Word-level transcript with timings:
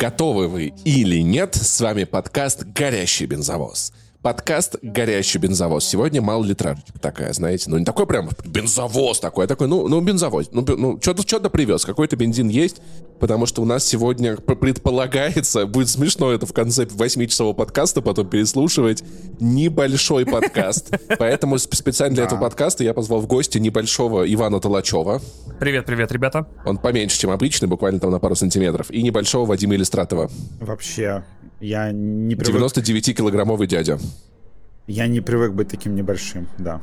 Готовы 0.00 0.48
вы 0.48 0.72
или 0.86 1.18
нет? 1.18 1.54
С 1.54 1.78
вами 1.78 2.04
подкаст 2.04 2.64
«Горящий 2.64 3.26
бензовоз». 3.26 3.92
Подкаст 4.22 4.76
«Горящий 4.80 5.38
бензовоз». 5.38 5.84
Сегодня 5.84 6.22
мало 6.22 6.42
литражечка 6.42 6.98
такая, 6.98 7.34
знаете. 7.34 7.68
Ну, 7.68 7.76
не 7.76 7.84
такой 7.84 8.06
прям 8.06 8.30
бензовоз 8.46 9.20
такой, 9.20 9.44
а 9.44 9.46
такой, 9.46 9.68
ну, 9.68 9.88
ну 9.88 10.00
бензовоз. 10.00 10.52
Ну, 10.52 10.64
ну 10.66 10.98
что-то 11.02 11.20
что 11.20 11.50
привез, 11.50 11.84
какой-то 11.84 12.16
бензин 12.16 12.48
есть. 12.48 12.80
Потому 13.20 13.44
что 13.44 13.60
у 13.60 13.66
нас 13.66 13.86
сегодня 13.86 14.36
предполагается, 14.36 15.66
будет 15.66 15.90
смешно 15.90 16.32
это 16.32 16.46
в 16.46 16.54
конце 16.54 16.84
8-часового 16.84 17.54
подкаста 17.54 18.00
потом 18.00 18.28
переслушивать, 18.28 19.04
небольшой 19.38 20.24
подкаст. 20.24 20.90
Поэтому 21.18 21.58
специально 21.58 22.14
для 22.14 22.24
этого 22.24 22.40
подкаста 22.40 22.82
я 22.82 22.94
позвал 22.94 23.20
в 23.20 23.26
гости 23.26 23.58
небольшого 23.58 24.24
Ивана 24.32 24.58
Толачева. 24.58 25.20
Привет, 25.58 25.84
привет, 25.84 26.10
ребята. 26.12 26.48
Он 26.64 26.78
поменьше, 26.78 27.18
чем 27.20 27.30
обычный, 27.30 27.68
буквально 27.68 28.00
там 28.00 28.10
на 28.10 28.18
пару 28.18 28.34
сантиметров. 28.34 28.90
И 28.90 29.02
небольшого 29.02 29.44
Вадима 29.44 29.74
Иллистратова. 29.74 30.30
Вообще, 30.58 31.22
я 31.60 31.92
не 31.92 32.34
привык... 32.36 32.62
99-килограммовый 32.72 33.66
дядя. 33.66 33.98
Я 34.86 35.06
не 35.06 35.20
привык 35.20 35.52
быть 35.52 35.68
таким 35.68 35.94
небольшим, 35.94 36.48
да. 36.56 36.80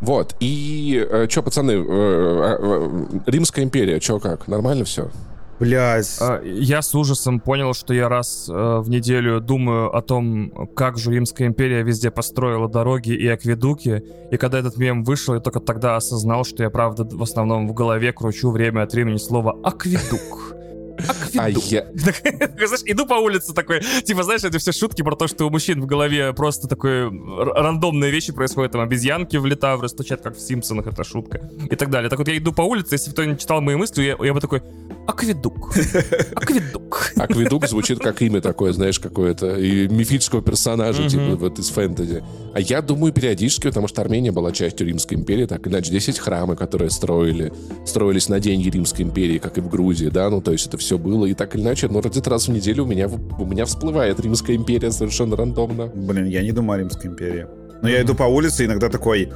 Вот, 0.00 0.36
и 0.40 1.06
э, 1.08 1.26
что, 1.28 1.42
пацаны, 1.42 1.72
э, 1.72 1.76
э, 1.76 2.56
э, 2.60 3.20
Римская 3.26 3.64
империя, 3.64 4.00
что 4.00 4.18
как, 4.18 4.48
нормально 4.48 4.84
все? 4.84 5.10
Блять. 5.58 6.16
А, 6.20 6.42
я 6.42 6.82
с 6.82 6.94
ужасом 6.94 7.40
понял, 7.40 7.72
что 7.72 7.94
я 7.94 8.08
раз 8.08 8.48
э, 8.48 8.52
в 8.52 8.90
неделю 8.90 9.40
думаю 9.40 9.94
о 9.94 10.02
том, 10.02 10.68
как 10.74 10.98
же 10.98 11.12
Римская 11.12 11.48
империя 11.48 11.82
везде 11.82 12.10
построила 12.10 12.68
дороги 12.68 13.10
и 13.10 13.26
акведуки. 13.26 14.02
И 14.30 14.36
когда 14.36 14.58
этот 14.58 14.76
мем 14.76 15.02
вышел, 15.02 15.34
я 15.34 15.40
только 15.40 15.60
тогда 15.60 15.96
осознал, 15.96 16.44
что 16.44 16.62
я, 16.62 16.70
правда, 16.70 17.04
в 17.04 17.22
основном 17.22 17.68
в 17.68 17.72
голове 17.72 18.12
кручу 18.12 18.50
время 18.50 18.82
от 18.82 18.92
времени 18.92 19.16
слово 19.16 19.58
«акведук». 19.62 20.56
А 21.38 21.50
я... 21.50 21.86
Знаешь, 21.94 22.82
иду 22.86 23.06
по 23.06 23.14
улице 23.14 23.52
такой, 23.52 23.80
типа, 23.80 24.22
знаешь, 24.22 24.44
это 24.44 24.58
все 24.58 24.72
шутки 24.72 25.02
про 25.02 25.14
то, 25.14 25.26
что 25.26 25.46
у 25.46 25.50
мужчин 25.50 25.80
в 25.82 25.86
голове 25.86 26.32
просто 26.32 26.68
такой 26.68 27.10
рандомные 27.54 28.10
вещи 28.10 28.32
происходят, 28.32 28.72
там 28.72 28.80
обезьянки 28.80 29.36
в 29.36 29.44
летавры 29.44 29.88
стучат, 29.88 30.22
как 30.22 30.36
в 30.36 30.40
Симпсонах, 30.40 30.86
это 30.86 31.04
шутка, 31.04 31.50
и 31.70 31.76
так 31.76 31.90
далее. 31.90 32.08
Так 32.08 32.18
вот 32.18 32.28
я 32.28 32.36
иду 32.36 32.52
по 32.52 32.62
улице, 32.62 32.94
если 32.94 33.10
кто 33.10 33.24
не 33.24 33.36
читал 33.36 33.60
мои 33.60 33.76
мысли, 33.76 34.02
я, 34.02 34.16
я 34.24 34.32
бы 34.32 34.40
такой, 34.40 34.62
акведук, 35.06 35.76
акведук. 36.34 37.12
Акведук 37.16 37.68
звучит 37.68 37.98
как 38.00 38.22
имя 38.22 38.40
такое, 38.40 38.72
знаешь, 38.72 38.98
какое-то, 38.98 39.56
и 39.56 39.86
мифического 39.88 40.42
персонажа, 40.42 41.08
типа, 41.08 41.36
вот 41.36 41.58
из 41.58 41.68
фэнтези. 41.68 42.24
А 42.54 42.60
я 42.60 42.82
думаю 42.82 43.12
периодически, 43.12 43.68
потому 43.68 43.86
что 43.86 44.02
Армения 44.02 44.32
была 44.32 44.50
частью 44.52 44.86
Римской 44.86 45.16
империи, 45.16 45.46
так 45.46 45.66
иначе 45.68 45.88
здесь 45.88 46.08
есть 46.08 46.18
храмы, 46.18 46.56
которые 46.56 46.90
строили, 46.90 47.52
строились 47.84 48.28
на 48.28 48.40
деньги 48.40 48.68
Римской 48.68 49.04
империи, 49.04 49.38
как 49.38 49.58
и 49.58 49.60
в 49.60 49.68
Грузии, 49.68 50.08
да, 50.08 50.28
ну, 50.30 50.40
то 50.40 50.52
есть 50.52 50.66
это 50.66 50.78
все 50.78 50.96
все 50.96 50.98
было, 50.98 51.26
и 51.26 51.34
так 51.34 51.54
или 51.54 51.62
иначе, 51.62 51.88
но 51.88 52.00
где-то 52.00 52.30
раз 52.30 52.48
в 52.48 52.52
неделю 52.52 52.84
у 52.84 52.86
меня, 52.86 53.08
у 53.08 53.44
меня 53.44 53.64
всплывает 53.64 54.20
Римская 54.20 54.56
империя 54.56 54.92
совершенно 54.92 55.36
рандомно. 55.36 55.86
Блин, 55.94 56.26
я 56.26 56.42
не 56.42 56.52
думаю 56.52 56.78
о 56.78 56.80
Римской 56.80 57.10
империи. 57.10 57.46
Но 57.82 57.88
я 57.88 58.00
иду 58.02 58.14
по 58.14 58.22
улице, 58.22 58.64
иногда 58.64 58.88
такой, 58.88 59.28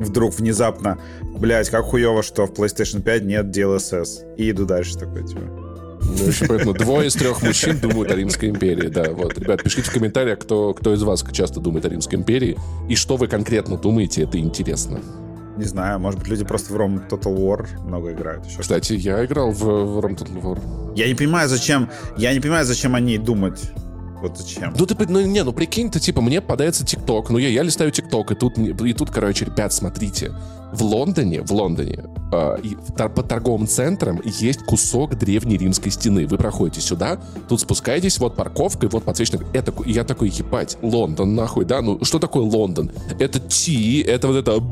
вдруг 0.00 0.34
внезапно, 0.34 0.98
блять, 1.22 1.70
как 1.70 1.84
хуево, 1.84 2.22
что 2.22 2.46
в 2.46 2.52
PlayStation 2.52 3.02
5 3.02 3.24
нет 3.24 3.46
DLSS. 3.46 4.36
И 4.36 4.50
иду 4.50 4.66
дальше 4.66 4.96
такой, 4.96 5.26
типа. 5.26 5.42
Ну, 6.04 6.26
еще 6.26 6.46
поэтому 6.46 6.74
двое 6.74 7.08
из 7.08 7.14
трех 7.14 7.42
мужчин 7.42 7.78
думают 7.78 8.10
о 8.10 8.16
Римской 8.16 8.48
империи. 8.50 8.88
Да, 8.88 9.12
вот. 9.12 9.38
Ребят, 9.38 9.62
пишите 9.62 9.88
в 9.88 9.92
комментариях, 9.92 10.40
кто, 10.40 10.74
кто 10.74 10.92
из 10.92 11.02
вас 11.02 11.24
часто 11.32 11.60
думает 11.60 11.84
о 11.86 11.88
Римской 11.88 12.18
империи. 12.18 12.58
И 12.88 12.96
что 12.96 13.16
вы 13.16 13.28
конкретно 13.28 13.76
думаете, 13.76 14.22
это 14.22 14.38
интересно. 14.38 15.00
Не 15.56 15.64
знаю, 15.64 16.00
может 16.00 16.18
быть, 16.18 16.28
люди 16.28 16.44
просто 16.44 16.72
в 16.72 16.76
Rome 16.76 17.08
Total 17.08 17.36
War 17.36 17.66
много 17.86 18.12
играют. 18.12 18.46
Еще 18.46 18.60
Кстати, 18.60 18.94
я 18.94 19.24
играл 19.24 19.50
в, 19.50 19.62
в 19.62 19.98
Rome 19.98 20.16
Total 20.16 20.42
War. 20.42 20.94
Я 20.96 21.08
не 21.08 21.14
понимаю, 21.14 21.48
зачем... 21.48 21.90
Я 22.16 22.32
не 22.32 22.40
понимаю, 22.40 22.64
зачем 22.64 22.94
они 22.94 23.18
думать. 23.18 23.60
Вот 24.22 24.38
зачем? 24.38 24.72
Ну, 24.78 24.86
ты, 24.86 24.94
ну, 25.08 25.20
не, 25.20 25.42
ну, 25.42 25.52
прикинь, 25.52 25.90
ты, 25.90 25.98
типа, 25.98 26.20
мне 26.20 26.40
подается 26.40 26.86
ТикТок, 26.86 27.30
ну, 27.30 27.38
я, 27.38 27.48
я 27.48 27.64
листаю 27.64 27.90
ТикТок, 27.90 28.30
и 28.30 28.34
тут, 28.36 28.56
и 28.56 28.92
тут, 28.92 29.10
короче, 29.10 29.46
ребят, 29.46 29.72
смотрите, 29.72 30.32
в 30.72 30.82
Лондоне, 30.82 31.42
в 31.42 31.50
Лондоне, 31.52 32.04
э, 32.32 32.56
под 32.96 33.28
торговым 33.28 33.66
центром 33.66 34.20
есть 34.24 34.64
кусок 34.64 35.16
древней 35.18 35.58
римской 35.58 35.92
стены. 35.92 36.26
Вы 36.26 36.38
проходите 36.38 36.80
сюда, 36.80 37.20
тут 37.48 37.60
спускаетесь, 37.60 38.18
вот 38.18 38.36
парковка, 38.36 38.86
и 38.86 38.88
вот 38.88 39.04
подсвечник. 39.04 39.42
Это, 39.52 39.72
я 39.86 40.04
такой, 40.04 40.30
ебать, 40.30 40.78
Лондон, 40.82 41.34
нахуй, 41.34 41.64
да? 41.64 41.82
Ну, 41.82 42.02
что 42.04 42.18
такое 42.18 42.44
Лондон? 42.44 42.90
Это 43.18 43.38
Ти, 43.38 44.00
это 44.00 44.28
вот 44.28 44.36
это 44.36 44.62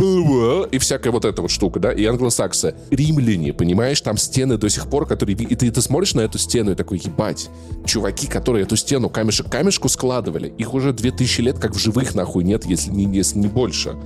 и 0.73 0.79
всякая 0.79 1.11
вот 1.11 1.25
эта 1.25 1.43
вот 1.43 1.51
штука, 1.51 1.81
да? 1.81 1.93
И 1.93 2.05
англосаксы. 2.05 2.75
Римляне, 2.91 3.53
понимаешь, 3.53 4.01
там 4.01 4.17
стены 4.17 4.57
до 4.57 4.69
сих 4.69 4.89
пор, 4.89 5.07
которые... 5.07 5.37
И 5.37 5.55
ты, 5.55 5.71
ты 5.71 5.83
смотришь 5.83 6.15
на 6.15 6.21
эту 6.21 6.39
стену 6.39 6.73
и 6.73 6.75
такой, 6.75 6.99
ебать, 6.99 7.51
чуваки, 7.85 8.27
которые 8.27 8.65
эту 8.65 8.77
стену 8.77 9.11
камешек 9.11 9.51
камешку 9.51 9.89
складывали, 9.89 10.53
их 10.59 10.75
уже 10.75 10.93
2000 10.93 11.41
лет 11.43 11.59
как 11.59 11.75
в 11.75 11.79
живых, 11.79 12.15
нахуй, 12.15 12.45
нет, 12.45 12.65
если 12.65 12.91
не, 12.91 13.05
если 13.17 13.39
не 13.39 13.49
больше 13.49 13.97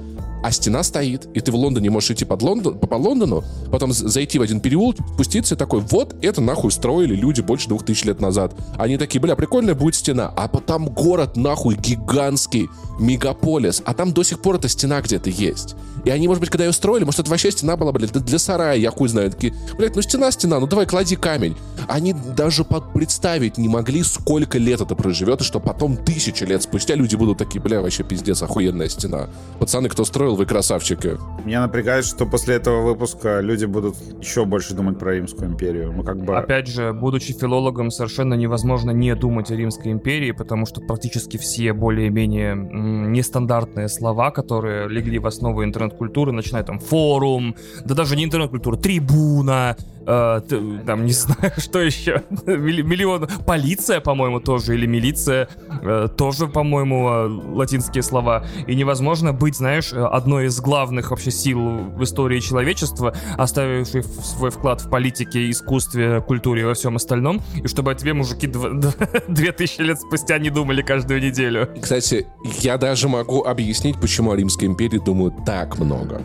а 0.44 0.53
стена 0.53 0.82
стоит, 0.82 1.27
и 1.32 1.41
ты 1.41 1.50
в 1.50 1.56
Лондоне 1.56 1.88
можешь 1.88 2.10
идти 2.10 2.27
под 2.27 2.43
Лондон, 2.43 2.78
по, 2.78 2.94
Лондону, 2.97 3.43
потом 3.72 3.94
зайти 3.94 4.38
в 4.38 4.43
один 4.43 4.60
переулок, 4.60 4.97
спуститься 5.15 5.55
и 5.55 5.59
такой, 5.59 5.81
вот 5.81 6.15
это 6.21 6.43
нахуй 6.43 6.71
строили 6.71 7.15
люди 7.15 7.41
больше 7.41 7.69
двух 7.69 7.82
тысяч 7.82 8.05
лет 8.05 8.21
назад. 8.21 8.54
Они 8.77 8.99
такие, 8.99 9.22
бля, 9.22 9.37
прикольная 9.37 9.75
будет 9.75 9.94
стена, 9.94 10.31
а 10.37 10.47
потом 10.49 10.91
город 10.91 11.38
нахуй 11.38 11.77
гигантский, 11.77 12.69
мегаполис, 13.00 13.81
а 13.87 13.94
там 13.94 14.12
до 14.12 14.22
сих 14.22 14.43
пор 14.43 14.56
эта 14.56 14.69
стена 14.69 15.00
где-то 15.00 15.31
есть. 15.31 15.77
И 16.04 16.10
они, 16.10 16.28
может 16.28 16.41
быть, 16.41 16.50
когда 16.50 16.66
ее 16.66 16.72
строили, 16.72 17.04
может, 17.04 17.21
это 17.21 17.31
вообще 17.31 17.50
стена 17.50 17.77
была, 17.77 17.91
блядь, 17.93 18.12
для 18.12 18.38
сарая, 18.38 18.77
я 18.77 18.91
хуй 18.91 19.09
знаю. 19.09 19.31
Такие, 19.31 19.54
блядь, 19.78 19.97
ну 19.97 20.03
стена, 20.03 20.31
стена, 20.31 20.60
ну 20.60 20.66
давай 20.66 20.84
клади 20.84 21.16
камень. 21.16 21.56
Они 21.88 22.12
даже 22.12 22.65
представить 22.65 23.56
не 23.56 23.69
могли, 23.69 24.03
сколько 24.03 24.59
лет 24.59 24.83
это 24.83 24.94
проживет, 24.94 25.41
и 25.41 25.44
что 25.44 25.60
потом 25.60 25.97
тысячи 25.97 26.44
лет 26.44 26.62
спустя 26.62 26.94
люди 26.94 27.16
будут 27.16 27.38
такие, 27.38 27.60
бля, 27.62 27.81
вообще 27.81 28.03
пиздец, 28.03 28.43
охуенная 28.43 28.88
стена. 28.91 29.28
Пацаны, 29.59 29.88
кто 29.88 30.04
строил, 30.04 30.34
вы 30.34 30.47
красавчики. 30.47 31.19
Меня 31.45 31.61
напрягает, 31.61 32.05
что 32.05 32.27
после 32.27 32.56
этого 32.56 32.83
выпуска 32.83 33.41
люди 33.41 33.65
будут 33.65 33.97
еще 34.21 34.45
больше 34.45 34.75
думать 34.75 34.99
про 34.99 35.15
Римскую 35.15 35.50
империю. 35.50 35.93
Мы 35.93 36.05
как 36.05 36.19
бы... 36.22 36.37
Опять 36.37 36.69
же, 36.69 36.93
будучи 36.93 37.33
филологом, 37.33 37.91
совершенно 37.91 38.34
невозможно 38.34 38.91
не 38.91 39.15
думать 39.15 39.50
о 39.50 39.56
Римской 39.56 39.93
империи, 39.93 40.33
потому 40.33 40.67
что 40.67 40.81
практически 40.81 41.37
все 41.37 41.72
более-менее 41.72 42.55
нестандартные 42.55 43.89
слова, 43.89 44.31
которые 44.31 44.89
легли 44.89 45.19
в 45.19 45.27
основу 45.27 45.65
интернет-культуры, 45.65 46.33
начиная 46.33 46.62
там 46.62 46.78
форум, 46.78 47.55
да 47.84 47.95
даже 47.95 48.16
не 48.16 48.25
интернет-культура, 48.25 48.77
трибуна, 48.77 49.77
э, 50.06 50.41
там, 50.87 51.04
не 51.04 51.12
знаю, 51.12 51.53
что 51.59 51.81
еще, 51.81 52.22
миллион, 52.47 53.28
полиция, 53.47 54.00
по-моему, 54.00 54.41
тоже, 54.41 54.75
или 54.75 54.87
милиция, 54.87 55.48
э, 55.82 56.09
тоже, 56.16 56.47
по-моему, 56.47 57.09
э, 57.09 57.26
латинские 57.54 58.03
слова, 58.03 58.44
и 58.66 58.75
невозможно 58.75 59.32
быть, 59.32 59.56
знаешь, 59.56 59.92
одной 59.92 60.47
из 60.47 60.60
главных 60.60 61.10
вообще 61.10 61.31
сил 61.31 61.59
в 61.59 62.03
истории 62.03 62.41
человечества, 62.41 63.15
оставившей 63.37 64.03
свой 64.03 64.50
вклад 64.50 64.81
в 64.81 64.91
политике, 64.91 65.50
искусстве, 65.50 66.21
культуре 66.21 66.62
и 66.62 66.65
во 66.65 66.75
всем 66.75 66.97
остальном, 66.97 67.41
и 67.56 67.66
чтобы 67.66 67.92
о 67.92 67.94
тебе 67.94 68.15
мужики 68.15 68.47
две 69.28 69.53
тысячи 69.53 69.81
лет 69.81 70.00
спустя 70.00 70.38
не 70.38 70.50
думали 70.50 70.82
каждую 70.82 71.22
неделю. 71.22 71.69
Кстати, 71.81 72.26
я 72.60 72.78
даже 72.78 73.09
могу 73.09 73.44
объяснить, 73.44 74.00
почему 74.00 74.32
о 74.32 74.36
Римской 74.36 74.69
империи 74.69 74.98
думают 74.98 75.44
так 75.44 75.78
много. 75.78 76.22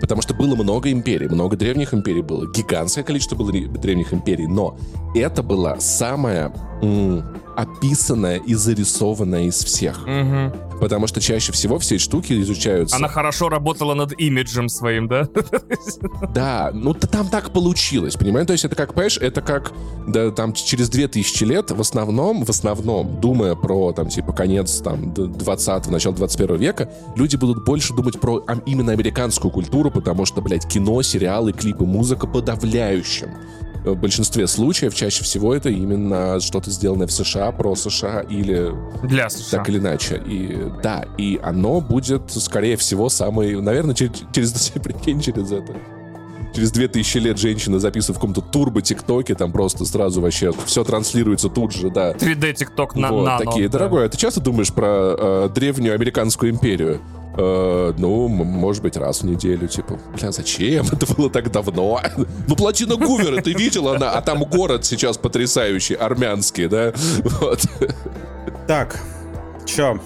Потому 0.00 0.22
что 0.22 0.34
было 0.34 0.54
много 0.54 0.90
империй, 0.90 1.28
много 1.28 1.56
древних 1.56 1.92
империй 1.92 2.22
было, 2.22 2.50
гигантское 2.50 3.04
количество 3.04 3.36
было 3.36 3.50
древних 3.52 4.12
империй, 4.12 4.46
но 4.46 4.78
это 5.14 5.42
была 5.42 5.78
самая 5.78 6.52
описанная 7.56 8.38
и 8.38 8.54
зарисованная 8.54 9.44
из 9.44 9.62
всех. 9.64 10.02
Угу. 10.02 10.78
Потому 10.80 11.06
что 11.06 11.20
чаще 11.20 11.52
всего 11.52 11.78
все 11.78 11.96
эти 11.96 12.02
штуки 12.02 12.40
изучаются... 12.40 12.96
Она 12.96 13.08
хорошо 13.08 13.50
работала 13.50 13.92
над 13.92 14.18
имиджем 14.18 14.68
своим, 14.68 15.08
да? 15.08 15.28
Да, 16.34 16.70
ну 16.72 16.94
там 16.94 17.28
так 17.28 17.50
получилось, 17.50 18.14
понимаешь? 18.14 18.46
То 18.46 18.52
есть 18.54 18.64
это 18.64 18.76
как, 18.76 18.94
понимаешь, 18.94 19.18
это 19.18 19.42
как, 19.42 19.72
да, 20.06 20.30
там 20.30 20.54
через 20.54 20.88
2000 20.88 21.44
лет 21.44 21.70
в 21.70 21.80
основном, 21.80 22.44
в 22.44 22.50
основном, 22.50 23.20
думая 23.20 23.54
про, 23.54 23.92
там, 23.92 24.08
типа, 24.08 24.32
конец, 24.32 24.80
там, 24.80 25.12
20-го, 25.12 25.90
начало 25.90 26.14
21 26.14 26.56
века, 26.56 26.90
люди 27.16 27.36
будут 27.36 27.64
больше 27.64 27.92
думать 27.92 28.18
про 28.18 28.42
именно 28.64 28.92
американскую 28.92 29.50
культуру, 29.50 29.90
потому 29.90 30.24
что, 30.24 30.40
блядь, 30.40 30.66
кино, 30.66 31.02
сериалы, 31.02 31.52
клипы, 31.52 31.84
музыка 31.84 32.26
подавляющим 32.26 33.30
в 33.84 33.94
большинстве 33.94 34.46
случаев 34.46 34.94
чаще 34.94 35.24
всего 35.24 35.54
это 35.54 35.68
именно 35.70 36.40
что-то 36.40 36.70
сделанное 36.70 37.06
в 37.06 37.12
США, 37.12 37.52
про 37.52 37.74
США 37.74 38.20
или 38.20 38.72
для 39.02 39.30
США. 39.30 39.58
так 39.58 39.68
или 39.68 39.78
иначе. 39.78 40.22
И 40.26 40.58
да, 40.82 41.04
и 41.18 41.38
оно 41.42 41.80
будет, 41.80 42.30
скорее 42.30 42.76
всего, 42.76 43.08
самый, 43.08 43.60
наверное, 43.60 43.94
через, 43.94 44.22
через 44.32 44.52
прикинь, 44.82 45.20
через 45.20 45.52
это 45.52 45.74
через 46.54 46.72
2000 46.72 47.18
лет 47.18 47.38
женщина 47.38 47.78
записывает 47.78 48.16
в 48.16 48.20
каком-то 48.20 48.40
турбо-тиктоке, 48.40 49.34
там 49.34 49.52
просто 49.52 49.84
сразу 49.84 50.20
вообще 50.20 50.52
все 50.66 50.84
транслируется 50.84 51.48
тут 51.48 51.72
же, 51.72 51.90
да. 51.90 52.12
3D-тикток 52.12 52.96
на 52.96 53.10
вот, 53.10 53.24
нано. 53.24 53.44
такие, 53.44 53.68
да. 53.68 53.78
дорогой, 53.78 54.06
а 54.06 54.08
ты 54.08 54.16
часто 54.16 54.40
думаешь 54.40 54.72
про 54.72 55.14
э, 55.16 55.48
древнюю 55.54 55.94
американскую 55.94 56.50
империю? 56.50 57.00
Э, 57.36 57.92
ну, 57.96 58.28
может 58.28 58.82
быть, 58.82 58.96
раз 58.96 59.22
в 59.22 59.26
неделю, 59.26 59.68
типа, 59.68 59.98
бля, 60.16 60.32
зачем? 60.32 60.86
Это 60.90 61.12
было 61.14 61.30
так 61.30 61.50
давно. 61.50 62.00
Ну, 62.48 62.56
плотина 62.56 62.96
Гувера, 62.96 63.40
ты 63.40 63.52
видел 63.52 63.88
она? 63.88 64.10
А 64.10 64.20
там 64.22 64.42
город 64.44 64.84
сейчас 64.84 65.16
потрясающий, 65.16 65.94
армянский, 65.94 66.66
да? 66.66 66.92
Вот. 67.40 67.60
Так, 68.66 69.00
чё, 69.64 69.98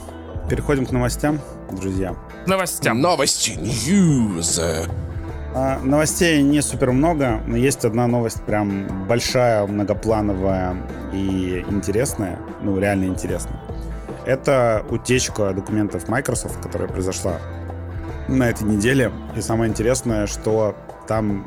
переходим 0.49 0.87
к 0.87 0.93
новостям, 0.93 1.41
друзья. 1.71 2.15
Новостям. 2.47 3.01
Новости, 3.01 3.51
ньюз. 3.51 4.61
А, 5.57 5.79
новостей 5.83 6.43
не 6.43 6.61
супер 6.61 6.93
много, 6.93 7.41
но 7.47 7.57
есть 7.57 7.85
одна 7.85 8.07
новость 8.07 8.43
прям 8.43 9.07
большая, 9.07 9.67
многоплановая 9.67 10.77
и 11.13 11.65
интересная, 11.71 12.39
ну 12.63 12.79
реально 12.79 13.05
интересная. 13.05 13.61
Это 14.27 14.85
утечка 14.91 15.53
документов 15.53 16.09
Microsoft, 16.09 16.61
которая 16.63 16.89
произошла 16.89 17.39
на 18.29 18.49
этой 18.49 18.65
неделе. 18.65 19.13
И 19.37 19.41
самое 19.41 19.71
интересное, 19.71 20.27
что 20.27 20.77
там 21.07 21.47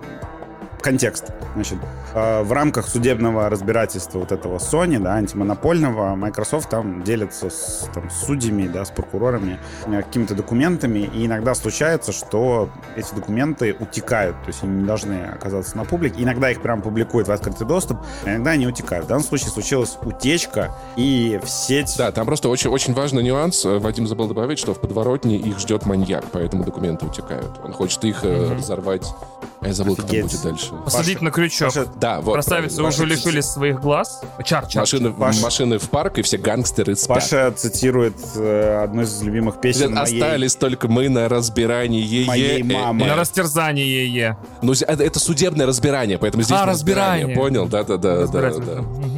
контекст. 0.87 1.33
Значит, 1.53 1.79
э, 2.13 2.43
в 2.43 2.51
рамках 2.53 2.87
судебного 2.87 3.49
разбирательства 3.49 4.19
вот 4.19 4.31
этого 4.31 4.57
Sony, 4.57 4.97
да, 4.99 5.15
антимонопольного, 5.15 6.15
Microsoft 6.15 6.69
там 6.69 7.03
делится 7.03 7.49
с, 7.49 7.89
там, 7.93 8.09
судьями, 8.09 8.69
да, 8.69 8.85
с 8.85 8.89
прокурорами 8.91 9.59
э, 9.85 10.01
какими-то 10.01 10.33
документами, 10.33 10.99
и 10.99 11.25
иногда 11.25 11.55
случается, 11.55 12.13
что 12.13 12.69
эти 12.95 13.13
документы 13.13 13.75
утекают, 13.77 14.41
то 14.43 14.47
есть 14.47 14.63
они 14.63 14.83
не 14.83 14.87
должны 14.87 15.25
оказаться 15.25 15.75
на 15.75 15.83
публике. 15.83 16.23
Иногда 16.23 16.49
их 16.51 16.61
прям 16.61 16.81
публикуют 16.81 17.27
в 17.27 17.31
открытый 17.33 17.67
доступ, 17.67 17.97
а 18.23 18.29
иногда 18.29 18.51
они 18.51 18.65
утекают. 18.65 19.07
В 19.07 19.09
данном 19.09 19.25
случае 19.25 19.49
случилась 19.49 19.97
утечка, 20.01 20.73
и 20.95 21.37
в 21.43 21.49
сеть... 21.49 21.95
Да, 21.97 22.13
там 22.13 22.25
просто 22.25 22.47
очень, 22.47 22.69
очень 22.69 22.93
важный 22.93 23.23
нюанс. 23.23 23.65
Э, 23.65 23.77
Вадим 23.77 24.07
забыл 24.07 24.29
добавить, 24.29 24.57
что 24.57 24.73
в 24.73 24.79
подворотне 24.79 25.35
их 25.35 25.59
ждет 25.59 25.85
маньяк, 25.85 26.23
поэтому 26.31 26.63
документы 26.63 27.07
утекают. 27.07 27.59
Он 27.61 27.73
хочет 27.73 28.05
их 28.05 28.23
э, 28.23 28.55
разорвать. 28.55 29.05
А 29.59 29.68
я 29.68 29.74
забыл, 29.74 29.95
как 29.95 30.06
там 30.06 30.21
будет 30.21 30.42
дальше. 30.44 30.71
Посадить 30.86 31.15
Паша- 31.15 31.24
на 31.25 31.31
крючок. 31.31 31.68
Паша, 31.74 31.88
Да, 32.00 32.21
вот. 32.21 32.33
Красавицы 32.33 32.83
уже 32.83 33.06
лишились 33.06 33.45
своих 33.45 33.81
глаз. 33.81 34.21
Чар, 34.45 34.68
чар. 34.68 34.81
Машины, 34.83 35.09
Паш- 35.12 35.42
машины 35.42 35.80
в 35.80 35.89
парк, 35.89 36.19
и 36.19 36.21
все 36.21 36.38
гангстеры 36.38 36.95
спят. 36.95 37.18
Паша 37.18 37.51
цитирует 37.51 38.15
э, 38.36 38.83
одну 38.83 39.01
из 39.01 39.19
любимых 39.24 39.59
песен 39.59 39.95
моей, 39.95 40.21
Остались 40.21 40.56
только 40.56 40.88
мы 40.88 41.09
на 41.09 41.27
разбирании. 41.27 42.25
моей 42.25 42.57
Е- 42.59 42.63
мамы. 42.63 43.06
На 43.07 43.15
растерзание 43.15 44.07
е. 44.07 44.38
Ну, 44.62 44.74
это, 44.74 45.04
это 45.04 45.19
судебное 45.19 45.65
разбирание, 45.65 46.18
поэтому 46.19 46.44
здесь 46.44 46.57
А, 46.57 46.65
разбирание. 46.65 47.25
разбирание. 47.27 47.36
Понял? 47.36 47.68
Да-да-да. 47.68 48.25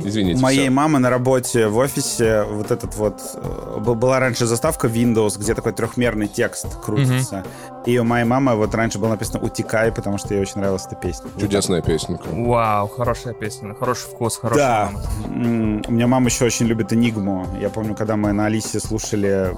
Извините. 0.05 0.39
моей 0.41 0.67
всё. 0.67 0.71
мамы 0.71 0.99
на 0.99 1.09
работе 1.09 1.67
в 1.67 1.77
офисе 1.77 2.43
вот 2.43 2.71
этот 2.71 2.95
вот 2.95 3.19
э, 3.35 3.79
была 3.79 4.19
раньше 4.19 4.45
заставка 4.45 4.87
Windows, 4.87 5.37
где 5.37 5.53
такой 5.53 5.73
трехмерный 5.73 6.27
текст 6.27 6.67
крутится. 6.83 7.43
И 7.85 7.97
у 7.97 8.03
моей 8.03 8.25
мамы 8.25 8.55
вот 8.55 8.75
раньше 8.75 8.99
было 8.99 9.09
написано 9.09 9.39
«Утекай», 9.39 9.91
потому 9.91 10.17
что 10.17 10.33
ей 10.33 10.41
очень 10.41 10.57
нравилась 10.57 10.85
эта 10.85 10.95
песня. 10.95 11.29
Чудесная 11.39 11.81
песенка. 11.81 12.23
Вау, 12.29 12.87
хорошая 12.87 13.33
песня, 13.33 13.73
хороший 13.73 14.07
вкус, 14.09 14.37
хорошая 14.37 14.63
Да. 14.65 14.89
мама. 14.91 15.81
У 15.87 15.91
меня 15.91 16.07
мама 16.07 16.27
еще 16.27 16.45
очень 16.45 16.65
любит 16.67 16.91
Энигму. 16.93 17.47
Я 17.59 17.69
помню, 17.69 17.95
когда 17.95 18.15
мы 18.17 18.33
на 18.33 18.47
Алисе 18.47 18.79
слушали 18.79 19.55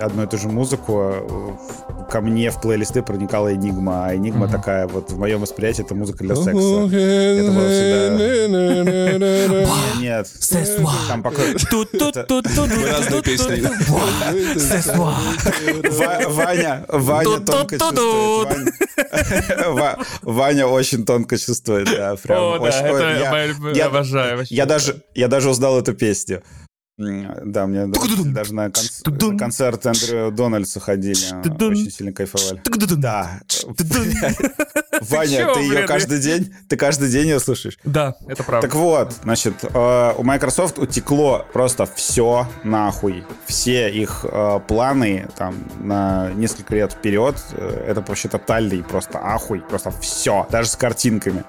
одну 0.00 0.24
и 0.24 0.26
ту 0.26 0.36
же 0.38 0.48
музыку, 0.48 1.12
э, 1.14 1.54
ко 2.10 2.20
мне 2.20 2.50
в 2.50 2.60
плейлисты 2.60 3.02
проникала 3.02 3.54
Энигма. 3.54 4.06
А 4.08 4.14
Энигма 4.14 4.46
такая 4.46 4.86
вот 4.86 5.10
в 5.10 5.18
моем 5.18 5.40
восприятии 5.40 5.82
это 5.84 5.94
музыка 5.94 6.18
для 6.22 6.36
секса. 6.36 6.50
Это 6.50 7.50
было 7.50 7.68
всегда... 7.68 8.14
Нет. 10.00 10.28
Там 11.08 11.22
пока... 11.22 11.42
Разные 12.92 13.22
песни. 13.22 13.62
Ва- 15.90 16.28
Ваня, 16.28 16.84
Ваня 16.88 17.40
тонко 17.58 17.78
чувствует. 17.78 18.48
Ваня- 18.48 19.72
Ва- 19.72 19.98
Ваня 20.22 20.66
очень 20.66 21.04
тонко 21.04 21.38
чувствует, 21.38 21.86
да, 21.86 22.16
прям. 22.16 22.38
О, 22.42 22.58
да, 22.58 22.64
очень- 22.64 22.78
это 22.86 23.20
я- 23.20 23.30
обожаю 23.86 24.36
вообще. 24.38 24.54
Я 24.54 24.66
даже, 24.66 25.02
я 25.14 25.28
даже 25.28 25.50
узнал 25.50 25.78
эту 25.78 25.94
песню. 25.94 26.42
Да, 26.96 27.66
мне 27.66 27.86
даже 28.32 28.54
на 28.54 28.66
конц- 28.68 29.02
на 29.32 29.38
концерт 29.38 29.84
Эндрю 29.84 30.30
Дональдса 30.30 30.78
ходили. 30.78 31.16
Очень 31.66 31.90
сильно 31.90 32.12
кайфовали. 32.12 32.60
Да. 32.96 33.40
Ваня, 35.10 35.52
ты 35.54 35.60
ее 35.60 35.86
каждый 35.88 36.20
день, 36.20 36.54
ты 36.68 36.76
каждый 36.76 37.10
день 37.10 37.26
ее 37.28 37.40
слушаешь? 37.40 37.78
Да, 37.84 38.14
это 38.28 38.44
правда. 38.44 38.68
Так 38.68 38.76
вот, 38.76 39.12
значит, 39.24 39.54
э, 39.64 40.12
у 40.16 40.22
Microsoft 40.22 40.78
утекло 40.78 41.44
просто 41.52 41.84
все 41.86 42.46
нахуй. 42.62 43.24
Все 43.46 43.90
их 43.90 44.24
э, 44.30 44.60
планы 44.68 45.26
там 45.36 45.56
на 45.80 46.30
несколько 46.34 46.76
лет 46.76 46.92
вперед. 46.92 47.36
э, 47.52 47.86
это 47.88 48.02
вообще 48.02 48.28
тотальный 48.28 48.84
просто 48.84 49.18
ахуй. 49.18 49.60
Просто 49.60 49.90
все. 50.00 50.46
Даже 50.50 50.68
с 50.68 50.76
картинками. 50.76 51.44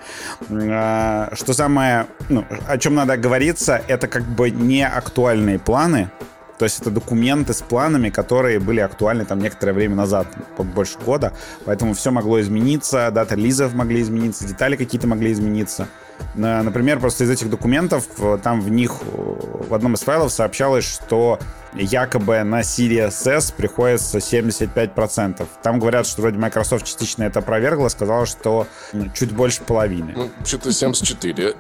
Что 0.50 1.54
самое... 1.54 2.08
Ну, 2.30 2.44
о 2.68 2.78
чем 2.80 2.96
надо 2.96 3.16
говориться, 3.18 3.80
это 3.88 4.08
как 4.08 4.24
бы 4.24 4.50
не 4.50 4.88
актуальные 5.36 5.60
планы. 5.60 6.10
То 6.58 6.64
есть 6.66 6.80
это 6.80 6.90
документы 6.90 7.54
с 7.54 7.62
планами, 7.62 8.10
которые 8.10 8.60
были 8.60 8.80
актуальны 8.80 9.26
там 9.26 9.40
некоторое 9.40 9.74
время 9.74 9.96
назад, 9.96 10.28
больше 10.58 10.98
года. 11.06 11.34
Поэтому 11.66 11.94
все 11.94 12.12
могло 12.12 12.40
измениться, 12.40 13.12
дата 13.12 13.36
релизов 13.36 13.74
могли 13.74 14.02
измениться, 14.02 14.48
детали 14.48 14.78
какие-то 14.78 15.08
могли 15.08 15.34
измениться. 15.34 15.88
На- 16.36 16.64
Например, 16.64 17.00
просто 17.00 17.24
из 17.24 17.30
этих 17.30 17.50
документов, 17.50 18.06
э, 18.20 18.38
там 18.44 18.62
в 18.62 18.70
них, 18.70 18.92
э, 19.02 19.66
в 19.70 19.74
одном 19.74 19.94
из 19.94 20.02
файлов 20.02 20.32
сообщалось, 20.32 20.84
что 20.86 21.40
якобы 21.74 22.42
на 22.44 22.62
Series 22.62 23.28
S 23.30 23.52
приходится 23.52 24.20
75%. 24.20 25.48
Там 25.62 25.80
говорят, 25.80 26.08
что 26.08 26.22
вроде 26.22 26.38
Microsoft 26.38 26.86
частично 26.86 27.24
это 27.24 27.40
опровергла, 27.40 27.90
сказала, 27.90 28.26
что 28.26 28.68
чуть 29.14 29.32
больше 29.34 29.62
половины. 29.62 30.14
Ну, 30.16 30.30
что-то 30.46 30.72
74. 30.72 31.54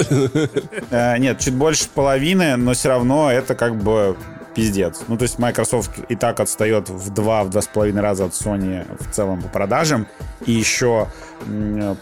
Э, 0.91 1.17
нет, 1.17 1.39
чуть 1.39 1.53
больше 1.55 1.87
половины, 1.93 2.55
но 2.55 2.73
все 2.73 2.89
равно 2.89 3.31
это 3.31 3.55
как 3.55 3.75
бы 3.75 4.15
пиздец. 4.55 5.01
Ну, 5.07 5.17
то 5.17 5.23
есть 5.23 5.37
Microsoft 5.37 5.99
и 6.09 6.15
так 6.15 6.39
отстает 6.39 6.89
в 6.89 7.13
два, 7.13 7.43
в 7.43 7.49
два 7.49 7.61
с 7.61 7.67
половиной 7.67 8.01
раза 8.01 8.25
от 8.25 8.31
Sony 8.31 8.85
в 8.99 9.13
целом 9.13 9.41
по 9.41 9.49
продажам. 9.49 10.07
И 10.45 10.51
еще 10.51 11.07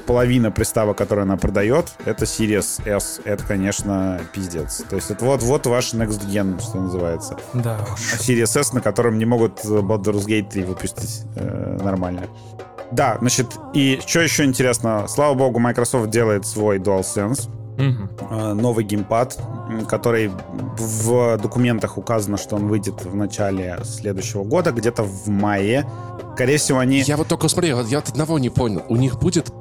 половина 0.05 0.51
приставок, 0.51 0.97
которые 0.97 1.23
она 1.23 1.37
продает, 1.37 1.93
это 2.05 2.25
Series 2.25 2.87
S. 2.87 3.19
Это, 3.25 3.43
конечно, 3.43 4.21
пиздец. 4.31 4.83
То 4.89 4.95
есть 4.95 5.11
это 5.11 5.25
вот, 5.25 5.41
вот 5.41 5.65
ваш 5.65 5.93
Next 5.93 6.25
Gen, 6.27 6.61
что 6.61 6.77
называется. 6.79 7.37
Да 7.53 7.79
А 7.79 7.93
уж. 7.93 7.99
Series 8.19 8.59
S, 8.59 8.73
на 8.73 8.81
котором 8.81 9.17
не 9.17 9.25
могут 9.25 9.65
Baldur's 9.65 10.25
Gate 10.25 10.49
3 10.49 10.63
выпустить 10.63 11.23
э, 11.35 11.79
нормально. 11.83 12.27
Да, 12.91 13.17
значит, 13.19 13.47
и 13.73 13.99
что 14.05 14.19
еще 14.19 14.43
интересно, 14.43 15.07
слава 15.07 15.33
богу, 15.33 15.59
Microsoft 15.59 16.11
делает 16.11 16.45
свой 16.45 16.77
DualSense, 16.77 17.49
Э, 17.77 18.53
новый 18.53 18.85
геймпад, 18.85 19.39
который 19.87 20.31
в 20.77 21.37
документах 21.37 21.97
указано, 21.97 22.37
что 22.37 22.55
он 22.55 22.67
выйдет 22.67 23.03
в 23.03 23.15
начале 23.15 23.79
следующего 23.83 24.43
года, 24.43 24.71
где-то 24.71 25.03
в 25.03 25.27
мае. 25.27 25.89
Скорее 26.35 26.57
всего, 26.57 26.79
они... 26.79 27.01
Я 27.01 27.17
вот 27.17 27.27
только 27.27 27.47
смотри, 27.47 27.73
вот 27.73 27.87
я 27.87 27.99
от 27.99 28.09
одного 28.09 28.39
не 28.39 28.49
понял. 28.49 28.83
У 28.89 28.95
них 28.95 29.19
будет 29.19 29.51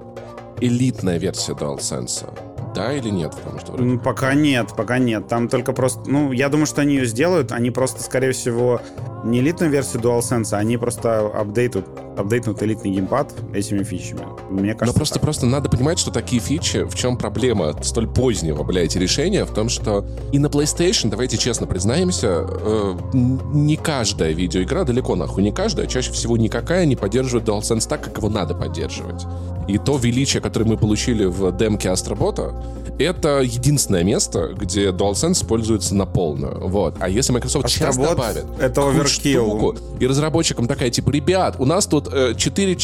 элитная 0.61 1.19
версия 1.19 1.53
DualSense? 1.53 2.52
Да 2.75 2.93
или 2.93 3.11
нет? 3.11 3.33
Потому 3.35 3.61
что 3.61 3.73
вроде- 3.73 3.99
Пока 3.99 4.35
нет, 4.35 4.69
пока 4.77 4.99
нет. 4.99 5.29
Там 5.29 5.49
только 5.49 5.73
просто... 5.73 6.01
Ну, 6.07 6.33
я 6.33 6.49
думаю, 6.49 6.67
что 6.67 6.81
они 6.81 6.95
ее 6.97 7.07
сделают. 7.07 7.53
Они 7.53 7.71
просто, 7.71 8.03
скорее 8.03 8.33
всего, 8.33 8.81
не 9.25 9.41
элитную 9.41 9.71
версию 9.71 10.03
DualSense, 10.03 10.49
а 10.53 10.59
они 10.59 10.77
просто 10.77 11.21
апдейтут, 11.27 11.87
апдейтнут 12.17 12.63
элитный 12.63 12.91
геймпад 12.91 13.33
этими 13.55 13.83
фичами. 13.85 14.23
Мне 14.51 14.75
кажется, 14.75 14.87
Но 14.87 14.93
просто, 14.93 15.15
так. 15.15 15.23
просто 15.23 15.47
надо 15.47 15.69
понимать, 15.69 15.99
что 15.99 16.11
такие 16.11 16.41
фичи, 16.41 16.85
в 16.85 16.95
чем 16.95 17.17
проблема 17.17 17.75
столь 17.83 18.09
позднего, 18.09 18.63
блядь, 18.65 18.97
решения, 18.97 19.45
в 19.45 19.53
том, 19.55 19.69
что 19.69 20.05
и 20.33 20.39
на 20.39 20.47
PlayStation, 20.47 21.09
давайте 21.11 21.37
честно 21.39 21.67
признаемся, 21.67 22.47
э, 22.49 22.95
не 23.13 23.77
каждая 23.77 24.33
видеоигра, 24.33 24.85
далеко 24.85 25.15
нахуй 25.15 25.43
не 25.43 25.53
каждая, 25.53 25.87
чаще 25.87 26.11
всего 26.13 26.37
никакая 26.37 26.85
не 26.87 26.97
поддерживает 26.97 27.49
DualSense 27.49 27.89
так, 27.89 28.03
как 28.03 28.19
его 28.19 28.29
надо 28.29 28.55
поддерживать. 28.55 29.25
И 29.69 29.79
то 29.79 29.97
величие, 29.97 30.43
которое 30.43 30.65
мы 30.67 30.77
получили 30.77 31.25
в 31.25 31.57
демке 31.57 31.91
Астробота, 31.91 32.53
это 32.99 33.41
единственное 33.41 34.05
место, 34.05 34.55
где 34.57 34.91
DualSense 34.91 35.33
используется 35.33 35.95
на 35.95 36.07
полную. 36.07 36.69
Вот. 36.69 36.97
А 37.01 37.09
если 37.09 37.33
Microsoft 37.33 37.69
сейчас 37.69 37.91
Астробот 37.91 38.17
добавит— 38.17 38.45
это 38.61 38.89
оверкилл. 38.89 39.47
штуку, 39.47 39.77
и 39.99 40.07
разработчикам 40.07 40.67
такая, 40.67 40.91
типа, 40.91 41.11
ребят, 41.11 41.57
у 41.59 41.65
нас 41.65 41.87
тут 41.87 42.09
э, 42.13 42.35
4, 42.37 42.77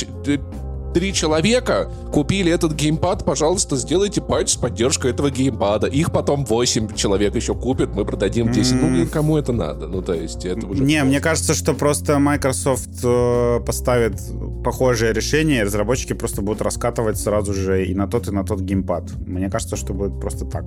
три 0.93 1.13
человека 1.13 1.91
купили 2.13 2.53
этот 2.53 2.75
геймпад, 2.75 3.25
пожалуйста, 3.25 3.77
сделайте 3.77 4.21
патч 4.21 4.53
с 4.53 4.57
поддержкой 4.57 5.11
этого 5.13 5.31
геймпада. 5.31 5.87
Их 5.87 6.13
потом 6.13 6.45
8 6.45 6.95
человек 6.95 7.35
еще 7.35 7.55
купят, 7.55 7.95
мы 7.95 8.05
продадим 8.05 8.51
10. 8.51 8.83
Ну, 8.83 8.91
блин, 8.91 9.09
кому 9.09 9.37
это 9.37 9.53
надо? 9.53 9.87
Ну, 9.87 10.03
то 10.03 10.15
есть, 10.15 10.45
это 10.45 10.67
уже... 10.67 10.83
Не, 10.83 11.05
мне 11.05 11.21
кажется, 11.21 11.55
что 11.55 11.75
просто 11.75 12.19
Microsoft 12.19 13.01
э, 13.03 13.61
поставит 13.65 14.21
похожее 14.65 15.13
решение, 15.13 15.61
и 15.61 15.65
разработчики 15.65 16.13
просто 16.13 16.43
будут 16.43 16.63
раскатывать 16.63 17.19
сразу 17.19 17.55
же 17.55 17.85
и 17.85 17.95
на 17.95 18.07
тот, 18.07 18.29
и 18.29 18.31
на 18.31 18.45
тот 18.45 18.61
геймпад. 18.61 19.11
Мне 19.27 19.51
кажется, 19.51 19.77
что 19.77 19.95
будет 19.95 20.21
просто 20.21 20.45
так. 20.45 20.65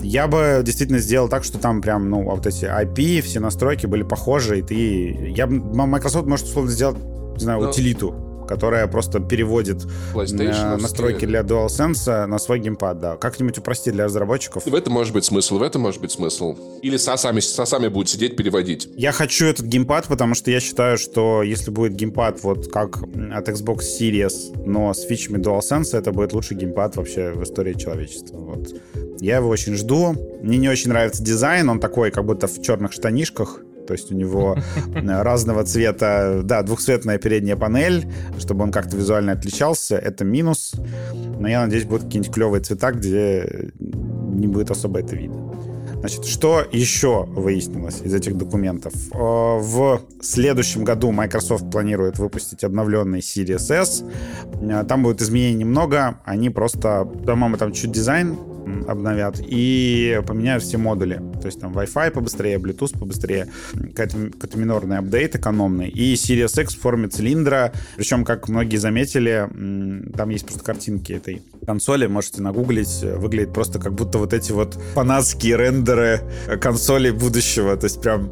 Я 0.00 0.26
бы 0.28 0.62
действительно 0.64 0.98
сделал 0.98 1.28
так, 1.28 1.44
что 1.44 1.58
там 1.58 1.82
прям, 1.82 2.08
ну, 2.08 2.22
вот 2.24 2.46
эти 2.46 2.64
IP, 2.64 3.22
все 3.22 3.40
настройки 3.40 3.86
были 3.86 4.02
похожи, 4.02 4.60
и 4.60 4.62
ты... 4.62 5.32
Я, 5.36 5.46
Microsoft 5.46 6.26
может 6.26 6.46
условно 6.46 6.70
сделать 6.70 6.96
не 7.34 7.44
знаю, 7.44 7.62
ну, 7.62 7.68
утилиту 7.70 8.29
которая 8.50 8.88
просто 8.88 9.20
переводит 9.20 9.86
настройки 10.12 11.24
для 11.24 11.42
DualSense 11.42 12.26
на 12.26 12.38
свой 12.40 12.58
геймпад, 12.58 12.98
да. 12.98 13.16
Как-нибудь 13.16 13.58
упростить 13.58 13.92
для 13.92 14.06
разработчиков. 14.06 14.66
В 14.66 14.74
этом 14.74 14.92
может 14.92 15.14
быть 15.14 15.24
смысл, 15.24 15.58
в 15.58 15.62
этом 15.62 15.82
может 15.82 16.00
быть 16.00 16.10
смысл. 16.10 16.58
Или 16.82 16.96
со 16.96 17.16
сами, 17.16 17.38
со 17.38 17.64
сами 17.64 17.86
будет 17.86 18.08
сидеть, 18.08 18.36
переводить. 18.36 18.88
Я 18.96 19.12
хочу 19.12 19.46
этот 19.46 19.66
геймпад, 19.66 20.08
потому 20.08 20.34
что 20.34 20.50
я 20.50 20.58
считаю, 20.58 20.98
что 20.98 21.44
если 21.44 21.70
будет 21.70 21.94
геймпад 21.94 22.42
вот 22.42 22.72
как 22.72 22.98
от 22.98 23.48
Xbox 23.48 23.82
Series, 24.00 24.66
но 24.66 24.92
с 24.92 25.02
фичами 25.02 25.38
DualSense, 25.38 25.96
это 25.96 26.10
будет 26.10 26.32
лучший 26.32 26.56
геймпад 26.56 26.96
вообще 26.96 27.30
в 27.30 27.44
истории 27.44 27.74
человечества. 27.74 28.36
Вот. 28.36 28.68
Я 29.20 29.36
его 29.36 29.48
очень 29.48 29.74
жду. 29.76 30.16
Мне 30.42 30.58
не 30.58 30.68
очень 30.68 30.88
нравится 30.88 31.22
дизайн, 31.22 31.68
он 31.68 31.78
такой, 31.78 32.10
как 32.10 32.24
будто 32.24 32.48
в 32.48 32.60
черных 32.60 32.92
штанишках 32.92 33.60
то 33.86 33.92
есть 33.94 34.12
у 34.12 34.14
него 34.14 34.56
э, 34.94 35.22
разного 35.22 35.64
цвета, 35.64 36.40
да, 36.44 36.62
двухцветная 36.62 37.18
передняя 37.18 37.56
панель, 37.56 38.06
чтобы 38.38 38.64
он 38.64 38.72
как-то 38.72 38.96
визуально 38.96 39.32
отличался, 39.32 39.96
это 39.96 40.24
минус. 40.24 40.74
Но 41.38 41.48
я 41.48 41.62
надеюсь, 41.62 41.84
будут 41.84 42.04
какие-нибудь 42.04 42.34
клевые 42.34 42.62
цвета, 42.62 42.92
где 42.92 43.70
не 43.78 44.46
будет 44.46 44.70
особо 44.70 45.00
это 45.00 45.16
видно. 45.16 45.50
Значит, 46.00 46.24
что 46.24 46.64
еще 46.72 47.24
выяснилось 47.24 48.00
из 48.00 48.14
этих 48.14 48.36
документов? 48.38 48.94
Э, 49.12 49.18
в 49.18 50.00
следующем 50.22 50.82
году 50.82 51.10
Microsoft 51.10 51.70
планирует 51.70 52.18
выпустить 52.18 52.64
обновленный 52.64 53.18
Series 53.18 53.70
S. 53.70 54.02
Э, 54.62 54.84
там 54.88 55.02
будет 55.02 55.20
изменений 55.20 55.64
немного. 55.64 56.18
Они 56.24 56.48
просто, 56.48 57.04
по-моему, 57.04 57.58
там 57.58 57.72
чуть 57.72 57.92
дизайн 57.92 58.38
обновят 58.86 59.40
и 59.40 60.20
поменяют 60.26 60.62
все 60.62 60.78
модули. 60.78 61.20
То 61.40 61.46
есть 61.46 61.60
там 61.60 61.72
Wi-Fi 61.72 62.10
побыстрее, 62.10 62.58
Bluetooth 62.58 62.98
побыстрее, 62.98 63.48
какой-то, 63.94 64.30
какой 64.38 64.60
минорный 64.60 64.98
апдейт 64.98 65.36
экономный. 65.36 65.88
И 65.88 66.14
Series 66.14 66.60
X 66.62 66.74
в 66.74 66.80
форме 66.80 67.08
цилиндра. 67.08 67.72
Причем, 67.96 68.24
как 68.24 68.48
многие 68.48 68.76
заметили, 68.76 69.48
там 70.16 70.28
есть 70.30 70.46
просто 70.46 70.64
картинки 70.64 71.12
этой 71.12 71.42
консоли, 71.66 72.06
можете 72.06 72.42
нагуглить. 72.42 73.02
Выглядит 73.02 73.52
просто 73.52 73.78
как 73.78 73.94
будто 73.94 74.18
вот 74.18 74.32
эти 74.32 74.52
вот 74.52 74.74
фанатские 74.94 75.56
рендеры 75.56 76.20
консолей 76.60 77.12
будущего. 77.12 77.76
То 77.76 77.84
есть 77.84 78.00
прям 78.00 78.30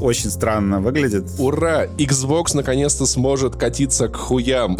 очень 0.00 0.30
странно 0.30 0.80
выглядит. 0.80 1.24
Ура! 1.38 1.86
Xbox 1.86 2.54
наконец-то 2.54 3.06
сможет 3.06 3.56
катиться 3.56 4.08
к 4.08 4.16
хуям. 4.16 4.78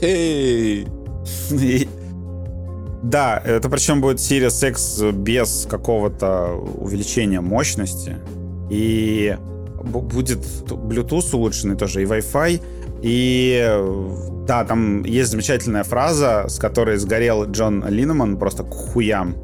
И, 0.00 0.86
да, 3.02 3.42
это 3.44 3.68
причем 3.68 4.00
будет 4.00 4.18
Series 4.18 4.68
X 4.68 5.02
без 5.12 5.66
какого-то 5.68 6.54
увеличения 6.54 7.40
мощности. 7.40 8.16
И 8.70 9.36
будет 9.82 10.44
Bluetooth 10.66 11.34
улучшенный 11.34 11.76
тоже, 11.76 12.02
и 12.02 12.06
Wi-Fi. 12.06 12.60
И 13.02 13.68
да, 14.46 14.64
там 14.64 15.02
есть 15.04 15.30
замечательная 15.32 15.82
фраза, 15.82 16.46
с 16.48 16.58
которой 16.58 16.96
сгорел 16.96 17.44
Джон 17.50 17.84
Линнеман 17.88 18.36
просто 18.36 18.62
к 18.62 18.70
хуям. 18.70 19.34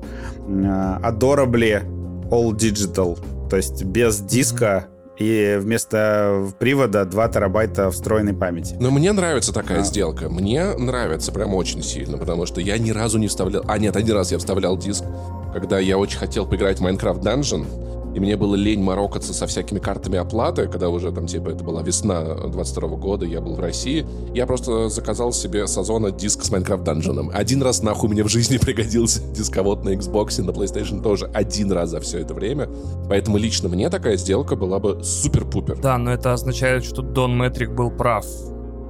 Adorably 0.46 1.82
all 2.30 2.52
digital. 2.52 3.18
То 3.50 3.56
есть 3.56 3.82
без 3.82 4.20
диска 4.20 4.86
и 5.18 5.58
вместо 5.60 6.48
привода 6.58 7.04
2 7.04 7.28
терабайта 7.28 7.90
встроенной 7.90 8.34
памяти. 8.34 8.76
Но 8.80 8.90
мне 8.90 9.12
нравится 9.12 9.52
такая 9.52 9.80
а. 9.80 9.84
сделка. 9.84 10.28
Мне 10.28 10.75
нравится 10.76 11.32
прям 11.32 11.54
очень 11.54 11.82
сильно, 11.82 12.18
потому 12.18 12.46
что 12.46 12.60
я 12.60 12.78
ни 12.78 12.90
разу 12.90 13.18
не 13.18 13.28
вставлял... 13.28 13.64
А, 13.66 13.78
нет, 13.78 13.96
один 13.96 14.16
раз 14.16 14.32
я 14.32 14.38
вставлял 14.38 14.76
диск, 14.76 15.04
когда 15.52 15.78
я 15.78 15.98
очень 15.98 16.18
хотел 16.18 16.46
поиграть 16.46 16.78
в 16.78 16.87
Minecraft 16.87 17.22
Dungeon, 17.22 17.66
и 18.14 18.20
мне 18.20 18.36
было 18.36 18.54
лень 18.54 18.82
морокаться 18.82 19.34
со 19.34 19.46
всякими 19.46 19.78
картами 19.78 20.18
оплаты, 20.18 20.66
когда 20.66 20.88
уже 20.88 21.12
там, 21.12 21.26
типа, 21.26 21.50
это 21.50 21.64
была 21.64 21.82
весна 21.82 22.22
22 22.22 22.88
года, 22.96 23.26
я 23.26 23.40
был 23.40 23.54
в 23.54 23.60
России. 23.60 24.06
Я 24.34 24.46
просто 24.46 24.88
заказал 24.88 25.32
себе 25.32 25.66
с 25.66 25.76
Озона 25.76 26.10
диск 26.10 26.44
с 26.44 26.50
Minecraft 26.50 26.84
Dungeon. 26.84 27.32
Один 27.32 27.62
раз 27.62 27.82
нахуй 27.82 28.08
мне 28.08 28.22
в 28.22 28.28
жизни 28.28 28.58
пригодился 28.60 29.22
дисковод 29.32 29.84
на 29.84 29.90
Xbox 29.90 30.40
и 30.40 30.42
на 30.42 30.50
PlayStation 30.50 31.02
тоже. 31.02 31.30
Один 31.34 31.72
раз 31.72 31.90
за 31.90 32.00
все 32.00 32.18
это 32.20 32.34
время. 32.34 32.68
Поэтому 33.08 33.36
лично 33.36 33.68
мне 33.68 33.90
такая 33.90 34.16
сделка 34.16 34.56
была 34.56 34.78
бы 34.78 35.02
супер-пупер. 35.02 35.78
Да, 35.78 35.98
но 35.98 36.12
это 36.12 36.32
означает, 36.32 36.84
что 36.84 37.02
Дон 37.02 37.36
Метрик 37.36 37.70
был 37.70 37.90
прав 37.90 38.24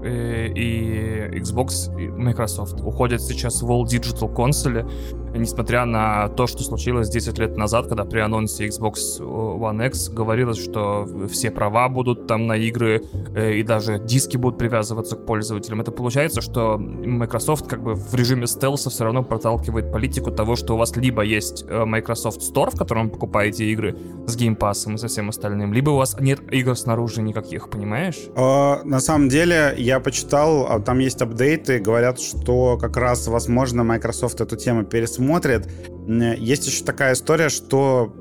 и 0.05 1.28
Xbox, 1.40 1.97
и 1.99 2.09
Microsoft 2.09 2.81
уходят 2.81 3.21
сейчас 3.21 3.62
в 3.62 3.71
All 3.71 3.85
Digital 3.85 4.33
консоли, 4.33 4.87
несмотря 5.35 5.85
на 5.85 6.28
то, 6.28 6.47
что 6.47 6.62
случилось 6.62 7.09
10 7.09 7.38
лет 7.38 7.57
назад, 7.57 7.88
когда 7.88 8.05
при 8.05 8.21
анонсе 8.21 8.67
Xbox 8.67 9.21
One 9.21 9.87
X 9.87 10.09
говорилось, 10.11 10.59
что 10.59 11.07
все 11.31 11.50
права 11.50 11.88
будут 11.88 12.26
там 12.26 12.47
на 12.47 12.57
игры 12.57 13.02
э, 13.35 13.55
и 13.55 13.62
даже 13.62 13.99
диски 13.99 14.37
будут 14.37 14.59
привязываться 14.59 15.17
к 15.17 15.26
пользователям. 15.26 15.81
Это 15.81 15.93
получается, 15.93 16.40
что 16.40 16.78
Microsoft 16.78 17.67
как 17.67 17.83
бы 17.83 17.95
в 17.95 18.14
режиме 18.14 18.47
стелса 18.47 18.90
все 18.90 19.05
равно 19.05 19.23
проталкивает 19.23 19.93
политику 19.93 20.31
того, 20.31 20.57
что 20.57 20.75
у 20.75 20.76
вас 20.78 20.97
либо 20.97 21.23
есть 21.23 21.64
э, 21.69 21.85
Microsoft 21.85 22.40
Store, 22.40 22.75
в 22.75 22.78
котором 22.78 23.07
вы 23.07 23.11
покупаете 23.11 23.64
игры 23.67 23.97
с 24.26 24.37
Game 24.37 24.57
Pass 24.57 24.93
и 24.93 24.97
со 24.97 25.09
всем 25.09 25.28
остальным, 25.28 25.73
либо 25.73 25.90
у 25.90 25.97
вас 25.97 26.19
нет 26.21 26.40
игр 26.52 26.76
снаружи 26.76 27.23
никаких, 27.23 27.69
понимаешь? 27.71 28.19
А, 28.37 28.83
на 28.85 29.00
самом 29.00 29.28
деле, 29.28 29.75
я 29.88 30.00
почитал, 30.00 30.66
а 30.71 30.80
там 30.80 30.99
есть 30.99 31.23
апдейты, 31.23 31.78
говорят, 31.78 32.21
что 32.21 32.76
как 32.76 32.99
раз, 32.99 33.26
возможно, 33.26 33.85
Microsoft 33.85 34.40
эту 34.42 34.54
тему 34.57 34.85
пересмотрит. 34.85 35.66
Есть 36.07 36.66
еще 36.66 36.85
такая 36.85 37.14
история, 37.14 37.49
что 37.49 38.12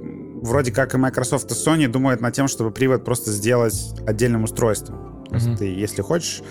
вроде 0.41 0.71
как 0.71 0.95
и 0.95 0.97
Microsoft 0.97 1.51
и 1.51 1.53
Sony 1.53 1.87
думают 1.87 2.21
над 2.21 2.33
тем, 2.33 2.47
чтобы 2.47 2.71
привод 2.71 3.03
просто 3.03 3.31
сделать 3.31 3.93
отдельным 4.07 4.45
устройством. 4.45 5.25
То 5.27 5.35
есть 5.35 5.47
mm-hmm. 5.47 5.57
ты, 5.57 5.65
если 5.65 6.01
хочешь, 6.01 6.41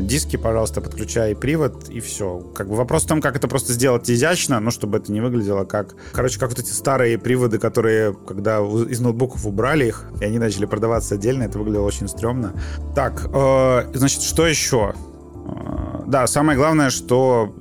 диски, 0.00 0.36
пожалуйста, 0.36 0.80
подключай 0.80 1.34
привод, 1.34 1.88
и 1.88 2.00
все. 2.00 2.40
Как 2.54 2.68
бы 2.68 2.74
вопрос 2.74 3.04
в 3.04 3.08
том, 3.08 3.20
как 3.20 3.36
это 3.36 3.48
просто 3.48 3.72
сделать 3.72 4.10
изящно, 4.10 4.60
но 4.60 4.70
чтобы 4.70 4.98
это 4.98 5.12
не 5.12 5.20
выглядело 5.20 5.64
как... 5.64 5.94
Короче, 6.12 6.38
как 6.38 6.50
вот 6.50 6.58
эти 6.58 6.70
старые 6.70 7.18
приводы, 7.18 7.58
которые, 7.58 8.14
когда 8.14 8.58
из 8.60 9.00
ноутбуков 9.00 9.46
убрали 9.46 9.86
их, 9.86 10.04
и 10.20 10.24
они 10.24 10.38
начали 10.38 10.66
продаваться 10.66 11.14
отдельно, 11.14 11.44
это 11.44 11.58
выглядело 11.58 11.86
очень 11.86 12.08
стрёмно. 12.08 12.52
Так, 12.94 13.28
э, 13.32 13.90
значит, 13.94 14.22
что 14.22 14.46
еще? 14.46 14.94
Э, 15.46 16.02
да, 16.06 16.26
самое 16.26 16.58
главное, 16.58 16.90
что 16.90 17.54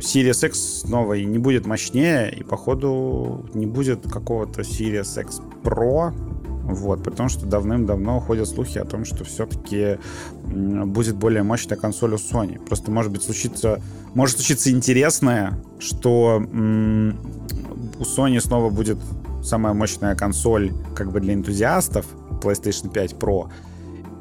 Series 0.00 0.46
X 0.46 0.84
новой 0.84 1.24
не 1.24 1.38
будет 1.38 1.66
мощнее, 1.66 2.34
и 2.34 2.42
походу 2.42 3.46
не 3.54 3.66
будет 3.66 4.10
какого-то 4.10 4.62
Series 4.62 5.20
X 5.20 5.40
Pro, 5.62 6.14
вот, 6.62 7.02
при 7.02 7.10
том, 7.10 7.28
что 7.28 7.46
давным-давно 7.46 8.20
ходят 8.20 8.48
слухи 8.48 8.78
о 8.78 8.84
том, 8.84 9.04
что 9.04 9.24
все-таки 9.24 9.98
будет 10.44 11.16
более 11.16 11.42
мощная 11.42 11.76
консоль 11.76 12.14
у 12.14 12.16
Sony. 12.16 12.64
Просто 12.64 12.90
может 12.90 13.12
быть 13.12 13.22
случится, 13.22 13.80
может 14.14 14.36
случиться 14.36 14.70
интересное, 14.70 15.58
что 15.78 16.36
у 16.38 18.02
Sony 18.02 18.40
снова 18.40 18.70
будет 18.70 18.98
самая 19.42 19.74
мощная 19.74 20.14
консоль 20.14 20.72
как 20.94 21.10
бы 21.10 21.20
для 21.20 21.34
энтузиастов, 21.34 22.06
PlayStation 22.42 22.90
5 22.90 23.12
Pro, 23.14 23.48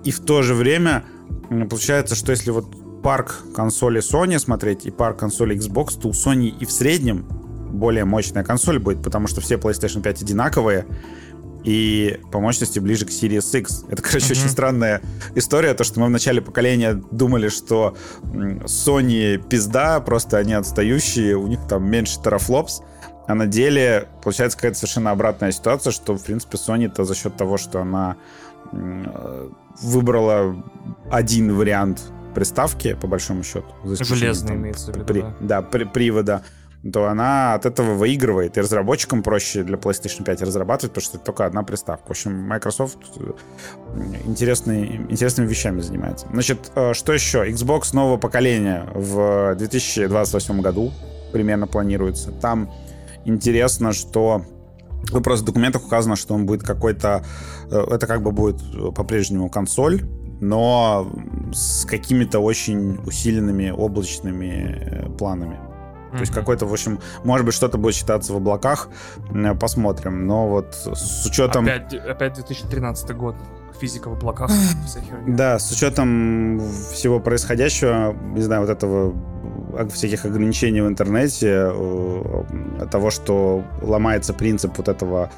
и 0.04 0.12
в 0.12 0.20
то 0.22 0.42
же 0.42 0.54
время 0.54 1.04
получается, 1.50 2.16
что 2.16 2.32
если 2.32 2.52
вот 2.52 2.66
парк 3.02 3.44
консоли 3.56 4.02
Sony 4.02 4.40
смотреть 4.40 4.86
и 4.86 4.92
парк 4.92 5.20
консоли 5.20 5.56
Xbox, 5.58 6.00
то 6.00 6.10
у 6.10 6.12
Sony 6.12 6.48
и 6.48 6.66
в 6.66 6.72
среднем 6.72 7.26
более 7.72 8.06
мощная 8.06 8.44
консоль 8.44 8.80
будет, 8.80 9.04
потому 9.04 9.28
что 9.28 9.42
все 9.42 9.56
PlayStation 9.56 10.02
5 10.02 10.24
одинаковые 10.24 10.86
и 11.64 12.20
по 12.32 12.40
мощности 12.40 12.80
ближе 12.80 13.06
к 13.06 13.10
Series 13.10 13.60
X. 13.60 13.86
Это, 13.90 14.02
короче, 14.02 14.28
mm-hmm. 14.28 14.32
очень 14.32 14.50
странная 14.50 15.02
история, 15.36 15.74
то, 15.74 15.84
что 15.84 16.00
мы 16.00 16.08
в 16.08 16.10
начале 16.10 16.42
поколения 16.42 16.94
думали, 17.12 17.50
что 17.50 17.96
Sony 18.24 19.38
пизда, 19.38 20.00
просто 20.00 20.38
они 20.38 20.54
отстающие, 20.54 21.36
у 21.36 21.48
них 21.48 21.60
там 21.68 21.90
меньше 21.90 22.22
терафлопс, 22.22 22.82
а 23.28 23.36
на 23.36 23.46
деле 23.46 24.08
получается 24.24 24.58
какая-то 24.58 24.78
совершенно 24.78 25.12
обратная 25.12 25.52
ситуация, 25.52 25.92
что, 25.92 26.18
в 26.18 26.24
принципе, 26.24 26.58
Sony-то 26.58 27.04
за 27.04 27.16
счет 27.16 27.36
того, 27.38 27.58
что 27.58 27.82
она 27.82 28.18
выбрала 29.82 30.64
один 31.12 31.56
вариант 31.56 32.02
приставки, 32.36 32.96
по 33.00 33.08
большому 33.08 33.44
счету. 33.44 33.68
Железная 33.84 34.56
имеется 34.56 34.92
в 34.92 34.96
виду, 34.96 35.06
при, 35.06 35.22
да. 35.22 35.36
Да, 35.40 35.62
при, 35.62 35.84
привода 35.84 36.44
то 36.94 37.08
она 37.08 37.56
от 37.56 37.66
этого 37.66 37.94
выигрывает. 37.94 38.58
И 38.58 38.62
разработчикам 38.62 39.22
проще 39.22 39.64
для 39.64 39.78
PlayStation 39.78 40.24
5 40.24 40.42
разрабатывать, 40.44 40.94
потому 40.94 41.04
что 41.04 41.18
это 41.18 41.26
только 41.26 41.46
одна 41.46 41.64
приставка. 41.64 42.08
В 42.08 42.12
общем, 42.12 42.34
Microsoft 42.48 43.00
э, 43.18 43.32
интересными 44.26 45.48
вещами 45.48 45.82
занимается. 45.82 46.28
Значит, 46.32 46.72
э, 46.76 46.94
что 46.94 47.14
еще? 47.14 47.50
Xbox 47.50 47.94
нового 47.94 48.18
поколения 48.18 48.88
в 48.94 49.56
2028 49.56 50.62
году 50.62 50.94
примерно 51.34 51.68
планируется. 51.68 52.32
Там 52.32 52.72
интересно, 53.26 53.92
что 53.92 54.46
ну, 55.12 55.22
просто 55.22 55.44
в 55.44 55.48
документах 55.48 55.86
указано, 55.86 56.16
что 56.16 56.34
он 56.34 56.46
будет 56.46 56.64
какой-то... 56.64 57.26
Э, 57.70 57.86
это 57.92 58.08
как 58.08 58.24
бы 58.24 58.32
будет 58.32 58.62
по-прежнему 58.96 59.50
консоль, 59.50 60.04
но 60.40 61.12
с 61.52 61.84
какими-то 61.84 62.40
очень 62.40 63.00
усиленными 63.06 63.70
облачными 63.70 65.12
планами. 65.18 65.69
Mm-hmm. 66.10 66.16
То 66.16 66.20
есть 66.20 66.34
какой-то, 66.34 66.66
в 66.66 66.74
общем, 66.74 67.00
может 67.24 67.46
быть, 67.46 67.56
что-то 67.56 67.78
будет 67.78 67.96
считаться 67.96 68.34
в 68.34 68.38
облаках, 68.38 68.90
посмотрим. 69.60 70.28
Но 70.28 70.50
вот 70.50 70.74
с 70.74 71.26
учетом... 71.26 71.66
Опять, 71.66 71.94
опять 71.94 72.34
2013 72.34 73.12
год. 73.16 73.36
физика 73.80 74.10
в 74.10 74.14
облаках. 74.14 74.52
Да, 75.28 75.60
с 75.60 75.72
учетом 75.72 76.60
всего 76.92 77.20
происходящего, 77.20 78.14
не 78.36 78.42
знаю, 78.42 78.62
вот 78.62 78.70
этого 78.70 79.14
всяких 79.92 80.26
ограничений 80.26 80.82
в 80.82 80.88
интернете, 80.88 81.72
э, 81.72 82.88
того, 82.92 83.12
что 83.12 83.64
ломается 83.82 84.34
принцип 84.34 84.78
вот 84.78 84.90
этого 84.90 85.32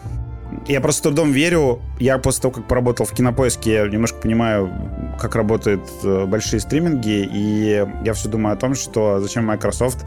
я 0.67 0.81
просто 0.81 0.99
с 0.99 1.01
трудом 1.03 1.31
верю. 1.31 1.81
Я 1.99 2.17
после 2.17 2.41
того, 2.43 2.53
как 2.53 2.67
поработал 2.67 3.05
в 3.05 3.11
кинопоиске, 3.13 3.73
я 3.73 3.87
немножко 3.87 4.19
понимаю, 4.19 4.69
как 5.19 5.35
работают 5.35 5.81
э, 6.03 6.25
большие 6.25 6.59
стриминги, 6.59 7.27
и 7.31 7.85
я 8.03 8.13
все 8.13 8.29
думаю 8.29 8.53
о 8.53 8.57
том, 8.57 8.75
что 8.75 9.19
зачем 9.19 9.45
Microsoft 9.45 10.05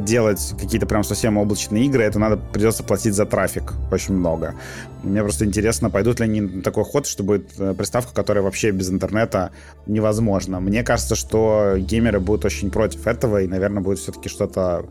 делать 0.00 0.54
какие-то 0.58 0.86
прям 0.86 1.04
совсем 1.04 1.36
облачные 1.36 1.86
игры, 1.86 2.02
это 2.04 2.18
надо 2.18 2.36
придется 2.36 2.82
платить 2.82 3.14
за 3.14 3.26
трафик 3.26 3.72
очень 3.90 4.14
много. 4.14 4.54
Мне 5.02 5.22
просто 5.22 5.44
интересно, 5.44 5.90
пойдут 5.90 6.20
ли 6.20 6.24
они 6.24 6.40
на 6.40 6.62
такой 6.62 6.84
ход, 6.84 7.06
что 7.06 7.22
будет 7.22 7.58
э, 7.58 7.74
приставка, 7.74 8.14
которая 8.14 8.42
вообще 8.42 8.70
без 8.70 8.90
интернета 8.90 9.52
невозможно. 9.86 10.60
Мне 10.60 10.82
кажется, 10.82 11.14
что 11.14 11.74
геймеры 11.78 12.20
будут 12.20 12.44
очень 12.44 12.70
против 12.70 13.06
этого, 13.06 13.42
и, 13.42 13.46
наверное, 13.46 13.82
будет 13.82 13.98
все-таки 13.98 14.28
что-то 14.28 14.86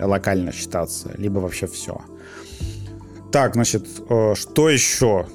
локально 0.00 0.52
считаться, 0.52 1.12
либо 1.16 1.38
вообще 1.38 1.66
все. 1.66 2.00
Так, 3.32 3.54
значит, 3.54 3.86
э, 4.08 4.34
что 4.34 4.68
еще? 4.68 5.26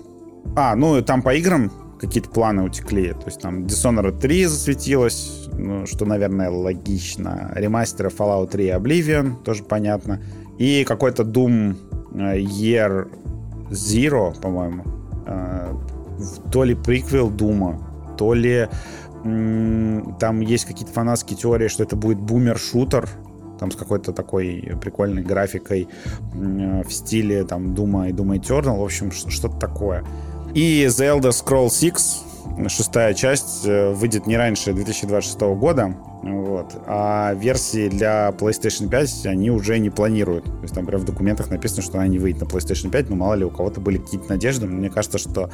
А, 0.56 0.76
ну, 0.76 1.02
там 1.02 1.22
по 1.22 1.34
играм 1.36 1.72
какие-то 2.02 2.30
планы 2.30 2.64
утекли. 2.64 3.14
То 3.14 3.26
есть 3.28 3.40
там 3.42 3.66
Dishonored 3.66 4.20
3 4.20 4.46
засветилось, 4.48 5.41
ну, 5.58 5.86
что, 5.86 6.06
наверное, 6.06 6.50
логично. 6.50 7.52
Ремастеры 7.56 8.10
Fallout 8.10 8.52
3 8.52 8.66
и 8.66 8.70
Oblivion, 8.70 9.44
тоже 9.44 9.64
понятно. 9.64 10.22
И 10.58 10.84
какой-то 10.84 11.24
Doom 11.24 11.76
э, 12.14 12.40
Year 12.40 13.10
Zero, 13.70 14.40
по-моему. 14.40 14.84
Э, 15.26 15.74
то 16.52 16.64
ли 16.64 16.76
приквел 16.76 17.30
Дума, 17.30 17.80
то 18.18 18.34
ли 18.34 18.68
там 19.24 20.40
есть 20.40 20.66
какие-то 20.66 20.92
фанатские 20.94 21.38
теории, 21.38 21.68
что 21.68 21.84
это 21.84 21.96
будет 21.96 22.18
бумер-шутер, 22.20 23.08
там 23.60 23.70
с 23.70 23.76
какой-то 23.76 24.14
такой 24.14 24.76
прикольной 24.82 25.22
графикой 25.22 25.88
в 26.34 26.90
стиле 26.90 27.44
там 27.44 27.76
Дума 27.76 28.10
и 28.10 28.12
Дума 28.12 28.38
Eternal, 28.38 28.80
в 28.80 28.84
общем, 28.84 29.12
что-то 29.12 29.58
такое. 29.58 30.04
И 30.56 30.86
The 30.88 31.20
Elder 31.20 31.30
Scrolls 31.30 31.80
6, 31.80 32.31
шестая 32.68 33.14
часть, 33.14 33.66
э, 33.66 33.92
выйдет 33.94 34.28
не 34.28 34.38
раньше 34.38 34.74
2026 34.74 35.56
года, 35.56 35.96
вот. 36.24 36.74
А 36.88 37.34
версии 37.34 37.90
для 37.90 38.30
PlayStation 38.30 38.90
5 38.90 39.26
они 39.26 39.50
уже 39.50 39.80
не 39.80 39.90
планируют. 39.90 40.46
То 40.46 40.62
есть 40.62 40.74
там 40.74 40.86
прям 40.86 41.02
в 41.02 41.06
документах 41.06 41.50
написано, 41.50 41.82
что 41.82 41.98
она 41.98 42.08
не 42.08 42.20
выйдет 42.20 42.42
на 42.42 42.46
PlayStation 42.46 42.90
5, 42.90 43.10
но 43.10 43.16
мало 43.16 43.34
ли 43.34 43.46
у 43.46 43.50
кого-то 43.50 43.82
были 43.82 43.98
какие-то 43.98 44.30
надежды. 44.30 44.68
Мне 44.68 44.90
кажется, 44.90 45.18
что 45.18 45.50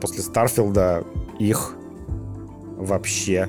после 0.00 0.22
Старфилда 0.22 1.04
их 1.38 1.74
вообще 2.76 3.48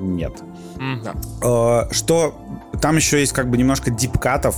нет. 0.00 0.32
Mm-hmm. 0.76 1.92
Что 1.92 2.34
там 2.80 2.96
еще 2.96 3.20
есть 3.20 3.32
как 3.32 3.50
бы 3.50 3.56
немножко 3.56 3.90
дипкатов, 3.90 4.56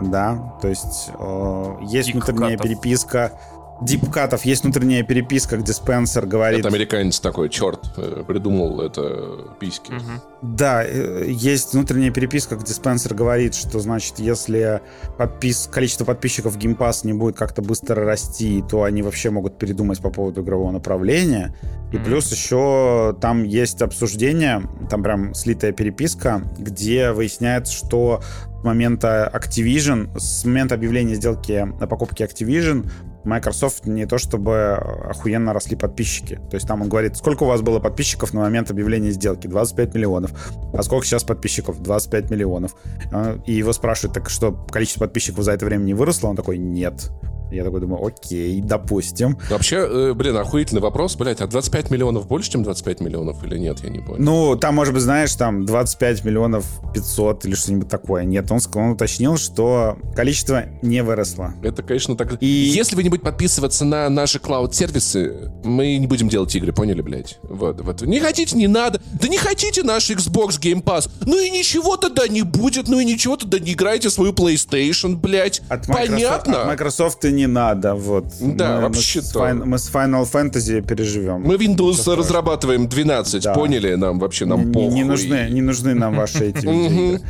да, 0.00 0.54
то 0.62 0.68
есть 0.68 1.10
э, 1.18 1.76
есть 1.82 2.12
внутренняя 2.12 2.56
переписка 2.56 3.32
дипкатов 3.80 4.44
есть 4.44 4.64
внутренняя 4.64 5.02
переписка, 5.02 5.56
где 5.56 5.72
Спенсер 5.72 6.26
говорит... 6.26 6.60
Это 6.60 6.68
американец 6.68 7.20
такой, 7.20 7.48
черт, 7.48 7.80
э, 7.96 8.24
придумал 8.26 8.80
это 8.80 9.54
письки. 9.60 9.92
Угу. 9.92 10.56
Да, 10.56 10.84
э, 10.84 11.26
есть 11.28 11.72
внутренняя 11.74 12.10
переписка, 12.10 12.56
где 12.56 12.72
Спенсер 12.72 13.14
говорит, 13.14 13.54
что, 13.54 13.78
значит, 13.80 14.18
если 14.18 14.80
подпис... 15.16 15.68
количество 15.70 16.04
подписчиков 16.04 16.56
Game 16.56 16.76
Pass 16.76 17.00
не 17.04 17.12
будет 17.12 17.36
как-то 17.36 17.62
быстро 17.62 18.04
расти, 18.04 18.64
то 18.68 18.82
они 18.82 19.02
вообще 19.02 19.30
могут 19.30 19.58
передумать 19.58 20.00
по 20.00 20.10
поводу 20.10 20.42
игрового 20.42 20.72
направления. 20.72 21.54
И 21.92 21.96
плюс 21.96 22.30
еще 22.30 23.16
там 23.20 23.44
есть 23.44 23.80
обсуждение, 23.80 24.62
там 24.90 25.02
прям 25.02 25.34
слитая 25.34 25.72
переписка, 25.72 26.42
где 26.58 27.12
выясняется, 27.12 27.72
что 27.72 28.20
момента 28.62 29.30
Activision, 29.34 30.18
с 30.18 30.44
момента 30.44 30.74
объявления 30.74 31.14
сделки 31.14 31.52
о 31.52 31.86
покупке 31.86 32.24
Activision, 32.24 32.88
Microsoft 33.24 33.86
не 33.86 34.06
то 34.06 34.18
чтобы 34.18 34.72
охуенно 34.72 35.52
росли 35.52 35.76
подписчики. 35.76 36.40
То 36.50 36.56
есть 36.56 36.66
там 36.66 36.82
он 36.82 36.88
говорит, 36.88 37.16
сколько 37.16 37.44
у 37.44 37.46
вас 37.46 37.60
было 37.60 37.78
подписчиков 37.78 38.32
на 38.32 38.40
момент 38.40 38.70
объявления 38.70 39.10
сделки? 39.10 39.46
25 39.46 39.94
миллионов. 39.94 40.32
А 40.72 40.82
сколько 40.82 41.06
сейчас 41.06 41.24
подписчиков? 41.24 41.82
25 41.82 42.30
миллионов. 42.30 42.74
А, 43.12 43.38
и 43.46 43.52
его 43.52 43.72
спрашивают, 43.72 44.14
так 44.14 44.30
что 44.30 44.52
количество 44.52 45.00
подписчиков 45.00 45.44
за 45.44 45.52
это 45.52 45.66
время 45.66 45.84
не 45.84 45.94
выросло? 45.94 46.28
Он 46.28 46.36
такой, 46.36 46.58
нет. 46.58 47.10
Я 47.50 47.64
такой 47.64 47.80
думаю, 47.80 48.04
окей, 48.06 48.60
допустим. 48.60 49.38
Вообще, 49.50 49.76
э, 49.76 50.12
блин, 50.14 50.36
охуительный 50.36 50.82
вопрос, 50.82 51.16
блядь, 51.16 51.40
а 51.40 51.46
25 51.46 51.90
миллионов 51.90 52.26
больше, 52.26 52.50
чем 52.50 52.62
25 52.62 53.00
миллионов 53.00 53.42
или 53.44 53.58
нет, 53.58 53.80
я 53.82 53.90
не 53.90 54.00
понял. 54.00 54.22
Ну, 54.22 54.56
там, 54.56 54.74
может 54.74 54.94
быть, 54.94 55.02
знаешь, 55.02 55.34
там 55.34 55.64
25 55.64 56.24
миллионов 56.24 56.66
500 56.92 57.46
или 57.46 57.54
что-нибудь 57.54 57.88
такое. 57.88 58.24
Нет, 58.24 58.50
он, 58.50 58.60
он 58.74 58.90
уточнил, 58.90 59.36
что 59.36 59.96
количество 60.14 60.64
не 60.82 61.02
выросло. 61.02 61.54
Это, 61.62 61.82
конечно, 61.82 62.16
так... 62.16 62.42
И 62.42 62.46
если 62.46 62.96
вы 62.96 63.02
не 63.02 63.08
будете 63.08 63.24
подписываться 63.24 63.84
на 63.84 64.08
наши 64.08 64.38
клауд-сервисы, 64.38 65.50
мы 65.64 65.96
не 65.96 66.06
будем 66.06 66.28
делать 66.28 66.54
игры, 66.54 66.72
поняли, 66.72 67.00
блядь? 67.00 67.38
Вот, 67.42 67.80
вот. 67.80 68.02
Не 68.02 68.20
хотите, 68.20 68.56
не 68.56 68.66
надо. 68.66 69.00
Да 69.20 69.28
не 69.28 69.38
хотите 69.38 69.82
наш 69.82 70.10
Xbox 70.10 70.60
Game 70.60 70.82
Pass. 70.82 71.10
Ну 71.24 71.38
и 71.38 71.50
ничего 71.50 71.96
тогда 71.96 72.28
не 72.28 72.42
будет, 72.42 72.88
ну 72.88 73.00
и 73.00 73.04
ничего 73.04 73.36
тогда 73.36 73.58
не 73.58 73.72
играйте 73.72 74.10
свою 74.10 74.32
PlayStation, 74.32 75.16
блядь. 75.16 75.62
От 75.68 75.86
Понятно? 75.86 76.62
От 76.62 76.68
Microsoft 76.68 77.24
и 77.24 77.32
не 77.38 77.46
надо, 77.46 77.94
вот. 77.94 78.24
Да, 78.40 78.80
вообще-то. 78.80 79.54
Мы 79.54 79.78
с 79.78 79.90
Final 79.90 80.30
Fantasy 80.30 80.82
переживем. 80.82 81.42
Мы 81.42 81.54
Windows 81.54 81.94
Все 81.94 82.16
разрабатываем 82.16 82.88
12, 82.88 83.44
да. 83.44 83.54
поняли? 83.54 83.94
Нам 83.94 84.18
вообще, 84.18 84.44
нам 84.44 84.72
похуй. 84.72 84.94
Не 84.94 85.04
нужны, 85.04 85.48
не 85.50 85.60
нужны 85.60 85.94
нам 85.94 86.16
ваши 86.16 86.50
эти 86.50 86.66
игры. 86.66 87.20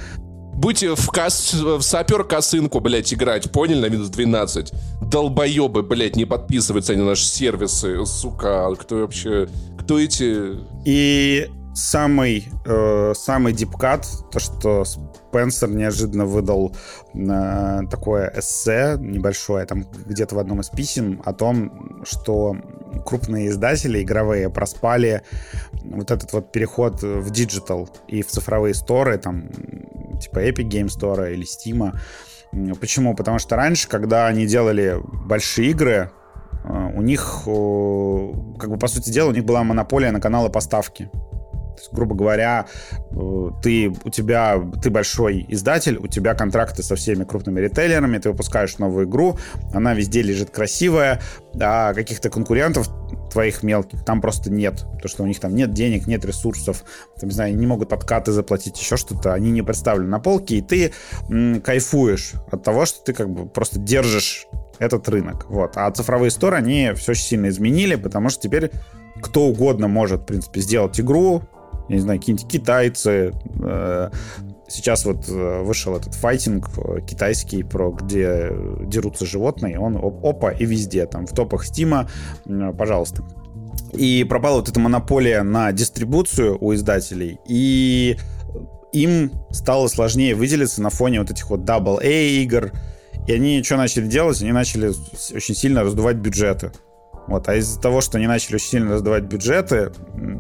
Будьте 0.59 0.97
в, 0.97 1.07
кос... 1.07 1.55
в 1.55 1.83
сапер 1.83 2.25
косынку, 2.25 2.81
блядь, 2.81 3.15
играть, 3.15 3.53
поняли, 3.53 3.81
на 3.81 3.95
Windows 3.95 4.11
12? 4.11 4.73
Долбоебы, 5.03 5.85
блядь, 5.85 6.17
не 6.17 6.25
подписываются 6.25 6.95
они 6.95 7.03
на 7.03 7.11
наши 7.11 7.27
сервисы, 7.27 8.05
сука, 8.05 8.69
кто 8.75 8.97
вообще... 8.97 9.49
Кто 9.79 10.01
эти... 10.01 10.57
И 10.85 11.49
самый, 11.79 12.49
э, 12.65 13.13
самый 13.15 13.53
дипкат, 13.53 14.07
то, 14.33 14.41
что 14.41 14.85
Спенсер 14.85 15.71
неожиданно 15.71 16.27
выдал 16.27 16.75
э, 17.15 17.81
такое 17.91 18.33
эссе 18.37 18.97
небольшое, 18.99 19.65
там 19.65 19.85
где-то 20.07 20.35
в 20.35 20.39
одном 20.39 20.61
из 20.61 20.69
писем, 20.71 21.23
о 21.25 21.33
том, 21.33 22.03
что 22.05 22.57
крупные 23.07 23.49
издатели 23.49 24.03
игровые 24.03 24.51
проспали 24.51 25.23
вот 25.85 26.11
этот 26.11 26.33
вот 26.33 26.53
переход 26.53 27.03
в 27.03 27.31
digital 27.31 27.89
и 28.09 28.23
в 28.23 28.27
цифровые 28.27 28.75
store 28.75 29.06
ы, 29.06 29.19
там, 29.19 29.49
типа 30.21 30.49
Epic 30.49 30.69
Game 30.69 30.87
Store 30.87 31.33
или 31.33 31.47
Steam. 31.47 31.97
Почему? 32.81 33.15
Потому 33.15 33.39
что 33.39 33.57
раньше, 33.57 33.89
когда 33.89 34.27
они 34.27 34.47
делали 34.47 34.97
большие 35.27 35.71
игры, 35.71 36.11
э, 36.65 36.91
у 36.97 37.03
них, 37.03 37.43
как 37.45 38.71
бы, 38.71 38.79
по 38.79 38.89
сути 38.89 39.11
дела, 39.11 39.29
у 39.29 39.33
них 39.33 39.45
была 39.45 39.63
монополия 39.63 40.11
на 40.11 40.21
каналы 40.21 40.51
поставки. 40.51 41.09
Есть, 41.79 41.93
грубо 41.93 42.15
говоря, 42.15 42.67
э, 43.11 43.51
ты, 43.63 43.93
у 44.05 44.11
тебя, 44.11 44.61
ты 44.83 44.91
большой 44.91 45.47
издатель, 45.49 45.97
у 45.97 46.07
тебя 46.07 46.35
контракты 46.35 46.83
со 46.83 46.97
всеми 46.97 47.25
крупными 47.25 47.61
ритейлерами, 47.61 48.19
ты 48.19 48.31
выпускаешь 48.31 48.79
новую 48.79 49.07
игру, 49.07 49.39
она 49.73 49.95
везде 49.95 50.23
лежит 50.23 50.51
красивая, 50.51 51.21
а 51.61 51.95
каких-то 51.95 52.31
конкурентов 52.31 52.89
твоих 53.31 53.63
мелких 53.63 54.05
там 54.05 54.21
просто 54.21 54.51
нет. 54.51 54.85
То, 55.03 55.09
что 55.09 55.23
у 55.23 55.27
них 55.27 55.39
там 55.41 55.55
нет 55.55 55.73
денег, 55.73 56.07
нет 56.07 56.25
ресурсов, 56.25 56.85
там, 57.21 57.29
не 57.29 57.35
знаю, 57.35 57.57
не 57.57 57.67
могут 57.67 57.89
подкаты 57.89 58.33
заплатить, 58.33 58.81
еще 58.81 58.97
что-то, 58.97 59.35
они 59.35 59.51
не 59.51 59.63
представлены 59.63 60.09
на 60.09 60.19
полке, 60.19 60.57
и 60.57 60.63
ты 60.63 60.93
м, 61.29 61.61
кайфуешь 61.61 62.33
от 62.51 62.63
того, 62.63 62.87
что 62.87 63.05
ты 63.05 63.13
как 63.13 63.31
бы 63.31 63.47
просто 63.47 63.79
держишь 63.79 64.47
этот 64.79 65.09
рынок. 65.09 65.47
Вот. 65.49 65.73
А 65.77 65.91
цифровые 65.91 66.31
сторы, 66.31 66.57
они 66.57 66.93
все 66.97 67.13
очень 67.13 67.25
сильно 67.25 67.49
изменили, 67.49 67.97
потому 67.97 68.31
что 68.31 68.43
теперь 68.43 68.71
кто 69.21 69.47
угодно 69.47 69.89
может, 69.89 70.23
в 70.23 70.27
принципе, 70.27 70.61
сделать 70.61 71.01
игру, 71.01 71.43
я 71.89 71.97
не 71.97 72.01
знаю, 72.01 72.19
какие-нибудь 72.19 72.49
китайцы. 72.49 73.33
Э, 73.63 74.11
сейчас 74.69 75.05
вот 75.05 75.29
э, 75.29 75.63
вышел 75.63 75.97
этот 75.97 76.15
файтинг 76.15 76.69
э, 76.77 77.01
китайский, 77.07 77.63
про 77.63 77.91
где 77.91 78.51
дерутся 78.83 79.27
животные, 79.27 79.79
он 79.79 79.97
опа 79.97 80.51
и 80.51 80.65
везде, 80.67 81.07
там 81.07 81.27
в 81.27 81.33
топах 81.33 81.65
Стима, 81.65 82.09
пожалуйста. 82.77 83.25
И 83.95 84.25
пропала 84.29 84.57
вот 84.57 84.69
эта 84.69 84.79
монополия 84.81 85.43
на 85.43 85.73
дистрибуцию 85.73 86.59
у 86.61 86.75
издателей, 86.75 87.39
и 87.49 88.19
им 88.93 89.33
стало 89.51 89.89
сложнее 89.89 90.35
выделиться 90.35 90.83
на 90.83 90.91
фоне 90.91 91.21
вот 91.21 91.31
этих 91.31 91.49
вот 91.49 91.61
AA 91.61 92.43
игр, 92.43 92.73
и 93.27 93.33
они 93.33 93.63
что 93.63 93.77
начали 93.77 94.07
делать? 94.07 94.41
Они 94.43 94.53
начали 94.53 94.93
очень 95.35 95.55
сильно 95.55 95.83
раздувать 95.83 96.17
бюджеты. 96.17 96.73
Вот. 97.29 97.49
А 97.49 97.55
из-за 97.55 97.79
того, 97.81 98.01
что 98.01 98.19
они 98.19 98.27
начали 98.27 98.57
очень 98.57 98.69
сильно 98.69 98.95
раздавать 98.95 99.25
бюджеты, 99.25 99.93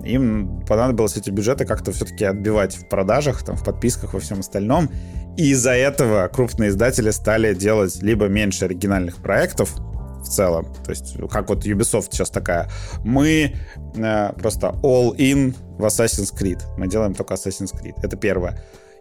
им 0.05 0.65
понадобилось 0.67 1.17
эти 1.17 1.31
бюджеты 1.31 1.67
как-то 1.67 1.93
все-таки 1.93 2.25
отбивать 2.25 2.75
в 2.75 2.89
продажах, 2.89 3.45
там, 3.45 3.57
в 3.57 3.65
подписках, 3.65 4.15
во 4.15 4.21
всем 4.21 4.41
остальном. 4.41 4.91
И 5.37 5.51
из-за 5.51 5.73
этого 5.73 6.29
крупные 6.29 6.71
издатели 6.71 7.11
стали 7.11 7.55
делать 7.55 8.03
либо 8.03 8.27
меньше 8.27 8.65
оригинальных 8.65 9.17
проектов, 9.19 9.77
в 10.19 10.29
целом. 10.29 10.67
То 10.85 10.91
есть, 10.91 11.17
как 11.31 11.49
вот 11.49 11.65
Ubisoft 11.65 12.09
сейчас 12.11 12.31
такая. 12.31 12.69
Мы 13.05 13.55
э, 13.97 14.33
просто 14.33 14.75
all-in 14.83 15.55
в 15.79 15.85
Assassin's 15.85 16.35
Creed. 16.37 16.61
Мы 16.77 16.89
делаем 16.89 17.15
только 17.15 17.35
Assassin's 17.35 17.73
Creed. 17.73 17.95
Это 18.03 18.17
первое. 18.17 18.61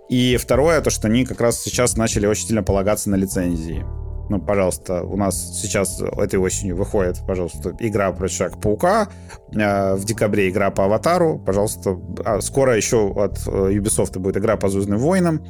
И 0.09 0.37
второе, 0.37 0.79
то, 0.81 0.89
что 0.89 1.07
они 1.07 1.25
как 1.25 1.41
раз 1.41 1.59
сейчас 1.61 1.97
начали 1.97 2.27
очень 2.27 2.47
сильно 2.47 2.63
полагаться 2.63 3.09
на 3.09 3.15
лицензии. 3.15 3.83
Ну, 4.29 4.39
пожалуйста, 4.39 5.03
у 5.03 5.15
нас 5.15 5.61
сейчас 5.61 6.01
этой 6.01 6.37
осенью 6.37 6.75
выходит, 6.75 7.21
пожалуйста, 7.25 7.73
игра 7.79 8.11
про 8.11 8.27
Человека-паука, 8.27 9.07
э, 9.53 9.95
в 9.95 10.03
декабре 10.03 10.49
игра 10.49 10.69
по 10.69 10.85
Аватару, 10.85 11.39
пожалуйста, 11.39 11.97
а 12.25 12.41
скоро 12.41 12.75
еще 12.75 13.11
от 13.15 13.39
э, 13.47 13.71
Ubisoft 13.71 14.19
будет 14.19 14.37
игра 14.37 14.57
по 14.57 14.69
Звездным 14.69 14.99
войнам, 14.99 15.41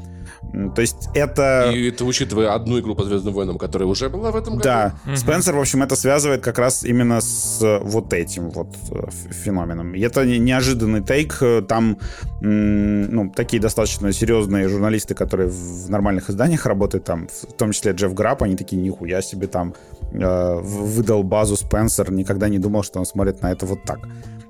то 0.75 0.81
есть 0.81 1.09
это... 1.13 1.71
И 1.73 1.89
это 1.89 2.05
учитывая 2.05 2.53
одну 2.53 2.79
игру 2.79 2.95
по 2.95 3.03
Звездным 3.03 3.33
войнам, 3.33 3.57
которая 3.57 3.87
уже 3.87 4.09
была 4.09 4.31
в 4.31 4.35
этом 4.35 4.53
году. 4.53 4.63
Да. 4.63 4.95
Угу. 5.05 5.15
Спенсер, 5.15 5.55
в 5.55 5.59
общем, 5.59 5.83
это 5.83 5.95
связывает 5.95 6.41
как 6.41 6.59
раз 6.59 6.83
именно 6.83 7.21
с 7.21 7.79
вот 7.81 8.13
этим 8.13 8.49
вот 8.49 8.75
э, 8.91 9.09
феноменом. 9.31 9.93
И 9.95 9.99
это 9.99 10.25
неожиданный 10.25 11.03
тейк. 11.03 11.41
Там 11.67 11.97
ну, 12.41 13.31
такие 13.35 13.61
достаточно 13.61 14.11
серьезные 14.13 14.67
журналисты, 14.67 15.15
которые 15.15 15.49
в 15.49 15.89
нормальных 15.89 16.29
изданиях 16.29 16.65
работают, 16.65 17.03
там, 17.03 17.27
в 17.27 17.53
том 17.53 17.71
числе 17.71 17.91
Джефф 17.91 18.13
Грапп, 18.13 18.43
они 18.43 18.55
такие, 18.55 18.81
нихуя 18.81 19.21
себе 19.21 19.47
там 19.47 19.73
э, 20.11 20.59
выдал 20.61 21.23
базу 21.23 21.55
Спенсер, 21.55 22.11
никогда 22.11 22.49
не 22.49 22.59
думал, 22.59 22.83
что 22.83 22.99
он 22.99 23.05
смотрит 23.05 23.41
на 23.41 23.51
это 23.51 23.65
вот 23.65 23.83
так. 23.83 23.99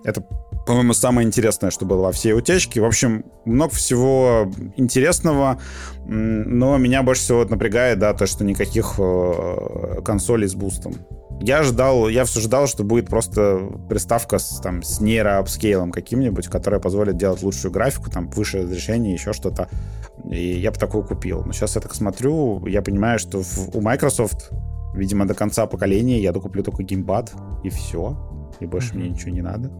Это 0.03 0.23
по-моему, 0.67 0.93
самое 0.93 1.25
интересное, 1.25 1.71
что 1.71 1.86
было 1.86 2.01
во 2.01 2.12
всей 2.12 2.33
утечке. 2.33 2.81
В 2.81 2.86
общем, 2.86 3.23
много 3.45 3.73
всего 3.73 4.51
интересного, 4.75 5.62
но 6.05 6.77
меня 6.77 7.03
больше 7.03 7.21
всего 7.21 7.45
напрягает, 7.45 7.99
да, 7.99 8.13
то, 8.13 8.27
что 8.27 8.43
никаких 8.43 8.95
э, 8.97 10.01
консолей 10.03 10.49
с 10.49 10.55
бустом. 10.55 10.95
Я 11.39 11.63
ждал, 11.63 12.10
я 12.10 12.25
все 12.25 12.41
ждал, 12.41 12.67
что 12.67 12.83
будет 12.83 13.07
просто 13.07 13.62
приставка 13.88 14.39
с, 14.39 14.60
там, 14.60 14.83
с 14.83 14.99
нейроапскейлом 14.99 15.91
каким-нибудь, 15.91 16.47
которая 16.47 16.81
позволит 16.81 17.15
делать 17.15 17.41
лучшую 17.43 17.71
графику, 17.71 18.12
там, 18.12 18.27
выше 18.29 18.63
разрешение, 18.63 19.13
еще 19.13 19.31
что-то. 19.31 19.69
И 20.29 20.60
я 20.60 20.71
бы 20.71 20.77
такую 20.77 21.05
купил. 21.05 21.43
Но 21.45 21.53
сейчас 21.53 21.75
я 21.75 21.81
так 21.81 21.95
смотрю, 21.95 22.65
я 22.65 22.81
понимаю, 22.81 23.19
что 23.19 23.41
в, 23.41 23.73
у 23.73 23.79
Microsoft, 23.79 24.49
видимо, 24.93 25.25
до 25.25 25.33
конца 25.33 25.65
поколения 25.65 26.19
я 26.19 26.33
докуплю 26.33 26.62
только 26.62 26.83
геймпад, 26.83 27.31
и 27.63 27.69
все. 27.69 28.17
И 28.60 28.65
больше 28.65 28.93
mm-hmm. 28.93 28.98
мне 28.98 29.10
ничего 29.10 29.32
не 29.32 29.41
надо. 29.41 29.72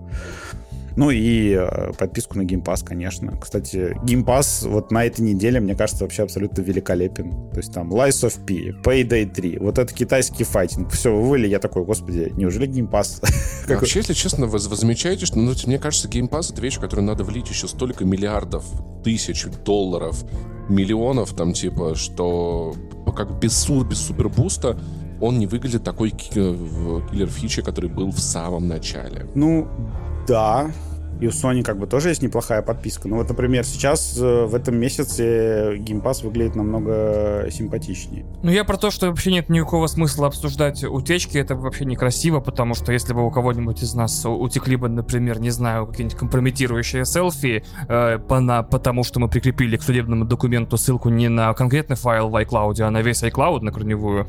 Ну 0.98 1.12
и 1.12 1.52
э, 1.52 1.94
подписку 1.94 2.40
на 2.40 2.42
Pass, 2.42 2.84
конечно. 2.84 3.38
Кстати, 3.40 3.96
Pass 4.26 4.68
вот 4.68 4.92
на 4.92 5.06
этой 5.06 5.22
неделе, 5.22 5.60
мне 5.60 5.76
кажется, 5.76 6.04
вообще 6.04 6.24
абсолютно 6.24 6.64
великолепен. 6.64 7.52
То 7.52 7.58
есть 7.58 7.72
там 7.72 7.94
Lies 7.94 8.28
of 8.28 8.44
P, 8.46 8.72
Payday 8.84 9.32
3, 9.32 9.60
вот 9.60 9.78
это 9.78 9.94
китайский 9.94 10.44
файтинг. 10.44 10.92
Все 10.92 11.16
вывели, 11.16 11.48
я 11.48 11.60
такой, 11.60 11.86
господи, 11.86 12.34
неужели 12.36 12.68
Game 12.68 12.90
Pass? 12.90 13.24
Вообще, 13.68 14.00
если 14.00 14.14
честно, 14.14 14.48
вы, 14.48 14.58
вы 14.58 14.76
замечаете, 14.76 15.28
что, 15.28 15.38
ну, 15.38 15.54
мне 15.68 15.78
кажется, 15.78 16.08
Pass 16.08 16.52
это 16.52 16.62
вещь, 16.64 16.80
которую 16.80 17.06
надо 17.06 17.24
влить 17.24 17.48
еще 17.48 17.68
столько 17.68 18.04
миллиардов, 18.04 18.66
тысяч 19.04 19.46
долларов, 19.64 20.26
миллионов, 20.68 21.36
там, 21.36 21.54
типа, 21.54 21.94
что 21.94 22.74
как 23.16 23.40
без, 23.40 23.70
без 23.70 24.00
супербуста 24.00 24.80
он 25.22 25.40
не 25.40 25.48
выглядит 25.48 25.84
такой 25.84 26.12
киллер 26.12 27.28
фичи, 27.28 27.62
который 27.62 27.90
был 27.90 28.12
в 28.12 28.20
самом 28.20 28.68
начале. 28.68 29.28
Ну, 29.36 29.68
да, 30.28 30.72
и 31.20 31.28
у 31.28 31.30
Sony 31.32 31.64
как 31.64 31.80
бы 31.80 31.88
тоже 31.88 32.10
есть 32.10 32.22
неплохая 32.22 32.62
подписка. 32.62 33.08
Ну 33.08 33.18
вот, 33.18 33.30
например, 33.30 33.64
сейчас 33.66 34.18
э, 34.20 34.46
в 34.46 34.54
этом 34.54 34.76
месяце 34.76 35.78
Game 35.78 36.02
Pass 36.02 36.24
выглядит 36.24 36.56
намного 36.56 37.48
симпатичнее. 37.50 38.26
Ну 38.44 38.52
я 38.52 38.64
про 38.64 38.78
то, 38.78 38.92
что 38.92 39.08
вообще 39.08 39.32
нет 39.32 39.50
никакого 39.50 39.88
смысла 39.88 40.28
обсуждать 40.28 40.84
утечки, 40.84 41.38
это 41.38 41.56
вообще 41.56 41.86
некрасиво, 41.86 42.40
потому 42.40 42.76
что 42.76 42.92
если 42.92 43.14
бы 43.14 43.26
у 43.26 43.32
кого-нибудь 43.32 43.82
из 43.82 43.96
нас 43.96 44.26
утекли 44.26 44.76
бы, 44.76 44.90
например, 44.90 45.40
не 45.40 45.50
знаю, 45.50 45.88
какие-нибудь 45.88 46.18
компрометирующие 46.18 47.06
селфи, 47.06 47.64
э, 47.88 48.20
по 48.20 48.40
на, 48.40 48.62
потому 48.64 49.04
что 49.04 49.20
мы 49.20 49.28
прикрепили 49.28 49.78
к 49.78 49.82
судебному 49.82 50.26
документу 50.26 50.78
ссылку 50.78 51.10
не 51.10 51.30
на 51.30 51.54
конкретный 51.54 51.96
файл 51.96 52.30
в 52.30 52.36
iCloud, 52.36 52.80
а 52.82 52.92
на 52.92 53.02
весь 53.02 53.24
iCloud, 53.24 53.62
на 53.62 53.72
корневую, 53.72 54.28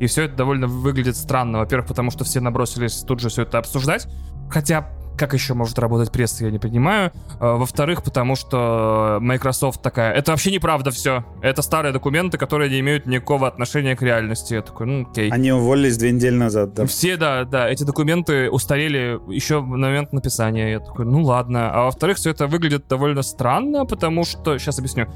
и 0.00 0.06
все 0.06 0.24
это 0.24 0.34
довольно 0.34 0.66
выглядит 0.66 1.16
странно. 1.16 1.58
Во-первых, 1.58 1.88
потому 1.88 2.10
что 2.10 2.24
все 2.24 2.40
набросились 2.40 3.04
тут 3.06 3.20
же 3.20 3.28
все 3.28 3.42
это 3.42 3.58
обсуждать. 3.58 4.08
Хотя 4.50 4.88
как 5.20 5.34
еще 5.34 5.52
может 5.52 5.78
работать 5.78 6.10
пресса, 6.10 6.46
я 6.46 6.50
не 6.50 6.58
понимаю. 6.58 7.12
А, 7.38 7.56
во-вторых, 7.56 8.02
потому 8.02 8.36
что 8.36 9.18
Microsoft 9.20 9.82
такая, 9.82 10.14
это 10.14 10.30
вообще 10.30 10.50
неправда 10.50 10.90
все. 10.90 11.26
Это 11.42 11.60
старые 11.60 11.92
документы, 11.92 12.38
которые 12.38 12.70
не 12.70 12.80
имеют 12.80 13.04
никакого 13.04 13.46
отношения 13.46 13.94
к 13.94 14.00
реальности. 14.00 14.54
Я 14.54 14.62
такой, 14.62 14.86
ну 14.86 15.06
окей. 15.10 15.28
Они 15.30 15.52
уволились 15.52 15.98
две 15.98 16.12
недели 16.12 16.34
назад, 16.34 16.72
да? 16.72 16.86
Все, 16.86 17.18
да, 17.18 17.44
да. 17.44 17.68
Эти 17.68 17.84
документы 17.84 18.50
устарели 18.50 19.20
еще 19.30 19.60
в 19.60 19.66
момент 19.66 20.14
написания. 20.14 20.72
Я 20.72 20.80
такой, 20.80 21.04
ну 21.04 21.22
ладно. 21.22 21.70
А 21.70 21.84
во-вторых, 21.84 22.16
все 22.16 22.30
это 22.30 22.46
выглядит 22.46 22.88
довольно 22.88 23.20
странно, 23.20 23.84
потому 23.84 24.24
что... 24.24 24.56
Сейчас 24.56 24.78
объясню. 24.78 25.06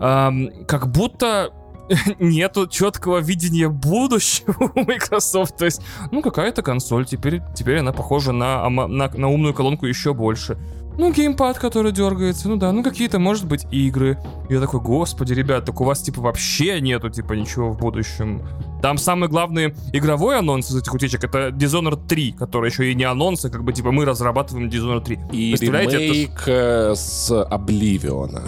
Эм, 0.00 0.64
как 0.66 0.90
будто 0.90 1.50
нету 2.18 2.66
четкого 2.66 3.18
видения 3.18 3.68
будущего 3.68 4.72
у 4.74 4.84
Microsoft. 4.84 5.56
То 5.56 5.64
есть, 5.64 5.82
ну, 6.10 6.22
какая-то 6.22 6.62
консоль, 6.62 7.06
теперь, 7.06 7.42
теперь 7.54 7.78
она 7.78 7.92
похожа 7.92 8.32
на, 8.32 8.68
на, 8.68 9.08
на 9.08 9.28
умную 9.28 9.54
колонку 9.54 9.86
еще 9.86 10.14
больше. 10.14 10.58
Ну, 10.98 11.12
геймпад, 11.12 11.58
который 11.58 11.92
дергается, 11.92 12.48
ну 12.48 12.56
да, 12.56 12.72
ну 12.72 12.82
какие-то, 12.82 13.18
может 13.18 13.46
быть, 13.46 13.66
игры. 13.70 14.18
Я 14.50 14.60
такой, 14.60 14.80
господи, 14.80 15.32
ребят, 15.32 15.64
так 15.64 15.80
у 15.80 15.84
вас, 15.84 16.02
типа, 16.02 16.20
вообще 16.20 16.80
нету, 16.80 17.08
типа, 17.08 17.32
ничего 17.32 17.70
в 17.70 17.78
будущем. 17.78 18.42
Там 18.82 18.98
самый 18.98 19.28
главный 19.28 19.74
игровой 19.94 20.38
анонс 20.38 20.70
из 20.70 20.76
этих 20.76 20.92
утечек, 20.92 21.24
это 21.24 21.48
Dishonored 21.48 22.06
3, 22.06 22.32
который 22.32 22.70
еще 22.70 22.90
и 22.90 22.94
не 22.94 23.04
анонс, 23.04 23.44
а 23.44 23.50
как 23.50 23.64
бы, 23.64 23.72
типа, 23.72 23.92
мы 23.92 24.04
разрабатываем 24.04 24.68
Dishonored 24.68 25.04
3. 25.04 25.18
И 25.32 25.54
ремейк 25.54 26.42
это... 26.42 26.94
с 26.94 27.44
Обливиона. 27.44 28.42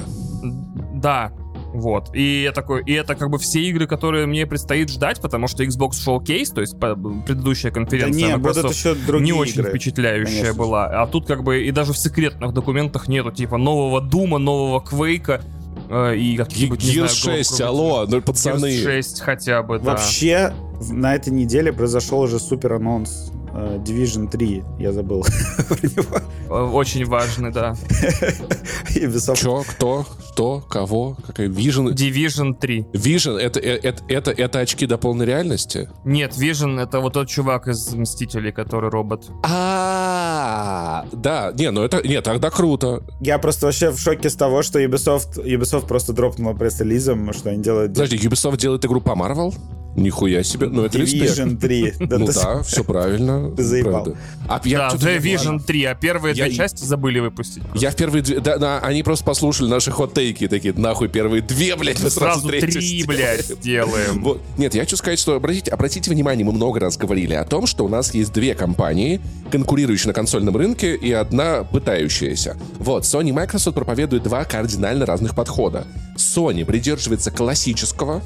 Да, 0.94 1.32
вот. 1.72 2.14
И 2.14 2.42
я 2.42 2.52
такой, 2.52 2.82
и 2.84 2.92
это 2.92 3.14
как 3.14 3.30
бы 3.30 3.38
все 3.38 3.60
игры, 3.62 3.86
которые 3.86 4.26
мне 4.26 4.46
предстоит 4.46 4.90
ждать, 4.90 5.20
потому 5.20 5.48
что 5.48 5.64
Xbox 5.64 5.92
Showcase, 6.06 6.54
то 6.54 6.60
есть 6.60 6.78
предыдущая 6.78 7.70
конференция 7.70 8.20
да 8.20 8.28
не, 8.28 8.36
Microsoft, 8.36 8.74
еще 8.74 8.96
не 9.20 9.32
очень 9.32 9.60
игры, 9.60 9.70
впечатляющая 9.70 10.40
конечно. 10.40 10.54
была. 10.54 10.86
А 10.86 11.06
тут 11.06 11.26
как 11.26 11.42
бы 11.42 11.64
и 11.64 11.70
даже 11.70 11.92
в 11.92 11.98
секретных 11.98 12.52
документах 12.52 13.08
нету 13.08 13.30
типа 13.30 13.56
нового 13.56 14.00
Дума, 14.00 14.38
нового 14.38 14.80
Квейка 14.80 15.42
э, 15.88 16.16
и 16.16 16.36
каких-нибудь, 16.36 16.84
Gears 16.84 17.14
6, 17.14 17.60
алло, 17.62 18.06
ну 18.06 18.20
пацаны. 18.20 18.66
Gears 18.66 19.02
6 19.02 19.20
хотя 19.20 19.62
бы, 19.62 19.78
да. 19.78 19.92
Вообще, 19.92 20.52
на 20.90 21.14
этой 21.14 21.32
неделе 21.32 21.72
произошел 21.72 22.20
уже 22.20 22.38
супер 22.38 22.74
анонс 22.74 23.32
Division 23.52 24.30
3, 24.30 24.64
я 24.78 24.92
забыл 24.92 25.24
про 25.68 25.76
него. 25.82 26.18
Э, 26.48 26.70
очень 26.72 27.04
важный, 27.04 27.52
да. 27.52 27.74
Чё, 29.34 29.62
кто, 29.66 30.06
что, 30.32 30.60
кого, 30.68 31.16
какая 31.26 31.48
Vision? 31.48 31.92
Division 31.92 32.54
3. 32.58 32.86
Vision, 32.92 33.38
это, 33.38 33.60
э, 33.60 33.78
это, 33.82 34.02
это, 34.08 34.30
это 34.30 34.58
очки 34.60 34.86
до 34.86 34.98
полной 34.98 35.26
реальности? 35.26 35.88
Нет, 36.04 36.32
Vision 36.32 36.80
это 36.80 37.00
вот 37.00 37.14
тот 37.14 37.28
чувак 37.28 37.68
из 37.68 37.92
Мстителей, 37.94 38.52
который 38.52 38.90
робот. 38.90 39.30
А, 39.42 41.06
да, 41.12 41.52
не, 41.54 41.70
ну 41.70 41.82
это, 41.82 42.06
нет, 42.06 42.24
тогда 42.24 42.50
круто. 42.50 43.02
Я 43.20 43.38
просто 43.38 43.66
вообще 43.66 43.90
в 43.90 43.98
шоке 43.98 44.30
с 44.30 44.34
того, 44.34 44.62
что 44.62 44.80
Ubisoft, 44.80 45.42
Ubisoft 45.44 45.86
просто 45.86 46.12
дропнула 46.12 46.54
пресс-релизом, 46.54 47.32
что 47.32 47.50
они 47.50 47.62
делают... 47.62 47.92
Подожди, 47.92 48.16
Ubisoft 48.16 48.58
делает 48.58 48.84
игру 48.84 49.00
по 49.00 49.10
Marvel? 49.10 49.54
Нихуя 49.94 50.42
себе, 50.42 50.68
ну 50.68 50.84
это 50.84 50.98
Division 50.98 51.58
3. 51.58 51.94
ну 52.00 52.26
да, 52.34 52.62
все 52.62 52.82
правильно. 52.82 53.41
Ты 53.50 53.62
заебал. 53.62 54.16
А 54.48 54.60
я 54.64 54.90
да, 54.90 54.96
Division 54.96 55.62
3, 55.64 55.84
а 55.84 55.94
первые 55.94 56.34
две 56.34 56.52
части 56.52 56.84
забыли 56.84 57.20
выпустить. 57.20 57.62
Я 57.74 57.90
в 57.90 57.96
первые 57.96 58.22
две, 58.22 58.40
да, 58.40 58.78
они 58.80 59.02
просто 59.02 59.24
послушали 59.24 59.68
наши 59.68 59.90
хот-тейки, 59.90 60.48
такие, 60.48 60.74
нахуй 60.74 61.08
первые 61.08 61.42
две, 61.42 61.76
блядь, 61.76 62.02
мы 62.02 62.10
сразу 62.10 62.48
три, 62.48 63.04
блядь, 63.04 63.60
делаем. 63.60 64.22
Вот. 64.22 64.40
Нет, 64.58 64.74
я 64.74 64.82
хочу 64.82 64.96
сказать, 64.96 65.18
что, 65.18 65.34
обратите, 65.34 65.70
обратите 65.70 66.10
внимание, 66.10 66.44
мы 66.44 66.52
много 66.52 66.80
раз 66.80 66.96
говорили 66.96 67.34
о 67.34 67.44
том, 67.44 67.66
что 67.66 67.84
у 67.84 67.88
нас 67.88 68.14
есть 68.14 68.32
две 68.32 68.54
компании, 68.54 69.20
конкурирующие 69.50 70.08
на 70.08 70.14
консольном 70.14 70.56
рынке, 70.56 70.94
и 70.94 71.12
одна 71.12 71.64
пытающаяся. 71.64 72.56
Вот, 72.78 73.04
Sony 73.04 73.30
и 73.30 73.32
Microsoft 73.32 73.74
проповедуют 73.74 74.24
два 74.24 74.44
кардинально 74.44 75.06
разных 75.06 75.34
подхода. 75.34 75.86
Sony 76.16 76.64
придерживается 76.64 77.30
классического, 77.30 78.22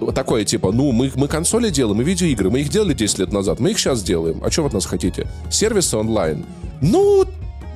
угу. 0.00 0.12
такое 0.12 0.44
типа, 0.44 0.72
ну, 0.72 0.92
мы, 0.92 1.12
мы 1.14 1.28
консоли 1.28 1.70
делаем, 1.70 1.98
мы 1.98 2.04
видеоигры, 2.04 2.50
мы 2.50 2.60
их 2.60 2.68
делали 2.68 2.94
10 2.94 3.18
лет 3.18 3.32
назад, 3.32 3.60
мы 3.60 3.72
их 3.72 3.78
сейчас 3.78 4.02
делаем. 4.02 4.31
А 4.42 4.50
что 4.50 4.62
вы 4.62 4.68
от 4.68 4.74
нас 4.74 4.86
хотите? 4.86 5.26
Сервисы 5.50 5.96
онлайн. 5.96 6.44
Ну, 6.80 7.24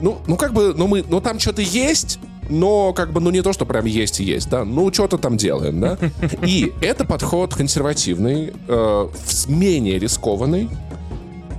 ну, 0.00 0.18
ну 0.26 0.36
как 0.36 0.52
бы, 0.52 0.74
ну 0.76 0.86
мы, 0.86 1.04
ну 1.08 1.20
там 1.20 1.38
что-то 1.38 1.62
есть, 1.62 2.18
но 2.48 2.92
как 2.92 3.12
бы, 3.12 3.20
ну 3.20 3.30
не 3.30 3.42
то, 3.42 3.52
что 3.52 3.66
прям 3.66 3.86
есть 3.86 4.20
и 4.20 4.24
есть, 4.24 4.48
да, 4.48 4.64
ну 4.64 4.92
что-то 4.92 5.18
там 5.18 5.36
делаем, 5.36 5.80
да. 5.80 5.98
И 6.42 6.72
это 6.80 7.04
подход 7.04 7.54
консервативный, 7.54 8.52
э, 8.68 9.08
менее 9.48 9.98
рискованный, 9.98 10.68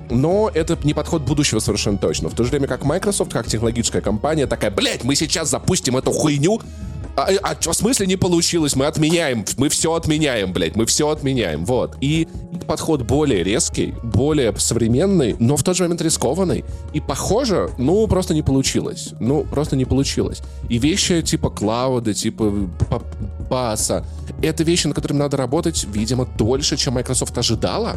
но 0.10 0.50
это 0.54 0.78
не 0.84 0.94
подход 0.94 1.24
будущего 1.24 1.60
совершенно 1.60 1.98
точно. 1.98 2.30
В 2.30 2.34
то 2.34 2.44
же 2.44 2.52
время 2.52 2.68
как 2.68 2.86
Microsoft, 2.86 3.32
как 3.32 3.48
технологическая 3.48 4.02
компания, 4.02 4.48
такая, 4.48 4.72
блядь, 4.72 5.04
мы 5.04 5.16
сейчас 5.16 5.50
запустим 5.50 5.98
эту 5.98 6.12
хуйню, 6.12 6.62
А, 7.18 7.30
а, 7.42 7.56
в 7.56 7.74
смысле 7.74 8.06
не 8.06 8.16
получилось? 8.16 8.76
Мы 8.76 8.86
отменяем, 8.86 9.44
мы 9.58 9.70
все 9.70 9.96
отменяем, 9.96 10.54
блядь, 10.54 10.76
мы 10.76 10.86
все 10.86 11.10
отменяем, 11.10 11.66
вот. 11.66 11.98
И 12.00 12.28
подход 12.68 13.02
более 13.02 13.44
резкий, 13.44 13.96
более 14.04 14.56
современный, 14.60 15.36
но 15.40 15.58
в 15.58 15.64
тот 15.64 15.76
же 15.76 15.84
момент 15.84 16.04
рискованный. 16.04 16.64
И 16.94 17.02
похоже, 17.02 17.72
ну, 17.80 18.06
просто 18.08 18.36
не 18.36 18.44
получилось. 18.44 19.16
Ну, 19.20 19.46
просто 19.46 19.76
не 19.76 19.86
получилось. 19.86 20.44
И 20.70 20.78
вещи 20.78 21.24
типа 21.24 21.50
клауда, 21.50 22.14
типа 22.14 22.54
паса, 23.50 24.06
это 24.44 24.64
вещи, 24.64 24.86
над 24.86 24.96
которыми 24.96 25.18
надо 25.18 25.38
работать, 25.38 25.88
видимо, 25.92 26.28
дольше, 26.38 26.78
чем 26.78 26.94
Microsoft 26.94 27.36
ожидала. 27.36 27.96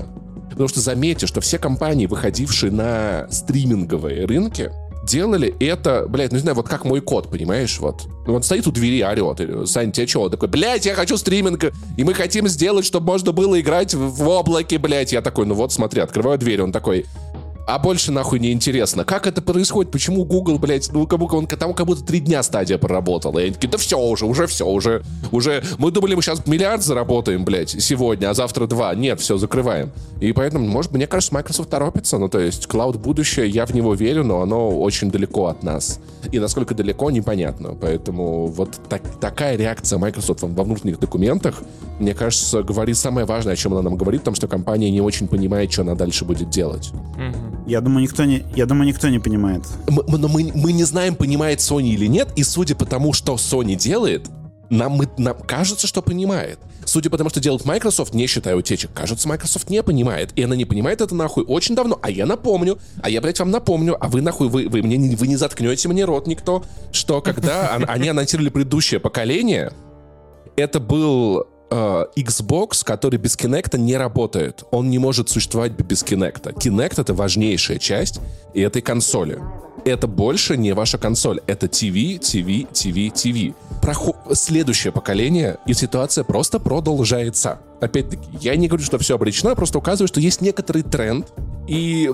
Потому 0.49 0.69
что 0.69 0.81
заметьте, 0.81 1.27
что 1.27 1.43
все 1.43 1.59
компании, 1.59 2.07
выходившие 2.07 2.73
на 2.73 3.27
стриминговые 3.31 4.25
рынки, 4.25 4.71
делали 5.11 5.55
это, 5.59 6.07
блядь, 6.09 6.31
ну 6.31 6.37
не 6.37 6.43
знаю, 6.43 6.55
вот 6.55 6.69
как 6.69 6.85
мой 6.85 7.01
кот, 7.01 7.29
понимаешь, 7.29 7.79
вот. 7.81 8.07
Он 8.27 8.43
стоит 8.43 8.67
у 8.67 8.71
двери, 8.71 9.03
орет. 9.03 9.69
Сань, 9.69 9.91
тебе 9.91 10.07
что? 10.07 10.23
Он 10.23 10.31
такой, 10.31 10.49
блядь, 10.49 10.87
я 10.87 10.95
хочу 10.95 11.17
стриминг, 11.17 11.65
и 11.97 12.05
мы 12.05 12.15
хотим 12.15 12.47
сделать, 12.47 12.87
чтобы 12.87 13.07
можно 13.07 13.33
было 13.33 13.61
играть 13.61 13.93
в 13.93 14.29
облаке, 14.29 14.79
блядь. 14.79 15.13
Я 15.13 15.21
такой, 15.21 15.47
ну 15.47 15.55
вот, 15.55 15.73
смотри, 15.73 16.01
открываю 16.01 16.39
дверь, 16.39 16.63
он 16.63 16.71
такой, 16.71 17.07
а 17.71 17.79
больше 17.79 18.11
нахуй 18.11 18.41
не 18.41 18.51
интересно. 18.51 19.05
Как 19.05 19.29
это 19.29 19.41
происходит? 19.43 19.93
Почему 19.93 20.25
Google, 20.25 20.59
блядь, 20.59 20.91
ну, 20.93 21.07
как 21.07 21.21
будто 21.21 21.37
он 21.37 21.47
там 21.47 21.73
как 21.73 21.87
будто 21.87 22.05
три 22.05 22.19
дня 22.19 22.43
стадия 22.43 22.79
проработала. 22.79 23.39
И 23.39 23.45
они 23.45 23.53
такие, 23.53 23.69
да 23.69 23.79
все 23.79 23.97
уже, 23.97 24.27
уже 24.27 24.49
все, 24.49 24.67
уже, 24.67 25.05
уже. 25.31 25.63
Мы 25.79 25.93
думали, 25.93 26.17
мы 26.17 26.23
сейчас 26.23 26.45
миллиард 26.47 26.83
заработаем, 26.83 27.45
блядь, 27.45 27.71
сегодня, 27.71 28.31
а 28.31 28.35
завтра 28.35 28.67
два. 28.67 28.93
Нет, 28.97 29.21
все, 29.21 29.39
закрываем. 29.39 29.93
И 30.21 30.33
поэтому, 30.33 30.67
может, 30.67 30.91
мне 30.91 31.07
кажется, 31.07 31.33
Microsoft 31.33 31.71
торопится. 31.71 32.19
Ну, 32.19 32.29
то 32.29 32.41
есть, 32.41 32.67
клауд 32.67 32.97
будущее, 32.97 33.49
я 33.49 33.67
в 33.67 33.75
него 33.75 33.95
верю, 33.95 34.25
но 34.25 34.43
оно 34.43 34.81
очень 34.81 35.09
далеко 35.09 35.47
от 35.47 35.63
нас. 35.63 36.01
И 36.33 36.39
насколько 36.39 36.75
далеко, 36.75 37.11
непонятно. 37.11 37.77
Поэтому 37.81 38.47
вот 38.47 38.81
так, 38.89 39.03
такая 39.21 39.57
реакция 39.57 39.99
Microsoft 39.99 40.43
во 40.43 40.65
внутренних 40.65 40.99
документах, 40.99 41.63
мне 41.99 42.15
кажется, 42.15 42.63
говорит 42.63 42.97
самое 42.97 43.27
важное, 43.27 43.55
о 43.55 43.57
чем 43.57 43.73
она 43.73 43.83
нам 43.83 43.97
говорит, 43.97 44.23
потому 44.23 44.37
что 44.37 44.49
компания 44.49 44.91
не 44.91 45.01
очень 45.01 45.29
понимает, 45.29 45.73
что 45.73 45.83
она 45.83 45.95
дальше 45.95 46.25
будет 46.25 46.51
делать. 46.51 46.93
Mm-hmm. 47.17 47.65
Я 47.67 47.81
думаю, 47.81 48.03
никто 48.03 48.25
не, 48.25 48.45
я 48.55 48.67
думаю, 48.67 48.87
никто 48.89 49.09
не 49.09 49.19
понимает. 49.19 49.63
Мы, 49.89 50.19
но 50.19 50.29
мы, 50.29 50.53
мы 50.55 50.73
не 50.73 50.85
знаем, 50.85 51.15
понимает 51.15 51.59
Sony 51.59 51.89
или 51.89 52.07
нет, 52.07 52.29
и 52.37 52.45
судя 52.45 52.75
по 52.77 52.87
тому, 52.87 53.13
что 53.13 53.35
Sony 53.35 53.75
делает, 53.75 54.29
нам, 54.71 54.93
мы, 54.93 55.09
нам 55.19 55.37
кажется, 55.47 55.87
что 55.87 56.01
понимает. 56.01 56.59
Судя 56.91 57.09
по 57.09 57.17
тому, 57.17 57.31
что 57.31 57.39
делает 57.39 57.65
Microsoft, 57.65 58.15
не 58.15 58.27
считая 58.27 58.57
утечек, 58.57 58.91
кажется, 58.93 59.29
Microsoft 59.29 59.71
не 59.71 59.81
понимает. 59.81 60.33
И 60.35 60.43
она 60.43 60.57
не 60.57 60.65
понимает 60.65 61.01
это 61.01 61.15
нахуй 61.15 61.45
очень 61.45 61.77
давно. 61.77 62.01
А 62.03 62.11
я 62.11 62.27
напомню, 62.27 62.81
а 63.01 63.09
я, 63.09 63.21
блядь, 63.21 63.39
вам 63.39 63.53
напомню, 63.53 63.97
а 64.01 64.09
вы 64.09 64.23
нахуй, 64.23 64.49
вы, 64.49 64.69
вы, 64.69 64.83
мне, 64.83 64.97
не, 64.97 65.15
вы 65.15 65.29
не 65.29 65.37
заткнете 65.37 65.89
мне 65.89 66.05
рот 66.05 66.27
никто, 66.27 66.65
что 66.91 67.21
когда 67.23 67.77
они 67.87 68.09
анонсировали 68.09 68.49
предыдущее 68.49 68.99
поколение, 68.99 69.73
это 70.57 70.81
был 70.81 71.47
э, 71.71 72.05
Xbox, 72.17 72.85
который 72.85 73.19
без 73.19 73.37
Kinect 73.37 73.79
не 73.79 73.97
работает. 73.97 74.65
Он 74.71 74.91
не 74.91 74.99
может 74.99 75.29
существовать 75.29 75.73
без 75.73 76.03
Kinect. 76.03 76.55
Kinect— 76.55 76.95
это 77.01 77.15
важнейшая 77.15 77.79
часть 77.79 78.21
этой 78.55 78.83
консоли. 78.83 79.39
Это 79.85 80.07
больше 80.07 80.57
не 80.57 80.73
ваша 80.73 80.99
консоль. 80.99 81.41
Это 81.47 81.67
TV, 81.67 82.19
TV, 82.19 82.71
TV, 82.71 83.13
TV. 83.13 83.55
Проход... 83.81 84.17
Следующее 84.33 84.93
поколение, 84.93 85.59
и 85.67 85.73
ситуация 85.73 86.25
просто 86.25 86.59
продолжается. 86.59 87.61
Опять-таки, 87.81 88.29
я 88.41 88.57
не 88.57 88.69
говорю, 88.69 88.85
что 88.85 88.99
все 88.99 89.15
обречено, 89.15 89.55
просто 89.55 89.79
указываю, 89.79 90.09
что 90.09 90.21
есть 90.21 90.41
некоторый 90.41 90.83
тренд, 90.83 91.27
и 91.71 92.11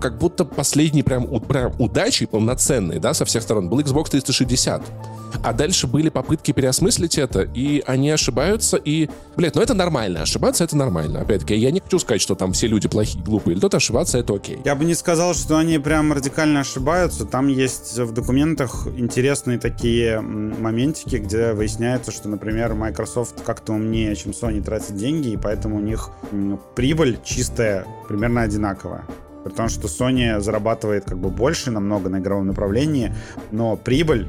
как 0.00 0.18
будто 0.18 0.44
последний 0.44 1.02
прям, 1.02 1.26
прям 1.40 1.72
удачей 1.78 2.26
полноценный, 2.26 2.98
да, 2.98 3.14
со 3.14 3.24
всех 3.24 3.42
сторон 3.42 3.68
был 3.68 3.80
Xbox 3.80 4.10
360. 4.10 4.82
А 5.42 5.52
дальше 5.52 5.86
были 5.86 6.08
попытки 6.08 6.52
переосмыслить 6.52 7.18
это, 7.18 7.42
и 7.42 7.82
они 7.86 8.10
ошибаются, 8.10 8.76
и, 8.76 9.08
блядь, 9.36 9.54
ну 9.54 9.62
это 9.62 9.74
нормально, 9.74 10.22
ошибаться 10.22 10.64
это 10.64 10.76
нормально. 10.76 11.20
Опять-таки, 11.20 11.54
я 11.54 11.70
не 11.70 11.80
хочу 11.80 11.98
сказать, 11.98 12.20
что 12.20 12.34
там 12.34 12.52
все 12.52 12.66
люди 12.66 12.88
плохие, 12.88 13.22
глупые, 13.22 13.52
или 13.52 13.58
кто-то 13.58 13.76
ошибаться 13.76 14.18
это 14.18 14.34
окей. 14.34 14.60
Я 14.64 14.74
бы 14.74 14.84
не 14.84 14.94
сказал, 14.94 15.34
что 15.34 15.56
они 15.56 15.78
прям 15.78 16.12
радикально 16.12 16.60
ошибаются. 16.60 17.26
Там 17.26 17.48
есть 17.48 17.98
в 17.98 18.12
документах 18.12 18.88
интересные 18.96 19.58
такие 19.58 20.20
моментики, 20.20 21.16
где 21.16 21.52
выясняется, 21.52 22.10
что, 22.10 22.28
например, 22.28 22.74
Microsoft 22.74 23.42
как-то 23.44 23.74
умнее, 23.74 24.16
чем 24.16 24.32
Sony 24.32 24.62
тратит 24.62 24.96
деньги, 24.96 25.05
и 25.10 25.36
поэтому 25.36 25.76
у 25.76 25.80
них 25.80 26.10
прибыль 26.74 27.18
чистая 27.24 27.86
примерно 28.08 28.42
одинаковая. 28.42 29.04
При 29.44 29.52
том, 29.52 29.68
что 29.68 29.86
Sony 29.86 30.40
зарабатывает 30.40 31.04
как 31.04 31.18
бы 31.18 31.30
больше 31.30 31.70
намного 31.70 32.08
на 32.08 32.18
игровом 32.18 32.48
направлении, 32.48 33.14
но 33.52 33.76
прибыль 33.76 34.26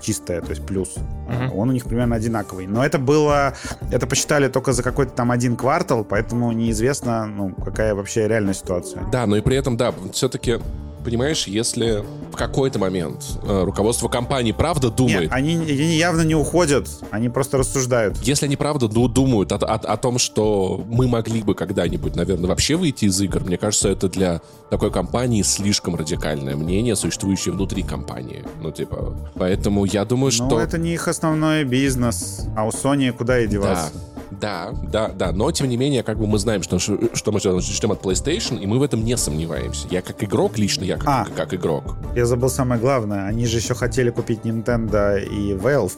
чистая, 0.00 0.40
то 0.40 0.50
есть 0.50 0.64
плюс. 0.64 0.96
Uh-huh. 0.96 1.50
Он 1.54 1.68
у 1.70 1.72
них 1.72 1.84
примерно 1.84 2.16
одинаковый. 2.16 2.66
Но 2.66 2.84
это 2.84 2.98
было, 2.98 3.54
это 3.90 4.06
посчитали 4.06 4.48
только 4.48 4.72
за 4.72 4.82
какой-то 4.82 5.12
там 5.12 5.30
один 5.30 5.56
квартал, 5.56 6.04
поэтому 6.04 6.52
неизвестно, 6.52 7.26
ну, 7.26 7.54
какая 7.54 7.94
вообще 7.94 8.28
реальная 8.28 8.54
ситуация. 8.54 9.02
Да, 9.10 9.26
но 9.26 9.36
и 9.36 9.40
при 9.40 9.56
этом, 9.56 9.76
да, 9.76 9.92
все-таки 10.12 10.58
понимаешь, 11.04 11.46
если 11.46 12.04
в 12.32 12.36
какой-то 12.36 12.78
момент 12.78 13.24
э, 13.42 13.62
руководство 13.62 14.08
компании 14.08 14.52
правда 14.52 14.90
думает... 14.90 15.22
Нет, 15.22 15.32
они, 15.32 15.54
они 15.54 15.96
явно 15.96 16.22
не 16.22 16.34
уходят, 16.34 16.88
они 17.10 17.28
просто 17.28 17.58
рассуждают. 17.58 18.16
Если 18.18 18.46
они 18.46 18.56
правда 18.56 18.88
думают 18.88 19.52
о, 19.52 19.56
о, 19.56 19.74
о 19.74 19.96
том, 19.96 20.18
что 20.18 20.84
мы 20.88 21.06
могли 21.06 21.42
бы 21.42 21.54
когда-нибудь, 21.54 22.16
наверное, 22.16 22.48
вообще 22.48 22.76
выйти 22.76 23.04
из 23.04 23.20
игр, 23.20 23.44
мне 23.44 23.56
кажется, 23.56 23.88
это 23.88 24.08
для 24.08 24.40
такой 24.70 24.90
компании 24.90 25.42
слишком 25.42 25.94
радикальное 25.94 26.56
мнение, 26.56 26.96
существующее 26.96 27.54
внутри 27.54 27.82
компании. 27.82 28.44
Ну, 28.60 28.72
типа, 28.72 29.16
поэтому 29.34 29.84
я 29.84 30.04
думаю, 30.04 30.32
что... 30.32 30.48
Ну, 30.48 30.58
это 30.58 30.78
не 30.78 30.94
их 30.94 31.06
основной 31.06 31.64
бизнес, 31.64 32.46
а 32.56 32.66
у 32.66 32.70
Sony 32.70 33.12
куда 33.12 33.38
и 33.40 33.46
деваться. 33.46 33.92
Да. 33.94 34.13
Да, 34.40 34.72
да, 34.90 35.08
да, 35.08 35.32
но 35.32 35.50
тем 35.50 35.68
не 35.68 35.76
менее, 35.76 36.02
как 36.02 36.18
бы 36.18 36.26
мы 36.26 36.38
знаем, 36.38 36.62
что, 36.62 36.78
что 36.78 37.32
мы 37.32 37.40
ждем 37.40 37.92
от 37.92 38.02
PlayStation, 38.02 38.58
и 38.58 38.66
мы 38.66 38.78
в 38.78 38.82
этом 38.82 39.04
не 39.04 39.16
сомневаемся. 39.16 39.86
Я 39.90 40.02
как 40.02 40.22
игрок, 40.22 40.58
лично 40.58 40.84
я 40.84 40.96
как, 40.96 41.08
а, 41.08 41.26
как 41.36 41.54
игрок. 41.54 41.96
Я 42.14 42.26
забыл 42.26 42.48
самое 42.48 42.80
главное, 42.80 43.26
они 43.26 43.46
же 43.46 43.58
еще 43.58 43.74
хотели 43.74 44.10
купить 44.10 44.40
Nintendo 44.44 45.22
и 45.22 45.52
Valve, 45.52 45.92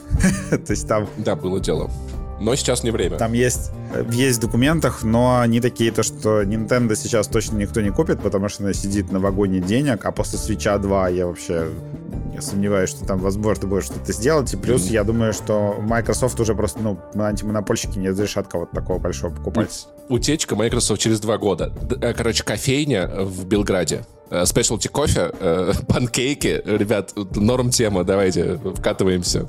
то 0.51 0.71
есть 0.71 0.89
там... 0.89 1.09
Да, 1.17 1.37
было 1.37 1.61
дело. 1.61 1.91
Но 2.41 2.55
сейчас 2.55 2.83
не 2.83 2.91
время. 2.91 3.17
Там 3.17 3.33
есть, 3.33 3.71
есть 4.11 4.39
в 4.39 4.41
документах, 4.41 5.03
но 5.03 5.41
они 5.41 5.61
такие, 5.61 5.91
то, 5.91 6.03
что 6.03 6.43
Nintendo 6.43 6.95
сейчас 6.95 7.29
точно 7.29 7.57
никто 7.57 7.81
не 7.81 7.91
купит, 7.91 8.21
потому 8.21 8.49
что 8.49 8.65
она 8.65 8.73
сидит 8.73 9.11
на 9.11 9.21
вагоне 9.21 9.61
денег, 9.61 10.05
а 10.05 10.13
после 10.13 10.39
Switch 10.39 10.79
2 10.79 11.09
я 11.09 11.27
вообще 11.27 11.69
я 12.37 12.43
сомневаюсь, 12.43 12.91
что 12.91 13.07
там 13.07 13.19
возможно 13.19 13.67
будет 13.67 13.85
что-то 13.85 14.13
сделать. 14.13 14.53
И 14.53 14.59
плюс, 14.59 14.83
mm-hmm. 14.83 14.93
я 14.93 15.05
думаю, 15.05 15.33
что 15.33 15.77
Microsoft 15.81 16.39
уже 16.39 16.55
просто, 16.55 16.81
ну, 16.83 16.99
антимонопольщики 17.15 17.99
не 17.99 18.11
разрешат 18.11 18.47
кого-то 18.47 18.75
такого 18.75 18.99
большого 18.99 19.35
покупать. 19.35 19.87
Утечка 20.11 20.55
Microsoft 20.55 21.01
через 21.01 21.19
два 21.21 21.39
года. 21.39 21.73
Э, 22.03 22.13
короче, 22.13 22.45
кофейня 22.45 23.09
в 23.09 23.47
Белграде. 23.47 24.05
Спешлти 24.45 24.89
кофе, 24.89 25.33
э, 25.41 25.73
панкейки. 25.89 26.63
Ребят, 26.67 27.15
норм 27.37 27.71
тема, 27.71 28.05
давайте 28.05 28.61
вкатываемся. 28.77 29.49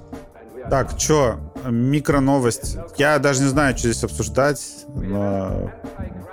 Так, 0.69 0.97
чё, 0.97 1.39
микроновость. 1.65 2.77
Я 2.97 3.19
даже 3.19 3.41
не 3.41 3.47
знаю, 3.47 3.77
что 3.77 3.89
здесь 3.89 4.03
обсуждать, 4.03 4.85
но 4.95 5.71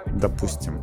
допустим. 0.07 0.81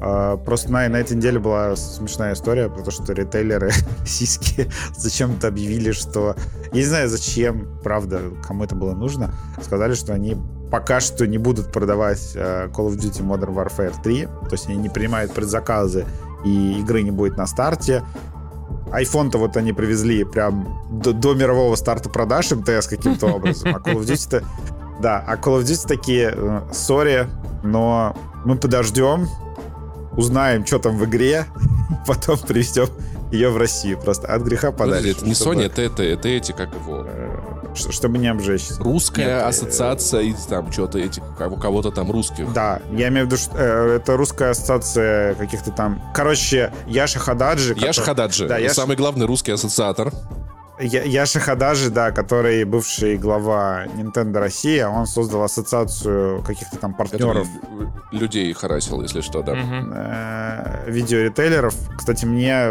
А, 0.00 0.36
просто 0.36 0.70
на, 0.70 0.88
на 0.88 0.96
этой 0.96 1.16
неделе 1.16 1.38
была 1.38 1.74
смешная 1.76 2.34
история 2.34 2.68
про 2.68 2.82
то, 2.82 2.90
что 2.90 3.12
ритейлеры 3.12 3.70
российские 4.00 4.70
зачем-то 4.96 5.48
объявили, 5.48 5.92
что... 5.92 6.36
Я 6.72 6.78
не 6.78 6.84
знаю, 6.84 7.08
зачем, 7.08 7.80
правда, 7.82 8.20
кому 8.46 8.64
это 8.64 8.74
было 8.74 8.94
нужно. 8.94 9.34
Сказали, 9.62 9.94
что 9.94 10.12
они 10.12 10.36
пока 10.70 11.00
что 11.00 11.26
не 11.26 11.38
будут 11.38 11.72
продавать 11.72 12.36
uh, 12.36 12.70
Call 12.70 12.88
of 12.88 12.96
Duty 12.96 13.22
Modern 13.22 13.54
Warfare 13.54 13.94
3. 14.02 14.26
То 14.26 14.52
есть 14.52 14.68
они 14.68 14.76
не 14.76 14.88
принимают 14.88 15.32
предзаказы, 15.32 16.06
и 16.44 16.80
игры 16.80 17.02
не 17.02 17.10
будет 17.10 17.36
на 17.36 17.46
старте. 17.46 18.04
iPhone-то 18.92 19.38
вот 19.38 19.56
они 19.56 19.72
привезли 19.72 20.24
прям 20.24 20.80
до, 20.90 21.12
до 21.12 21.34
мирового 21.34 21.76
старта 21.76 22.08
продаж 22.08 22.50
МТС 22.50 22.86
каким-то 22.86 23.26
образом. 23.34 23.74
А 23.74 23.78
Call 23.78 23.96
of 23.96 24.06
Duty-то... 24.06 24.44
Да, 25.00 25.24
а 25.26 25.36
Call 25.36 25.60
of 25.60 25.62
Duty 25.62 25.86
такие, 25.86 26.62
сори, 26.72 27.28
но 27.62 28.16
мы 28.44 28.56
подождем, 28.56 29.28
узнаем, 30.16 30.66
что 30.66 30.78
там 30.78 30.96
в 30.96 31.04
игре, 31.04 31.44
потом 32.06 32.38
привезем 32.38 32.88
ее 33.30 33.50
в 33.50 33.56
Россию. 33.56 33.98
Просто 33.98 34.26
от 34.26 34.42
греха 34.42 34.72
подальше. 34.72 35.10
это 35.10 35.24
не 35.26 35.34
чтобы... 35.34 35.56
Sony, 35.56 35.66
это, 35.66 35.82
это, 35.82 36.02
это 36.02 36.28
эти, 36.28 36.52
как 36.52 36.74
его... 36.74 37.04
Э, 37.06 37.74
чтобы 37.74 38.18
не 38.18 38.28
обжечься. 38.28 38.82
Русская 38.82 39.26
Нет, 39.26 39.42
э, 39.42 39.46
ассоциация 39.46 40.22
из 40.22 40.46
там 40.46 40.72
что-то 40.72 40.98
этих, 40.98 41.22
у 41.22 41.56
кого-то 41.56 41.90
там 41.90 42.10
русских. 42.10 42.52
Да, 42.52 42.80
я 42.92 43.08
имею 43.08 43.26
в 43.26 43.28
виду, 43.28 43.36
что 43.36 43.56
э, 43.56 43.96
это 43.96 44.16
русская 44.16 44.50
ассоциация 44.50 45.34
каких-то 45.34 45.70
там... 45.70 46.02
Короче, 46.14 46.72
Яша 46.86 47.18
Хададжи... 47.18 47.74
Яша 47.74 48.00
который... 48.00 48.04
Хададжи, 48.04 48.48
да, 48.48 48.58
Яш... 48.58 48.72
самый 48.72 48.96
главный 48.96 49.26
русский 49.26 49.52
ассоциатор. 49.52 50.12
Я, 50.80 51.02
Яша 51.02 51.40
Хадажи, 51.40 51.90
да, 51.90 52.12
который 52.12 52.64
бывший 52.64 53.16
глава 53.16 53.86
Nintendo 53.96 54.38
Россия, 54.38 54.88
он 54.88 55.06
создал 55.06 55.42
ассоциацию 55.42 56.42
каких-то 56.42 56.76
там 56.78 56.94
партнеров. 56.94 57.46
Который 57.60 57.88
людей 58.12 58.52
харасил, 58.52 59.02
если 59.02 59.20
что, 59.20 59.42
да. 59.42 59.52
Угу. 59.52 60.92
Видеоритейлеров. 60.92 61.74
Кстати, 61.96 62.24
мне 62.24 62.70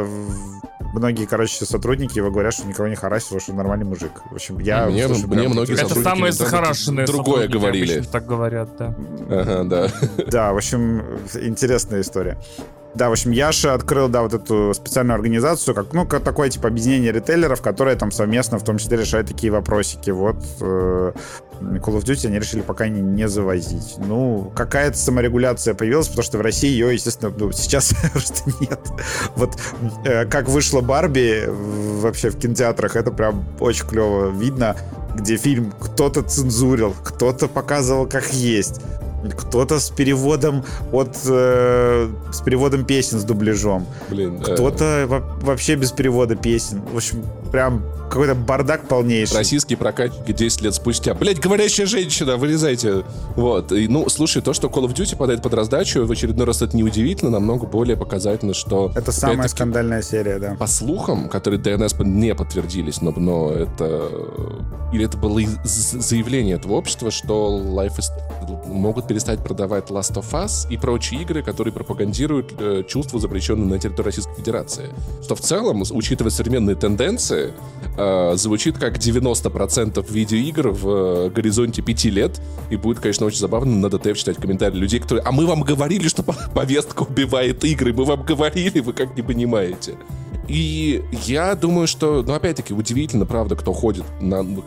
многие, 0.93 1.25
короче, 1.25 1.65
сотрудники 1.65 2.17
его 2.17 2.31
говорят, 2.31 2.53
что 2.53 2.67
никого 2.67 2.87
не 2.87 2.95
харасил, 2.95 3.39
что 3.39 3.53
нормальный 3.53 3.85
мужик. 3.85 4.11
В 4.31 4.35
общем, 4.35 4.59
я... 4.59 4.85
Мне, 4.87 5.05
слушай, 5.07 5.25
мне 5.27 5.39
прям- 5.39 5.51
многие 5.51 5.73
Это 5.73 6.01
самые 6.01 6.31
захарашенные 6.31 7.05
Другое 7.05 7.47
говорили. 7.47 8.01
так 8.01 8.25
говорят, 8.25 8.69
да. 8.77 8.95
Ага, 9.29 9.63
да. 9.65 9.91
Да, 10.27 10.53
в 10.53 10.57
общем, 10.57 11.03
интересная 11.35 12.01
история. 12.01 12.37
Да, 12.95 13.09
в 13.09 13.11
общем, 13.11 13.31
Яша 13.31 13.73
открыл, 13.73 14.07
да, 14.07 14.23
вот 14.23 14.33
эту 14.33 14.73
специальную 14.73 15.15
организацию, 15.15 15.75
как, 15.75 15.93
ну, 15.93 16.07
как 16.07 16.23
такое, 16.23 16.49
типа, 16.49 16.67
объединение 16.67 17.11
ритейлеров, 17.11 17.61
которые 17.61 17.95
там 17.95 18.11
совместно, 18.11 18.57
в 18.57 18.63
том 18.63 18.77
числе, 18.77 18.97
решают 18.97 19.27
такие 19.27 19.51
вопросики. 19.51 20.09
Вот 20.09 20.37
э, 20.61 21.11
Call 21.61 21.97
of 21.97 22.03
Duty 22.03 22.27
они 22.27 22.39
решили 22.39 22.61
пока 22.61 22.87
не, 22.87 23.01
не 23.01 23.27
завозить. 23.27 23.95
Ну, 23.97 24.51
какая-то 24.55 24.97
саморегуляция 24.97 25.73
появилась, 25.73 26.07
потому 26.07 26.23
что 26.23 26.37
в 26.37 26.41
России 26.41 26.69
ее, 26.69 26.93
естественно, 26.93 27.33
ну, 27.37 27.51
сейчас 27.51 27.93
просто 28.11 28.49
нет. 28.61 28.79
Вот 29.35 29.57
э, 30.05 30.25
как 30.25 30.49
вышла 30.49 30.81
Барби 30.81 31.45
вообще 31.47 32.29
в 32.29 32.37
кинотеатрах, 32.37 32.95
это 32.95 33.11
прям 33.11 33.45
очень 33.59 33.85
клево 33.85 34.29
видно, 34.29 34.75
где 35.15 35.37
фильм 35.37 35.73
кто-то 35.79 36.21
цензурил, 36.21 36.95
кто-то 37.03 37.47
показывал 37.47 38.07
как 38.07 38.33
есть. 38.33 38.81
Кто-то 39.37 39.79
с 39.79 39.89
переводом 39.89 40.63
от 40.91 41.17
э, 41.25 42.09
с 42.31 42.41
переводом 42.41 42.85
песен 42.85 43.19
с 43.19 43.23
дубляжом, 43.23 43.85
Блин. 44.09 44.39
э, 44.39 44.53
кто-то 44.53 45.05
во- 45.07 45.45
вообще 45.45 45.75
без 45.75 45.91
перевода 45.91 46.35
песен. 46.35 46.81
В 46.93 46.97
общем, 46.97 47.23
прям 47.51 47.83
какой-то 48.09 48.35
бардак 48.35 48.87
полнейший. 48.87 49.37
Российские 49.37 49.77
прокатчики 49.77 50.31
10 50.31 50.61
лет 50.61 50.73
спустя. 50.73 51.13
Блять, 51.13 51.39
говорящая 51.39 51.87
женщина, 51.87 52.37
вырезайте. 52.37 53.03
Вот. 53.35 53.71
И, 53.71 53.87
ну, 53.87 54.07
слушай, 54.09 54.41
то, 54.41 54.53
что 54.53 54.67
Call 54.67 54.85
of 54.85 54.93
Duty 54.93 55.17
подает 55.17 55.41
под 55.41 55.53
раздачу, 55.53 56.05
в 56.05 56.11
очередной 56.11 56.45
раз 56.45 56.61
это 56.61 56.75
неудивительно, 56.75 57.31
намного 57.31 57.65
более 57.65 57.97
показательно, 57.97 58.53
что... 58.53 58.91
Это 58.95 59.11
самая 59.11 59.47
скандальная 59.47 60.01
серия, 60.01 60.39
да. 60.39 60.55
По 60.55 60.67
слухам, 60.67 61.29
которые 61.29 61.59
ДНС 61.59 61.95
не 61.99 62.33
подтвердились, 62.33 63.01
но, 63.01 63.11
но 63.11 63.51
это... 63.51 64.09
Или 64.93 65.05
это 65.05 65.17
было 65.17 65.41
заявление 65.63 66.55
этого 66.55 66.73
общества, 66.73 67.11
что 67.11 67.61
Life 67.61 67.97
is... 67.97 68.67
могут 68.67 69.06
перестать 69.07 69.43
продавать 69.43 69.89
Last 69.89 70.13
of 70.15 70.31
Us 70.31 70.71
и 70.71 70.77
прочие 70.77 71.21
игры, 71.21 71.41
которые 71.41 71.73
пропагандируют 71.73 72.53
э, 72.59 72.83
чувства, 72.87 73.19
запрещенные 73.19 73.67
на 73.67 73.79
территории 73.79 74.07
Российской 74.07 74.35
Федерации. 74.35 74.89
Что 75.23 75.35
в 75.35 75.41
целом, 75.41 75.83
учитывая 75.91 76.31
современные 76.31 76.75
тенденции, 76.75 77.53
э, 77.97 78.33
звучит 78.35 78.77
как 78.77 78.97
90% 78.97 80.05
видеоигр 80.11 80.69
в 80.69 80.89
э, 80.89 81.29
горизонте 81.29 81.81
5 81.81 82.05
лет. 82.05 82.41
И 82.69 82.75
будет, 82.75 82.99
конечно, 82.99 83.25
очень 83.25 83.39
забавно 83.39 83.75
на 83.75 83.89
ДТФ 83.89 84.17
читать 84.17 84.37
комментарии 84.37 84.77
людей, 84.77 84.99
которые 84.99 85.23
«А 85.23 85.31
мы 85.31 85.45
вам 85.45 85.61
говорили, 85.61 86.07
что 86.07 86.23
повестка 86.53 87.03
убивает 87.03 87.63
игры, 87.63 87.93
мы 87.93 88.05
вам 88.05 88.23
говорили, 88.23 88.79
вы 88.79 88.93
как 88.93 89.15
не 89.15 89.21
понимаете». 89.21 89.95
И 90.47 91.03
я 91.11 91.55
думаю, 91.55 91.87
что, 91.87 92.23
ну, 92.25 92.33
опять-таки, 92.33 92.73
удивительно, 92.73 93.25
правда, 93.25 93.55
кто 93.55 93.73
ходит 93.73 94.05
на... 94.21 94.43
ну, 94.43 94.63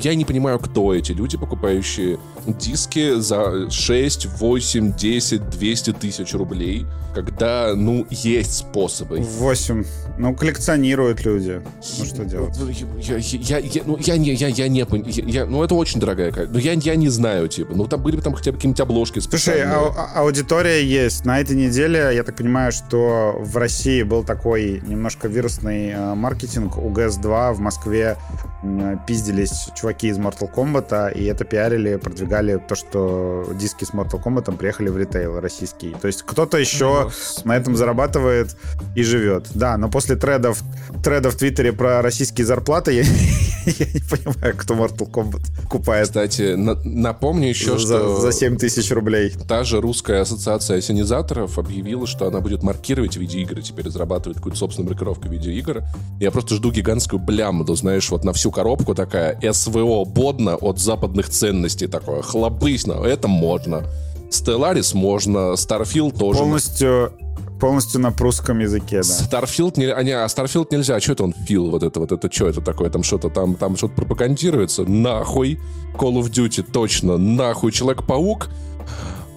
я 0.00 0.14
не 0.14 0.24
понимаю, 0.24 0.58
кто 0.58 0.94
эти 0.94 1.12
люди, 1.12 1.36
покупающие 1.36 2.18
диски 2.46 3.18
за 3.18 3.70
6, 3.70 4.26
8, 4.38 4.96
10, 4.96 5.50
200 5.50 5.92
тысяч 5.94 6.32
рублей, 6.34 6.86
когда, 7.22 7.72
ну, 7.74 8.06
есть 8.10 8.52
способы. 8.58 9.18
8. 9.20 9.84
Ну, 10.18 10.34
коллекционируют 10.34 11.24
люди. 11.24 11.62
Ну, 11.98 12.04
что 12.04 12.24
делать? 12.24 12.54
Я, 13.00 13.16
я, 13.16 13.58
я, 13.58 13.82
ну, 13.86 13.96
я 14.00 14.16
не, 14.18 14.32
я, 14.34 14.48
я 14.48 14.68
не 14.68 14.80
пон- 14.82 15.04
я, 15.08 15.24
я- 15.42 15.46
ну, 15.46 15.62
это 15.62 15.74
очень 15.74 16.00
дорогая, 16.00 16.30
ка- 16.30 16.46
ну, 16.48 16.58
я, 16.58 16.72
я 16.72 16.96
не 16.96 17.08
знаю, 17.08 17.48
типа, 17.48 17.74
ну, 17.74 17.86
там 17.86 18.02
были 18.02 18.16
бы 18.16 18.22
там 18.22 18.34
хотя 18.34 18.50
бы 18.52 18.56
какие-нибудь 18.58 18.80
обложки 18.80 19.18
Слушай, 19.20 19.62
ау- 19.64 19.92
а- 19.96 20.12
аудитория 20.20 20.84
есть. 20.84 21.24
На 21.24 21.40
этой 21.40 21.56
неделе, 21.56 22.10
я 22.14 22.22
так 22.22 22.36
понимаю, 22.36 22.72
что 22.72 23.36
в 23.40 23.56
России 23.56 24.02
был 24.02 24.24
такой 24.24 24.82
немножко 24.86 25.28
вирусный 25.28 25.88
э, 25.90 26.14
маркетинг. 26.14 26.76
У 26.78 26.90
ГС-2 26.90 27.52
в 27.54 27.60
Москве 27.60 28.16
м, 28.62 29.00
пиздились 29.06 29.68
чуваки 29.74 30.08
из 30.08 30.18
Mortal 30.18 30.50
Kombat, 30.54 31.14
и 31.14 31.24
это 31.24 31.44
пиарили, 31.44 31.96
продвигали 31.96 32.56
то, 32.68 32.74
что 32.74 33.46
диски 33.54 33.84
с 33.84 33.90
Mortal 33.90 34.22
Kombat 34.22 34.56
приехали 34.56 34.88
в 34.88 34.96
ритейл 34.98 35.40
российский. 35.40 35.94
То 36.00 36.06
есть 36.08 36.22
кто-то 36.22 36.56
еще 36.58 37.05
на 37.44 37.56
этом 37.56 37.76
зарабатывает 37.76 38.56
и 38.94 39.02
живет. 39.02 39.48
Да, 39.54 39.76
но 39.76 39.88
после 39.88 40.16
тредов, 40.16 40.62
тредов 41.02 41.34
в 41.34 41.38
Твиттере 41.38 41.72
про 41.72 42.02
российские 42.02 42.46
зарплаты 42.46 42.92
я, 42.92 43.02
я 43.66 43.86
не 43.92 44.00
понимаю, 44.00 44.54
кто 44.56 44.74
Mortal 44.74 45.10
Kombat 45.10 45.68
купает 45.68 46.08
Кстати, 46.08 46.54
на- 46.54 46.78
напомню 46.84 47.48
еще, 47.48 47.78
за, 47.78 47.98
что... 47.98 48.20
за 48.20 48.32
7 48.32 48.56
тысяч 48.56 48.90
рублей. 48.90 49.32
Та 49.48 49.64
же 49.64 49.80
русская 49.80 50.20
ассоциация 50.22 50.78
ассенизаторов 50.78 51.58
объявила, 51.58 52.06
что 52.06 52.26
она 52.26 52.40
будет 52.40 52.62
маркировать 52.62 53.16
видеоигры, 53.16 53.62
теперь 53.62 53.86
разрабатывает 53.86 54.36
какую-то 54.38 54.58
собственную 54.58 54.90
маркировку 54.90 55.28
видеоигр. 55.28 55.84
Я 56.20 56.30
просто 56.30 56.54
жду 56.54 56.70
гигантскую 56.70 57.20
блямду, 57.20 57.74
знаешь, 57.74 58.10
вот 58.10 58.24
на 58.24 58.32
всю 58.32 58.50
коробку 58.50 58.94
такая 58.94 59.38
СВО 59.52 60.04
бодно 60.04 60.56
от 60.56 60.78
западных 60.78 61.28
ценностей 61.28 61.86
такое. 61.86 62.22
Хлобысь, 62.22 62.86
но 62.86 63.04
это 63.04 63.28
можно. 63.28 63.84
Stellaris 64.30 64.96
можно, 64.96 65.54
Starfield 65.54 66.18
тоже. 66.18 66.38
Полностью, 66.38 67.12
полностью 67.60 68.00
на 68.00 68.12
прусском 68.12 68.58
языке, 68.58 68.98
да. 68.98 69.02
Старфилд 69.02 69.76
не, 69.76 69.86
а, 69.86 70.02
не, 70.02 70.12
а 70.12 70.28
Старфилд 70.28 70.72
нельзя. 70.72 71.00
Что 71.00 71.12
это 71.12 71.24
он 71.24 71.32
фил? 71.32 71.70
Вот 71.70 71.82
это 71.82 72.00
вот 72.00 72.12
это 72.12 72.32
что 72.32 72.48
это 72.48 72.60
такое? 72.60 72.90
Там 72.90 73.02
что-то 73.02 73.30
там 73.30 73.54
там 73.54 73.76
что-то 73.76 73.94
пропагандируется. 73.94 74.84
Нахуй. 74.84 75.58
Call 75.94 76.20
of 76.20 76.30
Duty 76.30 76.64
точно. 76.70 77.16
Нахуй. 77.16 77.72
Человек-паук. 77.72 78.48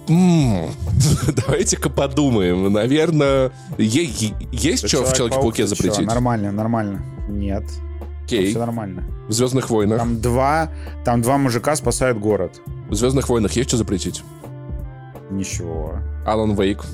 М, 0.08 0.70
Давайте-ка 1.46 1.88
подумаем. 1.88 2.72
Наверное, 2.72 3.52
есть 3.78 4.88
что 4.88 5.04
в 5.04 5.14
Человеке-пауке 5.14 5.66
запретить? 5.66 6.06
Нормально, 6.06 6.50
нормально. 6.50 7.02
Нет, 7.28 7.62
Окей. 8.24 8.50
все 8.50 8.58
нормально. 8.58 9.04
В 9.28 9.32
Звездных 9.32 9.70
войнах. 9.70 9.98
Там 9.98 10.20
два, 10.20 10.70
там 11.04 11.22
два 11.22 11.38
мужика 11.38 11.76
спасают 11.76 12.18
город. 12.18 12.60
В 12.88 12.94
Звездных 12.94 13.28
войнах 13.28 13.52
есть 13.52 13.68
что 13.68 13.76
запретить? 13.76 14.22
Ничего, 15.30 15.94
Алан 16.26 16.54
Вейк. 16.54 16.84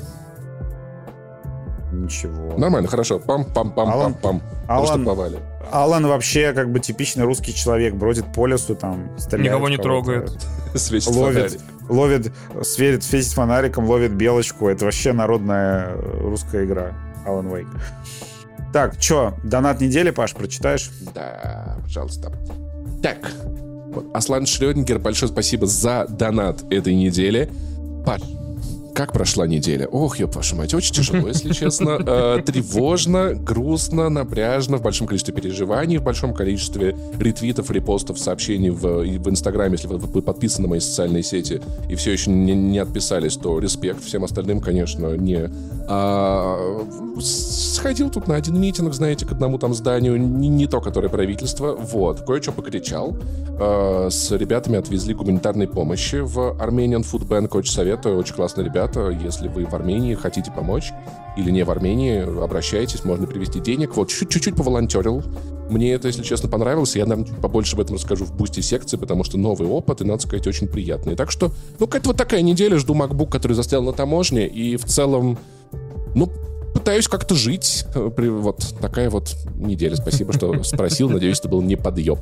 ничего. 1.92 2.56
Нормально, 2.58 2.88
хорошо. 2.88 3.18
Пам-пам-пам-пам-пам. 3.18 4.40
Алан- 4.68 4.86
Штамповали. 4.86 5.38
Алан 5.72 6.06
вообще 6.06 6.52
как 6.52 6.70
бы 6.70 6.78
типичный 6.80 7.24
русский 7.24 7.54
человек, 7.54 7.94
бродит 7.94 8.32
по 8.32 8.46
лесу, 8.46 8.74
там, 8.74 9.10
стреляет. 9.18 9.50
Никого 9.52 9.68
не 9.68 9.76
трогает. 9.78 10.30
Светит 10.74 11.14
Ловит, 11.14 11.60
ловит, 11.88 12.32
сверит, 12.62 13.02
светит 13.02 13.32
фонариком, 13.32 13.86
ловит 13.88 14.12
белочку. 14.12 14.68
Это 14.68 14.84
вообще 14.84 15.12
народная 15.12 15.96
русская 16.20 16.64
игра. 16.64 16.92
Алан 17.26 17.48
Вейк. 17.48 17.66
Так, 18.72 18.98
чё, 18.98 19.34
донат 19.42 19.80
недели, 19.80 20.10
Паш, 20.10 20.34
прочитаешь? 20.34 20.90
Да, 21.14 21.78
пожалуйста. 21.82 22.30
Так, 23.02 23.16
вот, 23.88 24.06
Аслан 24.14 24.44
Шрёдингер, 24.44 24.98
большое 24.98 25.32
спасибо 25.32 25.66
за 25.66 26.06
донат 26.08 26.62
этой 26.70 26.94
недели. 26.94 27.50
Паш, 28.06 28.22
как 28.96 29.12
прошла 29.12 29.46
неделя? 29.46 29.86
Ох, 29.88 30.18
ёб 30.18 30.34
вашу 30.34 30.56
мать, 30.56 30.72
очень 30.72 30.94
тяжело, 30.94 31.28
если 31.28 31.52
честно. 31.52 31.98
Э, 32.06 32.40
Тревожно, 32.44 33.34
грустно, 33.34 34.08
напряжно, 34.08 34.78
в 34.78 34.82
большом 34.82 35.06
количестве 35.06 35.34
переживаний, 35.34 35.98
в 35.98 36.02
большом 36.02 36.32
количестве 36.32 36.96
ретвитов, 37.18 37.70
репостов, 37.70 38.18
сообщений 38.18 38.70
в, 38.70 38.80
в 38.80 39.28
Инстаграме, 39.28 39.72
если 39.72 39.88
вы, 39.88 39.98
вы 39.98 40.22
подписаны 40.22 40.66
на 40.66 40.70
мои 40.70 40.80
социальные 40.80 41.24
сети 41.24 41.60
и 41.90 41.94
все 41.94 42.12
еще 42.12 42.30
не, 42.30 42.54
не 42.54 42.78
отписались, 42.78 43.36
то 43.36 43.58
респект 43.58 44.02
всем 44.04 44.24
остальным, 44.24 44.60
конечно, 44.60 45.14
не. 45.16 45.50
А, 45.88 46.86
сходил 47.20 48.08
тут 48.08 48.28
на 48.28 48.36
один 48.36 48.60
митинг, 48.60 48.94
знаете, 48.94 49.26
к 49.26 49.32
одному 49.32 49.58
там 49.58 49.74
зданию, 49.74 50.18
не, 50.18 50.48
не 50.48 50.66
то, 50.66 50.80
которое 50.80 51.08
правительство, 51.08 51.74
вот, 51.74 52.20
кое-что 52.20 52.52
покричал. 52.52 53.16
Э, 53.58 54.08
с 54.10 54.30
ребятами 54.32 54.78
отвезли 54.78 55.14
гуманитарной 55.14 55.66
помощи 55.66 56.16
в 56.16 56.56
Armenian 56.58 57.04
Food 57.04 57.26
Bank, 57.26 57.56
очень 57.56 57.72
советую, 57.72 58.18
очень 58.18 58.34
классные 58.34 58.66
ребята, 58.66 58.85
если 58.94 59.48
вы 59.48 59.64
в 59.66 59.74
Армении 59.74 60.14
хотите 60.14 60.50
помочь, 60.50 60.92
или 61.36 61.50
не 61.50 61.64
в 61.64 61.70
Армении, 61.70 62.20
обращайтесь, 62.42 63.04
можно 63.04 63.26
привезти 63.26 63.60
денег. 63.60 63.96
Вот, 63.96 64.08
чуть- 64.08 64.30
чуть-чуть 64.30 64.54
поволонтерил. 64.56 65.22
Мне 65.68 65.92
это, 65.92 66.06
если 66.08 66.22
честно, 66.22 66.48
понравилось. 66.48 66.94
Я, 66.96 67.06
наверное, 67.06 67.30
чуть 67.32 67.40
побольше 67.42 67.74
об 67.74 67.80
этом 67.80 67.96
расскажу 67.96 68.24
в 68.24 68.32
бусте 68.34 68.62
секции, 68.62 68.96
потому 68.96 69.24
что 69.24 69.36
новый 69.36 69.68
опыт, 69.68 70.00
и, 70.00 70.04
надо 70.04 70.22
сказать, 70.22 70.46
очень 70.46 70.68
приятный. 70.68 71.16
Так 71.16 71.30
что, 71.30 71.50
ну, 71.78 71.86
какая-то 71.86 72.10
вот 72.10 72.16
такая 72.16 72.42
неделя. 72.42 72.78
Жду 72.78 72.94
MacBook, 72.94 73.28
который 73.30 73.52
застрял 73.54 73.82
на 73.82 73.92
таможне, 73.92 74.46
и 74.46 74.76
в 74.76 74.84
целом, 74.84 75.38
ну, 76.14 76.30
пытаюсь 76.72 77.08
как-то 77.08 77.34
жить. 77.34 77.84
Э, 77.94 78.10
Вот 78.30 78.74
такая 78.80 79.10
вот 79.10 79.34
неделя. 79.56 79.96
Спасибо, 79.96 80.32
что 80.32 80.62
спросил. 80.62 81.08
Надеюсь, 81.10 81.40
это 81.40 81.48
был 81.48 81.62
не 81.62 81.76
подъеб. 81.76 82.18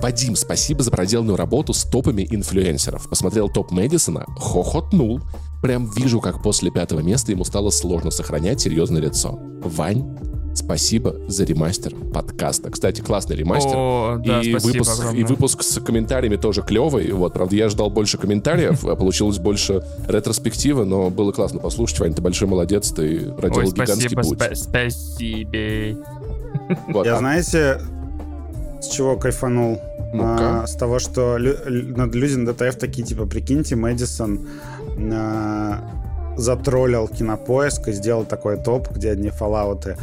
Вадим, 0.00 0.36
спасибо 0.36 0.82
за 0.82 0.90
проделанную 0.90 1.36
работу 1.36 1.72
с 1.72 1.84
топами 1.84 2.26
инфлюенсеров. 2.30 3.08
Посмотрел 3.08 3.48
топ 3.48 3.70
Мэдисона, 3.70 4.26
хохотнул. 4.38 5.20
Прям 5.62 5.90
вижу, 5.90 6.20
как 6.20 6.42
после 6.42 6.70
пятого 6.70 7.00
места 7.00 7.32
ему 7.32 7.44
стало 7.44 7.70
сложно 7.70 8.10
сохранять 8.10 8.60
серьезное 8.60 9.02
лицо. 9.02 9.38
Вань, 9.62 10.16
Спасибо 10.58 11.14
за 11.28 11.44
ремастер 11.44 11.94
подкаста. 11.94 12.70
Кстати, 12.70 13.00
классный 13.00 13.36
ремастер. 13.36 13.74
О, 13.76 14.16
да, 14.18 14.40
и, 14.40 14.50
спасибо 14.50 14.72
выпуск, 14.72 14.98
огромное. 14.98 15.20
и 15.20 15.24
выпуск 15.24 15.62
с 15.62 15.80
комментариями 15.80 16.34
тоже 16.36 16.62
клевый. 16.62 17.12
Вот, 17.12 17.32
правда, 17.32 17.54
я 17.54 17.68
ждал 17.68 17.90
больше 17.90 18.18
комментариев, 18.18 18.84
а 18.84 18.96
получилось 18.96 19.38
больше 19.38 19.84
ретроспективы, 20.08 20.84
но 20.84 21.10
было 21.10 21.30
классно 21.30 21.60
послушать. 21.60 22.00
Вань, 22.00 22.12
ты 22.12 22.22
большой 22.22 22.48
молодец, 22.48 22.90
ты 22.90 23.30
проделал 23.32 23.66
Ой, 23.68 23.72
гигантский 23.72 24.10
спасибо, 24.10 24.22
путь. 24.22 24.38
спа- 24.38 24.54
спасибо. 24.56 26.04
Вот, 26.88 27.06
Я, 27.06 27.14
а- 27.14 27.18
знаете, 27.18 27.80
с 28.80 28.88
чего 28.88 29.16
кайфанул? 29.16 29.80
А, 30.14 30.66
с 30.66 30.74
того, 30.74 30.98
что 30.98 31.36
лю- 31.38 31.96
над- 31.96 32.14
люди 32.14 32.34
на 32.34 32.52
ДТФ 32.52 32.76
такие, 32.78 33.06
типа, 33.06 33.26
прикиньте, 33.26 33.76
Мэдисон 33.76 34.48
а, 35.12 35.80
затроллил 36.36 37.08
кинопоиск 37.08 37.88
и 37.88 37.92
сделал 37.92 38.24
такой 38.24 38.56
топ, 38.56 38.90
где 38.90 39.10
одни 39.10 39.30
фоллауты. 39.30 39.96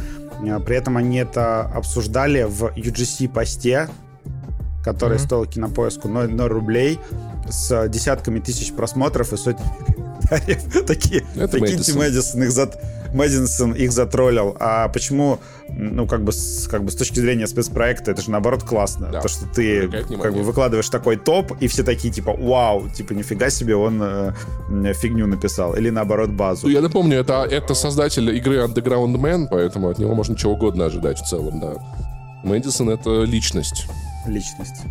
А, 0.48 0.60
При 0.60 0.76
этом 0.76 0.96
они 0.96 1.18
это 1.18 1.62
обсуждали 1.62 2.42
в 2.44 2.72
UGC-посте, 2.76 3.88
который 4.84 5.16
Мгм. 5.18 5.24
стоил 5.26 5.46
кинопоиску 5.46 6.08
0, 6.08 6.28
0 6.30 6.48
рублей 6.48 7.00
с 7.48 7.88
десятками 7.88 8.38
тысяч 8.40 8.72
просмотров 8.72 9.32
и 9.32 9.36
сотнями 9.36 9.70
комментариев. 9.86 10.86
Такие, 10.86 11.24
Это 11.36 11.48
прикиньте, 11.58 11.92
Мэдисон. 11.94 11.98
Мэдисон 11.98 12.42
их, 12.44 12.50
зат- 12.50 12.78
Мэдисон 13.16 13.72
их 13.72 13.92
затроллил. 13.92 14.56
А 14.60 14.88
почему, 14.88 15.40
ну, 15.68 16.06
как 16.06 16.22
бы, 16.22 16.32
с, 16.32 16.68
как 16.68 16.84
бы 16.84 16.90
с 16.90 16.96
точки 16.96 17.18
зрения 17.18 17.46
спецпроекта, 17.46 18.10
это 18.10 18.22
же 18.22 18.30
наоборот 18.30 18.62
классно. 18.62 19.08
Да. 19.10 19.20
То, 19.20 19.28
что 19.28 19.46
ты 19.46 19.88
как 19.88 20.34
бы 20.34 20.42
выкладываешь 20.42 20.88
такой 20.88 21.16
топ, 21.16 21.52
и 21.60 21.66
все 21.66 21.82
такие, 21.82 22.12
типа, 22.12 22.32
вау, 22.32 22.88
типа, 22.88 23.12
нифига 23.14 23.50
себе, 23.50 23.74
он 23.74 24.00
э, 24.02 24.32
фигню 24.94 25.26
написал. 25.26 25.74
Или 25.74 25.90
наоборот, 25.90 26.30
базу. 26.30 26.66
Ну, 26.66 26.72
я 26.72 26.80
напомню, 26.80 27.18
это, 27.18 27.46
это 27.50 27.74
создатель 27.74 28.28
игры 28.36 28.58
Underground 28.58 29.16
Man, 29.16 29.48
поэтому 29.50 29.88
от 29.88 29.98
него 29.98 30.14
можно 30.14 30.36
чего 30.36 30.52
угодно 30.52 30.86
ожидать 30.86 31.18
в 31.18 31.26
целом, 31.26 31.60
да. 31.60 31.74
Мэдисон— 32.44 32.90
это 32.90 33.24
личность. 33.24 33.86
Личность. 34.26 34.82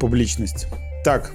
Публичность. 0.00 0.66
Так, 1.04 1.30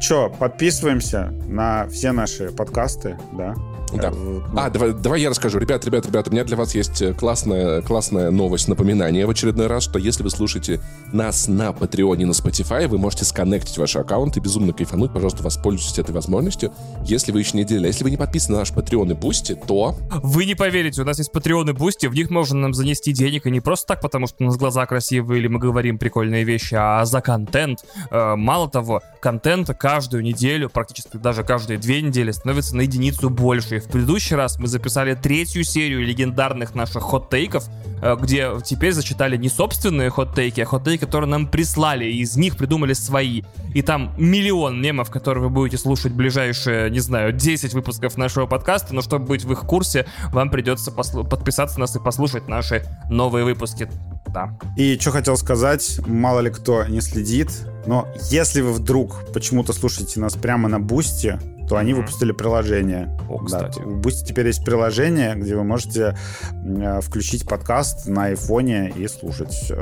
чё, 0.00 0.30
подписываемся 0.30 1.32
на 1.46 1.88
все 1.88 2.12
наши 2.12 2.50
подкасты, 2.50 3.16
да? 3.32 3.54
Да. 4.00 4.08
Э, 4.08 4.12
ну, 4.12 4.42
А, 4.56 4.70
давай, 4.70 4.92
давай 4.92 5.20
я 5.20 5.30
расскажу. 5.30 5.58
Ребят, 5.58 5.84
ребят, 5.84 6.06
ребят, 6.06 6.28
у 6.28 6.30
меня 6.30 6.44
для 6.44 6.56
вас 6.56 6.74
есть 6.74 7.02
э, 7.02 7.12
классная, 7.12 7.82
классная 7.82 8.30
новость, 8.30 8.68
напоминание 8.68 9.26
в 9.26 9.30
очередной 9.30 9.66
раз, 9.66 9.84
что 9.84 9.98
если 9.98 10.22
вы 10.22 10.30
слушаете 10.30 10.80
нас 11.12 11.48
на 11.48 11.72
Patreon 11.72 12.19
е 12.19 12.26
на 12.26 12.32
Spotify, 12.32 12.86
вы 12.88 12.98
можете 12.98 13.24
сконнектить 13.24 13.78
ваши 13.78 13.98
аккаунты, 13.98 14.40
безумно 14.40 14.72
кайфануть. 14.72 15.12
Пожалуйста, 15.12 15.42
воспользуйтесь 15.42 15.98
этой 15.98 16.12
возможностью, 16.14 16.72
если 17.04 17.32
вы 17.32 17.40
еще 17.40 17.56
не 17.56 17.64
делали. 17.64 17.88
Если 17.88 18.04
вы 18.04 18.10
не 18.10 18.16
подписаны 18.16 18.54
на 18.54 18.58
наш 18.60 18.72
Patreon 18.72 19.10
и 19.10 19.14
Boosty, 19.14 19.54
то... 19.54 19.96
Вы 20.22 20.44
не 20.44 20.54
поверите, 20.54 21.02
у 21.02 21.04
нас 21.04 21.18
есть 21.18 21.30
Patreon 21.32 21.70
и 21.70 21.72
Boosty, 21.72 22.06
в 22.06 22.14
них 22.14 22.30
можно 22.30 22.58
нам 22.58 22.74
занести 22.74 23.12
денег, 23.12 23.46
и 23.46 23.50
не 23.50 23.60
просто 23.60 23.86
так, 23.88 24.00
потому 24.00 24.26
что 24.26 24.36
у 24.40 24.46
нас 24.46 24.56
глаза 24.56 24.86
красивые 24.86 25.40
или 25.40 25.48
мы 25.48 25.58
говорим 25.58 25.98
прикольные 25.98 26.44
вещи, 26.44 26.74
а 26.78 27.04
за 27.04 27.20
контент. 27.20 27.84
Э, 28.10 28.34
Мало 28.36 28.68
того, 28.68 29.02
контента 29.20 29.74
каждую 29.74 30.22
неделю, 30.22 30.68
практически 30.68 31.16
даже 31.16 31.44
каждые 31.44 31.78
две 31.78 32.02
недели 32.02 32.30
становится 32.30 32.76
на 32.76 32.82
единицу 32.82 33.30
больше. 33.30 33.81
В 33.86 33.90
предыдущий 33.92 34.36
раз 34.36 34.58
мы 34.58 34.68
записали 34.68 35.14
третью 35.14 35.64
серию 35.64 36.04
легендарных 36.04 36.74
наших 36.74 37.02
hot 37.02 37.21
take 37.21 37.45
ов, 37.45 37.64
э, 38.00 38.16
где 38.20 38.50
теперь 38.64 38.92
зачитали 38.92 39.36
не 39.36 39.48
собственные 39.48 40.10
hot 40.10 40.27
take 40.27 40.49
и, 40.49 40.60
а 40.60 40.64
hot 40.64 40.77
take 40.77 40.95
и, 40.95 41.04
которые 41.04 41.28
нам 41.28 41.46
прислали, 41.46 42.04
и 42.04 42.20
из 42.20 42.36
них 42.36 42.56
придумали 42.56 42.92
свои. 42.92 43.42
И 43.74 43.82
там 43.82 44.14
миллион 44.16 44.80
мемов, 44.80 45.10
которые 45.10 45.44
вы 45.44 45.50
будете 45.50 45.78
слушать 45.78 46.12
ближайшие, 46.12 46.90
не 46.90 47.00
знаю, 47.00 47.32
10 47.32 47.74
выпусков 47.74 48.16
нашего 48.16 48.46
подкаста, 48.46 48.94
но 48.94 49.02
чтобы 49.02 49.26
быть 49.26 49.44
в 49.44 49.52
их 49.52 49.60
курсе, 49.60 50.06
вам 50.32 50.50
придется 50.50 50.90
послу- 50.90 51.28
подписаться 51.28 51.78
на 51.78 51.82
нас 51.82 51.96
и 51.96 51.98
послушать 51.98 52.48
наши 52.48 52.84
новые 53.10 53.44
выпуски. 53.44 53.88
Да. 54.28 54.56
И 54.76 54.98
что 54.98 55.10
хотел 55.10 55.36
сказать, 55.36 56.00
мало 56.06 56.40
ли 56.40 56.50
кто 56.50 56.84
не 56.84 57.00
следит, 57.00 57.50
но 57.86 58.08
если 58.30 58.60
вы 58.60 58.72
вдруг 58.72 59.32
почему-то 59.32 59.72
слушаете 59.72 60.20
нас 60.20 60.34
прямо 60.34 60.68
на 60.68 60.80
Boosty, 60.80 61.38
то 61.68 61.76
они 61.76 61.94
выпустили 61.94 62.32
приложение. 62.32 63.16
О, 63.30 63.38
кстати. 63.38 63.78
Да, 63.78 63.86
у 63.86 63.94
Boosty 63.94 64.26
теперь 64.26 64.46
есть 64.46 64.64
приложение, 64.64 65.34
где 65.36 65.56
вы 65.56 65.64
можете 65.64 66.16
э, 66.52 67.00
включить 67.00 67.46
подкаст 67.48 68.06
на 68.06 68.26
айфоне 68.26 68.92
и 68.94 69.08
слушать. 69.08 69.72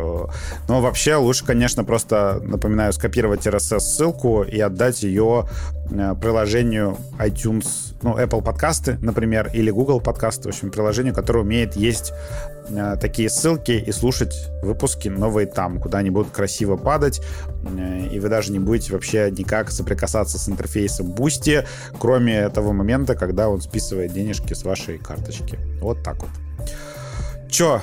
Но 0.68 0.80
вообще 0.80 1.16
лучше, 1.16 1.44
конечно, 1.44 1.82
просто, 1.82 2.40
напоминаю, 2.44 2.92
скопировать 2.92 3.44
RSS-ссылку 3.46 4.44
и 4.44 4.60
отдать 4.60 5.02
ее 5.02 5.48
э, 5.90 6.14
приложению 6.20 6.96
iTunes, 7.18 7.96
ну, 8.02 8.16
Apple 8.16 8.42
подкасты, 8.42 8.96
например, 9.02 9.50
или 9.52 9.70
Google 9.70 10.00
подкасты, 10.00 10.44
в 10.44 10.54
общем, 10.54 10.70
приложению, 10.70 11.14
которое 11.14 11.40
умеет 11.40 11.74
есть 11.74 12.12
э, 12.70 12.96
такие 13.00 13.28
ссылки 13.28 13.72
и 13.72 13.92
слушать 13.92 14.48
выпуски 14.62 15.08
новые 15.08 15.46
там, 15.46 15.80
куда 15.80 15.98
они 15.98 16.10
будут 16.10 16.32
красиво 16.32 16.76
падать, 16.76 17.20
э, 17.64 18.08
и 18.12 18.18
вы 18.18 18.28
даже 18.28 18.52
не 18.52 18.58
будете 18.58 18.92
вообще 18.92 19.30
никак 19.30 19.70
соприкасаться 19.70 20.38
с 20.38 20.48
интерфейсом 20.48 21.12
Boosty, 21.12 21.66
кроме 21.98 22.48
того 22.48 22.72
момента, 22.72 23.14
когда 23.14 23.48
он 23.48 23.60
списывает 23.60 24.12
денежки 24.12 24.54
с 24.54 24.64
вашей 24.64 24.98
карточки. 24.98 25.58
Вот 25.80 26.02
так 26.02 26.16
вот. 26.20 26.30
Чё, 27.50 27.80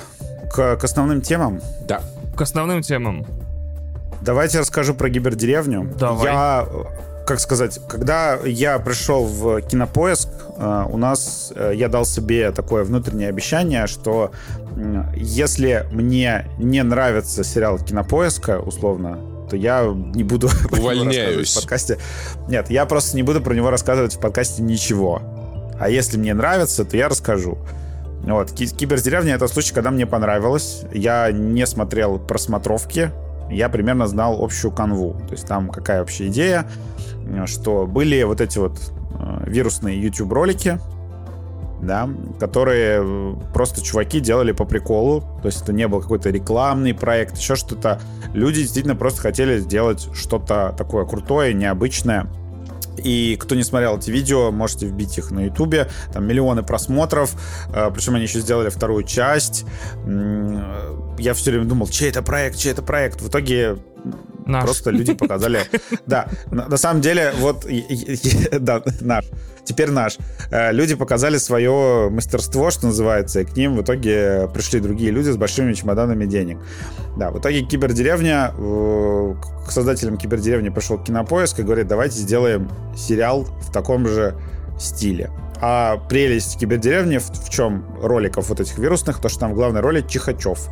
к, 0.50 0.76
к 0.76 0.84
основным 0.84 1.20
темам? 1.20 1.60
Да. 1.86 2.00
К 2.36 2.42
основным 2.42 2.82
темам. 2.82 3.26
Давайте 4.20 4.58
расскажу 4.58 4.94
про 4.94 5.08
гибердеревню. 5.08 5.94
Давай. 5.98 6.32
Я, 6.32 6.68
как 7.28 7.40
сказать, 7.40 7.78
когда 7.88 8.38
я 8.46 8.78
пришел 8.78 9.26
в 9.26 9.60
кинопоиск, 9.60 10.28
э, 10.56 10.84
у 10.90 10.96
нас 10.96 11.52
э, 11.54 11.72
я 11.74 11.88
дал 11.88 12.06
себе 12.06 12.52
такое 12.52 12.84
внутреннее 12.84 13.28
обещание, 13.28 13.86
что 13.86 14.32
если 15.14 15.86
мне 15.92 16.46
не 16.58 16.82
нравится 16.82 17.44
сериал 17.44 17.78
кинопоиска, 17.78 18.60
условно, 18.60 19.18
то 19.50 19.56
я 19.56 19.84
не 19.94 20.24
буду 20.24 20.48
про 20.48 20.78
него 20.78 20.88
Увольняюсь. 20.88 21.52
в 21.52 21.60
подкасте. 21.60 21.98
Нет, 22.48 22.70
я 22.70 22.86
просто 22.86 23.14
не 23.14 23.22
буду 23.22 23.42
про 23.42 23.52
него 23.54 23.68
рассказывать 23.68 24.14
в 24.16 24.20
подкасте 24.20 24.62
ничего. 24.62 25.20
А 25.78 25.90
если 25.90 26.16
мне 26.16 26.32
нравится, 26.32 26.86
то 26.86 26.96
я 26.96 27.10
расскажу. 27.10 27.58
Вот. 28.22 28.52
Ки- 28.52 28.74
Кибердеревня— 28.74 29.34
это 29.36 29.48
случай, 29.48 29.74
когда 29.74 29.90
мне 29.90 30.06
понравилось. 30.06 30.82
Я 30.94 31.30
не 31.30 31.66
смотрел 31.66 32.18
просмотровки. 32.18 33.10
Я 33.50 33.68
примерно 33.68 34.06
знал 34.06 34.42
общую 34.42 34.72
канву. 34.72 35.14
То 35.28 35.32
есть 35.34 35.46
там 35.46 35.68
какая 35.70 36.00
вообще 36.00 36.26
идея, 36.28 36.66
что 37.46 37.86
были 37.86 38.22
вот 38.22 38.40
эти 38.40 38.58
вот 38.58 38.78
э, 39.18 39.44
вирусные 39.46 40.00
YouTube-ролики, 40.00 40.78
да, 41.82 42.08
которые 42.40 43.00
э, 43.02 43.34
просто 43.54 43.82
чуваки 43.82 44.20
делали 44.20 44.52
по 44.52 44.64
приколу. 44.64 45.20
То 45.42 45.46
есть 45.46 45.62
это 45.62 45.72
не 45.72 45.86
был 45.86 46.00
какой-то 46.00 46.30
рекламный 46.30 46.94
проект, 46.94 47.36
еще 47.36 47.56
что-то. 47.56 48.00
Люди 48.34 48.60
действительно 48.62 48.96
просто 48.96 49.20
хотели 49.22 49.58
сделать 49.58 50.08
что-то 50.14 50.74
такое 50.76 51.04
крутое, 51.04 51.54
необычное. 51.54 52.28
И 52.96 53.36
кто 53.40 53.54
не 53.54 53.62
смотрел 53.62 53.96
эти 53.96 54.10
видео, 54.10 54.50
можете 54.50 54.86
вбить 54.86 55.16
их 55.18 55.30
на 55.30 55.44
Ютубе. 55.44 55.88
Там 56.12 56.26
миллионы 56.26 56.62
просмотров. 56.64 57.34
Э, 57.72 57.90
Причем 57.94 58.14
они 58.16 58.24
еще 58.24 58.40
сделали 58.40 58.70
вторую 58.70 59.04
часть. 59.04 59.64
Э, 60.04 60.96
Я 61.18 61.34
все 61.34 61.50
время 61.50 61.66
думал, 61.66 61.86
чей 61.88 62.10
это 62.10 62.22
проект, 62.22 62.58
чей 62.58 62.72
это 62.72 62.82
проект. 62.82 63.20
В 63.20 63.28
итоге 63.28 63.78
Наш. 64.46 64.64
Просто 64.64 64.90
люди 64.90 65.14
показали... 65.14 65.60
Да, 66.06 66.28
на 66.50 66.76
самом 66.78 67.02
деле, 67.02 67.32
вот... 67.38 67.66
Да, 68.60 68.82
наш. 69.00 69.26
Теперь 69.64 69.90
наш. 69.90 70.16
Э, 70.50 70.72
Люди 70.72 70.94
показали 70.94 71.36
свое 71.36 72.08
мастерство, 72.08 72.70
что 72.70 72.86
называется, 72.86 73.40
и 73.40 73.44
к 73.44 73.54
ним 73.54 73.76
в 73.76 73.82
итоге 73.82 74.48
пришли 74.54 74.80
другие 74.80 75.10
люди 75.10 75.28
с 75.28 75.36
большими 75.36 75.74
чемоданами 75.74 76.24
денег. 76.24 76.58
Да, 77.18 77.30
в 77.30 77.38
итоге 77.38 77.60
Кибердеревня, 77.60 78.54
э, 78.56 79.34
к 79.66 79.70
создателям 79.70 80.16
Кибердеревни 80.16 80.70
пришел 80.70 80.96
Кинопоиск 80.96 81.60
и 81.60 81.62
говорит, 81.62 81.86
давайте 81.86 82.16
сделаем 82.16 82.70
сериал 82.96 83.42
в 83.42 83.70
таком 83.70 84.08
же 84.08 84.34
стиле. 84.80 85.30
А 85.60 85.98
прелесть 86.08 86.58
Кибердеревни 86.58 87.18
в, 87.18 87.28
в 87.28 87.50
чем 87.50 87.84
роликов 88.00 88.48
вот 88.48 88.60
этих 88.60 88.78
вирусных, 88.78 89.20
то 89.20 89.28
что 89.28 89.40
там 89.40 89.52
в 89.52 89.54
главной 89.54 89.82
роли 89.82 90.00
Чихачев 90.00 90.70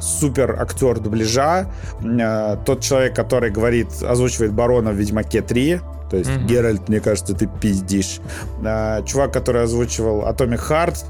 супер 0.00 0.56
актер 0.60 0.98
дубляжа, 1.00 1.66
э, 2.02 2.56
тот 2.64 2.80
человек, 2.80 3.14
который 3.14 3.50
говорит, 3.50 3.88
озвучивает 4.02 4.52
барона 4.52 4.90
в 4.90 4.94
Ведьмаке 4.94 5.42
3, 5.42 5.80
то 6.10 6.16
есть 6.16 6.30
Мгм. 6.30 6.46
Геральт, 6.46 6.88
мне 6.88 7.00
кажется, 7.00 7.34
ты 7.34 7.48
пиздишь. 7.60 8.20
Э, 8.64 9.02
Чувак, 9.04 9.32
который 9.32 9.62
озвучивал 9.62 10.22
Atomic 10.22 10.60
Heart, 10.68 11.04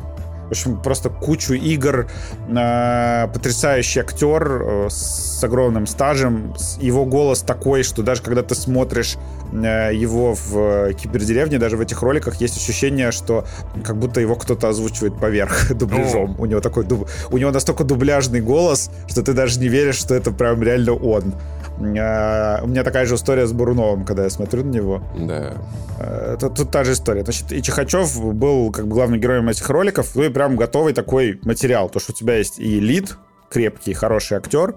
в 0.47 0.51
общем, 0.51 0.80
просто 0.80 1.11
кучу 1.11 1.55
игр. 1.55 2.07
Э, 2.49 3.28
Потрясающий 3.32 4.01
актер 4.01 4.62
э, 4.62 4.86
с 4.90 5.42
огромным 5.44 5.86
стажем. 5.86 6.55
Его 6.80 7.05
голос 7.05 7.42
такой, 7.42 7.82
что 7.82 8.03
даже 8.03 8.22
когда 8.22 8.42
ты 8.42 8.55
смотришь 8.55 9.16
э, 9.53 9.90
его 9.94 10.34
в 10.34 10.57
э, 10.57 10.92
кибердеревне, 10.94 11.59
даже 11.59 11.76
в 11.76 11.80
этих 11.80 12.03
роликах 12.03 12.36
есть 12.36 12.57
ощущение, 12.57 13.11
что 13.12 13.44
как 13.84 13.97
будто 13.97 14.20
его 14.20 14.36
кто-то 14.36 14.68
озвучивает 14.68 15.18
поверх 15.18 15.72
дубляжом. 15.74 16.36
У 16.38 16.47
него 16.47 16.61
такой 16.61 16.84
дуб- 16.84 17.09
у 17.30 17.38
него 17.38 17.51
настолько 17.51 17.84
дубляжный 17.84 18.40
голос, 18.40 18.90
что 19.09 19.22
ты 19.22 19.32
даже 19.32 19.61
не 19.61 19.68
веришь, 19.68 19.97
что 19.97 20.14
это 20.14 20.30
прям 20.30 20.62
реально 20.62 20.92
он. 20.94 21.34
Э, 21.78 22.62
у 22.62 22.66
меня 22.68 22.84
такая 22.84 23.07
же 23.07 23.16
история 23.16 23.47
с 23.47 23.53
Буруновым, 23.53 24.05
когда 24.05 24.24
я 24.24 24.30
смотрю 24.30 24.64
на 24.64 24.70
него. 24.70 25.03
Да. 25.18 25.55
Э, 25.99 26.36
тут, 26.40 26.55
тут 26.55 26.70
та 26.70 26.84
же 26.84 26.92
история. 26.92 27.22
Значит, 27.22 27.53
и 27.53 27.62
Чихачев 27.62 28.18
был 28.34 28.70
как 28.72 28.86
бы 28.86 28.94
главным 28.94 29.20
героем 29.20 29.49
этих 29.49 29.68
роликов. 29.68 30.14
Ну 30.14 30.22
и 30.24 30.28
прям 30.37 30.57
готовый 30.57 30.93
такой 30.93 31.41
материал. 31.45 31.89
То, 31.89 31.99
что 31.99 32.12
у 32.12 32.14
тебя 32.14 32.37
есть 32.37 32.59
и 32.59 32.78
лид, 32.78 33.16
крепкий, 33.49 33.95
хороший 33.95 34.37
актер, 34.37 34.74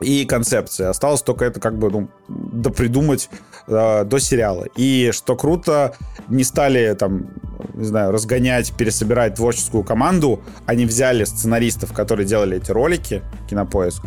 и 0.00 0.24
концепция. 0.24 0.90
Осталось 0.90 1.20
только 1.20 1.46
это 1.46 1.58
как 1.58 1.76
бы 1.76 1.90
ну, 1.90 2.08
допридумать 2.28 3.28
э, 3.66 4.04
до 4.04 4.18
сериала. 4.20 4.66
И 4.76 5.10
что 5.12 5.34
круто, 5.34 5.96
не 6.28 6.44
стали 6.44 6.94
там, 6.94 7.26
не 7.74 7.86
знаю, 7.86 8.12
разгонять, 8.12 8.72
пересобирать 8.76 9.34
творческую 9.34 9.82
команду. 9.82 10.40
Они 10.64 10.86
взяли 10.86 11.24
сценаристов, 11.24 11.92
которые 11.92 12.24
делали 12.24 12.58
эти 12.58 12.70
ролики, 12.70 13.20
Кинопоиск, 13.50 14.00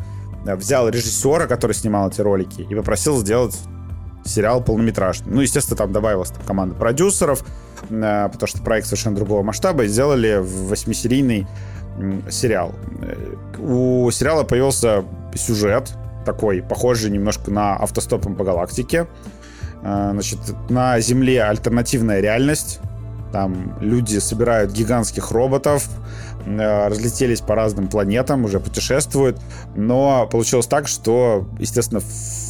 э, 0.45 0.55
взял 0.55 0.87
режиссера, 0.87 1.47
который 1.47 1.73
снимал 1.73 2.07
эти 2.07 2.21
ролики, 2.21 2.61
и 2.61 2.73
попросил 2.73 3.17
сделать 3.17 3.59
сериал 4.27 4.63
полнометражный. 4.63 5.33
Ну, 5.33 5.41
естественно, 5.41 5.77
там 5.77 5.91
добавилась 5.91 6.29
там, 6.29 6.43
команда 6.45 6.75
продюсеров, 6.75 7.43
э, 7.89 8.29
потому 8.31 8.47
что 8.47 8.61
проект 8.61 8.87
совершенно 8.87 9.15
другого 9.15 9.43
масштаба, 9.43 9.85
и 9.85 9.87
сделали 9.87 10.41
восьмисерийный 10.41 11.47
сериал. 12.29 12.73
У 13.57 14.09
сериала 14.11 14.43
появился 14.43 15.03
сюжет 15.35 15.93
такой, 16.25 16.61
похожий 16.61 17.09
немножко 17.09 17.51
на 17.51 17.75
автостопом 17.75 18.35
по 18.35 18.43
галактике. 18.43 19.07
Э, 19.83 20.09
значит, 20.11 20.39
на 20.69 20.99
Земле 20.99 21.43
альтернативная 21.43 22.19
реальность. 22.19 22.79
Там 23.31 23.77
люди 23.81 24.19
собирают 24.19 24.71
гигантских 24.71 25.31
роботов, 25.31 25.87
э, 26.45 26.87
разлетелись 26.87 27.41
по 27.41 27.55
разным 27.55 27.87
планетам, 27.87 28.45
уже 28.45 28.59
путешествуют. 28.59 29.39
Но 29.75 30.27
получилось 30.31 30.67
так, 30.67 30.87
что, 30.87 31.47
естественно, 31.59 32.01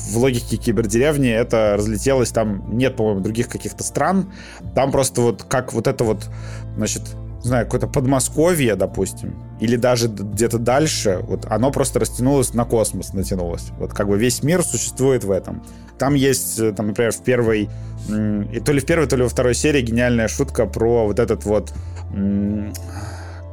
в 0.08 0.18
логике 0.18 0.58
кибердеревни 0.58 1.30
это 1.30 1.76
разлетелось. 1.78 2.32
Там 2.32 2.78
нет, 2.78 2.96
по-моему, 2.96 3.22
других 3.22 3.50
каких-то 3.50 3.84
стран. 3.84 4.32
Там 4.76 4.92
просто 4.92 5.22
вот 5.22 5.44
как 5.44 5.74
вот 5.74 5.88
это 5.88 6.04
вот, 6.04 6.30
значит, 6.76 7.04
не 7.44 7.50
знаю, 7.50 7.66
какое-то 7.66 7.88
Подмосковье, 7.88 8.76
допустим, 8.76 9.36
или 9.60 9.76
даже 9.76 10.08
где-то 10.08 10.58
дальше, 10.58 11.20
вот 11.22 11.46
оно 11.50 11.72
просто 11.72 12.00
растянулось 12.00 12.54
на 12.54 12.66
космос, 12.66 13.14
натянулось. 13.14 13.70
Вот 13.78 13.94
как 13.94 14.08
бы 14.08 14.18
весь 14.18 14.44
мир 14.44 14.64
существует 14.64 15.24
в 15.24 15.32
этом. 15.32 15.64
Там 15.98 16.16
есть, 16.16 16.60
э, 16.60 16.72
там, 16.74 16.88
например, 16.88 17.12
в 17.12 17.24
первой, 17.24 17.70
и 18.10 18.60
то 18.60 18.72
ли 18.72 18.80
в 18.80 18.86
первой, 18.86 19.08
то 19.08 19.16
ли 19.16 19.24
во 19.24 19.30
второй 19.30 19.54
серии 19.54 19.82
гениальная 19.82 20.28
шутка 20.28 20.66
про 20.66 21.06
вот 21.06 21.20
этот 21.20 21.46
вот 21.46 21.74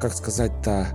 как 0.00 0.12
сказать-то... 0.12 0.88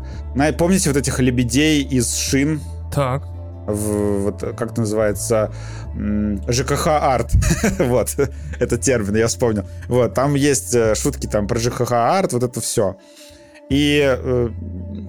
Помните 0.58 0.90
вот 0.90 0.98
этих 0.98 1.20
лебедей 1.20 1.84
из 1.84 2.16
шин? 2.16 2.62
Так 2.94 3.24
в, 3.70 4.24
вот 4.24 4.42
как 4.42 4.72
это 4.72 4.82
называется, 4.82 5.52
ЖКХ 6.48 6.88
арт. 6.88 7.32
вот, 7.80 8.16
этот 8.60 8.82
термин, 8.82 9.16
я 9.16 9.28
вспомнил. 9.28 9.64
Вот, 9.88 10.14
там 10.14 10.36
есть 10.36 10.76
э, 10.76 10.96
шутки 10.96 11.28
там 11.28 11.48
про 11.48 11.60
ЖКХ 11.60 11.92
арт, 11.92 12.34
вот 12.34 12.44
это 12.44 12.62
все. 12.62 12.98
И, 13.70 14.02
э, 14.04 14.50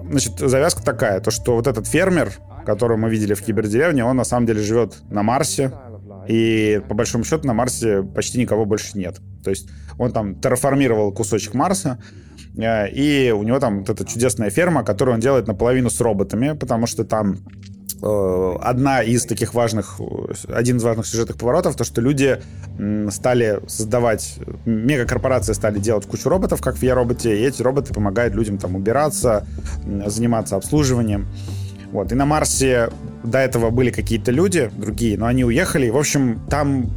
значит, 0.09 0.39
завязка 0.39 0.83
такая, 0.83 1.19
то, 1.19 1.31
что 1.31 1.55
вот 1.55 1.67
этот 1.67 1.87
фермер, 1.87 2.31
которого 2.65 2.97
мы 2.97 3.09
видели 3.09 3.33
в 3.33 3.41
кибердеревне, 3.41 4.05
он 4.05 4.17
на 4.17 4.23
самом 4.23 4.45
деле 4.45 4.61
живет 4.61 4.97
на 5.09 5.23
Марсе, 5.23 5.71
и 6.27 6.81
по 6.87 6.93
большому 6.93 7.23
счету 7.23 7.47
на 7.47 7.53
Марсе 7.53 8.03
почти 8.03 8.39
никого 8.39 8.65
больше 8.65 8.97
нет. 8.97 9.19
То 9.43 9.49
есть 9.49 9.67
он 9.97 10.11
там 10.11 10.39
терраформировал 10.39 11.11
кусочек 11.11 11.55
Марса, 11.55 11.97
э, 12.55 12.89
и 12.91 13.31
у 13.31 13.41
него 13.43 13.59
там 13.59 13.79
вот 13.79 13.89
эта 13.89 14.05
чудесная 14.05 14.51
ферма, 14.51 14.83
которую 14.83 15.15
он 15.15 15.21
делает 15.21 15.47
наполовину 15.47 15.89
с 15.89 15.99
роботами, 15.99 16.55
потому 16.55 16.85
что 16.85 17.03
там 17.03 17.39
одна 18.01 19.03
из 19.03 19.25
таких 19.25 19.53
важных, 19.53 19.99
один 20.51 20.77
из 20.77 20.83
важных 20.83 21.05
сюжетных 21.05 21.37
поворотов, 21.37 21.75
то, 21.75 21.83
что 21.83 22.01
люди 22.01 22.41
стали 23.11 23.59
создавать, 23.67 24.39
мегакорпорации 24.65 25.53
стали 25.53 25.77
делать 25.77 26.07
кучу 26.07 26.27
роботов, 26.27 26.61
как 26.61 26.77
в 26.77 26.83
Я-роботе, 26.83 27.37
и 27.37 27.43
эти 27.45 27.61
роботы 27.61 27.93
помогают 27.93 28.33
людям 28.33 28.57
там 28.57 28.75
убираться, 28.75 29.45
заниматься 30.07 30.55
обслуживанием. 30.55 31.27
Вот. 31.91 32.11
И 32.11 32.15
на 32.15 32.25
Марсе 32.25 32.89
до 33.23 33.37
этого 33.37 33.69
были 33.69 33.91
какие-то 33.91 34.31
люди 34.31 34.71
другие, 34.75 35.17
но 35.17 35.27
они 35.27 35.43
уехали. 35.45 35.89
В 35.89 35.97
общем, 35.97 36.41
там 36.49 36.89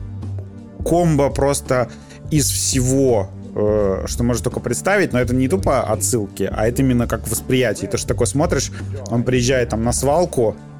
комбо 0.84 1.28
просто 1.30 1.90
из 2.30 2.48
всего 2.48 3.28
э, 3.54 4.04
что 4.06 4.24
можно 4.24 4.44
только 4.44 4.60
представить, 4.60 5.12
но 5.12 5.20
это 5.20 5.34
не 5.34 5.48
тупо 5.48 5.82
отсылки, 5.82 6.48
а 6.50 6.66
это 6.66 6.80
именно 6.80 7.06
как 7.06 7.28
восприятие. 7.28 7.90
Ты 7.90 7.98
что 7.98 8.08
такое 8.08 8.26
смотришь, 8.26 8.70
он 9.10 9.24
приезжает 9.24 9.70
там 9.70 9.82
на 9.82 9.92
свалку, 9.92 10.56
Э, 10.56 10.73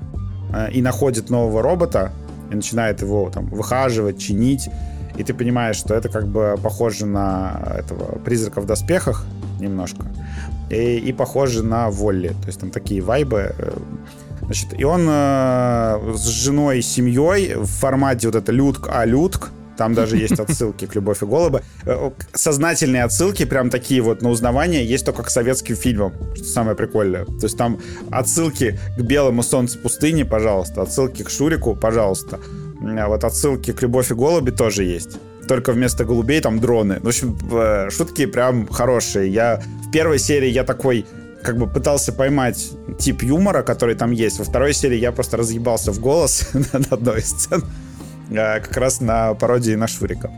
и 0.73 0.83
находит 0.83 1.31
нового 1.31 1.63
робота 1.63 2.13
и 2.51 2.55
начинает 2.55 3.03
его 3.03 3.31
там 3.31 3.47
выхаживать, 3.47 4.19
чинить, 4.19 4.69
и 5.17 5.23
ты 5.23 5.33
понимаешь, 5.35 5.77
что 5.77 5.95
это 5.95 6.09
как 6.09 6.27
бы 6.27 6.59
похоже 6.63 7.07
на 7.07 7.77
этого 7.79 8.19
призрака 8.19 8.61
в 8.61 8.67
доспехах 8.67 9.25
немножко, 9.61 10.07
и, 10.71 10.99
и 10.99 11.13
похоже 11.13 11.63
на 11.63 11.91
Волли, 11.91 12.29
то 12.29 12.47
есть 12.47 12.61
там 12.61 12.71
такие 12.71 13.01
вайбы. 13.01 13.55
Э, 13.57 13.77
значит, 14.43 14.79
и 14.79 14.85
он 14.85 15.07
э, 15.09 16.15
с 16.15 16.27
женой 16.27 16.79
и 16.79 16.83
семьей 16.83 17.55
в 17.55 17.67
формате 17.67 18.29
вот 18.29 18.35
это 18.35 18.51
людк 18.53 18.89
а 18.93 19.05
людк, 19.05 19.51
там 19.77 19.95
даже 19.95 20.17
есть 20.17 20.39
отсылки 20.39 20.87
к 20.87 20.95
«Любовь 20.95 21.23
и 21.23 21.27
голуби». 21.27 21.61
Э, 21.85 22.11
сознательные 22.33 23.05
отсылки, 23.05 23.45
прям 23.45 23.71
такие 23.71 24.01
вот 24.01 24.23
на 24.23 24.31
узнавание, 24.31 24.85
есть 24.85 25.05
только 25.05 25.23
к 25.23 25.31
советским 25.31 25.77
фильмам, 25.77 26.13
что 26.35 26.45
самое 26.45 26.77
прикольное. 26.77 27.25
То 27.25 27.45
есть 27.45 27.57
там 27.57 27.81
отсылки 28.11 28.79
к 28.97 29.01
«Белому 29.01 29.43
солнцу 29.43 29.79
пустыни», 29.79 30.23
пожалуйста, 30.23 30.83
отсылки 30.83 31.23
к 31.23 31.31
«Шурику», 31.31 31.75
пожалуйста. 31.75 32.39
А 32.83 33.09
вот 33.09 33.25
отсылки 33.25 33.73
к 33.73 33.83
«Любовь 33.83 34.11
и 34.11 34.15
голуби» 34.15 34.51
тоже 34.51 34.85
есть. 34.85 35.19
Только 35.49 35.73
вместо 35.73 36.05
голубей 36.05 36.41
там 36.41 36.59
дроны. 36.59 37.01
В 37.01 37.09
общем, 37.09 37.37
э, 37.53 37.91
шутки 37.91 38.27
прям 38.27 38.67
хорошие. 38.67 39.29
Я 39.31 39.63
в 39.87 39.91
первой 39.91 40.19
серии 40.19 40.49
я 40.49 40.65
такой 40.65 41.05
как 41.43 41.59
бы 41.59 41.67
пытался 41.67 42.13
поймать 42.13 42.71
тип 42.99 43.23
юмора, 43.23 43.63
который 43.63 43.95
там 43.95 44.13
есть. 44.13 44.39
Во 44.39 44.45
второй 44.45 44.73
серии 44.73 44.97
я 44.97 45.13
просто 45.13 45.37
разъебался 45.37 45.93
в 45.93 46.01
голос 46.01 46.49
на 46.73 46.87
одной 46.91 47.21
из 47.21 47.31
сцен. 47.31 47.63
Э, 48.31 48.61
как 48.61 48.77
раз 48.77 49.01
на 49.01 49.35
пародии 49.35 49.75
на 49.75 49.87
Шурика. 49.87 50.31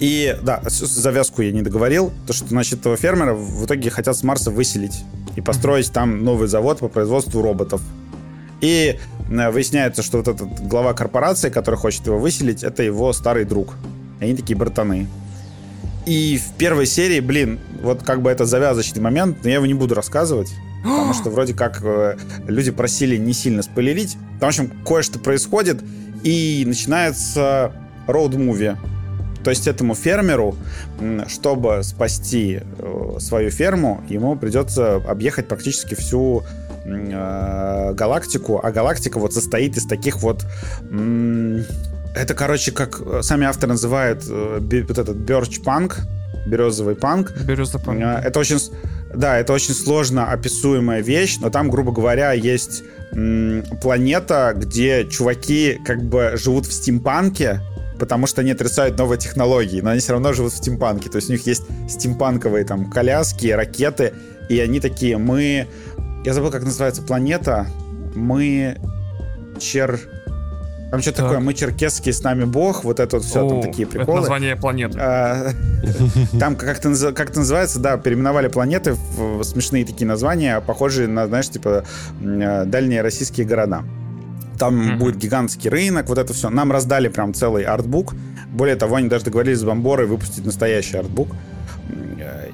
И, 0.00 0.36
да, 0.42 0.60
завязку 0.66 1.42
я 1.42 1.52
не 1.52 1.62
договорил. 1.62 2.12
То, 2.26 2.32
что, 2.32 2.48
значит, 2.48 2.80
этого 2.80 2.96
фермера 2.96 3.34
в 3.34 3.64
итоге 3.64 3.90
хотят 3.90 4.16
с 4.16 4.22
Марса 4.22 4.50
выселить 4.50 5.04
и 5.36 5.40
построить 5.40 5.92
там 5.92 6.24
новый 6.24 6.48
завод 6.48 6.80
по 6.80 6.88
производству 6.88 7.42
роботов. 7.42 7.80
И 8.60 8.98
э, 9.30 9.50
выясняется, 9.50 10.02
что 10.02 10.18
вот 10.18 10.28
этот 10.28 10.66
глава 10.66 10.94
корпорации, 10.94 11.50
который 11.50 11.76
хочет 11.76 12.06
его 12.06 12.18
выселить, 12.18 12.64
это 12.64 12.82
его 12.82 13.12
старый 13.12 13.44
друг. 13.44 13.74
И 14.20 14.24
они 14.24 14.34
такие 14.34 14.56
братаны. 14.56 15.06
И 16.06 16.38
в 16.38 16.56
первой 16.58 16.86
серии, 16.86 17.20
блин, 17.20 17.60
вот 17.82 18.02
как 18.02 18.20
бы 18.20 18.30
это 18.30 18.44
завязочный 18.44 19.00
момент, 19.00 19.38
но 19.42 19.48
я 19.48 19.56
его 19.56 19.66
не 19.66 19.74
буду 19.74 19.94
рассказывать. 19.94 20.52
Потому 20.82 21.14
что 21.14 21.30
вроде 21.30 21.54
как 21.54 21.80
э, 21.82 22.16
люди 22.46 22.70
просили 22.70 23.16
не 23.16 23.32
сильно 23.32 23.62
спойлерить. 23.62 24.16
Там, 24.40 24.50
в 24.50 24.58
общем, 24.58 24.70
кое-что 24.84 25.18
происходит, 25.18 25.82
и 26.24 26.64
начинается 26.66 27.72
роуд-муви. 28.08 28.76
То 29.44 29.50
есть 29.50 29.68
этому 29.68 29.94
фермеру, 29.94 30.56
чтобы 31.28 31.82
спасти 31.82 32.60
э, 32.78 33.16
свою 33.20 33.50
ферму, 33.50 34.02
ему 34.08 34.36
придется 34.36 34.96
объехать 34.96 35.48
практически 35.48 35.94
всю 35.94 36.42
э, 36.86 37.92
галактику, 37.92 38.58
а 38.62 38.72
галактика 38.72 39.18
вот 39.18 39.34
состоит 39.34 39.76
из 39.76 39.86
таких 39.86 40.22
вот... 40.22 40.46
Это, 42.16 42.34
короче, 42.34 42.70
как 42.70 43.02
сами 43.22 43.44
авторы 43.44 43.72
называют 43.72 44.24
вот 44.24 44.98
этот 44.98 45.16
Birch 45.16 45.62
Punk, 45.64 45.98
березовый 46.46 46.94
панк. 46.94 47.32
Березовый 47.44 47.84
панк. 47.84 48.00
Это 48.00 48.38
очень, 48.38 48.58
да, 49.14 49.38
это 49.38 49.52
очень 49.52 49.74
сложно 49.74 50.30
описуемая 50.30 51.02
вещь, 51.02 51.38
но 51.40 51.50
там, 51.50 51.70
грубо 51.70 51.92
говоря, 51.92 52.32
есть 52.32 52.82
планета, 53.80 54.54
где 54.56 55.06
чуваки 55.08 55.80
как 55.84 56.02
бы 56.02 56.32
живут 56.34 56.66
в 56.66 56.72
стимпанке, 56.72 57.60
потому 57.98 58.26
что 58.26 58.40
они 58.40 58.50
отрицают 58.50 58.98
новые 58.98 59.18
технологии, 59.18 59.80
но 59.80 59.90
они 59.90 60.00
все 60.00 60.12
равно 60.12 60.32
живут 60.32 60.52
в 60.52 60.56
стимпанке. 60.56 61.08
То 61.08 61.16
есть 61.16 61.28
у 61.28 61.32
них 61.32 61.46
есть 61.46 61.62
стимпанковые 61.88 62.64
там 62.64 62.90
коляски, 62.90 63.46
ракеты, 63.48 64.12
и 64.48 64.58
они 64.60 64.80
такие, 64.80 65.16
мы... 65.16 65.68
Я 66.24 66.32
забыл, 66.32 66.50
как 66.50 66.64
называется 66.64 67.02
планета. 67.02 67.66
Мы... 68.14 68.78
Чер... 69.60 70.00
Там 70.90 71.00
что 71.00 71.12
такое, 71.12 71.40
мы 71.40 71.54
черкесский, 71.54 72.12
с 72.12 72.22
нами 72.22 72.44
бог, 72.44 72.84
вот 72.84 73.00
это 73.00 73.16
вот 73.16 73.24
все, 73.24 73.44
О, 73.44 73.48
там 73.48 73.62
такие 73.62 73.86
приколы. 73.86 74.18
Это 74.18 74.20
название 74.20 74.56
планеты. 74.56 74.98
А, 75.00 75.50
там 76.38 76.56
как-то 76.56 77.12
как 77.12 77.34
называется, 77.34 77.80
да, 77.80 77.96
переименовали 77.96 78.48
планеты 78.48 78.94
в 78.94 79.42
смешные 79.42 79.84
такие 79.84 80.06
названия, 80.06 80.60
похожие 80.60 81.08
на, 81.08 81.26
знаешь, 81.26 81.48
типа 81.48 81.84
э, 82.20 82.64
дальние 82.66 83.02
российские 83.02 83.46
города. 83.46 83.82
Там 84.58 84.80
mm-hmm. 84.80 84.98
будет 84.98 85.16
гигантский 85.16 85.68
рынок, 85.68 86.08
вот 86.08 86.18
это 86.18 86.32
все. 86.32 86.48
Нам 86.50 86.70
раздали 86.70 87.08
прям 87.08 87.34
целый 87.34 87.64
артбук. 87.64 88.14
Более 88.52 88.76
того, 88.76 88.96
они 88.96 89.08
даже 89.08 89.24
договорились 89.24 89.58
с 89.58 89.64
Бомборой 89.64 90.06
выпустить 90.06 90.46
настоящий 90.46 90.96
артбук. 90.96 91.28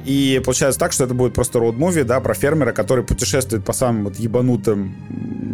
И 0.04 0.40
получается 0.44 0.80
так, 0.80 0.92
что 0.92 1.04
это 1.04 1.14
будет 1.14 1.34
просто 1.34 1.58
роуд-муви, 1.58 2.04
да, 2.04 2.20
про 2.20 2.34
фермера, 2.34 2.72
который 2.72 3.04
путешествует 3.04 3.64
по 3.64 3.72
самым 3.72 4.04
вот 4.04 4.16
ебанутым 4.16 4.94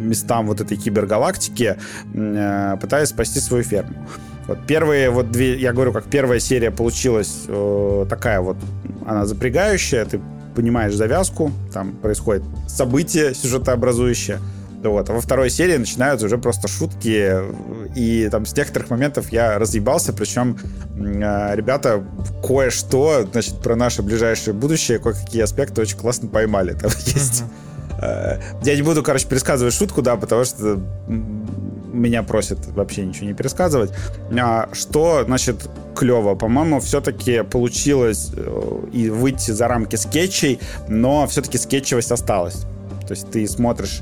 местам 0.08 0.46
вот 0.46 0.60
этой 0.60 0.76
кибергалактики, 0.76 1.76
э, 2.14 2.76
пытаясь 2.80 3.08
спасти 3.08 3.40
свою 3.40 3.64
ферму. 3.64 4.06
Вот 4.46 4.64
первые 4.66 5.10
вот 5.10 5.32
две, 5.32 5.58
я 5.58 5.72
говорю, 5.72 5.92
как 5.92 6.04
первая 6.04 6.38
серия 6.38 6.70
получилась 6.70 7.44
э, 7.48 8.06
такая 8.08 8.40
вот, 8.40 8.56
она 9.04 9.26
запрягающая, 9.26 10.04
ты 10.04 10.20
понимаешь 10.54 10.94
завязку, 10.94 11.50
там 11.72 11.92
происходит 11.92 12.44
событие 12.68 13.34
сюжетообразующее. 13.34 14.38
Вот. 14.88 15.10
А 15.10 15.12
во 15.12 15.20
второй 15.20 15.50
серии 15.50 15.76
начинаются 15.76 16.26
уже 16.26 16.38
просто 16.38 16.68
шутки, 16.68 17.32
и 17.94 18.28
там 18.30 18.46
с 18.46 18.56
некоторых 18.56 18.90
моментов 18.90 19.32
я 19.32 19.58
разъебался, 19.58 20.12
причем 20.12 20.58
э, 20.96 21.54
ребята 21.54 22.04
кое-что, 22.46 23.26
значит, 23.30 23.60
про 23.60 23.76
наше 23.76 24.02
ближайшее 24.02 24.54
будущее, 24.54 24.98
кое-какие 24.98 25.42
аспекты 25.42 25.80
очень 25.82 25.96
классно 25.96 26.28
поймали. 26.28 26.72
Там 26.72 26.90
есть... 27.06 27.44
Э, 28.00 28.40
я 28.62 28.76
не 28.76 28.82
буду, 28.82 29.02
короче, 29.02 29.26
пересказывать 29.26 29.74
шутку, 29.74 30.02
да, 30.02 30.16
потому 30.16 30.44
что 30.44 30.80
меня 31.96 32.22
просят 32.22 32.58
вообще 32.66 33.04
ничего 33.04 33.26
не 33.26 33.34
пересказывать. 33.34 33.90
А, 34.38 34.68
что, 34.72 35.24
значит, 35.24 35.68
клево? 35.96 36.34
По-моему, 36.34 36.80
все-таки 36.80 37.42
получилось 37.42 38.30
э, 38.36 38.78
и 38.92 39.08
выйти 39.08 39.50
за 39.50 39.66
рамки 39.68 39.96
скетчей, 39.96 40.60
но 40.88 41.26
все-таки 41.26 41.58
скетчевость 41.58 42.12
осталась. 42.12 42.66
То 43.06 43.12
есть 43.12 43.30
ты 43.30 43.46
смотришь 43.46 44.00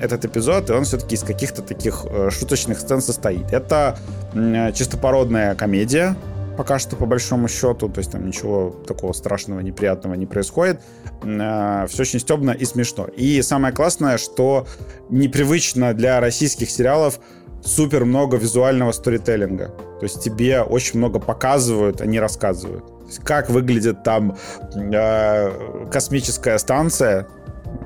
этот 0.00 0.24
эпизод, 0.24 0.70
и 0.70 0.72
он 0.72 0.84
все-таки 0.84 1.14
из 1.14 1.22
каких-то 1.22 1.62
таких 1.62 2.04
э, 2.04 2.30
шуточных 2.30 2.80
сцен 2.80 3.00
состоит. 3.00 3.52
Это 3.52 3.98
э, 4.34 4.72
чистопородная 4.72 5.54
комедия, 5.54 6.16
пока 6.56 6.78
что 6.78 6.96
по 6.96 7.06
большому 7.06 7.48
счету, 7.48 7.88
то 7.88 7.98
есть 7.98 8.12
там 8.12 8.26
ничего 8.26 8.70
такого 8.86 9.12
страшного, 9.12 9.60
неприятного 9.60 10.14
не 10.14 10.26
происходит. 10.26 10.80
Э, 11.22 11.86
все 11.88 12.02
очень 12.02 12.20
стебно 12.20 12.50
и 12.50 12.64
смешно. 12.64 13.06
И 13.16 13.42
самое 13.42 13.74
классное, 13.74 14.18
что 14.18 14.66
непривычно 15.10 15.94
для 15.94 16.20
российских 16.20 16.70
сериалов 16.70 17.20
супер 17.64 18.04
много 18.04 18.36
визуального 18.36 18.92
сторителлинга. 18.92 19.68
То 20.00 20.04
есть 20.04 20.22
тебе 20.22 20.62
очень 20.62 20.98
много 20.98 21.20
показывают, 21.20 22.00
а 22.00 22.06
не 22.06 22.20
рассказывают. 22.20 22.84
как 23.24 23.50
выглядит 23.50 24.02
там 24.02 24.36
э, 24.74 25.86
космическая 25.90 26.58
станция, 26.58 27.26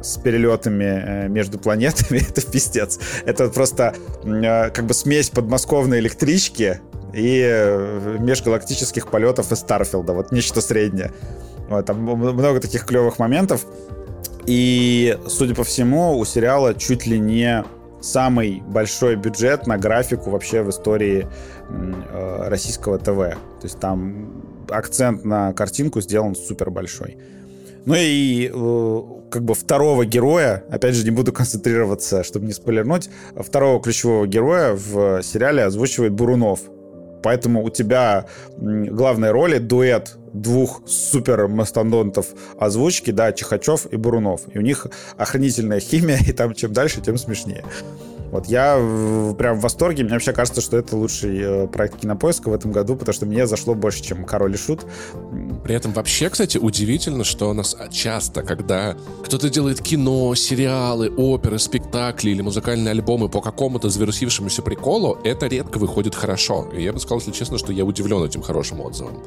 с 0.02 0.18
перелетами 0.18 0.84
э, 0.84 1.28
между 1.28 1.58
планетами, 1.58 2.18
это 2.28 2.42
пиздец. 2.42 2.98
Это 3.24 3.48
просто 3.48 3.94
э, 4.24 4.70
как 4.70 4.86
бы 4.86 4.94
смесь 4.94 5.30
подмосковной 5.30 5.98
электрички 6.00 6.80
и 7.12 7.42
э, 7.44 8.16
межгалактических 8.18 9.08
полетов 9.08 9.52
из 9.52 9.58
Старфилда. 9.58 10.12
Вот 10.12 10.32
нечто 10.32 10.60
среднее. 10.60 11.12
Вот, 11.68 11.86
там 11.86 11.98
много 11.98 12.60
таких 12.60 12.84
клевых 12.84 13.18
моментов. 13.18 13.66
И, 14.46 15.18
судя 15.26 15.54
по 15.54 15.64
всему, 15.64 16.16
у 16.16 16.24
сериала 16.24 16.74
чуть 16.74 17.06
ли 17.06 17.18
не 17.18 17.64
самый 18.00 18.62
большой 18.64 19.16
бюджет 19.16 19.66
на 19.66 19.76
графику 19.76 20.30
вообще 20.30 20.62
в 20.62 20.70
истории 20.70 21.26
российского 21.68 22.98
ТВ. 22.98 23.16
То 23.16 23.64
есть 23.64 23.80
там 23.80 24.44
акцент 24.70 25.24
на 25.24 25.52
картинку 25.52 26.00
сделан 26.00 26.36
супер 26.36 26.70
большой. 26.70 27.18
Ну 27.86 27.94
и 27.96 28.50
э, 28.52 29.02
как 29.30 29.44
бы 29.44 29.54
второго 29.54 30.04
героя, 30.04 30.64
опять 30.70 30.94
же, 30.94 31.04
не 31.04 31.10
буду 31.10 31.32
концентрироваться, 31.32 32.24
чтобы 32.24 32.46
не 32.46 32.52
спойлернуть, 32.52 33.08
второго 33.36 33.80
ключевого 33.80 34.26
героя 34.26 34.74
в 34.74 35.22
сериале 35.22 35.62
озвучивает 35.62 36.12
Бурунов. 36.12 36.60
Поэтому 37.22 37.64
у 37.64 37.70
тебя 37.70 38.26
главной 38.56 39.30
роли 39.30 39.58
дуэт 39.58 40.16
двух 40.32 40.82
супер 40.86 41.48
мастодонтов 41.48 42.26
озвучки, 42.58 43.10
да, 43.10 43.32
Чихачев 43.32 43.86
и 43.86 43.96
Бурунов. 43.96 44.42
И 44.52 44.58
у 44.58 44.62
них 44.62 44.86
охранительная 45.16 45.80
химия, 45.80 46.18
и 46.26 46.32
там 46.32 46.54
чем 46.54 46.72
дальше, 46.72 47.00
тем 47.00 47.16
смешнее. 47.16 47.64
Вот 48.36 48.48
я 48.48 48.76
прям 49.38 49.58
в 49.58 49.62
восторге. 49.62 50.04
Мне 50.04 50.12
вообще 50.12 50.34
кажется, 50.34 50.60
что 50.60 50.76
это 50.76 50.94
лучший 50.94 51.38
э, 51.40 51.66
проект 51.68 52.00
кинопоиска 52.00 52.50
в 52.50 52.52
этом 52.52 52.70
году, 52.70 52.94
потому 52.94 53.14
что 53.14 53.24
мне 53.24 53.46
зашло 53.46 53.74
больше, 53.74 54.02
чем 54.02 54.24
Король 54.26 54.54
и 54.54 54.58
Шут. 54.58 54.84
При 55.64 55.74
этом 55.74 55.92
вообще, 55.92 56.28
кстати, 56.28 56.58
удивительно, 56.58 57.24
что 57.24 57.48
у 57.48 57.54
нас 57.54 57.74
часто, 57.90 58.42
когда 58.42 58.94
кто-то 59.24 59.48
делает 59.48 59.80
кино, 59.80 60.34
сериалы, 60.34 61.08
оперы, 61.08 61.58
спектакли 61.58 62.30
или 62.30 62.42
музыкальные 62.42 62.90
альбомы 62.90 63.30
по 63.30 63.40
какому-то 63.40 63.88
завирусившемуся 63.88 64.60
приколу, 64.60 65.18
это 65.24 65.46
редко 65.46 65.78
выходит 65.78 66.14
хорошо. 66.14 66.68
И 66.76 66.82
я 66.82 66.92
бы 66.92 67.00
сказал, 67.00 67.20
если 67.20 67.32
честно, 67.32 67.56
что 67.56 67.72
я 67.72 67.86
удивлен 67.86 68.22
этим 68.22 68.42
хорошим 68.42 68.82
отзывом. 68.82 69.22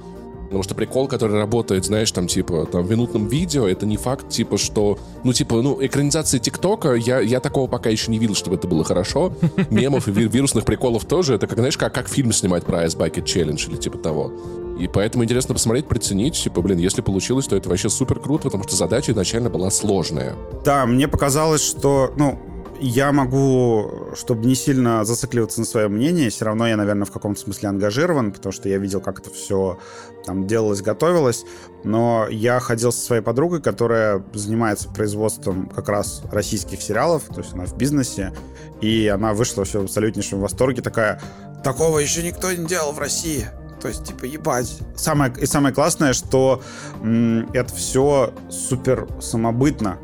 Потому 0.50 0.64
что 0.64 0.74
прикол, 0.74 1.08
который 1.08 1.38
работает, 1.38 1.86
знаешь, 1.86 2.12
там, 2.12 2.26
типа, 2.26 2.66
там, 2.66 2.84
в 2.84 2.90
минутном 2.90 3.28
видео, 3.28 3.68
это 3.68 3.86
не 3.86 3.98
факт, 3.98 4.30
типа, 4.30 4.58
что, 4.58 4.98
ну, 5.24 5.32
типа, 5.32 5.62
ну, 5.62 5.78
экранизации 5.80 6.40
ТикТока, 6.40 6.96
я, 6.96 7.20
я 7.20 7.40
такого 7.40 7.68
пока 7.68 7.92
еще 7.92 8.10
не 8.10 8.18
видел, 8.18 8.34
чтобы 8.34 8.56
это 8.56 8.68
было 8.68 8.84
хорошо. 8.84 9.32
Мемов 9.70 10.08
и 10.08 10.12
вирусных 10.12 10.66
приколов 10.66 11.06
тоже. 11.06 11.36
Это, 11.36 11.46
как, 11.46 11.60
знаешь, 11.60 11.78
как, 11.78 11.94
как 11.94 12.10
фильм 12.10 12.32
снимать 12.32 12.66
про 12.66 12.84
Ice 12.84 12.98
Bucket 12.98 13.26
Challenge 13.26 13.70
или 13.70 13.78
типа 13.78 14.00
того. 14.00 14.32
И 14.80 14.88
поэтому 14.88 15.24
интересно 15.24 15.54
посмотреть, 15.54 15.88
приценить. 15.88 16.36
Типа, 16.36 16.62
блин, 16.62 16.80
если 16.80 17.02
получилось, 17.02 17.48
то 17.48 17.56
это 17.56 17.70
вообще 17.70 17.90
супер 17.90 18.20
круто, 18.20 18.46
потому 18.46 18.64
что 18.64 18.76
задача 18.76 19.12
изначально 19.12 19.50
была 19.50 19.70
сложная. 19.70 20.36
Да, 20.64 20.86
мне 20.86 21.08
показалось, 21.08 21.62
что, 21.62 22.14
ну, 22.18 22.40
я 22.80 23.12
могу, 23.12 24.10
чтобы 24.16 24.46
не 24.46 24.56
сильно 24.56 25.04
зацикливаться 25.04 25.60
на 25.60 25.66
своем 25.66 25.94
мнении, 25.94 26.30
все 26.30 26.46
равно 26.46 26.68
я, 26.68 26.78
наверное, 26.78 27.06
в 27.06 27.12
каком-то 27.12 27.40
смысле 27.40 27.70
ангажирован, 27.70 28.32
потому 28.32 28.54
что 28.54 28.70
я 28.70 28.78
видел, 28.78 29.02
как 29.02 29.20
это 29.20 29.30
все 29.30 29.78
там 30.26 30.48
делалось, 30.48 30.82
готовилось. 30.82 31.46
Но 31.84 32.28
я 32.30 32.60
ходил 32.60 32.92
со 32.92 33.00
своей 33.00 33.22
подругой, 33.22 33.62
которая 33.62 34.24
занимается 34.34 34.90
производством 34.90 35.70
как 35.70 35.90
раз 35.90 36.22
российских 36.32 36.82
сериалов, 36.82 37.24
то 37.34 37.42
есть 37.42 37.54
она 37.54 37.66
в 37.66 37.78
бизнесе, 37.78 38.34
и 38.82 39.08
она 39.08 39.34
вышла 39.34 39.64
все 39.66 39.82
в 39.82 39.84
абсолютнейшем 39.86 40.40
восторге, 40.40 40.82
такая, 40.82 41.22
такого 41.64 42.00
еще 42.00 42.24
никто 42.24 42.52
не 42.52 42.66
делал 42.66 42.92
в 42.94 43.00
России. 43.00 43.48
То 43.82 43.88
есть, 43.88 44.04
типа, 44.04 44.26
ебать. 44.26 44.78
Самое, 44.98 45.34
и 45.40 45.46
самое 45.46 45.74
классное, 45.74 46.12
что 46.12 46.62
м- 47.02 47.50
это 47.54 47.74
все 47.74 48.34
супер 48.50 49.08
самобытно. 49.22 49.98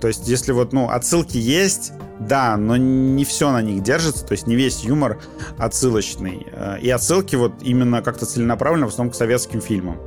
То 0.00 0.08
есть, 0.08 0.26
если 0.26 0.50
вот, 0.50 0.72
ну, 0.72 0.90
отсылки 0.90 1.36
есть, 1.36 1.92
да, 2.20 2.56
но 2.56 2.76
не 2.76 3.24
все 3.24 3.50
на 3.50 3.62
них 3.62 3.82
держится, 3.82 4.24
то 4.24 4.32
есть 4.32 4.46
не 4.46 4.54
весь 4.54 4.84
юмор 4.84 5.18
отсылочный. 5.58 6.46
Э, 6.52 6.78
и 6.80 6.88
отсылки 6.90 7.36
вот 7.36 7.54
именно 7.62 8.02
как-то 8.02 8.26
целенаправленно 8.26 8.86
в 8.86 8.90
основном 8.90 9.12
к 9.12 9.16
советским 9.16 9.60
фильмам. 9.60 9.98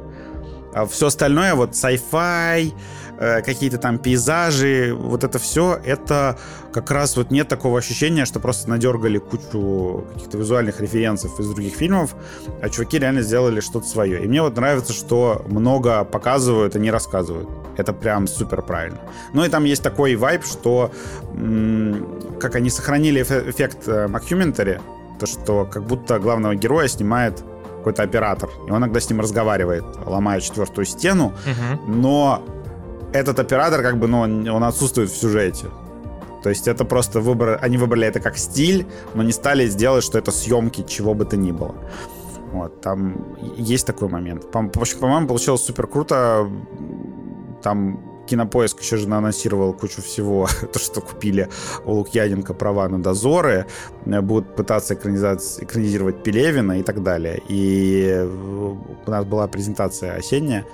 А 0.74 0.86
все 0.86 1.08
остальное, 1.08 1.55
вот 1.55 1.72
sci-fi, 1.72 2.74
э, 3.18 3.41
какие-то 3.41 3.78
там 3.78 3.97
пейзажи, 3.99 4.93
вот 4.97 5.24
это 5.24 5.39
все, 5.39 5.80
это 5.84 6.38
как 6.72 6.91
раз 6.91 7.18
вот 7.18 7.32
нет 7.32 7.47
такого 7.47 7.80
ощущения, 7.80 8.26
что 8.26 8.39
просто 8.39 8.70
надергали 8.70 9.18
кучу 9.18 10.05
каких-то 10.13 10.38
визуальных 10.38 10.80
референсов 10.82 11.39
из 11.39 11.47
других 11.49 11.76
фильмов, 11.76 12.15
а 12.61 12.70
чуваки 12.70 12.99
реально 12.99 13.22
сделали 13.22 13.59
что-то 13.59 13.88
свое. 13.88 14.24
И 14.24 14.28
мне 14.28 14.41
вот 14.41 14.55
нравится, 14.55 14.93
что 14.93 15.45
много 15.47 16.03
показывают, 16.03 16.76
а 16.76 16.80
не 16.80 16.91
рассказывают. 16.91 17.49
Это 17.78 17.93
прям 17.93 18.28
супер 18.28 18.61
правильно. 18.61 18.99
Ну 19.34 19.43
и 19.43 19.49
там 19.49 19.63
есть 19.63 19.84
такой 19.84 20.15
вайб, 20.15 20.43
что 20.43 20.91
как 22.39 22.55
они 22.55 22.70
сохранили 22.70 23.22
эффект 23.22 23.88
Макхюментари, 23.88 24.74
э, 24.74 24.80
то, 25.20 25.26
что 25.26 25.65
как 25.65 25.84
будто 25.84 26.20
главного 26.20 26.55
героя 26.55 26.88
снимает 26.88 27.43
какой-то 27.78 28.03
оператор, 28.03 28.49
и 28.68 28.72
он 28.72 28.80
иногда 28.80 28.99
с 28.99 29.09
ним 29.09 29.22
разговаривает, 29.22 29.86
ломая 30.05 30.41
четвертую 30.41 30.86
стену, 30.86 31.28
угу. 31.28 31.91
но 31.91 32.43
этот 33.14 33.39
оператор 33.39 33.82
как 33.82 33.97
бы, 33.97 34.08
ну, 34.08 34.20
он 34.20 34.64
отсутствует 34.64 35.10
в 35.10 35.16
сюжете. 35.16 35.68
То 36.43 36.49
есть 36.49 36.68
это 36.68 36.86
просто 36.86 37.20
выбор, 37.20 37.60
они 37.62 37.78
выбрали 37.78 38.08
это 38.08 38.20
как 38.20 38.38
стиль, 38.38 38.86
но 39.16 39.24
не 39.24 39.32
стали 39.32 39.68
сделать, 39.68 40.03
что 40.03 40.18
это 40.18 40.32
съемки 40.32 40.86
чего 40.88 41.14
бы 41.14 41.26
то 41.26 41.36
ни 41.38 41.51
было. 41.51 41.76
Вот, 42.51 42.82
там 42.82 43.36
есть 43.58 43.86
такой 43.86 44.08
момент. 44.08 44.51
По- 44.51 44.70
по-моему, 44.99 45.28
получилось 45.28 45.62
супер 45.62 45.88
круто. 45.88 46.49
Там 47.62 47.99
Кинопоиск 48.28 48.82
еще 48.82 48.97
же 48.97 49.08
анонсировал 49.08 49.74
кучу 49.74 50.01
всего, 50.01 50.47
то, 50.74 50.80
что 50.80 51.01
купили 51.01 51.49
у 51.86 51.93
Лукьяненко 51.93 52.53
права 52.53 52.88
на 52.88 53.01
дозоры, 53.01 53.66
будут 54.05 54.55
пытаться 54.55 54.93
экранизировать 54.93 56.24
Пелевина 56.24 56.80
и 56.80 56.84
так 56.84 57.03
далее. 57.03 57.41
И 57.49 58.05
э, 58.08 58.26
у 58.26 59.10
нас 59.10 59.26
была 59.26 59.47
презентация 59.47 60.16
осенняя 60.16 60.66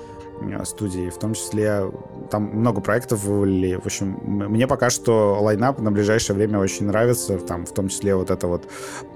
студии, 0.65 1.09
в 1.09 1.17
том 1.17 1.33
числе 1.33 1.91
там 2.29 2.43
много 2.43 2.81
проектов 2.81 3.23
вывалили. 3.23 3.75
В 3.75 3.85
общем, 3.85 4.19
мне 4.23 4.67
пока 4.67 4.89
что 4.89 5.41
лайнап 5.41 5.79
на 5.79 5.91
ближайшее 5.91 6.35
время 6.35 6.59
очень 6.59 6.87
нравится, 6.87 7.37
там 7.37 7.65
в 7.65 7.71
том 7.71 7.89
числе 7.89 8.15
вот 8.15 8.29
эта 8.31 8.47
вот 8.47 8.67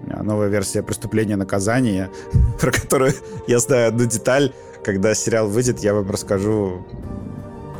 новая 0.06 0.48
версия 0.48 0.84
«Преступления 0.84 1.36
наказания», 1.36 2.10
про 2.60 2.72
которую 2.72 3.14
я 3.48 3.60
знаю 3.60 3.90
одну 3.90 4.06
деталь. 4.06 4.54
Когда 4.84 5.14
сериал 5.14 5.48
выйдет, 5.48 5.80
я 5.80 5.94
вам 5.94 6.10
расскажу 6.10 6.86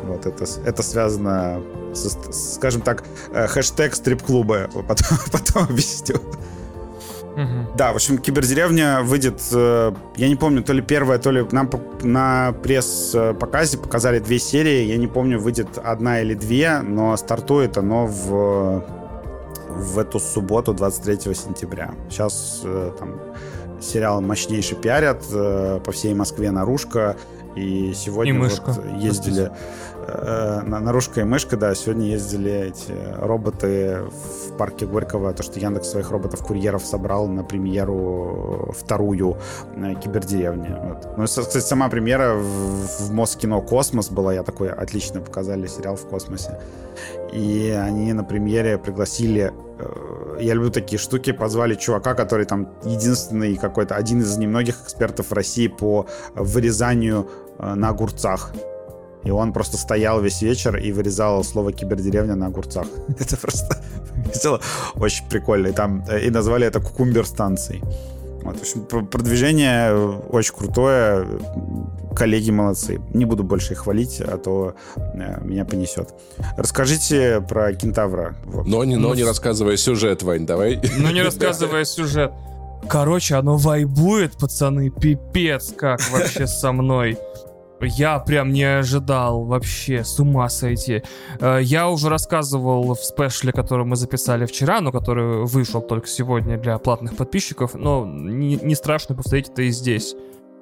вот 0.08 0.26
это, 0.26 0.44
это 0.64 0.82
связано, 0.82 1.62
со, 1.94 2.10
скажем 2.32 2.82
так, 2.82 3.04
э, 3.32 3.46
хэштег 3.46 3.94
стрип-клуба. 3.94 4.68
Потом, 4.88 5.18
потом 5.30 5.64
объясню. 5.64 6.20
Угу. 7.38 7.76
Да, 7.76 7.92
в 7.92 7.96
общем, 7.96 8.18
Кибердеревня 8.18 9.02
выйдет, 9.02 9.40
э, 9.52 9.92
я 10.16 10.28
не 10.28 10.34
помню, 10.34 10.64
то 10.64 10.72
ли 10.72 10.82
первая, 10.82 11.20
то 11.20 11.30
ли 11.30 11.46
нам 11.52 11.70
на 12.02 12.52
пресс-показе 12.64 13.78
показали 13.78 14.18
две 14.18 14.40
серии, 14.40 14.86
я 14.86 14.96
не 14.96 15.06
помню, 15.06 15.38
выйдет 15.38 15.78
одна 15.78 16.20
или 16.20 16.34
две, 16.34 16.80
но 16.80 17.16
стартует 17.16 17.78
оно 17.78 18.06
в, 18.06 18.84
в 19.68 19.98
эту 19.98 20.18
субботу, 20.18 20.74
23 20.74 21.32
сентября. 21.32 21.92
Сейчас 22.10 22.62
э, 22.64 22.90
там 22.98 23.20
сериал 23.80 24.20
мощнейший 24.20 24.76
пиарят 24.76 25.22
э, 25.32 25.80
по 25.84 25.92
всей 25.92 26.14
Москве 26.14 26.50
наружка. 26.50 27.16
И 27.54 27.92
сегодня 27.94 28.34
и 28.34 28.38
вот 28.38 28.62
ездили 28.98 29.50
э, 30.08 30.62
наружка 30.62 31.20
и 31.20 31.24
мышка, 31.24 31.56
да, 31.56 31.74
сегодня 31.74 32.06
ездили 32.06 32.50
эти 32.50 32.94
роботы 33.18 33.98
в 34.10 34.56
парке 34.56 34.86
Горького, 34.86 35.32
то, 35.32 35.42
что 35.42 35.60
Яндекс 35.60 35.90
своих 35.90 36.10
роботов-курьеров 36.10 36.84
собрал 36.84 37.28
на 37.28 37.44
премьеру 37.44 38.74
вторую 38.76 39.36
э, 39.76 39.94
кибердеревни. 39.94 40.74
Вот. 40.82 41.16
Ну, 41.16 41.24
кстати, 41.24 41.58
сама 41.58 41.88
премьера 41.88 42.34
в, 42.34 43.06
в 43.06 43.12
Москино 43.12 43.60
Космос 43.60 44.10
была, 44.10 44.34
я 44.34 44.42
такой 44.42 44.70
отлично 44.70 45.20
показали 45.20 45.66
сериал 45.66 45.96
в 45.96 46.06
космосе. 46.08 46.58
И 47.32 47.70
они 47.70 48.12
на 48.12 48.24
премьере 48.24 48.78
пригласили 48.78 49.52
э, 49.78 50.38
я 50.40 50.54
люблю 50.54 50.70
такие 50.70 50.98
штуки, 50.98 51.32
позвали 51.32 51.74
чувака, 51.74 52.14
который 52.14 52.46
там 52.46 52.68
единственный 52.84 53.56
какой-то, 53.56 53.96
один 53.96 54.20
из 54.20 54.36
немногих 54.38 54.82
экспертов 54.82 55.32
России 55.32 55.66
по 55.66 56.06
вырезанию 56.34 57.28
Э, 57.58 57.74
на 57.74 57.88
огурцах. 57.88 58.52
И 59.24 59.30
он 59.30 59.52
просто 59.52 59.76
стоял 59.76 60.20
весь 60.20 60.42
вечер 60.42 60.76
и 60.76 60.92
вырезал 60.92 61.44
слово 61.44 61.72
кибердеревня 61.72 62.34
на 62.34 62.46
огурцах. 62.46 62.86
Это 63.18 63.36
просто 63.36 63.78
выглядело 64.28 64.60
очень 64.96 65.28
прикольно. 65.28 65.68
И, 65.68 65.72
там, 65.72 66.04
э, 66.08 66.26
и 66.26 66.30
назвали 66.30 66.66
это 66.66 66.80
кукумбер 66.80 67.26
станцией. 67.26 67.82
Вот, 68.42 68.56
в 68.56 68.60
общем, 68.60 69.06
продвижение 69.06 69.94
очень 70.30 70.54
крутое. 70.54 71.26
Коллеги 72.14 72.50
молодцы. 72.50 73.00
Не 73.14 73.24
буду 73.24 73.44
больше 73.44 73.74
их 73.74 73.80
хвалить, 73.80 74.20
а 74.20 74.38
то 74.38 74.74
э, 74.96 75.44
меня 75.44 75.64
понесет. 75.64 76.14
Расскажите 76.56 77.40
про 77.40 77.72
кентавра. 77.74 78.36
Вот. 78.44 78.66
Но, 78.66 78.84
не, 78.84 78.96
но 78.96 79.08
ну, 79.08 79.14
не 79.14 79.24
рассказывая 79.24 79.76
сюжет, 79.76 80.22
Вань, 80.22 80.46
давай. 80.46 80.80
Ну, 80.98 81.10
не 81.10 81.22
рассказывая 81.24 81.84
сюжет. 81.84 82.32
Короче, 82.88 83.34
оно 83.34 83.56
вайбует, 83.56 84.36
пацаны, 84.36 84.90
пипец 84.90 85.74
как 85.76 86.00
вообще 86.10 86.46
со 86.46 86.72
мной. 86.72 87.18
Я 87.80 88.18
прям 88.18 88.52
не 88.52 88.64
ожидал 88.64 89.44
вообще, 89.44 90.04
с 90.04 90.18
ума 90.18 90.48
сойти. 90.48 91.02
Э, 91.40 91.58
я 91.62 91.88
уже 91.88 92.08
рассказывал 92.08 92.94
в 92.94 92.98
спешле, 92.98 93.52
который 93.52 93.84
мы 93.84 93.96
записали 93.96 94.46
вчера, 94.46 94.80
но 94.80 94.92
который 94.92 95.44
вышел 95.44 95.80
только 95.80 96.06
сегодня 96.08 96.58
для 96.58 96.78
платных 96.78 97.16
подписчиков, 97.16 97.74
но 97.74 98.04
не, 98.06 98.74
страшно 98.74 99.14
повторить 99.14 99.48
это 99.48 99.62
и 99.62 99.70
здесь. 99.70 100.14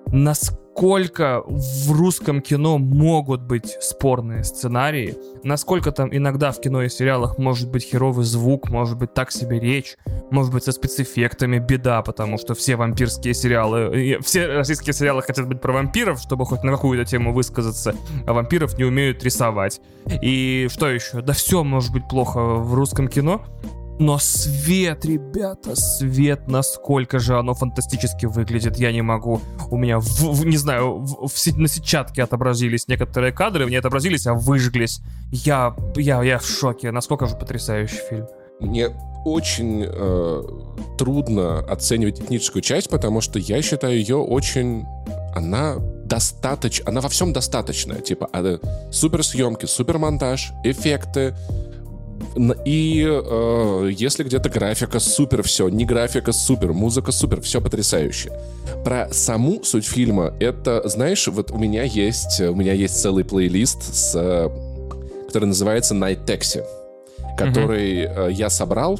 Насколько 0.06 0.65
насколько 0.76 1.42
в 1.46 1.90
русском 1.92 2.42
кино 2.42 2.76
могут 2.76 3.40
быть 3.40 3.78
спорные 3.80 4.44
сценарии, 4.44 5.16
насколько 5.42 5.90
там 5.90 6.14
иногда 6.14 6.52
в 6.52 6.60
кино 6.60 6.82
и 6.82 6.90
сериалах 6.90 7.38
может 7.38 7.70
быть 7.70 7.82
херовый 7.82 8.26
звук, 8.26 8.68
может 8.68 8.98
быть 8.98 9.14
так 9.14 9.32
себе 9.32 9.58
речь, 9.58 9.96
может 10.30 10.52
быть 10.52 10.64
со 10.64 10.72
спецэффектами 10.72 11.58
беда, 11.58 12.02
потому 12.02 12.36
что 12.36 12.54
все 12.54 12.76
вампирские 12.76 13.32
сериалы, 13.32 14.18
все 14.22 14.48
российские 14.48 14.92
сериалы 14.92 15.22
хотят 15.22 15.48
быть 15.48 15.62
про 15.62 15.72
вампиров, 15.72 16.20
чтобы 16.20 16.44
хоть 16.44 16.62
на 16.62 16.72
какую-то 16.72 17.10
тему 17.10 17.32
высказаться, 17.32 17.94
а 18.26 18.34
вампиров 18.34 18.76
не 18.76 18.84
умеют 18.84 19.24
рисовать. 19.24 19.80
И 20.20 20.68
что 20.70 20.90
еще? 20.90 21.22
Да 21.22 21.32
все 21.32 21.64
может 21.64 21.90
быть 21.90 22.06
плохо 22.06 22.38
в 22.38 22.74
русском 22.74 23.08
кино, 23.08 23.40
но 23.98 24.18
свет, 24.18 25.04
ребята, 25.04 25.74
свет, 25.74 26.48
насколько 26.48 27.18
же 27.18 27.38
оно 27.38 27.54
фантастически 27.54 28.26
выглядит, 28.26 28.76
я 28.76 28.92
не 28.92 29.02
могу. 29.02 29.40
У 29.70 29.76
меня, 29.76 29.98
в, 30.00 30.04
в, 30.06 30.44
не 30.44 30.56
знаю, 30.56 30.98
в, 30.98 31.28
в, 31.28 31.58
на 31.58 31.68
сетчатке 31.68 32.22
отобразились 32.22 32.88
некоторые 32.88 33.32
кадры, 33.32 33.68
не 33.70 33.76
отобразились, 33.76 34.26
а 34.26 34.34
выжглись. 34.34 35.00
Я, 35.30 35.74
я, 35.96 36.22
я 36.22 36.38
в 36.38 36.46
шоке, 36.46 36.90
насколько 36.90 37.26
же 37.26 37.36
потрясающий 37.36 38.00
фильм. 38.08 38.26
Мне 38.60 38.90
очень 39.24 39.84
э, 39.86 40.42
трудно 40.96 41.58
оценивать 41.60 42.16
техническую 42.20 42.62
часть, 42.62 42.88
потому 42.88 43.20
что 43.20 43.38
я 43.38 43.60
считаю 43.62 43.96
ее 43.96 44.16
очень... 44.16 44.84
Она 45.34 45.76
достаточно... 46.04 46.88
Она 46.88 47.00
во 47.00 47.08
всем 47.08 47.32
достаточная. 47.32 48.00
Типа, 48.00 48.28
а, 48.32 48.58
суперсъемки, 48.90 49.66
супермонтаж, 49.66 50.52
эффекты, 50.64 51.34
и 52.64 53.06
э, 53.06 53.90
если 53.92 54.24
где-то 54.24 54.48
графика 54.48 55.00
супер, 55.00 55.42
все, 55.42 55.68
не 55.68 55.84
графика 55.84 56.32
супер, 56.32 56.72
музыка 56.72 57.12
супер, 57.12 57.40
все 57.40 57.60
потрясающе. 57.60 58.32
Про 58.84 59.08
саму 59.12 59.62
суть 59.64 59.86
фильма, 59.86 60.34
это, 60.40 60.86
знаешь, 60.88 61.26
вот 61.28 61.50
у 61.50 61.58
меня 61.58 61.82
есть, 61.82 62.40
у 62.40 62.54
меня 62.54 62.72
есть 62.72 63.00
целый 63.00 63.24
плейлист, 63.24 63.94
с, 63.94 64.50
который 65.26 65.46
называется 65.46 65.94
Night 65.94 66.24
Taxi, 66.26 66.64
который 67.36 68.04
mm-hmm. 68.04 68.32
я 68.32 68.50
собрал 68.50 68.98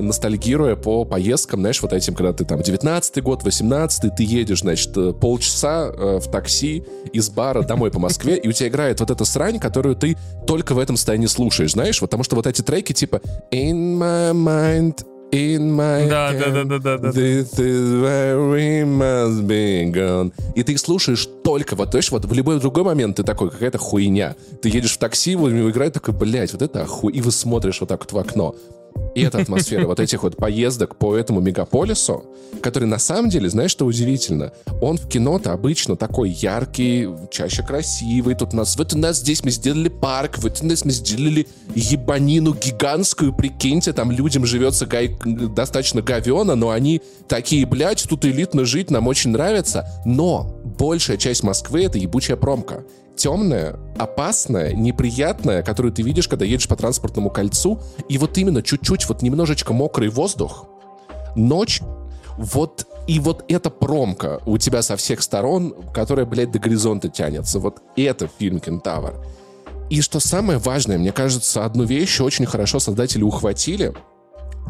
ностальгируя 0.00 0.76
по 0.76 1.04
поездкам, 1.04 1.60
знаешь, 1.60 1.80
вот 1.82 1.92
этим, 1.92 2.14
когда 2.14 2.32
ты 2.32 2.44
там 2.44 2.60
19-й 2.60 3.20
год, 3.22 3.42
18-й, 3.44 4.10
ты 4.16 4.24
едешь, 4.24 4.60
значит, 4.60 4.96
э, 4.96 5.12
полчаса 5.12 5.90
э, 5.92 6.18
в 6.18 6.30
такси 6.30 6.84
из 7.12 7.30
бара 7.30 7.62
домой 7.62 7.90
по 7.90 7.98
Москве, 7.98 8.36
и 8.36 8.48
у 8.48 8.52
тебя 8.52 8.68
играет 8.68 9.00
вот 9.00 9.10
эта 9.10 9.24
срань, 9.24 9.58
которую 9.58 9.96
ты 9.96 10.16
только 10.46 10.74
в 10.74 10.78
этом 10.78 10.96
состоянии 10.96 11.26
слушаешь, 11.26 11.72
знаешь, 11.72 12.00
потому 12.00 12.24
что 12.24 12.36
вот 12.36 12.46
эти 12.46 12.62
треки 12.62 12.92
типа 12.92 13.20
In 13.50 13.98
my 13.98 14.32
mind, 14.32 15.04
In 15.30 15.76
my 15.76 16.08
да, 16.08 16.32
hand, 16.32 16.38
да, 16.40 16.64
да, 16.64 16.78
да, 16.78 16.98
да, 16.98 17.08
this 17.10 17.52
is 17.58 18.00
where 18.00 18.50
we 18.50 18.82
must 18.84 19.42
be 19.46 19.92
gone. 19.92 20.32
И 20.54 20.62
ты 20.62 20.72
их 20.72 20.80
слушаешь 20.80 21.28
только 21.44 21.76
вот, 21.76 21.90
знаешь, 21.90 22.10
вот 22.10 22.24
в 22.24 22.32
любой 22.32 22.58
другой 22.60 22.84
момент 22.84 23.16
ты 23.16 23.22
такой, 23.24 23.50
какая-то 23.50 23.76
хуйня. 23.76 24.36
Ты 24.62 24.70
едешь 24.70 24.92
в 24.92 24.98
такси, 24.98 25.36
вот 25.36 25.52
играет 25.52 25.92
такой, 25.92 26.14
блядь, 26.14 26.52
вот 26.54 26.62
это 26.62 26.82
охуй. 26.82 27.12
И 27.12 27.20
вы 27.20 27.30
смотришь 27.30 27.78
вот 27.80 27.90
так 27.90 28.00
вот 28.00 28.12
в 28.12 28.18
окно. 28.18 28.54
И 29.14 29.22
эта 29.22 29.38
атмосфера 29.38 29.86
вот 29.86 30.00
этих 30.00 30.22
вот 30.22 30.36
поездок 30.36 30.96
по 30.96 31.16
этому 31.16 31.40
мегаполису, 31.40 32.24
который 32.62 32.84
на 32.84 32.98
самом 32.98 33.30
деле, 33.30 33.48
знаешь, 33.48 33.70
что 33.70 33.84
удивительно? 33.84 34.52
Он 34.80 34.96
в 34.96 35.08
кино-то 35.08 35.52
обычно 35.52 35.96
такой 35.96 36.30
яркий, 36.30 37.08
чаще 37.30 37.62
красивый. 37.62 38.34
Тут 38.34 38.54
у 38.54 38.56
нас, 38.56 38.76
вот 38.76 38.92
у 38.94 38.98
нас 38.98 39.18
здесь 39.18 39.42
мы 39.42 39.50
сделали 39.50 39.88
парк, 39.88 40.38
вот 40.38 40.58
у 40.62 40.66
нас 40.66 40.84
мы 40.84 40.92
сделали 40.92 41.48
ебанину 41.74 42.54
гигантскую, 42.54 43.34
прикиньте, 43.34 43.92
там 43.92 44.12
людям 44.12 44.46
живется 44.46 44.86
гай, 44.86 45.16
достаточно 45.24 46.00
говено, 46.00 46.54
но 46.54 46.70
они 46.70 47.02
такие, 47.26 47.66
блядь, 47.66 48.06
тут 48.08 48.24
элитно 48.24 48.64
жить, 48.64 48.90
нам 48.90 49.08
очень 49.08 49.30
нравится. 49.30 49.86
Но 50.04 50.60
большая 50.78 51.16
часть 51.16 51.42
Москвы— 51.42 51.82
это 51.84 51.98
ебучая 51.98 52.36
промка 52.36 52.84
темная, 53.18 53.76
опасная, 53.98 54.72
неприятная, 54.72 55.62
которую 55.62 55.92
ты 55.92 56.02
видишь, 56.02 56.28
когда 56.28 56.44
едешь 56.44 56.68
по 56.68 56.76
транспортному 56.76 57.28
кольцу, 57.28 57.80
и 58.08 58.16
вот 58.16 58.38
именно 58.38 58.62
чуть-чуть, 58.62 59.08
вот 59.08 59.20
немножечко 59.22 59.72
мокрый 59.74 60.08
воздух, 60.08 60.66
ночь, 61.36 61.82
вот 62.38 62.86
и 63.08 63.18
вот 63.18 63.44
эта 63.48 63.68
промка 63.68 64.40
у 64.46 64.58
тебя 64.58 64.82
со 64.82 64.96
всех 64.96 65.22
сторон, 65.22 65.74
которая, 65.92 66.24
блядь, 66.24 66.52
до 66.52 66.58
горизонта 66.58 67.08
тянется. 67.08 67.58
Вот 67.58 67.82
это 67.96 68.28
фильм 68.38 68.60
«Кентавр». 68.60 69.14
И 69.90 70.02
что 70.02 70.20
самое 70.20 70.58
важное, 70.58 70.98
мне 70.98 71.12
кажется, 71.12 71.64
одну 71.64 71.84
вещь 71.84 72.20
очень 72.20 72.46
хорошо 72.46 72.78
создатели 72.78 73.22
ухватили. 73.22 73.94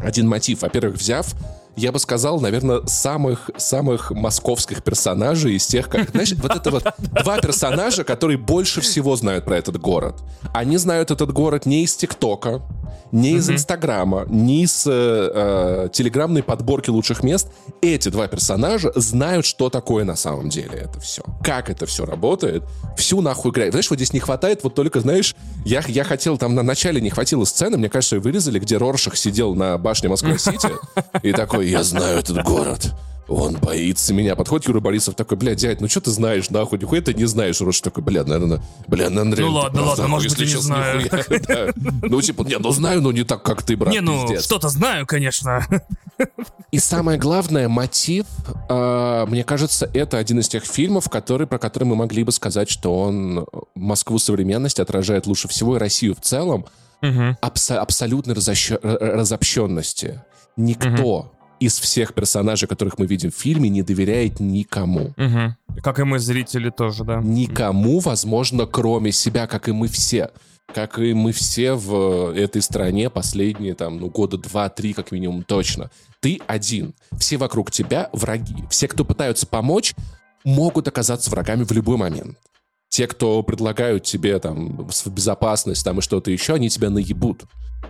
Один 0.01 0.27
мотив, 0.27 0.61
во-первых, 0.61 0.95
взяв 0.95 1.35
я 1.79 1.91
бы 1.91 1.99
сказал, 1.99 2.39
наверное, 2.39 2.81
самых, 2.85 3.49
самых 3.57 4.11
московских 4.11 4.83
персонажей 4.83 5.55
из 5.55 5.65
тех, 5.65 5.87
как, 5.87 6.09
знаешь, 6.09 6.33
вот 6.33 6.55
это 6.55 6.71
вот 6.71 6.83
два 7.23 7.39
персонажа, 7.39 8.03
которые 8.03 8.37
больше 8.37 8.81
всего 8.81 9.15
знают 9.15 9.45
про 9.45 9.57
этот 9.57 9.79
город. 9.79 10.21
Они 10.53 10.77
знают 10.77 11.11
этот 11.11 11.31
город 11.31 11.65
не 11.65 11.83
из 11.83 11.95
ТикТока, 11.95 12.61
не 13.11 13.31
из 13.31 13.49
Инстаграма, 13.49 14.25
не 14.29 14.63
из 14.63 14.85
э, 14.85 14.91
э, 14.91 15.89
телеграммной 15.91 16.43
подборки 16.43 16.89
лучших 16.89 17.23
мест. 17.23 17.47
Эти 17.81 18.09
два 18.09 18.27
персонажа 18.27 18.91
знают, 18.95 19.45
что 19.45 19.69
такое 19.69 20.03
на 20.03 20.15
самом 20.15 20.49
деле 20.49 20.77
это 20.77 20.99
все. 20.99 21.23
Как 21.43 21.69
это 21.69 21.85
все 21.85 22.05
работает. 22.05 22.63
Всю 22.97 23.21
нахуй 23.21 23.51
играет. 23.51 23.73
Знаешь, 23.73 23.89
вот 23.89 23.95
здесь 23.95 24.13
не 24.13 24.19
хватает 24.19 24.63
вот 24.63 24.75
только, 24.75 24.99
знаешь, 24.99 25.35
я, 25.65 25.81
я 25.87 26.03
хотел, 26.03 26.37
там 26.37 26.55
на 26.55 26.63
начале 26.63 27.01
не 27.01 27.09
хватило 27.09 27.45
сцены, 27.45 27.77
мне 27.77 27.89
кажется, 27.89 28.17
ее 28.17 28.21
вырезали, 28.21 28.59
где 28.59 28.77
Роршах 28.77 29.15
сидел 29.15 29.55
на 29.55 29.77
башне 29.77 30.09
Москва-Сити 30.09 30.69
и 31.23 31.31
такой, 31.31 31.68
я 31.69 31.83
знаю 31.83 32.19
этот 32.19 32.43
город. 32.43 32.93
Он 33.29 33.57
боится 33.57 34.11
меня. 34.11 34.35
Подходит 34.35 34.67
Юра 34.67 34.79
Борисов 34.79 35.13
такой, 35.13 35.37
бля, 35.37 35.53
дядь, 35.53 35.81
ну 35.81 35.87
что 35.87 36.01
ты 36.01 36.09
знаешь, 36.09 36.49
нахуй, 36.49 36.79
нихуя 36.79 36.99
ты 37.01 37.13
не 37.13 37.25
знаешь. 37.25 37.61
Рош 37.61 37.79
такой, 37.79 38.03
бля, 38.03 38.23
наверное, 38.23 38.59
бля, 38.87 39.11
наверное, 39.11 39.45
Ну 39.45 39.51
ладно, 39.51 39.83
ладно, 39.83 40.07
может 40.07 40.35
быть, 40.35 40.39
я 40.49 40.55
не 40.55 40.61
знаю. 40.61 41.73
Ну 42.01 42.21
типа, 42.21 42.41
не, 42.41 42.57
ну 42.57 42.71
знаю, 42.71 43.01
но 43.01 43.11
не 43.11 43.23
так, 43.23 43.43
как 43.43 43.61
ты, 43.61 43.77
брат, 43.77 43.93
Не, 43.93 44.01
ну, 44.01 44.27
что-то 44.39 44.69
знаю, 44.69 45.05
конечно. 45.05 45.63
И 46.71 46.79
самое 46.79 47.19
главное, 47.19 47.69
мотив, 47.69 48.25
э, 48.67 49.25
мне 49.27 49.43
кажется, 49.43 49.89
это 49.93 50.17
один 50.17 50.39
из 50.39 50.47
тех 50.47 50.65
фильмов, 50.65 51.07
который, 51.09 51.45
про 51.45 51.59
который 51.59 51.83
мы 51.83 51.95
могли 51.95 52.23
бы 52.23 52.31
сказать, 52.31 52.69
что 52.69 52.99
он 52.99 53.45
Москву 53.75 54.17
современности 54.17 54.81
отражает 54.81 55.27
лучше 55.27 55.47
всего 55.47 55.75
и 55.75 55.79
Россию 55.79 56.15
в 56.15 56.21
целом, 56.21 56.65
абс- 57.01 57.71
абсолютной 57.71 58.33
разобщенности. 58.33 60.21
Никто 60.57 61.31
из 61.59 61.79
всех 61.79 62.13
персонажей, 62.13 62.67
которых 62.67 62.97
мы 62.97 63.05
видим 63.05 63.31
в 63.31 63.35
фильме, 63.35 63.69
не 63.69 63.83
доверяет 63.83 64.39
никому. 64.39 65.13
Угу. 65.17 65.81
Как 65.83 65.99
и 65.99 66.03
мы, 66.03 66.19
зрители, 66.19 66.69
тоже, 66.69 67.03
да. 67.03 67.21
Никому, 67.21 67.99
возможно, 67.99 68.65
кроме 68.65 69.11
себя, 69.11 69.47
как 69.47 69.67
и 69.67 69.71
мы 69.71 69.87
все. 69.87 70.29
как 70.73 70.99
и 70.99 71.13
мы 71.13 71.31
все 71.31 71.73
в 71.73 72.33
этой 72.35 72.61
стране 72.61 73.09
последние 73.09 73.73
там, 73.73 73.99
ну, 73.99 74.09
года 74.09 74.37
два-три 74.37 74.93
как 74.93 75.11
минимум 75.11 75.43
точно. 75.43 75.89
Ты 76.19 76.39
один. 76.47 76.93
Все 77.17 77.37
вокруг 77.37 77.71
тебя 77.71 78.09
враги. 78.13 78.63
Все, 78.69 78.87
кто 78.87 79.05
пытаются 79.05 79.47
помочь, 79.47 79.93
могут 80.43 80.87
оказаться 80.87 81.29
врагами 81.29 81.63
в 81.63 81.71
любой 81.71 81.97
момент. 81.97 82.37
Те, 82.89 83.07
кто 83.07 83.43
предлагают 83.43 84.03
тебе 84.03 84.39
там 84.39 84.87
безопасность 85.05 85.85
там 85.85 85.99
и 85.99 86.01
что-то 86.01 86.31
еще, 86.31 86.55
они 86.55 86.69
тебя 86.69 86.89
наебут. 86.89 87.43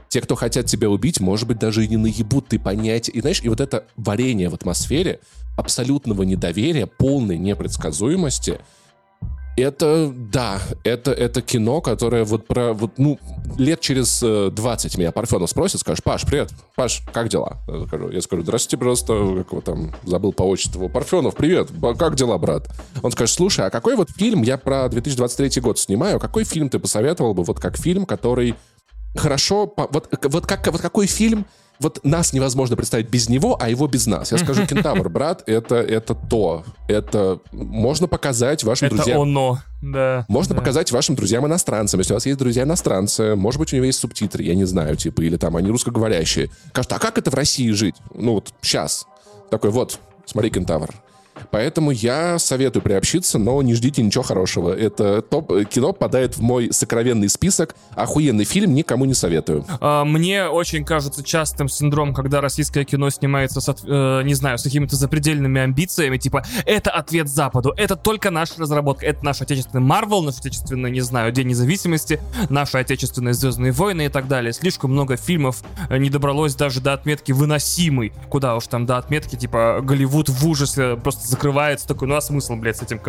Те, 0.08 0.22
кто 0.22 0.36
хотят 0.36 0.66
тебя 0.66 0.90
убить, 0.90 1.20
может 1.20 1.48
быть, 1.48 1.60
даже 1.60 1.86
и 1.86 1.88
не 1.88 1.98
наебут, 1.98 2.48
ты 2.48 2.60
понять. 2.60 3.10
И 3.10 3.22
знаешь, 3.22 3.42
и 3.44 3.50
вот 3.50 3.60
это 3.60 3.86
варение 3.96 4.50
в 4.50 4.56
атмосфере 4.56 5.20
абсолютного 5.58 6.24
недоверия, 6.24 6.88
полной 6.88 7.38
непредсказуемости— 7.38 8.60
это, 9.62 10.12
да, 10.16 10.62
это, 10.84 11.12
это 11.12 11.42
кино, 11.42 11.82
которое 11.82 12.24
вот 12.24 12.48
про, 12.48 12.74
вот, 12.74 12.98
ну, 12.98 13.20
лет 13.58 13.80
через 13.82 14.20
20 14.22 14.96
э, 14.96 15.00
меня 15.00 15.12
Парфенов 15.12 15.50
спросит, 15.50 15.80
скажешь, 15.82 16.04
Паш, 16.04 16.26
привет, 16.26 16.52
Паш, 16.76 17.02
как 17.12 17.30
дела? 17.30 17.58
Я 17.68 17.88
скажу, 17.88 18.10
я 18.10 18.22
скажу 18.22 18.42
здравствуйте, 18.44 18.78
просто, 18.78 19.14
как 19.38 19.52
его 19.52 19.62
там, 19.62 19.94
забыл 20.04 20.34
по 20.34 20.44
отчеству, 20.44 20.90
Парфенов, 20.90 21.36
привет, 21.36 21.70
как 21.98 22.16
дела, 22.16 22.38
брат? 22.38 22.70
Он 23.02 23.12
скажет, 23.12 23.36
слушай, 23.36 23.66
а 23.66 23.70
какой 23.70 23.96
вот 23.96 24.10
фильм, 24.12 24.44
я 24.44 24.58
про 24.58 24.88
2023 24.90 25.62
год 25.62 25.80
снимаю, 25.80 26.20
какой 26.20 26.44
фильм 26.44 26.70
ты 26.70 26.80
посоветовал 26.80 27.34
бы, 27.34 27.44
вот 27.44 27.60
как 27.60 27.78
фильм, 27.78 28.06
который 28.06 28.56
хорошо, 29.16 29.74
вот, 29.76 30.10
вот, 30.24 30.46
как, 30.46 30.68
вот 30.72 30.82
какой 30.82 31.08
фильм 31.08 31.46
вот 31.80 32.02
нас 32.04 32.34
невозможно 32.34 32.76
представить 32.76 33.10
без 33.10 33.30
него, 33.30 33.58
а 33.60 33.70
его 33.70 33.88
без 33.88 34.06
нас. 34.06 34.32
Я 34.32 34.38
скажу, 34.38 34.66
кентавр, 34.68 35.10
брат, 35.10 35.44
это, 35.48 35.76
это 35.76 36.14
то. 36.14 36.64
Это 36.88 37.40
можно 37.52 38.08
показать 38.08 38.64
вашим 38.64 38.88
это 38.88 38.96
друзьям. 38.98 39.18
Это 39.18 39.22
оно, 39.24 39.60
да. 39.82 40.26
Можно 40.28 40.56
да. 40.56 40.62
показать 40.62 40.92
вашим 40.92 41.16
друзьям-иностранцам. 41.16 42.00
Если 42.00 42.14
у 42.14 42.16
вас 42.16 42.26
есть 42.26 42.38
друзья 42.38 42.64
иностранцы, 42.64 43.36
может 43.36 43.60
быть, 43.60 43.72
у 43.74 43.78
него 43.78 43.86
есть 43.86 44.00
субтитры, 44.00 44.44
я 44.44 44.56
не 44.56 44.66
знаю, 44.66 44.98
типа, 44.98 45.22
или 45.22 45.38
там 45.38 45.56
они 45.56 45.70
русскоговорящие. 45.70 46.50
Скажут, 46.70 46.94
а 46.94 47.00
как 47.00 47.18
это 47.18 47.32
в 47.32 47.34
России 47.34 47.72
жить? 47.72 47.96
Ну 48.14 48.34
вот 48.34 48.54
сейчас. 48.62 49.06
Такой, 49.50 49.72
вот, 49.72 50.00
смотри, 50.26 50.50
кентавр. 50.50 50.94
Поэтому 51.52 51.92
я 51.92 52.38
советую 52.40 52.84
приобщиться, 52.84 53.40
но 53.40 53.62
не 53.62 53.74
ждите 53.74 54.02
ничего 54.02 54.24
хорошего. 54.24 54.74
Это 54.74 55.22
топ 55.22 55.52
кино 55.68 55.94
попадает 55.94 56.38
в 56.38 56.42
мой 56.42 56.72
сокровенный 56.72 57.30
список. 57.30 57.76
Охуенный 57.96 58.46
фильм, 58.46 58.74
никому 58.74 59.06
не 59.06 59.14
советую. 59.14 59.66
А, 59.82 60.06
мне 60.06 60.46
очень 60.46 60.86
кажется 60.86 61.24
частым 61.24 61.70
синдром, 61.70 62.14
когда 62.14 62.42
российское 62.42 62.86
кино 62.86 63.10
снимается, 63.10 63.62
с, 63.62 63.76
э, 63.84 64.22
не 64.24 64.34
знаю, 64.34 64.58
с 64.58 64.64
какими-то 64.64 64.96
запредельными 64.96 65.62
амбициями, 65.62 66.18
типа, 66.18 66.44
это 66.66 66.92
ответ 66.92 67.28
Западу, 67.28 67.74
это 67.78 67.96
только 67.96 68.30
наша 68.30 68.54
разработка, 68.58 69.06
это 69.06 69.24
наш 69.26 69.42
отечественный 69.42 69.84
Марвел, 69.84 70.22
наш 70.22 70.40
отечественный, 70.40 70.92
не 70.92 71.02
знаю, 71.02 71.32
День 71.32 71.48
независимости, 71.48 72.20
наши 72.50 72.78
отечественные 72.78 73.34
Звездные 73.34 73.72
войны 73.72 74.06
и 74.06 74.10
так 74.10 74.28
далее. 74.28 74.54
Слишком 74.54 74.92
много 74.92 75.18
фильмов 75.18 75.64
э, 75.90 75.98
не 75.98 76.10
добралось 76.10 76.56
даже 76.56 76.82
до 76.82 76.94
отметки 76.94 77.32
выносимый, 77.32 78.14
куда 78.30 78.56
уж 78.56 78.68
там 78.68 78.86
до 78.86 78.98
отметки, 78.98 79.36
типа, 79.36 79.80
Голливуд 79.82 80.30
в 80.30 80.48
ужасе 80.48 80.96
просто 80.96 81.28
закрывается, 81.40 81.88
такой, 81.88 82.08
ну 82.10 82.16
а 82.16 82.22
смысл, 82.22 82.56
блядь, 82.56 82.78
с 82.78 82.82
этим 82.82 83.00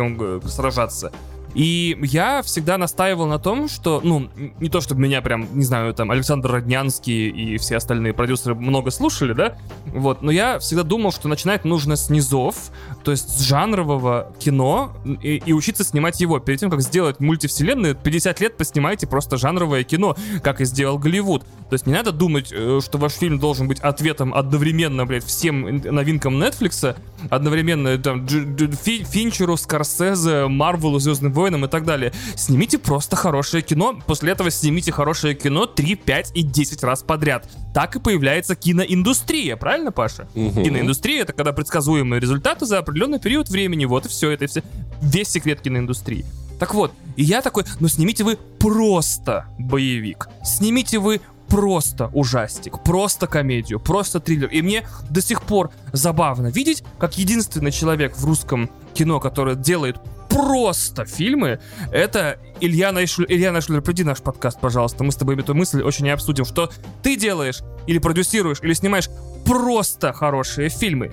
сражаться? 0.47 1.11
И 1.53 1.97
я 2.01 2.41
всегда 2.43 2.77
настаивал 2.77 3.25
на 3.25 3.37
том, 3.37 3.67
что, 3.67 3.99
ну, 4.01 4.29
не 4.61 4.69
то 4.69 4.79
чтобы 4.79 5.01
меня 5.01 5.21
прям, 5.21 5.49
не 5.53 5.65
знаю, 5.65 5.93
там, 5.93 6.09
Александр 6.09 6.49
Роднянский 6.49 7.27
и 7.27 7.57
все 7.57 7.75
остальные 7.75 8.13
продюсеры 8.13 8.55
много 8.55 8.89
слушали, 8.89 9.33
да, 9.33 9.57
вот, 9.87 10.21
но 10.21 10.31
я 10.31 10.59
всегда 10.59 10.83
думал, 10.83 11.11
что 11.11 11.27
начинать 11.27 11.65
нужно 11.65 11.97
с 11.97 12.09
низов, 12.09 12.71
то 13.03 13.11
есть 13.11 13.29
с 13.29 13.41
жанрового 13.41 14.31
кино, 14.39 14.93
и, 15.21 15.41
и 15.45 15.53
учиться 15.53 15.83
снимать 15.83 16.19
его. 16.21 16.39
Перед 16.39 16.59
тем, 16.59 16.69
как 16.69 16.81
сделать 16.81 17.19
мультивселенную, 17.19 17.95
50 17.95 18.39
лет 18.39 18.57
поснимайте 18.57 19.07
просто 19.07 19.37
жанровое 19.37 19.83
кино, 19.83 20.15
как 20.43 20.61
и 20.61 20.65
сделал 20.65 20.97
Голливуд. 20.97 21.43
То 21.69 21.75
есть 21.75 21.87
не 21.87 21.93
надо 21.93 22.11
думать, 22.11 22.51
э, 22.51 22.79
что 22.83 22.97
ваш 22.97 23.13
фильм 23.13 23.39
должен 23.39 23.67
быть 23.67 23.79
ответом 23.79 24.33
одновременно, 24.33 25.05
блядь, 25.05 25.23
всем 25.23 25.77
новинкам 25.77 26.41
Netflix, 26.41 26.95
одновременно 27.29 27.97
там 27.97 28.27
Финчеру, 28.27 29.57
Скорсезе, 29.57 30.47
Марвелу, 30.47 30.99
Звездным 30.99 31.31
войнам 31.33 31.65
и 31.65 31.67
так 31.67 31.85
далее. 31.85 32.11
Снимите 32.35 32.77
просто 32.77 33.15
хорошее 33.15 33.63
кино, 33.63 33.99
после 34.05 34.33
этого 34.33 34.51
снимите 34.51 34.91
хорошее 34.91 35.33
кино 35.33 35.65
3, 35.65 35.95
5 35.95 36.31
и 36.35 36.41
10 36.41 36.83
раз 36.83 37.03
подряд. 37.03 37.49
Так 37.73 37.95
и 37.95 37.99
появляется 37.99 38.55
киноиндустрия, 38.55 39.55
правильно, 39.55 39.91
Паша? 39.91 40.27
Угу. 40.35 40.63
Киноиндустрия— 40.63 41.21
это 41.23 41.33
когда 41.33 41.53
предсказуемые 41.53 42.19
результаты 42.19 42.65
за 42.65 42.81
определенный 42.91 43.19
период 43.19 43.49
времени, 43.49 43.85
вот 43.85 44.05
и 44.05 44.09
все, 44.09 44.31
это 44.31 44.47
все, 44.47 44.63
весь 45.01 45.29
секрет 45.29 45.61
киноиндустрии. 45.61 46.25
Так 46.59 46.73
вот, 46.73 46.91
и 47.15 47.23
я 47.23 47.41
такой, 47.41 47.63
ну 47.79 47.87
снимите 47.87 48.23
вы 48.23 48.37
просто 48.59 49.45
боевик, 49.57 50.27
снимите 50.43 50.99
вы 50.99 51.21
просто 51.47 52.09
ужастик, 52.13 52.83
просто 52.83 53.27
комедию, 53.27 53.79
просто 53.79 54.19
триллер. 54.19 54.49
И 54.49 54.61
мне 54.61 54.85
до 55.09 55.21
сих 55.21 55.41
пор 55.41 55.71
забавно 55.91 56.47
видеть, 56.47 56.83
как 56.99 57.17
единственный 57.17 57.71
человек 57.71 58.15
в 58.17 58.25
русском 58.25 58.69
кино, 58.93 59.19
который 59.19 59.55
делает 59.55 59.97
просто 60.29 61.05
фильмы, 61.05 61.59
это 61.91 62.39
Илья 62.59 62.91
Найшлер. 62.91 63.25
Илья 63.29 63.51
Найшлер, 63.51 63.81
приди 63.81 64.03
наш 64.03 64.19
подкаст, 64.19 64.59
пожалуйста. 64.59 65.03
Мы 65.03 65.11
с 65.11 65.15
тобой 65.15 65.37
эту 65.37 65.55
мысль 65.55 65.81
очень 65.81 66.09
обсудим, 66.09 66.45
что 66.45 66.69
ты 67.03 67.15
делаешь 67.15 67.61
или 67.87 67.97
продюсируешь, 67.97 68.59
или 68.61 68.73
снимаешь 68.73 69.09
просто 69.45 70.13
хорошие 70.13 70.69
фильмы 70.69 71.11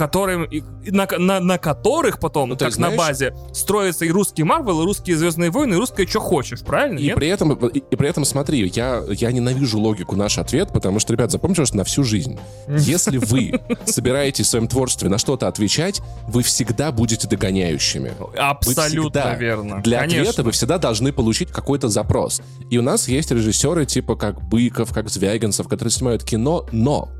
которым, 0.00 0.48
на, 0.86 1.06
на, 1.18 1.40
на 1.40 1.58
которых 1.58 2.20
потом, 2.20 2.48
ну, 2.48 2.56
как 2.56 2.72
знаешь, 2.72 2.92
на 2.92 2.98
базе, 2.98 3.34
строится 3.52 4.06
и 4.06 4.10
русский 4.10 4.44
Марвел, 4.44 4.80
и 4.80 4.84
русские 4.86 5.14
Звездные 5.18 5.50
войны, 5.50 5.74
и 5.74 5.76
русское 5.76 6.06
что 6.06 6.20
хочешь, 6.20 6.62
правильно? 6.62 6.98
И 6.98 7.12
при 7.12 7.28
этом, 7.28 7.52
и, 7.52 7.78
и 7.80 7.96
при 7.96 8.08
этом 8.08 8.24
смотри, 8.24 8.66
я, 8.74 9.04
я 9.10 9.30
ненавижу 9.30 9.78
логику 9.78 10.16
наш 10.16 10.38
ответ, 10.38 10.72
потому 10.72 11.00
что, 11.00 11.12
ребят, 11.12 11.30
запомните, 11.30 11.66
что 11.66 11.76
на 11.76 11.84
всю 11.84 12.02
жизнь. 12.02 12.38
Если 12.66 13.18
вы 13.18 13.60
собираетесь 13.84 14.46
в 14.46 14.48
своем 14.48 14.68
творчестве 14.68 15.10
на 15.10 15.18
что-то 15.18 15.48
отвечать, 15.48 16.00
вы 16.26 16.44
всегда 16.44 16.92
будете 16.92 17.28
догоняющими. 17.28 18.14
Абсолютно 18.38 19.20
всегда, 19.20 19.34
верно. 19.34 19.82
Для 19.82 20.00
Конечно. 20.00 20.22
ответа 20.22 20.42
вы 20.44 20.52
всегда 20.52 20.78
должны 20.78 21.12
получить 21.12 21.50
какой-то 21.52 21.88
запрос. 21.88 22.40
И 22.70 22.78
у 22.78 22.82
нас 22.82 23.06
есть 23.06 23.30
режиссеры 23.32 23.84
типа 23.84 24.16
как 24.16 24.40
Быков, 24.48 24.94
как 24.94 25.10
Звягинцев, 25.10 25.68
которые 25.68 25.92
снимают 25.92 26.24
кино, 26.24 26.64
но 26.72 27.10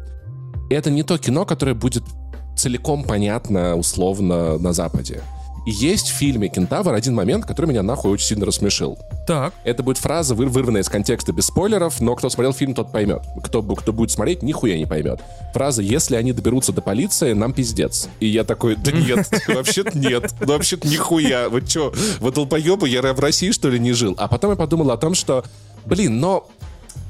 это 0.70 0.90
не 0.90 1.02
то 1.02 1.18
кино, 1.18 1.44
которое 1.44 1.74
будет 1.74 2.04
целиком 2.60 3.04
понятно 3.04 3.76
условно 3.76 4.58
на 4.58 4.72
Западе. 4.72 5.22
И 5.66 5.72
есть 5.72 6.08
в 6.08 6.14
фильме 6.14 6.48
«Кентавр» 6.48 6.94
один 6.94 7.14
момент, 7.14 7.44
который 7.44 7.66
меня 7.66 7.82
нахуй 7.82 8.10
очень 8.10 8.26
сильно 8.26 8.46
рассмешил. 8.46 8.98
Так. 9.26 9.52
Это 9.64 9.82
будет 9.82 9.98
фраза, 9.98 10.34
вырванная 10.34 10.80
из 10.80 10.88
контекста 10.88 11.32
без 11.32 11.46
спойлеров, 11.46 12.00
но 12.00 12.16
кто 12.16 12.30
смотрел 12.30 12.52
фильм, 12.54 12.74
тот 12.74 12.90
поймет. 12.90 13.22
Кто, 13.44 13.62
кто 13.62 13.92
будет 13.92 14.10
смотреть, 14.10 14.42
нихуя 14.42 14.78
не 14.78 14.86
поймет. 14.86 15.20
Фраза 15.52 15.82
«Если 15.82 16.16
они 16.16 16.32
доберутся 16.32 16.72
до 16.72 16.80
полиции, 16.80 17.34
нам 17.34 17.52
пиздец». 17.52 18.08
И 18.20 18.26
я 18.26 18.44
такой, 18.44 18.76
да 18.76 18.90
нет, 18.90 19.28
вообще-то 19.48 19.98
нет. 19.98 20.34
Ну 20.40 20.46
вообще-то 20.46 20.88
нихуя. 20.88 21.48
Вы 21.48 21.62
чё, 21.62 21.92
вы 22.20 22.32
долбоебы, 22.32 22.88
я 22.88 23.00
в 23.00 23.20
России, 23.20 23.50
что 23.50 23.68
ли, 23.68 23.78
не 23.78 23.92
жил? 23.92 24.14
А 24.18 24.28
потом 24.28 24.50
я 24.50 24.56
подумал 24.56 24.90
о 24.90 24.96
том, 24.96 25.14
что, 25.14 25.44
блин, 25.84 26.20
но 26.20 26.48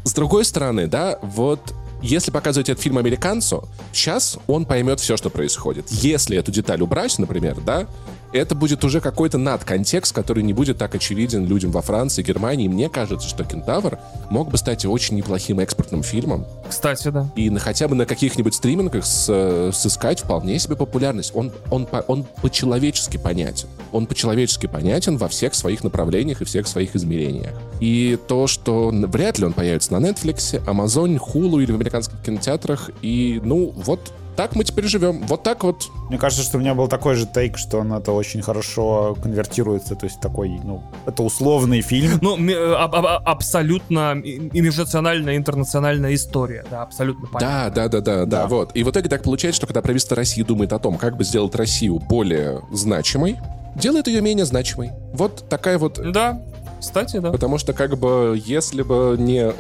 с 0.05 0.12
другой 0.12 0.44
стороны, 0.44 0.86
да, 0.86 1.18
вот 1.22 1.61
если 2.03 2.30
показывать 2.30 2.68
этот 2.68 2.82
фильм 2.82 2.98
американцу, 2.98 3.68
сейчас 3.92 4.38
он 4.46 4.64
поймет 4.64 5.01
все, 5.01 5.16
что 5.16 5.30
происходит. 5.30 5.86
Если 5.90 6.36
эту 6.36 6.51
деталь 6.51 6.82
убрать, 6.82 7.18
например, 7.18 7.61
да, 7.61 7.86
это 8.33 8.55
будет 8.55 8.85
уже 8.85 9.01
какой-то 9.01 9.39
надконтекст, 9.39 10.14
который 10.14 10.43
не 10.43 10.53
будет 10.53 10.78
так 10.78 10.95
очевиден 10.95 11.47
людям 11.47 11.70
во 11.70 11.83
Франции, 11.83 12.22
Германии. 12.22 12.68
Мне 12.68 12.89
кажется, 12.89 13.28
что 13.28 13.45
«Кентавр» 13.45 13.99
мог 14.31 14.51
бы 14.51 14.57
стать 14.57 14.85
очень 14.85 15.16
неплохим 15.16 15.61
экспортным 15.61 16.03
фильмом. 16.03 16.47
Кстати, 16.68 17.09
да. 17.09 17.28
И 17.35 17.51
на, 17.51 17.61
хотя 17.61 17.89
бы 17.89 17.95
на 17.95 18.07
каких-нибудь 18.07 18.55
стримингах 18.55 19.05
с, 19.05 19.70
сыскать 19.72 20.20
вполне 20.20 20.59
себе 20.59 20.76
популярность. 20.76 21.33
Он, 21.35 21.53
он, 21.70 21.89
он 22.07 22.24
по-человечески 22.43 23.16
понятен. 23.16 23.68
Он 23.93 24.07
по-человечески 24.07 24.66
понятен 24.66 25.16
во 25.16 25.28
всех 25.28 25.55
своих 25.55 25.83
направлениях 25.83 26.41
и 26.41 26.45
всех 26.45 26.66
своих 26.66 26.95
измерениях. 26.95 27.55
И 27.81 28.18
то, 28.28 28.47
что 28.47 28.91
вряд 28.93 29.39
ли 29.39 29.47
он 29.47 29.53
появится 29.53 29.93
на 29.93 30.07
Netflix, 30.07 30.62
Amazon, 30.64 31.18
Hulu 31.18 31.62
или 31.62 31.72
в 31.72 31.74
американских 31.74 32.16
кинотеатрах, 32.24 32.91
и, 33.03 33.41
ну, 33.43 33.72
вот 33.76 34.12
так 34.41 34.57
мы 34.57 34.64
теперь 34.64 34.86
живем. 34.86 35.26
Вот 35.26 35.43
так 35.43 35.64
вот. 35.64 35.91
Мне 36.09 36.16
кажется, 36.16 36.43
что 36.43 36.57
у 36.57 36.61
меня 36.61 36.74
был 36.74 36.88
такой 36.88 37.14
же 37.14 37.26
тейк, 37.26 37.59
что 37.59 37.80
он 37.80 37.93
это 37.93 38.12
очень 38.12 38.41
хорошо 38.41 39.14
конвертируется. 39.22 39.95
То 39.97 40.07
есть 40.07 40.18
такой, 40.18 40.59
ну, 40.64 40.82
это 41.05 41.22
условный 41.22 41.82
фильм. 41.82 42.18
Ну, 42.22 42.36
аб- 42.74 42.95
аб- 42.95 43.22
абсолютно 43.28 44.18
и 44.18 44.61
межнациональная, 44.62 45.36
интернациональная 45.36 46.14
история. 46.14 46.64
Да, 46.70 46.82
абсолютно 46.84 47.28
понятно. 47.28 47.70
Да, 47.74 47.88
да, 47.88 48.01
да, 48.01 48.01
да, 48.01 48.24
да, 48.24 48.47
вот. 48.47 48.70
И 48.74 48.82
в 48.82 48.91
итоге 48.91 49.11
так 49.11 49.22
получается, 49.24 49.59
что 49.59 49.66
когда 49.66 49.82
правительство 49.82 50.16
России 50.16 50.43
думает 50.43 50.72
о 50.72 50.78
том, 50.78 50.97
как 50.97 51.18
бы 51.18 51.24
сделать 51.24 51.55
Россию 51.55 51.99
более 51.99 52.62
значимой, 52.72 53.36
делает 53.76 54.09
ее 54.09 54.22
менее 54.22 54.47
значимой. 54.47 54.93
Вот 55.12 55.51
такая 55.51 55.76
вот... 55.76 56.01
Да, 56.12 56.41
кстати, 56.80 57.18
да. 57.18 57.30
Потому 57.30 57.59
что 57.59 57.74
как 57.74 57.99
бы 57.99 58.41
если 58.43 58.80
бы 58.80 59.16
не 59.18 59.53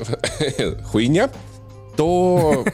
хуйня, 0.84 1.28
то 2.00 2.64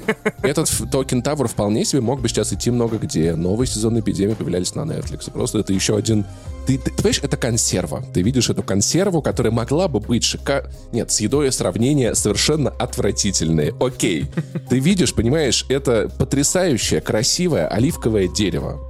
этот 0.42 0.70
то 0.92 1.02
кентавр 1.02 1.48
вполне 1.48 1.84
себе 1.84 2.00
мог 2.00 2.20
бы 2.20 2.28
сейчас 2.28 2.52
идти 2.52 2.70
много 2.70 2.96
где. 2.96 3.34
Новые 3.34 3.66
сезоны 3.66 3.98
эпидемии 3.98 4.34
появлялись 4.34 4.76
на 4.76 4.82
Netflix. 4.82 5.32
Просто 5.32 5.58
это 5.58 5.72
еще 5.72 5.96
один... 5.96 6.24
Ты, 6.64 6.78
ты, 6.78 6.92
ты 6.92 6.96
понимаешь, 6.96 7.20
это 7.24 7.36
консерва. 7.36 8.04
Ты 8.14 8.22
видишь 8.22 8.50
эту 8.50 8.62
консерву, 8.62 9.22
которая 9.22 9.52
могла 9.52 9.88
бы 9.88 9.98
быть 9.98 10.22
шика... 10.22 10.70
Нет, 10.92 11.10
с 11.10 11.18
едой 11.18 11.50
сравнение 11.50 12.14
совершенно 12.14 12.70
отвратительное. 12.70 13.74
Окей. 13.80 14.26
Ты 14.70 14.78
видишь, 14.78 15.12
понимаешь, 15.12 15.66
это 15.68 16.08
потрясающее, 16.18 17.00
красивое 17.00 17.66
оливковое 17.66 18.28
дерево 18.28 18.80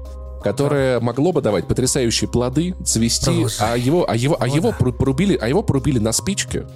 которое 0.44 1.00
могло 1.00 1.32
бы 1.32 1.42
давать 1.42 1.66
потрясающие 1.66 2.30
плоды, 2.30 2.76
цвести, 2.84 3.46
а 3.58 3.76
его, 3.76 4.08
а 4.08 4.14
его, 4.14 4.36
а 4.38 4.46
его 4.46 4.70
порубили, 4.70 5.34
а 5.34 5.48
его 5.48 5.64
порубили 5.64 5.98
на 5.98 6.12
спичке. 6.12 6.66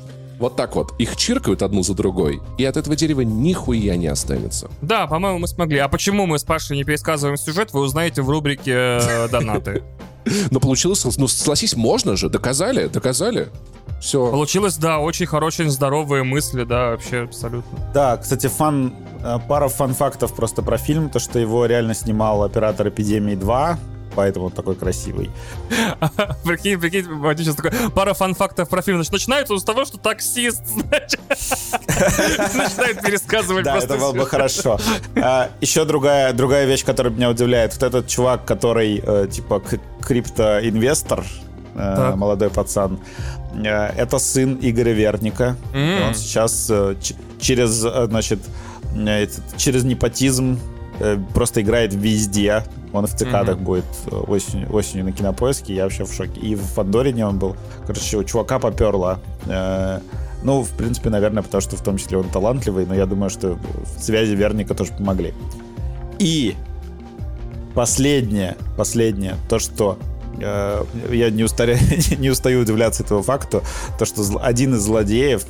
Вот 0.40 0.56
так 0.56 0.74
вот. 0.74 0.94
Их 0.98 1.16
чиркают 1.16 1.62
одну 1.62 1.82
за 1.82 1.94
другой, 1.94 2.40
и 2.56 2.64
от 2.64 2.78
этого 2.78 2.96
дерева 2.96 3.20
нихуя 3.20 3.96
не 3.96 4.06
останется. 4.06 4.70
Да, 4.80 5.06
по-моему, 5.06 5.38
мы 5.38 5.46
смогли. 5.46 5.78
А 5.78 5.88
почему 5.88 6.24
мы 6.24 6.38
с 6.38 6.44
Пашей 6.44 6.78
не 6.78 6.84
пересказываем 6.84 7.36
сюжет, 7.36 7.74
вы 7.74 7.80
узнаете 7.80 8.22
в 8.22 8.30
рубрике 8.30 8.72
э, 8.72 9.28
«Донаты». 9.30 9.84
Но 10.50 10.58
получилось, 10.58 11.04
ну, 11.18 11.28
согласись, 11.28 11.76
можно 11.76 12.16
же, 12.16 12.30
доказали, 12.30 12.86
доказали. 12.86 13.48
Все. 14.00 14.30
Получилось, 14.30 14.76
да, 14.78 14.98
очень 14.98 15.26
хорошие, 15.26 15.68
здоровые 15.68 16.22
мысли, 16.22 16.64
да, 16.64 16.92
вообще 16.92 17.24
абсолютно. 17.24 17.78
Да, 17.92 18.16
кстати, 18.16 18.46
фан, 18.46 18.94
э, 19.22 19.38
пара 19.46 19.68
фан-фактов 19.68 20.34
просто 20.34 20.62
про 20.62 20.78
фильм, 20.78 21.10
то, 21.10 21.18
что 21.18 21.38
его 21.38 21.66
реально 21.66 21.92
снимал 21.92 22.42
оператор 22.42 22.88
«Эпидемии 22.88 23.36
2», 23.36 23.76
поэтому 24.14 24.46
он 24.46 24.52
такой 24.52 24.74
красивый. 24.74 25.30
Прикинь, 26.44 26.78
прикинь, 26.80 27.04
сейчас 27.38 27.54
такой, 27.54 27.72
пара 27.94 28.14
фан-фактов 28.14 28.68
про 28.68 28.82
фильм. 28.82 28.98
Значит, 28.98 29.12
начинается 29.12 29.56
с 29.56 29.64
того, 29.64 29.84
что 29.84 29.98
таксист, 29.98 30.62
начинает 32.54 33.02
пересказывать 33.02 33.64
Да, 33.64 33.78
это 33.78 33.96
было 33.96 34.12
бы 34.12 34.26
хорошо. 34.26 34.78
А, 35.16 35.50
Еще 35.60 35.84
другая, 35.84 36.32
другая 36.32 36.66
вещь, 36.66 36.84
которая 36.84 37.12
меня 37.12 37.30
удивляет. 37.30 37.74
Вот 37.74 37.82
этот 37.82 38.08
чувак, 38.08 38.44
который, 38.44 39.02
э, 39.04 39.28
типа, 39.30 39.62
криптоинвестор, 40.00 41.24
э, 41.74 42.14
молодой 42.16 42.50
пацан, 42.50 42.98
э, 43.54 43.68
это 43.96 44.18
сын 44.18 44.58
Игоря 44.60 44.92
Верника. 44.92 45.56
Он 45.74 46.14
сейчас 46.14 46.70
через, 47.40 47.70
значит, 47.70 48.40
через 49.56 49.84
непотизм 49.84 50.58
просто 51.34 51.62
играет 51.62 51.94
везде. 51.94 52.64
Он 52.92 53.06
в 53.06 53.14
цикадах 53.14 53.56
mm-hmm. 53.56 53.62
будет 53.62 53.84
осенью, 54.28 54.74
осенью 54.74 55.04
на 55.04 55.12
кинопоиске. 55.12 55.74
Я 55.74 55.84
вообще 55.84 56.04
в 56.04 56.12
шоке. 56.12 56.40
И 56.40 56.54
в 56.54 56.62
Фандорине 56.62 57.26
он 57.26 57.38
был. 57.38 57.56
Короче, 57.86 58.16
у 58.16 58.24
чувака 58.24 58.58
поперло. 58.58 59.20
Ну, 60.42 60.62
в 60.62 60.70
принципе, 60.70 61.10
наверное, 61.10 61.42
потому 61.42 61.60
что 61.60 61.76
в 61.76 61.82
том 61.82 61.98
числе 61.98 62.16
он 62.16 62.28
талантливый, 62.28 62.86
но 62.86 62.94
я 62.94 63.06
думаю, 63.06 63.30
что 63.30 63.58
связи 63.98 64.34
Верника 64.34 64.74
тоже 64.74 64.92
помогли. 64.92 65.34
И 66.18 66.54
последнее, 67.74 68.56
последнее, 68.76 69.36
то, 69.48 69.58
что 69.58 69.98
э, 70.40 70.84
я 71.10 71.30
не, 71.30 71.44
устаря... 71.44 71.76
не 72.18 72.30
устаю 72.30 72.60
удивляться 72.60 73.02
этому 73.02 73.22
факту, 73.22 73.62
то, 73.98 74.04
что 74.04 74.22
один 74.40 74.74
из 74.74 74.80
злодеев, 74.80 75.44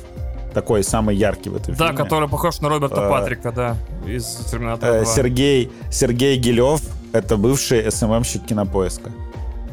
такой 0.53 0.83
самый 0.83 1.15
яркий 1.15 1.49
в 1.49 1.55
этом 1.55 1.75
да, 1.75 1.87
фильме. 1.87 1.97
Да, 1.97 2.03
который 2.03 2.29
похож 2.29 2.59
на 2.61 2.69
Роберта 2.69 3.01
э, 3.01 3.09
Патрика, 3.09 3.51
да, 3.51 3.77
из 4.05 4.25
Терминатора 4.49 4.91
2. 4.91 5.01
Э, 5.01 5.05
Сергей, 5.05 5.71
Сергей 5.91 6.37
Гилев, 6.37 6.81
это 7.13 7.37
бывший 7.37 7.91
СММщик 7.91 8.45
кинопоиска. 8.45 9.11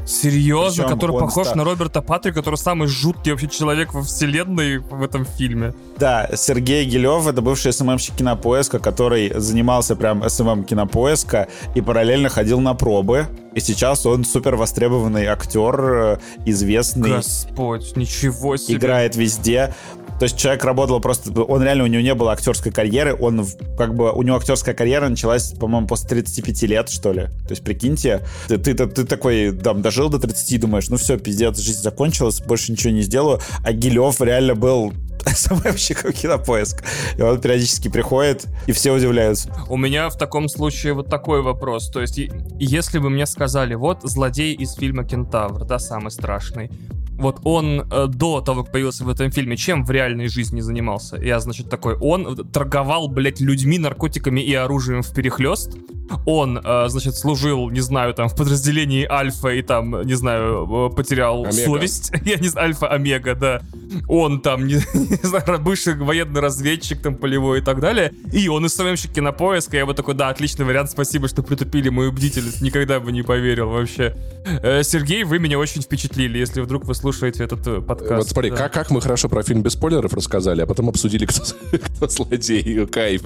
Серьезно, 0.08 0.84
Причем 0.84 0.94
который 0.94 1.20
похож 1.20 1.48
ста... 1.48 1.56
на 1.56 1.64
Роберта 1.64 2.00
Патрика, 2.00 2.36
который 2.36 2.54
самый 2.54 2.88
жуткий 2.88 3.30
вообще 3.30 3.46
человек 3.46 3.92
во 3.92 4.00
вселенной 4.00 4.78
в 4.78 5.02
этом 5.02 5.26
фильме. 5.26 5.74
Да, 5.98 6.30
Сергей 6.34 6.86
Гилев, 6.86 7.26
это 7.26 7.42
бывший 7.42 7.74
СММщик 7.74 8.16
кинопоиска, 8.16 8.78
который 8.78 9.38
занимался 9.38 9.96
прям 9.96 10.26
СММ 10.26 10.64
кинопоиска 10.64 11.48
и 11.74 11.82
параллельно 11.82 12.30
ходил 12.30 12.58
на 12.60 12.72
пробы. 12.72 13.26
И 13.54 13.60
сейчас 13.60 14.06
он 14.06 14.24
супер 14.24 14.56
востребованный 14.56 15.26
актер, 15.26 15.80
э, 15.80 16.18
известный. 16.46 17.16
Господь, 17.16 17.94
ничего 17.96 18.56
себе. 18.56 18.76
Играет 18.76 19.14
везде. 19.16 19.74
То 20.18 20.24
есть 20.24 20.36
человек 20.36 20.64
работал 20.64 21.00
просто... 21.00 21.30
Он 21.42 21.62
реально, 21.62 21.84
у 21.84 21.86
него 21.86 22.02
не 22.02 22.14
было 22.14 22.32
актерской 22.32 22.72
карьеры. 22.72 23.14
Он 23.14 23.46
как 23.76 23.94
бы... 23.94 24.10
У 24.12 24.22
него 24.22 24.36
актерская 24.36 24.74
карьера 24.74 25.08
началась, 25.08 25.52
по-моему, 25.52 25.86
после 25.86 26.08
35 26.08 26.62
лет, 26.62 26.88
что 26.88 27.12
ли. 27.12 27.26
То 27.26 27.50
есть, 27.50 27.62
прикиньте, 27.62 28.22
ты, 28.48 28.58
ты, 28.58 28.74
ты, 28.74 28.86
ты 28.86 29.04
такой, 29.04 29.52
там, 29.52 29.82
дожил 29.82 30.08
до 30.08 30.18
30 30.18 30.52
и 30.52 30.58
думаешь, 30.58 30.88
ну 30.88 30.96
все, 30.96 31.18
пиздец, 31.18 31.58
жизнь 31.58 31.82
закончилась, 31.82 32.40
больше 32.40 32.72
ничего 32.72 32.92
не 32.92 33.02
сделаю. 33.02 33.40
А 33.64 33.72
Гилев 33.72 34.20
реально 34.20 34.54
был 34.54 34.92
СММщиком 35.26 36.12
кинопоиск. 36.12 36.84
И 37.16 37.22
он 37.22 37.40
периодически 37.40 37.88
приходит, 37.88 38.46
и 38.66 38.72
все 38.72 38.92
удивляются. 38.92 39.52
У 39.68 39.76
меня 39.76 40.08
в 40.08 40.16
таком 40.16 40.48
случае 40.48 40.94
вот 40.94 41.08
такой 41.08 41.42
вопрос. 41.42 41.90
То 41.90 42.00
есть, 42.00 42.18
если 42.58 42.98
бы 42.98 43.10
мне 43.10 43.26
сказали, 43.26 43.74
вот 43.74 44.02
злодей 44.02 44.54
из 44.54 44.74
фильма 44.74 45.04
«Кентавр», 45.04 45.64
да, 45.64 45.78
самый 45.78 46.10
страшный, 46.10 46.70
вот 47.18 47.40
он 47.42 47.80
э, 47.80 48.06
до 48.06 48.40
того, 48.40 48.62
как 48.62 48.72
появился 48.72 49.04
в 49.04 49.08
этом 49.08 49.32
фильме, 49.32 49.56
чем 49.56 49.84
в 49.84 49.90
реальной 49.90 50.28
жизни 50.28 50.60
занимался? 50.60 51.16
Я, 51.16 51.40
значит, 51.40 51.68
такой, 51.68 51.96
он 51.96 52.48
торговал, 52.52 53.08
блядь, 53.08 53.40
людьми, 53.40 53.78
наркотиками 53.78 54.40
и 54.40 54.54
оружием 54.54 55.02
в 55.02 55.12
перехлест. 55.12 55.76
Он, 56.24 56.58
э, 56.64 56.88
значит, 56.88 57.16
служил, 57.16 57.70
не 57.70 57.80
знаю, 57.80 58.14
там, 58.14 58.28
в 58.28 58.36
подразделении 58.36 59.04
Альфа 59.04 59.48
и 59.48 59.62
там, 59.62 60.02
не 60.02 60.14
знаю, 60.14 60.90
э, 60.90 60.94
потерял 60.94 61.42
Омега. 61.42 61.52
совесть. 61.52 62.12
Я 62.24 62.36
не 62.36 62.48
знаю, 62.48 62.68
Альфа-Омега, 62.68 63.34
да. 63.34 63.62
Он 64.06 64.40
там, 64.40 64.66
не, 64.66 64.74
не 64.94 65.26
знаю, 65.28 65.58
бывший 65.60 65.96
военный 65.96 66.40
разведчик 66.40 67.02
там 67.02 67.16
полевой 67.16 67.58
и 67.58 67.62
так 67.62 67.80
далее. 67.80 68.12
И 68.32 68.48
он 68.48 68.64
из 68.64 68.74
СММщик 68.74 69.12
кинопоиска. 69.12 69.76
Я 69.76 69.86
бы 69.86 69.94
такой, 69.94 70.14
да, 70.14 70.28
отличный 70.28 70.64
вариант, 70.64 70.90
спасибо, 70.92 71.26
что 71.26 71.42
притупили 71.42 71.88
мою 71.88 72.12
бдительность. 72.12 72.62
Никогда 72.62 73.00
бы 73.00 73.10
не 73.10 73.22
поверил 73.22 73.70
вообще. 73.70 74.16
Э, 74.62 74.82
Сергей, 74.84 75.24
вы 75.24 75.40
меня 75.40 75.58
очень 75.58 75.82
впечатлили, 75.82 76.38
если 76.38 76.60
вдруг 76.60 76.84
вы 76.84 76.94
слушаете 76.94 77.07
этот 77.10 77.66
э, 77.66 77.80
подкаст. 77.80 78.12
Вот 78.12 78.28
смотри, 78.28 78.50
да. 78.50 78.56
как, 78.56 78.72
как 78.72 78.90
мы 78.90 79.00
хорошо 79.00 79.28
про 79.28 79.42
фильм 79.42 79.62
без 79.62 79.72
спойлеров 79.72 80.12
рассказали, 80.12 80.62
а 80.62 80.66
потом 80.66 80.88
обсудили, 80.88 81.26
кто, 81.26 81.42
кто 81.72 82.08
злодей. 82.08 82.86
Кайф. 82.86 83.22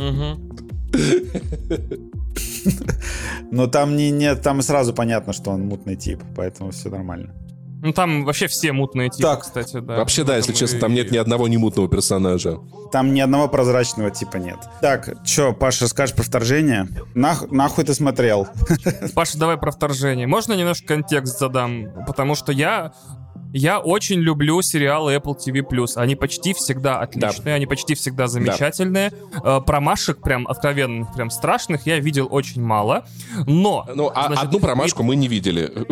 Но 3.51 3.66
там 3.66 3.97
не, 3.97 4.11
не, 4.11 4.35
там 4.35 4.62
сразу 4.62 4.95
понятно, 4.95 5.33
что 5.33 5.51
он 5.51 5.62
мутный 5.62 5.97
тип, 5.97 6.22
поэтому 6.37 6.70
все 6.70 6.89
нормально. 6.89 7.35
Ну 7.85 7.93
там 7.93 8.24
вообще 8.24 8.47
все 8.47 8.72
мутные 8.72 9.11
типы, 9.11 9.22
так, 9.24 9.41
кстати, 9.41 9.80
да. 9.80 9.97
Вообще, 9.97 10.22
да, 10.22 10.37
если 10.37 10.53
честно, 10.53 10.78
там 10.78 10.95
нет 10.95 11.11
ни 11.11 11.16
одного 11.16 11.49
немутного 11.49 11.89
персонажа. 11.89 12.61
Там 12.93 13.12
ни 13.12 13.18
одного 13.18 13.49
прозрачного 13.49 14.12
типа 14.12 14.37
нет. 14.37 14.59
Так, 14.80 15.16
что, 15.24 15.53
Паша, 15.53 15.89
скажешь 15.89 16.14
про 16.14 16.22
вторжение? 16.22 16.87
Нах, 17.14 17.51
нахуй 17.51 17.83
ты 17.85 17.93
смотрел? 17.95 18.47
Паша, 19.14 19.37
давай 19.37 19.57
про 19.57 19.72
вторжение. 19.72 20.28
Можно 20.28 20.53
немножко 20.53 20.87
контекст 20.87 21.41
задам? 21.41 21.89
Потому 22.07 22.37
что 22.37 22.53
я 22.53 22.93
я 23.53 23.78
очень 23.80 24.20
люблю 24.20 24.62
сериалы 24.62 25.14
Apple 25.14 25.36
TV+. 25.36 25.86
Они 25.96 26.16
почти 26.16 26.55
всегда 26.55 27.00
отличные, 27.00 27.44
да. 27.44 27.55
они 27.55 27.66
почти 27.66 27.94
всегда 27.94 28.26
замечательные. 28.26 29.12
Да. 29.42 29.59
Э, 29.59 29.61
промашек 29.61 30.22
прям 30.22 30.46
откровенных, 30.48 31.12
прям 31.14 31.30
страшных 31.30 31.86
я 31.86 31.98
видел 31.98 32.28
очень 32.30 32.62
мало. 32.62 33.05
Но... 33.46 33.86
Ну, 33.94 34.11
а 34.14 34.28
значит, 34.28 34.44
одну 34.44 34.61
промашку 34.61 35.03
и... 35.03 35.07
мы 35.07 35.16
не 35.16 35.28
видели. 35.28 35.72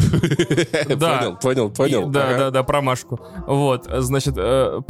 Да. 1.01 1.19
Понял, 1.19 1.37
понял, 1.37 1.71
понял. 1.71 2.09
Да, 2.09 2.39
да, 2.39 2.51
да, 2.51 2.63
промашку. 2.63 3.21
Вот, 3.47 3.87
значит, 3.89 4.35
э, 4.37 4.81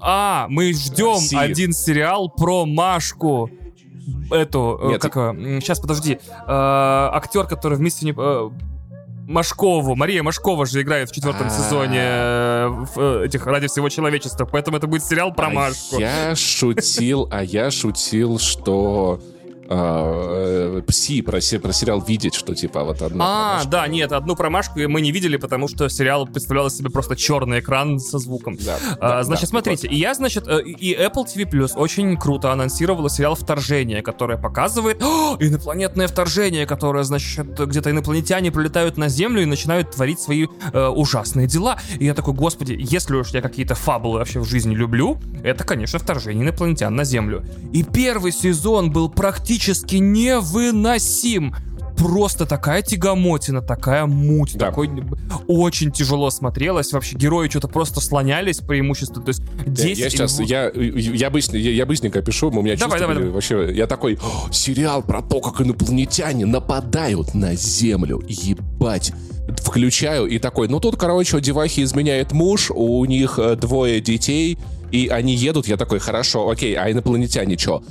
а, 0.00 0.46
мы 0.48 0.72
ждем 0.72 1.18
один 1.38 1.72
сериал 1.72 2.28
про 2.28 2.64
Машку 2.64 3.50
эту, 4.30 4.78
э, 4.82 4.88
Нет, 4.88 5.02
как, 5.02 5.12
сейчас, 5.60 5.80
подожди, 5.80 6.18
актер, 6.46 7.46
который 7.46 7.78
вместе 7.78 8.06
не 8.06 8.12
Машкову. 9.26 9.94
Мария 9.94 10.22
Машкова 10.22 10.66
же 10.66 10.82
играет 10.82 11.10
в 11.10 11.14
четвертом 11.14 11.50
сезоне 11.50 12.00
э, 12.00 12.68
в 12.94 13.22
этих 13.24 13.46
«Ради 13.46 13.68
всего 13.68 13.88
человечества», 13.88 14.44
поэтому 14.44 14.76
это 14.76 14.86
будет 14.86 15.04
сериал 15.04 15.32
про 15.32 15.46
а 15.46 15.50
Машку. 15.50 15.98
Я 15.98 16.34
шутил, 16.34 17.28
а 17.30 17.42
я 17.42 17.70
шутил, 17.70 18.38
что 18.38 19.20
э, 19.74 20.82
Пси 20.86 21.22
про, 21.22 21.38
про 21.40 21.72
сериал 21.72 22.00
видеть, 22.00 22.34
что 22.34 22.54
типа 22.54 22.84
вот 22.84 23.02
одна 23.02 23.24
А, 23.24 23.48
промашка. 23.50 23.70
да, 23.70 23.86
нет, 23.86 24.12
одну 24.12 24.36
промашку 24.36 24.80
мы 24.88 25.00
не 25.00 25.12
видели, 25.12 25.36
потому 25.36 25.68
что 25.68 25.88
сериал 25.88 26.26
представлял 26.26 26.66
из 26.66 26.76
себя 26.76 26.90
просто 26.90 27.16
черный 27.16 27.60
экран 27.60 27.98
со 27.98 28.18
звуком. 28.18 28.56
Да, 28.60 28.78
а, 29.00 29.08
да, 29.08 29.22
значит, 29.24 29.44
да, 29.44 29.48
смотрите, 29.48 29.88
и 29.88 29.96
я, 29.96 30.14
значит, 30.14 30.46
э, 30.46 30.62
и 30.62 30.94
Apple 30.94 31.24
TV 31.26 31.48
Plus 31.50 31.72
очень 31.76 32.16
круто 32.16 32.52
анонсировала 32.52 33.08
сериал 33.08 33.34
«Вторжение», 33.34 34.02
которое 34.02 34.38
показывает 34.38 35.02
О, 35.02 35.36
инопланетное 35.40 36.08
вторжение, 36.08 36.66
которое, 36.66 37.04
значит, 37.04 37.58
где-то 37.58 37.90
инопланетяне 37.90 38.50
прилетают 38.52 38.96
на 38.96 39.08
Землю 39.08 39.42
и 39.42 39.46
начинают 39.46 39.90
творить 39.92 40.20
свои 40.20 40.46
э, 40.72 40.86
ужасные 40.88 41.46
дела. 41.46 41.78
И 41.98 42.04
я 42.04 42.14
такой, 42.14 42.34
господи, 42.34 42.76
если 42.78 43.14
уж 43.14 43.28
я 43.30 43.40
какие-то 43.40 43.74
фабулы 43.74 44.18
вообще 44.18 44.40
в 44.40 44.44
жизни 44.44 44.74
люблю, 44.74 45.18
это, 45.42 45.64
конечно, 45.64 45.98
вторжение 45.98 46.44
инопланетян 46.44 46.94
на 46.94 47.04
Землю. 47.04 47.44
И 47.72 47.82
первый 47.82 48.32
сезон 48.32 48.90
был 48.90 49.08
практически 49.08 49.61
невыносим 49.68 51.54
просто 51.96 52.46
такая 52.46 52.82
тягомотина, 52.82 53.62
такая 53.62 54.06
муть, 54.06 54.56
Да. 54.56 54.66
такой 54.70 54.90
очень 55.46 55.92
тяжело 55.92 56.30
смотрелось. 56.30 56.92
Вообще 56.92 57.16
герои 57.16 57.48
что-то 57.48 57.68
просто 57.68 58.00
слонялись 58.00 58.58
преимущественно. 58.58 59.22
То 59.22 59.28
есть 59.28 59.42
10 59.66 59.98
Я 59.98 60.10
сейчас, 60.10 60.40
или- 60.40 60.46
я, 60.48 60.70
я, 60.74 61.30
быстро- 61.30 61.58
я, 61.58 61.70
я 61.70 61.86
быстренько 61.86 62.18
опишу, 62.18 62.48
у 62.48 62.62
меня 62.62 62.76
Давай, 62.76 62.98
давай, 62.98 63.14
были 63.14 63.26
давай. 63.26 63.34
вообще, 63.34 63.72
я 63.72 63.86
такой, 63.86 64.18
«О, 64.20 64.50
сериал 64.50 65.02
про 65.02 65.22
то, 65.22 65.40
как 65.40 65.60
инопланетяне 65.60 66.44
нападают 66.46 67.34
на 67.34 67.54
Землю, 67.54 68.20
ебать. 68.26 69.12
Включаю 69.58 70.26
и 70.26 70.38
такой, 70.38 70.68
ну 70.68 70.80
тут, 70.80 70.96
короче, 70.96 71.36
у 71.36 71.40
девахи 71.40 71.82
изменяет 71.82 72.32
муж, 72.32 72.70
у 72.74 73.04
них 73.04 73.38
э, 73.38 73.54
двое 73.56 74.00
детей, 74.00 74.58
и 74.90 75.08
они 75.08 75.34
едут, 75.34 75.68
я 75.68 75.76
такой, 75.76 75.98
хорошо, 76.00 76.48
окей, 76.50 76.74
а 76.74 76.90
инопланетяне 76.90 77.56
что? 77.58 77.82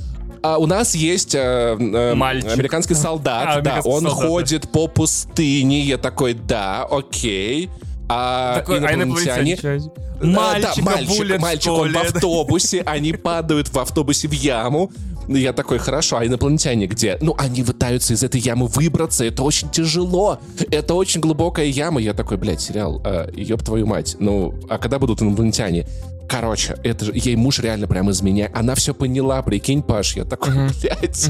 А 0.44 0.58
у 0.58 0.66
нас 0.66 0.96
есть 0.96 1.36
э, 1.36 1.78
э, 1.80 2.14
Мальчик. 2.16 2.52
американский 2.52 2.96
солдат, 2.96 3.44
А, 3.44 3.46
да, 3.46 3.58
американский 3.60 3.90
он 3.90 4.02
солдат, 4.02 4.20
да. 4.20 4.28
ходит 4.28 4.72
по 4.72 4.88
пустыне, 4.88 5.82
я 5.82 5.98
такой, 5.98 6.34
да, 6.34 6.84
окей. 6.90 7.70
А 8.10 8.56
Такой, 8.56 8.80
а 8.80 8.94
инопланетяне... 8.94 9.58
Э, 9.62 9.80
Мальчика 10.24 10.76
да, 10.76 10.92
мальчик, 10.92 11.18
булят, 11.18 11.42
мальчик, 11.42 11.72
он 11.72 11.88
ли? 11.88 11.94
в 11.94 11.98
автобусе, 11.98 12.82
они 12.82 13.14
падают 13.24 13.70
в 13.70 13.80
автобусе 13.80 14.28
в 14.28 14.34
яму. 14.34 14.92
Я 15.28 15.54
такой, 15.54 15.78
хорошо, 15.80 16.18
а 16.18 16.26
инопланетяне 16.26 16.88
где? 16.88 17.18
Ну, 17.22 17.34
они 17.38 17.64
пытаются 17.64 18.14
из 18.14 18.24
этой 18.24 18.42
ямы 18.42 18.68
выбраться, 18.68 19.24
это 19.24 19.44
очень 19.44 19.70
тяжело. 19.70 20.40
Это 20.70 20.94
очень 20.94 21.22
глубокая 21.22 21.66
яма. 21.68 22.02
Я 22.02 22.14
такой, 22.14 22.38
блядь, 22.38 22.62
сериал, 22.62 23.02
э, 23.06 23.32
ёб 23.36 23.64
твою 23.64 23.88
мать. 23.88 24.16
Ну, 24.20 24.54
а 24.70 24.78
когда 24.78 25.00
будут 25.00 25.22
инопланетяне? 25.22 25.88
Короче, 26.32 26.78
это 26.82 27.04
же, 27.04 27.12
ей 27.14 27.36
муж 27.36 27.60
реально 27.60 27.88
прям 27.88 28.10
изменяет. 28.10 28.56
Она 28.56 28.74
все 28.76 28.94
поняла, 28.94 29.42
прикинь, 29.42 29.84
Паш. 29.84 30.16
Я 30.16 30.24
такой, 30.24 30.54
блядь. 30.54 31.30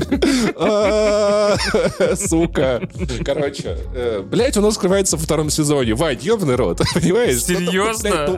А, 0.55 1.57
Сука. 2.15 2.87
Короче, 3.25 3.77
э, 3.95 4.21
блядь, 4.23 4.57
у 4.57 4.61
нас 4.61 4.75
скрывается 4.75 5.17
во 5.17 5.23
втором 5.23 5.49
сезоне. 5.49 5.95
Вань, 5.95 6.19
ёбаный 6.21 6.53
рот, 6.53 6.81
понимаешь? 6.93 7.41
Серьезно? 7.41 8.27
Ну, 8.27 8.37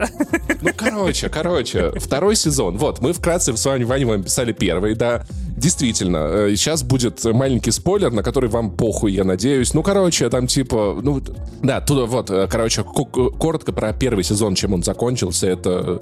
ну, 0.62 0.70
короче, 0.74 1.28
короче, 1.28 1.92
второй 1.96 2.34
сезон. 2.34 2.78
Вот, 2.78 3.00
мы 3.02 3.12
вкратце 3.12 3.54
с 3.54 3.66
вами, 3.66 3.84
Ваней, 3.84 4.06
вам 4.06 4.22
писали 4.22 4.52
первый, 4.52 4.94
да. 4.94 5.26
Действительно, 5.58 6.28
э, 6.30 6.56
сейчас 6.56 6.82
будет 6.82 7.22
маленький 7.24 7.72
спойлер, 7.72 8.10
на 8.10 8.22
который 8.22 8.48
вам 8.48 8.70
похуй, 8.70 9.12
я 9.12 9.24
надеюсь. 9.24 9.74
Ну, 9.74 9.82
короче, 9.82 10.30
там 10.30 10.46
типа, 10.46 10.98
ну, 11.02 11.22
да, 11.62 11.82
туда 11.82 12.06
вот, 12.06 12.30
э, 12.30 12.48
короче, 12.50 12.84
коротко 12.84 13.72
про 13.72 13.92
первый 13.92 14.24
сезон, 14.24 14.54
чем 14.54 14.72
он 14.72 14.82
закончился, 14.82 15.46
это 15.46 16.00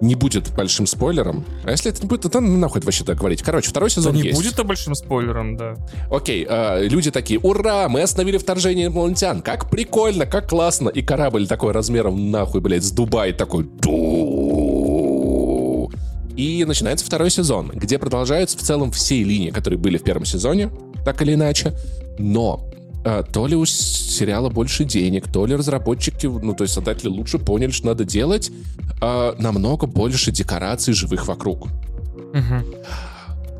не 0.00 0.14
будет 0.14 0.52
большим 0.54 0.86
спойлером. 0.86 1.44
А 1.64 1.70
если 1.70 1.90
это 1.90 2.02
не 2.02 2.08
будет, 2.08 2.30
то 2.30 2.40
ну, 2.40 2.56
нахуй 2.58 2.78
это 2.78 2.86
вообще 2.86 3.04
так 3.04 3.18
говорить. 3.18 3.42
Короче, 3.42 3.70
второй 3.70 3.90
Да 3.90 3.94
сезон 3.94 4.14
не 4.14 4.22
есть. 4.22 4.36
будет-то 4.36 4.64
большим 4.64 4.94
спойлером, 4.94 5.56
да. 5.56 5.74
Окей, 6.10 6.46
э, 6.48 6.86
люди 6.88 7.10
такие, 7.10 7.40
ура, 7.40 7.88
мы 7.88 8.02
остановили 8.02 8.38
вторжение 8.38 8.86
инопланетян, 8.86 9.42
как 9.42 9.70
прикольно, 9.70 10.26
как 10.26 10.48
классно. 10.48 10.88
И 10.88 11.02
корабль 11.02 11.46
такой 11.46 11.72
размером 11.72 12.30
нахуй, 12.30 12.60
блядь, 12.60 12.84
с 12.84 12.90
Дубай 12.90 13.32
такой... 13.32 13.68
И 16.36 16.64
начинается 16.64 17.06
второй 17.06 17.30
сезон, 17.30 17.70
где 17.72 17.96
продолжаются 17.96 18.58
в 18.58 18.62
целом 18.62 18.90
все 18.90 19.22
линии, 19.22 19.50
которые 19.50 19.78
были 19.78 19.98
в 19.98 20.02
первом 20.02 20.24
сезоне, 20.24 20.70
так 21.04 21.22
или 21.22 21.34
иначе. 21.34 21.74
Но 22.18 22.68
то 23.32 23.46
ли 23.46 23.54
у 23.56 23.64
сериала 23.66 24.48
больше 24.48 24.84
денег, 24.84 25.30
то 25.32 25.46
ли 25.46 25.54
разработчики, 25.54 26.26
ну, 26.26 26.54
то 26.54 26.64
есть 26.64 26.74
создатели 26.74 27.08
лучше 27.08 27.38
поняли, 27.38 27.70
что 27.70 27.86
надо 27.86 28.04
делать 28.04 28.50
э, 29.02 29.32
намного 29.38 29.86
больше 29.86 30.30
декораций 30.32 30.94
живых 30.94 31.26
вокруг 31.26 31.68
Мгм. 32.32 32.64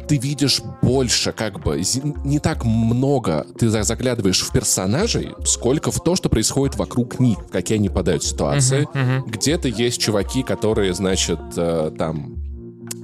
ты 0.09 0.17
видишь 0.19 0.61
больше, 0.83 1.33
как 1.33 1.63
бы, 1.63 1.81
не 2.25 2.39
так 2.39 2.65
много 2.65 3.47
ты 3.59 3.69
за- 3.71 3.83
заглядываешь 3.85 4.41
в 4.43 4.53
персонажей, 4.53 5.31
сколько 5.47 5.91
в 5.91 6.03
то, 6.03 6.15
что 6.17 6.29
происходит 6.29 6.77
вокруг 6.77 7.21
них, 7.21 7.39
какие 7.51 7.79
они 7.79 7.89
попадают 7.89 8.23
в 8.23 8.27
ситуации. 8.27 8.87
Мгм. 8.95 9.25
Где-то 9.31 9.69
есть 9.69 10.01
чуваки, 10.01 10.43
которые, 10.43 10.93
значит, 10.95 11.39
э, 11.57 11.91
там 11.99 12.37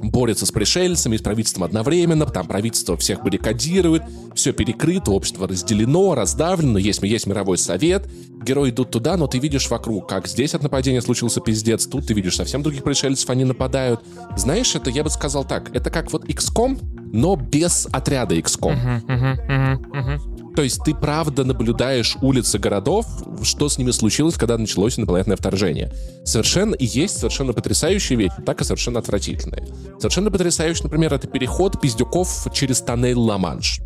борются 0.03 0.47
с 0.47 0.51
пришельцами, 0.51 1.17
с 1.17 1.23
правительством 1.23 1.65
одновременно, 1.65 2.27
там 2.27 2.47
правительство 2.47 2.97
всех 2.97 3.23
баррикадирует, 3.23 4.03
все 4.35 4.53
перекрыто, 4.53 5.13
общество 5.13 5.47
разделено, 5.47 6.15
раздавлено, 6.15 6.79
есть, 6.79 7.03
есть 7.03 7.27
мировой 7.27 7.59
совет, 7.59 8.09
герои 8.43 8.71
идут 8.71 8.91
туда, 8.91 9.17
но 9.17 9.27
ты 9.27 9.39
видишь 9.39 9.69
вокруг, 9.71 10.09
как 10.09 10.27
здесь 10.27 10.55
от 10.55 10.63
нападения 10.63 11.01
случился 11.01 11.41
пиздец, 11.41 11.87
тут 11.87 12.07
ты 12.07 12.15
видишь 12.15 12.37
совсем 12.37 12.63
других 12.63 12.83
пришельцев, 12.83 13.29
они 13.31 13.45
нападают. 13.45 14.01
Знаешь, 14.37 14.75
это, 14.75 14.91
я 14.91 15.05
бы 15.05 15.11
сказал 15.11 15.45
так, 15.45 15.75
это 15.75 15.91
как 15.91 16.13
вот 16.13 16.25
XCOM, 16.25 16.79
но 17.13 17.37
без 17.37 17.87
отряда 17.93 18.37
XCOM. 18.37 18.73
Мгм, 18.73 19.05
мгм, 19.07 19.39
мгм, 19.49 19.99
мгм. 19.99 20.40
То 20.55 20.63
есть 20.63 20.83
ты 20.85 20.95
правда 20.95 21.45
наблюдаешь 21.45 22.17
улицы 22.23 22.59
городов, 22.59 23.07
что 23.43 23.69
с 23.69 23.79
ними 23.79 23.91
случилось, 23.91 24.35
когда 24.35 24.59
началось 24.59 24.99
инопланетное 24.99 25.37
вторжение. 25.37 25.93
Совершенно 26.25 26.75
есть 26.79 27.19
совершенно 27.19 27.53
потрясающие 27.53 28.19
вещи, 28.19 28.35
так 28.45 28.61
и 28.61 28.65
совершенно 28.65 28.99
отвратительные. 28.99 29.67
Совершенно 29.99 30.31
потрясающий, 30.31 30.85
например, 30.85 31.15
это 31.15 31.29
переход 31.29 31.81
пиздюков 31.81 32.49
через 32.53 32.81
тоннель 32.81 33.17
Ла-Манш. 33.17 33.81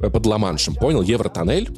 Э, 0.00 0.10
Под 0.10 0.26
Ла-Маншем, 0.26 0.74
понял? 0.74 1.02
Евротоннель. 1.02 1.70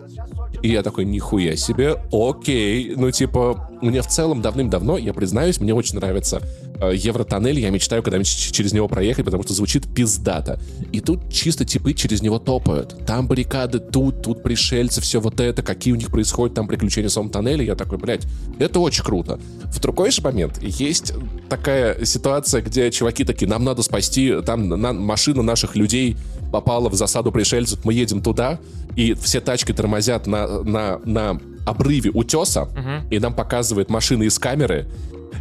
И 0.62 0.70
я 0.70 0.82
такой, 0.82 1.04
нихуя 1.04 1.56
себе, 1.56 1.96
окей. 2.12 2.94
Ну, 2.96 3.10
типа, 3.10 3.70
мне 3.80 4.02
в 4.02 4.08
целом 4.08 4.42
давным-давно, 4.42 4.98
я 4.98 5.12
признаюсь, 5.12 5.60
мне 5.60 5.74
очень 5.74 5.96
нравится 5.96 6.42
Евротоннель. 6.80 7.58
Я 7.60 7.70
мечтаю 7.70 8.02
когда-нибудь 8.02 8.28
через 8.52 8.72
него 8.72 8.88
проехать, 8.88 9.24
потому 9.24 9.42
что 9.42 9.54
звучит 9.54 9.86
пиздато. 9.92 10.60
И 10.92 11.00
тут 11.00 11.32
чисто 11.32 11.64
типы 11.64 11.92
через 11.94 12.22
него 12.22 12.38
топают. 12.38 12.94
Там 13.06 13.26
баррикады, 13.26 13.78
тут, 13.78 14.22
тут 14.22 14.42
пришельцы, 14.42 15.00
все 15.00 15.20
вот 15.20 15.40
это, 15.40 15.62
какие 15.62 15.92
у 15.92 15.96
них 15.96 16.10
происходят 16.10 16.54
там 16.54 16.68
приключения 16.68 17.08
в 17.08 17.12
самом 17.12 17.30
тоннеле. 17.30 17.64
Я 17.66 17.74
такой, 17.74 17.98
блядь, 17.98 18.26
это 18.58 18.80
очень 18.80 19.02
круто. 19.04 19.38
В 19.64 19.80
другой 19.80 20.10
же 20.10 20.22
момент 20.22 20.62
есть 20.62 21.12
такая 21.48 22.04
ситуация, 22.04 22.62
где 22.62 22.90
чуваки 22.90 23.24
такие, 23.24 23.48
нам 23.48 23.64
надо 23.64 23.82
спасти, 23.82 24.40
там 24.44 24.68
на- 24.68 24.92
машина 24.92 25.42
наших 25.42 25.76
людей 25.76 26.16
попала 26.52 26.88
в 26.88 26.94
засаду 26.94 27.30
пришельцев, 27.30 27.84
мы 27.84 27.92
едем 27.92 28.22
туда, 28.22 28.58
и 28.96 29.12
все 29.14 29.40
тачки 29.40 29.72
тормозят 29.72 30.26
на, 30.26 30.62
на, 30.62 30.98
на 31.04 31.40
обрыве 31.66 32.10
утеса, 32.10 32.68
и 33.10 33.18
нам 33.18 33.34
показывает 33.34 33.90
машины 33.90 34.24
из 34.24 34.38
камеры, 34.38 34.86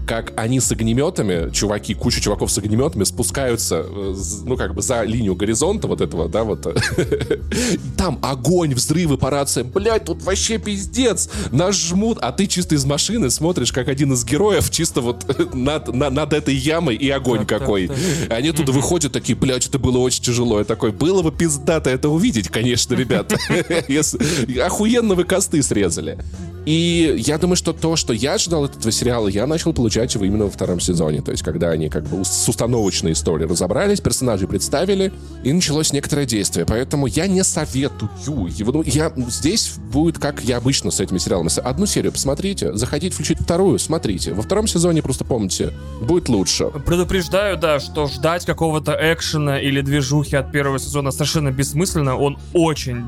как 0.06 0.34
они 0.38 0.60
с 0.60 0.72
огнеметами, 0.72 1.52
чуваки, 1.52 1.94
куча 1.94 2.22
чуваков 2.22 2.52
с 2.52 2.58
огнеметами 2.58 3.04
спускаются, 3.04 3.86
э, 3.88 4.16
ну, 4.46 4.56
как 4.58 4.74
бы 4.76 4.82
за 4.82 5.04
линию 5.04 5.36
горизонта 5.36 5.88
вот 5.88 6.02
этого, 6.02 6.30
да, 6.30 6.44
вот. 6.44 6.66
Там 7.98 8.20
огонь, 8.22 8.74
взрывы 8.74 9.18
по 9.18 9.30
рациям. 9.30 9.70
Блядь, 9.74 10.06
тут 10.06 10.22
вообще 10.24 10.58
пиздец. 10.58 11.30
Нас 11.52 11.76
жмут, 11.76 12.18
а 12.22 12.32
ты 12.32 12.48
чисто 12.48 12.76
из 12.76 12.86
машины 12.86 13.30
смотришь, 13.30 13.72
как 13.72 13.88
один 13.88 14.14
из 14.14 14.24
героев 14.24 14.70
чисто 14.70 15.02
вот 15.02 15.26
над, 15.54 15.94
на- 15.94 16.10
над 16.10 16.34
этой 16.34 16.56
ямой 16.56 16.96
и 16.96 17.10
огонь 17.10 17.40
Так, 17.40 17.48
так, 17.50 17.60
какой. 17.60 17.88
так. 17.88 17.98
Они 18.30 18.52
туда 18.52 18.72
выходят 18.72 19.12
такие, 19.12 19.38
блядь, 19.38 19.68
это 19.68 19.80
было 19.80 19.98
очень 19.98 20.24
тяжело. 20.24 20.60
Я 20.60 20.66
такой, 20.66 20.92
было 20.92 21.22
бы 21.22 21.32
пиздато 21.32 21.90
это 21.90 22.10
увидеть, 22.10 22.50
конечно, 22.50 22.94
ребят. 22.94 23.34
Охуенно 24.66 25.16
вы 25.16 25.24
косты 25.24 25.62
срезали. 25.64 26.18
И 26.66 27.16
я 27.26 27.38
думаю, 27.38 27.56
что 27.56 27.72
то, 27.72 27.96
что 27.96 28.12
я 28.12 28.34
ожидал 28.34 28.66
от 28.66 28.76
этого 28.76 28.92
сериала, 28.92 29.30
я 29.30 29.48
начал 29.48 29.72
получать 29.72 29.87
его 29.96 30.26
именно 30.26 30.46
во 30.46 30.52
втором 30.52 30.80
сезоне. 30.80 31.22
То 31.22 31.32
есть, 31.32 31.44
когда 31.44 31.70
они 31.70 31.90
как 31.90 32.04
бы 32.04 32.24
с 32.24 32.48
установочной 32.48 33.14
историей 33.14 33.48
разобрались, 33.48 34.02
персонажей 34.02 34.48
представили, 34.48 35.12
и 35.44 35.54
началось 35.54 35.94
некоторое 35.94 36.26
действие. 36.26 36.66
Поэтому 36.66 37.08
я 37.08 37.28
не 37.28 37.44
советую 37.44 38.10
его. 38.50 38.72
Ну, 38.72 38.84
я, 38.84 39.12
здесь 39.30 39.74
будет, 39.92 40.20
как 40.20 40.44
я 40.44 40.58
обычно 40.58 40.92
с 40.92 41.00
этими 41.00 41.18
сериалами. 41.18 41.50
Одну 41.60 41.86
серию 41.86 42.12
посмотрите, 42.12 42.74
захотите 42.76 43.14
включить 43.14 43.40
вторую, 43.40 43.80
смотрите. 43.80 44.34
Во 44.34 44.42
втором 44.42 44.68
сезоне, 44.68 45.02
просто 45.02 45.26
помните, 45.26 45.74
будет 46.02 46.30
лучше. 46.30 46.68
Предупреждаю, 46.86 47.58
да, 47.58 47.80
что 47.80 48.08
ждать 48.08 48.46
какого-то 48.46 48.98
экшена 49.00 49.60
или 49.60 49.82
движухи 49.82 50.36
от 50.36 50.52
первого 50.52 50.80
сезона 50.80 51.12
совершенно 51.12 51.52
бессмысленно. 51.52 52.18
Он 52.18 52.38
очень 52.54 53.04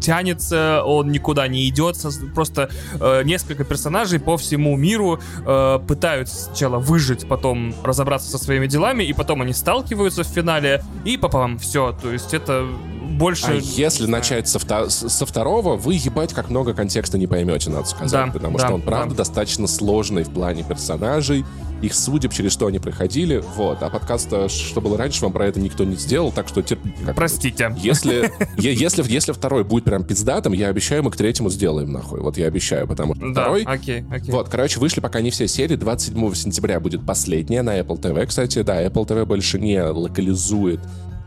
тянется, 0.00 0.82
он 0.84 1.10
никуда 1.10 1.48
не 1.48 1.68
идет. 1.68 1.96
Просто 2.34 2.70
э, 3.00 3.22
несколько 3.24 3.64
персонажей 3.64 4.20
по 4.20 4.36
всему 4.36 4.76
миру 4.76 5.20
э, 5.46 5.78
пытаются 5.86 6.36
сначала 6.36 6.78
выжить, 6.78 7.26
потом 7.28 7.74
разобраться 7.84 8.30
со 8.30 8.38
своими 8.38 8.66
делами, 8.66 9.04
и 9.04 9.12
потом 9.12 9.42
они 9.42 9.52
сталкиваются 9.52 10.24
в 10.24 10.26
финале, 10.26 10.82
и 11.04 11.16
попам, 11.16 11.58
все. 11.58 11.96
То 12.02 12.12
есть 12.12 12.34
это 12.34 12.66
больше... 13.12 13.46
А 13.48 13.52
если 13.54 14.06
начать 14.06 14.48
со, 14.48 14.58
вто- 14.58 14.88
с- 14.88 15.08
со 15.08 15.26
второго, 15.26 15.76
вы 15.76 15.94
ебать 15.94 16.32
как 16.32 16.50
много 16.50 16.74
контекста 16.74 17.18
не 17.18 17.26
поймете, 17.26 17.70
надо 17.70 17.86
сказать. 17.86 18.10
Да, 18.10 18.32
потому 18.32 18.58
да, 18.58 18.66
что 18.66 18.74
он, 18.74 18.82
правда, 18.82 19.10
да. 19.14 19.18
достаточно 19.18 19.66
сложный 19.66 20.24
в 20.24 20.30
плане 20.30 20.62
персонажей, 20.62 21.44
их 21.82 21.94
судеб, 21.94 22.32
через 22.32 22.52
что 22.52 22.66
они 22.66 22.78
проходили. 22.78 23.42
Вот. 23.56 23.82
А 23.82 23.90
подкаст, 23.90 24.28
э, 24.32 24.48
что 24.48 24.80
было 24.80 24.96
раньше, 24.96 25.22
вам 25.22 25.32
про 25.32 25.46
это 25.46 25.58
никто 25.60 25.84
не 25.84 25.96
сделал, 25.96 26.30
так 26.30 26.46
что 26.48 26.62
терпите. 26.62 26.96
Простите. 27.14 27.74
Если, 27.78 28.32
если, 28.56 29.02
если 29.10 29.32
второй 29.32 29.64
будет 29.64 29.84
прям 29.84 30.04
пиздатым, 30.04 30.52
я 30.52 30.68
обещаю, 30.68 31.02
мы 31.02 31.10
к 31.10 31.16
третьему 31.16 31.50
сделаем 31.50 31.92
нахуй. 31.92 32.20
Вот 32.20 32.38
я 32.38 32.46
обещаю, 32.46 32.86
потому 32.86 33.16
что 33.16 33.26
Да, 33.32 33.42
второй... 33.42 33.62
окей, 33.64 34.04
окей. 34.10 34.30
Вот, 34.30 34.48
короче, 34.48 34.78
вышли 34.78 35.00
пока 35.00 35.20
не 35.20 35.30
все 35.30 35.48
серии. 35.48 35.74
27 35.76 36.34
сентября 36.34 36.78
будет 36.78 37.04
последняя 37.04 37.62
на 37.62 37.78
Apple 37.78 38.00
TV. 38.00 38.26
Кстати, 38.26 38.62
да, 38.62 38.80
Apple 38.84 39.06
TV 39.06 39.24
больше 39.24 39.58
не 39.58 39.82
локализует 39.82 40.80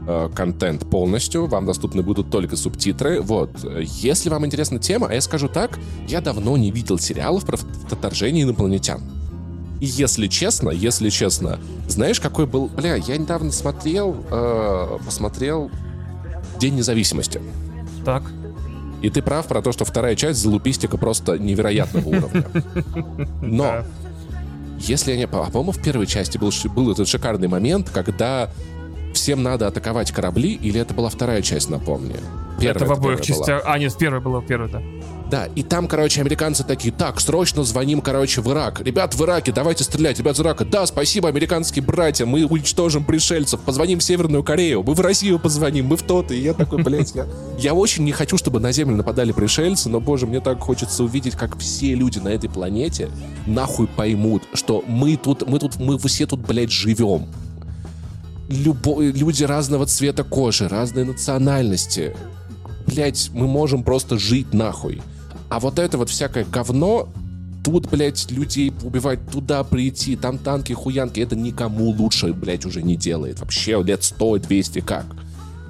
э, 0.08 0.30
контент 0.34 0.90
полностью, 0.90 1.48
вам 1.48 1.66
доступны 1.66 2.02
будут 2.02 2.30
только 2.30 2.56
субтитры. 2.56 3.22
Вот. 3.22 3.52
Если 3.80 4.30
вам 4.30 4.46
интересна 4.46 4.80
тема, 4.80 5.08
а 5.10 5.14
я 5.14 5.22
скажу 5.22 5.48
так, 5.48 5.80
я 6.08 6.22
давно 6.22 6.58
не 6.58 6.72
видел 6.72 7.00
сериалов 7.00 7.46
про 7.46 7.58
вторжение 7.58 8.44
инопланетян. 8.44 9.02
И 9.82 9.86
если 9.86 10.28
честно, 10.28 10.70
если 10.70 11.10
честно, 11.10 11.60
знаешь, 11.88 12.20
какой 12.20 12.46
был... 12.46 12.68
Бля, 12.68 12.96
я 12.96 13.18
недавно 13.18 13.52
смотрел, 13.52 14.16
э, 14.32 14.98
посмотрел 15.06 15.70
День 16.60 16.76
независимости. 16.76 17.42
Так. 18.06 18.24
И 19.02 19.10
ты 19.10 19.22
прав 19.22 19.46
про 19.48 19.62
то, 19.62 19.72
что 19.72 19.86
вторая 19.86 20.16
часть 20.16 20.40
залупистика 20.40 20.98
просто 20.98 21.38
невероятного 21.38 22.08
уровня. 22.08 22.46
Но 23.42 23.84
если 24.80 25.12
я 25.12 25.18
не... 25.18 25.24
А 25.26 25.28
по-моему, 25.28 25.72
в 25.72 25.82
первой 25.82 26.08
части 26.08 26.38
был, 26.38 26.52
был 26.74 26.92
этот 26.92 27.08
шикарный 27.08 27.48
момент, 27.48 27.90
когда 27.90 28.50
всем 29.16 29.44
надо 29.44 29.68
атаковать 29.68 30.12
корабли, 30.12 30.54
или 30.54 30.80
это 30.80 30.94
была 30.94 31.10
вторая 31.10 31.42
часть, 31.42 31.70
напомни? 31.70 32.16
Первая, 32.60 32.76
это 32.76 32.86
в 32.86 32.92
обоих 32.92 33.22
частях. 33.22 33.62
А, 33.66 33.78
нет, 33.78 33.92
в 33.92 33.98
первой 33.98 34.22
было, 34.22 34.40
в 34.40 34.46
первой, 34.46 34.70
да. 34.70 34.82
Да, 35.30 35.48
и 35.56 35.64
там, 35.64 35.88
короче, 35.88 36.22
американцы 36.22 36.64
такие, 36.64 36.94
так, 36.94 37.20
срочно 37.20 37.64
звоним, 37.64 38.02
короче, 38.02 38.42
в 38.42 38.52
Ирак. 38.52 38.82
Ребят, 38.82 39.16
в 39.16 39.24
Ираке, 39.24 39.52
давайте 39.52 39.84
стрелять, 39.84 40.20
ребят, 40.20 40.36
из 40.36 40.40
Ирака. 40.40 40.66
Да, 40.66 40.86
спасибо, 40.86 41.28
американские 41.30 41.84
братья, 41.84 42.26
мы 42.26 42.46
уничтожим 42.46 43.04
пришельцев, 43.04 43.60
позвоним 43.62 44.00
в 44.00 44.04
Северную 44.04 44.44
Корею, 44.44 44.84
мы 44.84 44.94
в 44.94 45.02
Россию 45.02 45.40
позвоним, 45.40 45.88
мы 45.88 45.98
в 45.98 46.04
тот. 46.04 46.32
И 46.32 46.38
я 46.38 46.54
такой, 46.54 46.84
блядь, 46.84 47.16
я, 47.16 47.26
я 47.58 47.74
очень 47.74 48.04
не 48.04 48.12
хочу, 48.12 48.38
чтобы 48.38 48.60
на 48.60 48.72
Землю 48.72 48.96
нападали 48.96 49.32
пришельцы, 49.32 49.90
но, 49.90 50.00
боже, 50.00 50.28
мне 50.28 50.42
так 50.42 50.60
хочется 50.60 51.04
увидеть, 51.04 51.36
как 51.36 51.58
все 51.58 51.96
люди 51.96 52.20
на 52.20 52.30
этой 52.30 52.50
планете 52.50 53.10
нахуй 53.48 53.88
поймут, 53.88 54.44
что 54.54 54.84
мы 54.88 55.18
тут, 55.18 55.48
мы 55.48 55.60
тут, 55.60 55.78
мы 55.78 55.98
все 55.98 56.28
тут, 56.28 56.42
блядь, 56.42 56.72
живем. 56.72 57.28
Любо, 58.50 59.02
люди 59.02 59.44
разного 59.44 59.86
цвета 59.86 60.24
кожи, 60.24 60.68
разной 60.68 61.04
национальности. 61.04 62.16
Блять, 62.86 63.30
мы 63.34 63.48
можем 63.48 63.84
просто 63.84 64.20
жить 64.20 64.54
нахуй. 64.54 65.02
А 65.50 65.60
вот 65.60 65.80
это 65.80 65.98
вот 65.98 66.10
всякое 66.10 66.46
говно, 66.46 67.10
тут, 67.64 67.90
блядь, 67.90 68.30
людей 68.30 68.72
убивать, 68.84 69.20
туда 69.32 69.64
прийти, 69.64 70.16
там 70.16 70.38
танки, 70.38 70.74
хуянки, 70.74 71.20
это 71.20 71.36
никому 71.36 71.90
лучше, 71.90 72.32
блядь, 72.34 72.66
уже 72.66 72.84
не 72.84 72.96
делает. 72.96 73.40
Вообще 73.40 73.82
лет 73.82 74.02
100-200 74.02 74.82
как. 74.84 75.06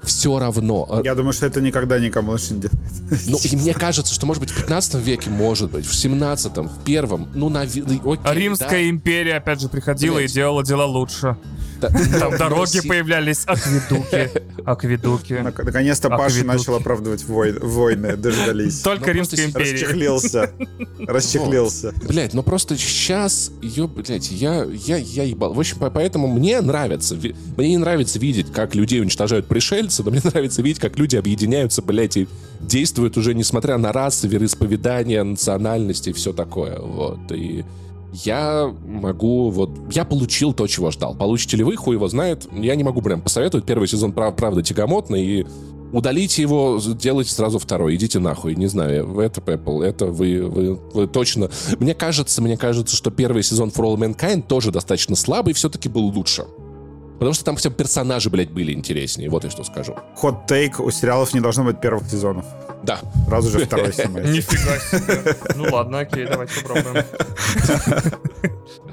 Все 0.03 0.37
равно. 0.37 1.01
Я 1.03 1.15
думаю, 1.15 1.33
что 1.33 1.47
это 1.47 1.61
никогда 1.61 1.97
никому 1.97 2.33
лучше 2.33 2.53
не 2.53 2.61
делает. 2.61 2.79
Ну, 3.27 3.39
и 3.43 3.55
мне 3.55 3.73
кажется, 3.73 4.13
что, 4.13 4.25
может 4.25 4.41
быть, 4.41 4.51
в 4.51 4.57
15 4.57 4.95
веке, 4.95 5.29
может 5.29 5.71
быть, 5.71 5.85
в 5.85 5.93
17-м, 5.93 6.67
в 6.67 6.83
первом, 6.83 7.29
ну, 7.33 7.49
на... 7.49 7.61
Окей, 7.61 7.81
Римская 8.33 8.69
да? 8.69 8.89
империя, 8.89 9.37
опять 9.37 9.61
же, 9.61 9.69
приходила 9.69 10.17
блядь. 10.17 10.29
и 10.29 10.33
делала 10.33 10.63
дела 10.63 10.85
лучше. 10.85 11.37
Там 12.19 12.37
дороги 12.37 12.81
появлялись, 12.87 13.43
акведуки. 13.45 14.31
Акведуки. 14.65 15.33
Наконец-то 15.33 16.09
Паша 16.09 16.43
начал 16.43 16.75
оправдывать 16.75 17.25
войны, 17.25 18.15
дождались. 18.15 18.81
Только 18.81 19.11
Римская 19.11 19.45
империя. 19.45 19.73
Расчехлился. 19.73 20.51
Расчехлился. 20.99 21.93
Блять, 22.07 22.33
ну 22.33 22.43
просто 22.43 22.77
сейчас 22.77 23.51
ее, 23.61 23.87
блять, 23.87 24.31
я, 24.31 24.63
я, 24.63 24.97
я 24.97 25.23
ебал. 25.23 25.53
В 25.53 25.59
общем, 25.59 25.77
поэтому 25.79 26.27
мне 26.27 26.61
нравится, 26.61 27.15
мне 27.15 27.69
не 27.69 27.77
нравится 27.77 28.19
видеть, 28.19 28.51
как 28.51 28.75
людей 28.75 29.01
уничтожают 29.01 29.47
пришельцы, 29.47 30.03
но 30.03 30.11
мне 30.11 30.21
нравится 30.23 30.61
видеть, 30.61 30.79
как 30.79 30.97
люди 30.97 31.15
объединяются, 31.15 31.81
блять, 31.81 32.17
и 32.17 32.27
действуют 32.59 33.17
уже 33.17 33.33
несмотря 33.33 33.77
на 33.77 33.91
расы, 33.91 34.27
вероисповедания, 34.27 35.23
национальности 35.23 36.09
и 36.09 36.13
все 36.13 36.33
такое. 36.33 36.79
Вот. 36.79 37.31
И 37.31 37.65
я 38.23 38.73
могу 38.85 39.49
вот... 39.49 39.71
Я 39.91 40.05
получил 40.05 40.53
то, 40.53 40.67
чего 40.67 40.91
ждал. 40.91 41.15
Получите 41.15 41.57
ли 41.57 41.63
вы, 41.63 41.75
хуй 41.75 41.95
его 41.95 42.07
знает. 42.07 42.47
Я 42.51 42.75
не 42.75 42.83
могу 42.83 43.01
прям 43.01 43.21
посоветовать. 43.21 43.65
Первый 43.65 43.87
сезон, 43.87 44.13
прав, 44.13 44.35
правда, 44.35 44.63
тягомотный, 44.63 45.25
и 45.25 45.45
удалите 45.91 46.41
его, 46.41 46.79
делайте 46.99 47.31
сразу 47.31 47.59
второй, 47.59 47.95
идите 47.95 48.19
нахуй, 48.19 48.55
не 48.55 48.67
знаю, 48.67 49.19
это 49.19 49.39
Apple, 49.41 49.83
это 49.83 50.07
вы, 50.07 50.43
вы, 50.43 50.75
вы 50.75 51.07
точно... 51.07 51.49
Мне 51.79 51.93
кажется, 51.93 52.41
мне 52.41 52.57
кажется, 52.57 52.95
что 52.95 53.11
первый 53.11 53.43
сезон 53.43 53.69
For 53.69 53.85
All 53.85 53.97
Mankind 53.97 54.43
тоже 54.47 54.71
достаточно 54.71 55.15
слабый, 55.15 55.53
все-таки 55.53 55.89
был 55.89 56.05
лучше. 56.07 56.45
Потому 57.15 57.33
что 57.33 57.45
там 57.45 57.55
все 57.55 57.69
персонажи, 57.69 58.29
блядь, 58.29 58.51
были 58.51 58.73
интереснее, 58.73 59.29
вот 59.29 59.43
я 59.43 59.49
что 59.49 59.63
скажу. 59.63 59.95
Ход 60.15 60.45
тейк 60.47 60.79
у 60.79 60.91
сериалов 60.91 61.33
не 61.33 61.39
должно 61.39 61.63
быть 61.63 61.79
первых 61.79 62.09
сезонов. 62.09 62.45
Да. 62.83 62.99
Сразу 63.27 63.49
же 63.49 63.65
второй 63.65 63.93
снимается. 63.93 64.31
Нифига 64.31 64.79
себе. 64.79 65.35
Ну 65.55 65.65
ладно, 65.71 65.99
окей, 65.99 66.25
давайте 66.27 66.61
попробуем. 66.61 67.05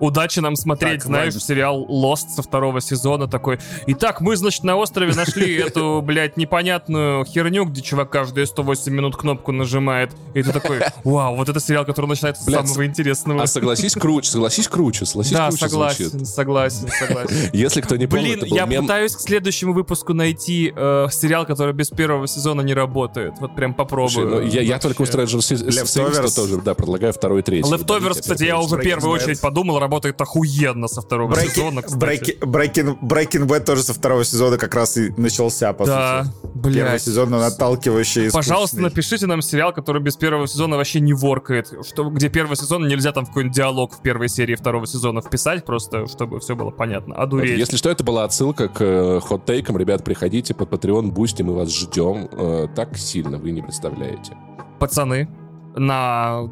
Удачи 0.00 0.40
нам 0.40 0.56
смотреть, 0.56 1.00
так, 1.00 1.04
знаешь, 1.04 1.34
ладно. 1.34 1.40
сериал 1.40 1.86
Lost 1.88 2.28
со 2.34 2.42
второго 2.42 2.80
сезона 2.80 3.28
такой. 3.28 3.58
Итак, 3.86 4.20
мы, 4.20 4.36
значит, 4.36 4.64
на 4.64 4.76
острове 4.76 5.14
нашли 5.14 5.56
эту, 5.66 6.02
блядь, 6.02 6.36
непонятную 6.36 7.24
херню, 7.24 7.64
где 7.64 7.82
чувак 7.82 8.10
каждые 8.10 8.46
108 8.46 8.92
минут 8.92 9.16
кнопку 9.16 9.52
нажимает. 9.52 10.12
И 10.34 10.42
ты 10.42 10.52
такой, 10.52 10.80
вау, 11.04 11.36
вот 11.36 11.48
это 11.48 11.60
сериал, 11.60 11.84
который 11.84 12.06
начинается 12.06 12.42
с 12.42 12.46
самого 12.46 12.86
интересного. 12.86 13.42
А 13.42 13.46
согласись 13.46 13.94
круче, 13.94 14.30
согласись 14.30 14.68
круче, 14.68 15.06
согласись 15.06 15.32
да, 15.32 15.48
круче 15.48 15.68
согласен, 15.68 16.10
звучит. 16.10 16.28
согласен, 16.28 16.88
согласен. 16.88 17.50
Если 17.52 17.80
кто 17.80 17.96
не 17.96 18.06
помнит, 18.06 18.40
Блин, 18.40 18.54
я 18.54 18.66
пытаюсь 18.66 19.14
к 19.16 19.20
следующему 19.20 19.72
выпуску 19.72 20.12
найти 20.12 20.72
э, 20.74 21.06
сериал, 21.10 21.46
который 21.46 21.72
без 21.72 21.90
первого 21.90 22.26
сезона 22.26 22.60
не 22.60 22.74
работает. 22.74 23.34
Вот 23.40 23.54
прям 23.54 23.74
попробую. 23.74 24.28
Ну, 24.28 24.40
я, 24.42 24.62
я 24.62 24.78
только 24.78 25.02
у 25.02 25.04
Stranger 25.04 25.38
Things 25.38 26.34
тоже, 26.34 26.56
да, 26.58 26.74
предлагаю 26.74 27.12
второй 27.12 27.40
и 27.40 27.42
третий. 27.42 27.70
Leftovers, 27.70 28.20
кстати, 28.20 28.44
я 28.44 28.58
уже 28.58 28.76
в 28.76 28.82
первую 28.82 29.12
очередь 29.12 29.40
подумал, 29.40 29.78
работает 29.86 30.20
охуенно 30.20 30.88
со 30.88 31.00
второго 31.00 31.32
Breaking, 31.32 31.48
сезона, 31.48 31.82
кстати. 31.82 32.36
Breaking, 32.40 32.98
Breaking 33.00 33.46
Bad 33.46 33.60
тоже 33.60 33.82
со 33.82 33.94
второго 33.94 34.24
сезона 34.24 34.58
как 34.58 34.74
раз 34.74 34.96
и 34.96 35.12
начался, 35.16 35.72
по 35.72 35.86
да, 35.86 36.24
сути. 36.24 36.36
Блядь. 36.54 36.74
Первый 36.74 36.98
сезон, 36.98 37.34
он 37.34 37.42
отталкивающий 37.42 38.30
Пожалуйста, 38.32 38.80
напишите 38.80 39.26
нам 39.26 39.42
сериал, 39.42 39.72
который 39.72 40.02
без 40.02 40.16
первого 40.16 40.48
сезона 40.48 40.76
вообще 40.76 41.00
не 41.00 41.12
воркает. 41.12 41.72
Что, 41.86 42.10
где 42.10 42.28
первый 42.28 42.56
сезон 42.56 42.88
нельзя 42.88 43.12
там 43.12 43.24
в 43.24 43.28
какой-нибудь 43.28 43.56
диалог 43.56 43.94
в 43.94 44.02
первой 44.02 44.28
серии 44.28 44.56
второго 44.56 44.86
сезона 44.86 45.20
вписать, 45.20 45.64
просто 45.64 46.06
чтобы 46.06 46.40
все 46.40 46.56
было 46.56 46.70
понятно. 46.70 47.14
А 47.14 47.26
дуреть. 47.26 47.58
Если 47.58 47.76
что, 47.76 47.90
это 47.90 48.02
была 48.02 48.24
отсылка 48.24 48.68
к 48.68 48.80
э, 48.80 49.20
hot 49.20 49.37
take 49.37 49.61
ам. 49.61 49.78
Ребят, 49.78 50.04
приходите 50.04 50.54
под 50.54 50.70
Patreon, 50.70 51.12
Boosty, 51.12 51.42
мы 51.42 51.54
вас 51.54 51.72
ждем. 51.72 52.28
Э, 52.32 52.66
так 52.74 52.96
сильно 52.98 53.38
вы 53.38 53.52
не 53.52 53.62
представляете. 53.62 54.36
Пацаны, 54.78 55.28
на, 55.76 56.48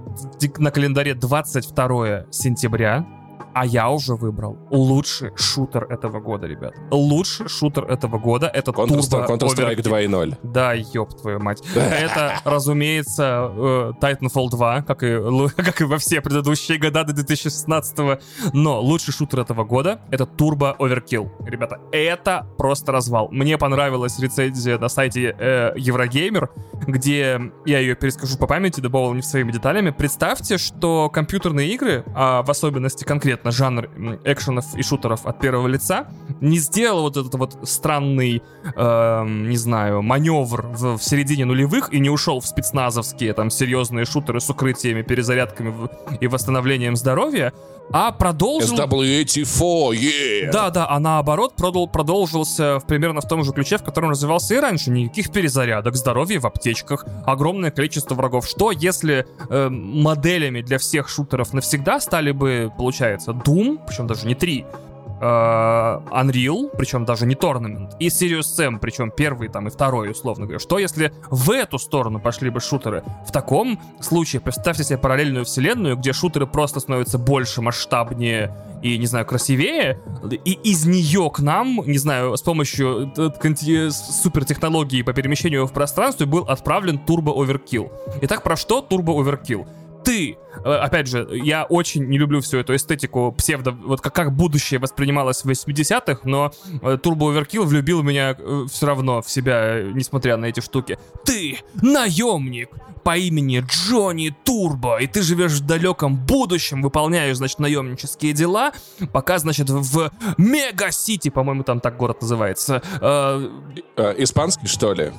на 0.58 0.70
календаре 0.70 1.14
22 1.14 2.26
сентября 2.30 3.06
а 3.54 3.64
я 3.64 3.88
уже 3.90 4.14
выбрал 4.14 4.58
лучший 4.70 5.30
шутер 5.36 5.84
этого 5.84 6.20
года, 6.20 6.46
ребят. 6.46 6.74
Лучший 6.90 7.48
шутер 7.48 7.84
этого 7.84 8.18
года 8.18 8.48
это 8.48 8.72
Counter-Strike 8.72 9.28
Counter 9.28 9.76
2.0. 9.76 10.38
Да, 10.42 10.72
ёб 10.72 11.14
твою 11.20 11.40
мать. 11.40 11.62
Это, 11.74 12.40
разумеется, 12.44 13.50
э, 13.54 13.92
Titanfall 14.00 14.50
2, 14.50 14.82
как 14.82 15.02
и, 15.02 15.18
как 15.56 15.80
и 15.80 15.84
во 15.84 15.98
все 15.98 16.20
предыдущие 16.20 16.78
года 16.78 17.04
до 17.04 17.12
2016 17.12 17.98
-го. 17.98 18.20
Но 18.52 18.80
лучший 18.80 19.12
шутер 19.12 19.40
этого 19.40 19.64
года 19.64 20.00
это 20.10 20.24
Turbo 20.24 20.76
Overkill. 20.78 21.30
Ребята, 21.46 21.78
это 21.92 22.46
просто 22.58 22.92
развал. 22.92 23.28
Мне 23.30 23.56
понравилась 23.58 24.18
рецензия 24.18 24.78
на 24.78 24.88
сайте 24.88 25.34
э, 25.38 25.74
Eurogamer, 25.76 26.48
где 26.86 27.40
я 27.66 27.78
ее 27.78 27.94
перескажу 27.94 28.36
по 28.38 28.46
памяти, 28.46 28.80
добавил 28.80 29.14
не 29.14 29.22
своими 29.22 29.52
деталями. 29.52 29.90
Представьте, 29.90 30.58
что 30.58 31.08
компьютерные 31.08 31.68
игры, 31.68 32.04
а 32.14 32.42
в 32.42 32.50
особенности 32.50 33.04
конкретно 33.04 33.43
конкретно 33.44 33.50
жанр 33.50 33.88
экшенов 34.24 34.74
и 34.76 34.82
шутеров 34.82 35.26
от 35.26 35.40
первого 35.40 35.68
лица, 35.68 36.06
не 36.40 36.58
сделал 36.58 37.02
вот 37.02 37.16
этот 37.16 37.34
вот 37.34 37.68
странный, 37.68 38.42
э, 38.76 39.24
не 39.26 39.56
знаю, 39.56 40.02
маневр 40.02 40.66
в, 40.66 40.96
в 40.96 41.02
середине 41.02 41.44
нулевых 41.44 41.92
и 41.92 42.00
не 42.00 42.10
ушел 42.10 42.40
в 42.40 42.46
спецназовские 42.46 43.32
там 43.34 43.50
серьезные 43.50 44.04
шутеры 44.04 44.40
с 44.40 44.50
укрытиями, 44.50 45.02
перезарядками 45.02 45.74
и 46.20 46.26
восстановлением 46.26 46.96
здоровья, 46.96 47.52
а 47.92 48.12
продолжил... 48.12 48.76
SW84, 48.76 49.90
yeah! 49.92 50.50
Да, 50.50 50.70
да, 50.70 50.86
а 50.88 50.98
наоборот 50.98 51.54
продол... 51.56 51.88
продолжился 51.88 52.80
в, 52.80 52.86
примерно 52.86 53.20
в 53.20 53.28
том 53.28 53.44
же 53.44 53.52
ключе, 53.52 53.78
в 53.78 53.84
котором 53.84 54.10
развивался 54.10 54.54
и 54.54 54.58
раньше. 54.58 54.90
Никаких 54.90 55.30
перезарядок, 55.30 55.94
здоровья 55.96 56.40
в 56.40 56.46
аптечках, 56.46 57.06
огромное 57.24 57.70
количество 57.70 58.14
врагов. 58.14 58.46
Что 58.46 58.70
если 58.70 59.26
э, 59.48 59.68
моделями 59.68 60.62
для 60.62 60.78
всех 60.78 61.08
шутеров 61.08 61.52
навсегда 61.52 62.00
стали 62.00 62.32
бы, 62.32 62.72
получается, 62.76 63.32
Doom, 63.32 63.80
причем 63.86 64.06
даже 64.06 64.26
не 64.26 64.34
3, 64.34 64.60
э, 64.60 64.83
Unreal, 65.20 66.70
причем 66.76 67.04
даже 67.04 67.26
не 67.26 67.34
Tournament, 67.34 67.92
и 67.98 68.08
Serious 68.08 68.42
Sam, 68.58 68.78
причем 68.78 69.10
первый 69.10 69.48
там 69.48 69.68
и 69.68 69.70
второй, 69.70 70.10
условно 70.10 70.44
говоря. 70.44 70.58
Что 70.58 70.78
если 70.78 71.12
в 71.30 71.50
эту 71.50 71.78
сторону 71.78 72.20
пошли 72.20 72.50
бы 72.50 72.60
шутеры? 72.60 73.02
В 73.26 73.32
таком 73.32 73.80
случае 74.00 74.40
представьте 74.40 74.84
себе 74.84 74.98
параллельную 74.98 75.44
вселенную, 75.44 75.96
где 75.96 76.12
шутеры 76.12 76.46
просто 76.46 76.80
становятся 76.80 77.18
больше, 77.18 77.62
масштабнее 77.62 78.54
и, 78.82 78.98
не 78.98 79.06
знаю, 79.06 79.24
красивее, 79.24 79.98
и 80.44 80.52
из 80.52 80.84
нее 80.84 81.30
к 81.32 81.40
нам, 81.40 81.80
не 81.86 81.98
знаю, 81.98 82.36
с 82.36 82.42
помощью 82.42 83.10
э, 83.16 83.90
супертехнологии 83.90 85.02
по 85.02 85.14
перемещению 85.14 85.66
в 85.66 85.72
пространстве 85.72 86.26
был 86.26 86.44
отправлен 86.44 87.00
Turbo 87.06 87.34
Overkill. 87.34 87.90
Итак, 88.22 88.42
про 88.42 88.56
что 88.56 88.86
Turbo 88.86 89.16
Overkill? 89.18 89.66
Ты, 90.04 90.36
э, 90.64 90.70
опять 90.70 91.08
же, 91.08 91.28
я 91.32 91.64
очень 91.64 92.04
не 92.04 92.18
люблю 92.18 92.40
всю 92.40 92.58
эту 92.58 92.74
эстетику 92.76 93.32
псевдо, 93.32 93.72
вот 93.72 94.00
как, 94.00 94.14
как 94.14 94.32
будущее 94.32 94.78
воспринималось 94.78 95.44
в 95.44 95.50
80-х, 95.50 96.20
но 96.24 96.52
э, 96.82 96.96
Turbo 97.02 97.34
Overkill 97.34 97.62
влюбил 97.64 98.02
меня 98.02 98.36
э, 98.38 98.66
все 98.70 98.86
равно 98.86 99.22
в 99.22 99.30
себя, 99.30 99.82
несмотря 99.82 100.36
на 100.36 100.46
эти 100.46 100.60
штуки. 100.60 100.98
Ты 101.24 101.58
наемник 101.82 102.70
по 103.02 103.16
имени 103.16 103.64
Джонни 103.66 104.34
Турбо, 104.44 104.98
и 104.98 105.06
ты 105.06 105.22
живешь 105.22 105.52
в 105.52 105.66
далеком 105.66 106.16
будущем, 106.16 106.82
выполняешь, 106.82 107.36
значит, 107.36 107.58
наемнические 107.58 108.32
дела, 108.32 108.72
пока, 109.12 109.38
значит, 109.38 109.68
в 109.68 110.10
Мега-Сити, 110.38 111.28
по-моему, 111.28 111.64
там 111.64 111.80
так 111.80 111.96
город 111.96 112.22
называется. 112.22 112.82
Э, 113.00 113.48
э, 113.96 114.14
испанский, 114.18 114.66
что 114.66 114.92
ли? 114.94 115.12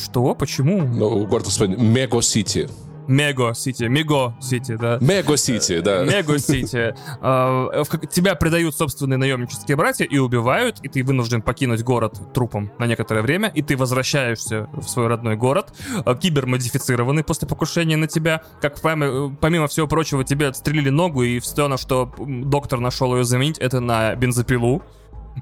Что? 0.00 0.34
Почему? 0.34 0.82
Ну, 0.82 1.26
город 1.26 1.46
Мега-Сити. 1.60 2.68
Мего 3.10 3.54
Сити, 3.54 3.84
Мего 3.84 4.36
Сити, 4.40 4.76
да. 4.76 4.98
Мего 5.00 5.36
Сити, 5.36 5.80
да. 5.80 6.04
Мего 6.04 6.38
Сити. 6.38 6.94
А, 7.20 7.82
тебя 8.08 8.36
предают 8.36 8.76
собственные 8.76 9.16
наемнические 9.18 9.76
братья 9.76 10.04
и 10.04 10.18
убивают, 10.18 10.78
и 10.82 10.88
ты 10.88 11.02
вынужден 11.02 11.42
покинуть 11.42 11.82
город 11.82 12.32
трупом 12.32 12.70
на 12.78 12.86
некоторое 12.86 13.22
время, 13.22 13.50
и 13.52 13.62
ты 13.62 13.76
возвращаешься 13.76 14.68
в 14.72 14.84
свой 14.84 15.08
родной 15.08 15.34
город, 15.34 15.74
а, 16.04 16.14
кибермодифицированный 16.14 17.24
после 17.24 17.48
покушения 17.48 17.96
на 17.96 18.06
тебя. 18.06 18.42
Как 18.60 18.80
помимо 18.80 19.66
всего 19.66 19.88
прочего, 19.88 20.22
тебе 20.22 20.46
отстрелили 20.46 20.90
ногу, 20.90 21.24
и 21.24 21.40
все 21.40 21.66
на 21.66 21.78
что 21.78 22.14
доктор 22.16 22.78
нашел 22.78 23.16
ее 23.16 23.24
заменить, 23.24 23.58
это 23.58 23.80
на 23.80 24.14
бензопилу. 24.14 24.84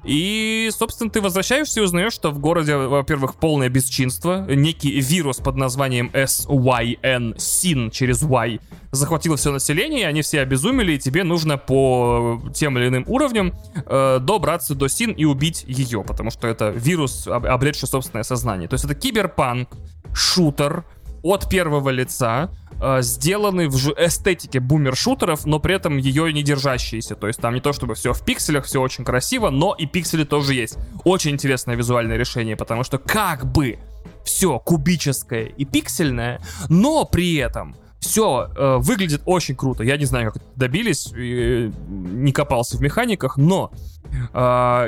И, 0.03 0.69
собственно, 0.71 1.09
ты 1.09 1.21
возвращаешься 1.21 1.79
и 1.79 1.83
узнаешь, 1.83 2.13
что 2.13 2.31
в 2.31 2.39
городе, 2.39 2.75
во-первых, 2.75 3.35
полное 3.35 3.69
бесчинство. 3.69 4.45
Некий 4.47 4.99
вирус 4.99 5.37
под 5.37 5.55
названием 5.55 6.09
SYN, 6.13 7.35
SIN 7.35 7.91
через 7.91 8.23
Y, 8.23 8.59
захватил 8.91 9.35
все 9.35 9.51
население, 9.51 10.07
они 10.07 10.21
все 10.21 10.41
обезумели, 10.41 10.93
и 10.93 10.99
тебе 10.99 11.23
нужно 11.23 11.57
по 11.57 12.41
тем 12.53 12.77
или 12.77 12.87
иным 12.87 13.03
уровням 13.07 13.53
э, 13.75 14.19
добраться 14.21 14.75
до 14.75 14.87
Син 14.87 15.11
и 15.11 15.25
убить 15.25 15.65
ее, 15.67 16.03
потому 16.03 16.31
что 16.31 16.47
это 16.47 16.69
вирус, 16.69 17.27
обретший 17.27 17.87
собственное 17.87 18.23
сознание. 18.23 18.67
То 18.67 18.75
есть 18.75 18.85
это 18.85 18.95
киберпанк, 18.95 19.69
шутер 20.13 20.85
от 21.21 21.49
первого 21.49 21.89
лица, 21.89 22.49
э, 22.81 23.01
сделаны 23.01 23.69
в 23.69 23.75
эстетике 23.97 24.59
бумер-шутеров, 24.59 25.45
но 25.45 25.59
при 25.59 25.75
этом 25.75 25.97
ее 25.97 26.31
не 26.33 26.43
держащиеся. 26.43 27.15
То 27.15 27.27
есть 27.27 27.39
там 27.39 27.53
не 27.53 27.61
то 27.61 27.73
чтобы 27.73 27.95
все 27.95 28.13
в 28.13 28.23
пикселях, 28.23 28.65
все 28.65 28.81
очень 28.81 29.03
красиво, 29.03 29.49
но 29.49 29.75
и 29.77 29.85
пиксели 29.85 30.23
тоже 30.23 30.53
есть. 30.53 30.77
Очень 31.03 31.31
интересное 31.31 31.75
визуальное 31.75 32.17
решение, 32.17 32.55
потому 32.55 32.83
что 32.83 32.97
как 32.97 33.45
бы 33.51 33.79
все 34.23 34.59
кубическое 34.59 35.45
и 35.45 35.65
пиксельное, 35.65 36.41
но 36.69 37.05
при 37.05 37.35
этом 37.35 37.75
все 37.99 38.49
э, 38.55 38.77
выглядит 38.77 39.21
очень 39.25 39.55
круто. 39.55 39.83
Я 39.83 39.97
не 39.97 40.05
знаю, 40.05 40.31
как 40.31 40.41
добились, 40.55 41.11
э, 41.13 41.69
не 41.89 42.31
копался 42.31 42.77
в 42.77 42.81
механиках, 42.81 43.37
но 43.37 43.71
э, 44.33 44.37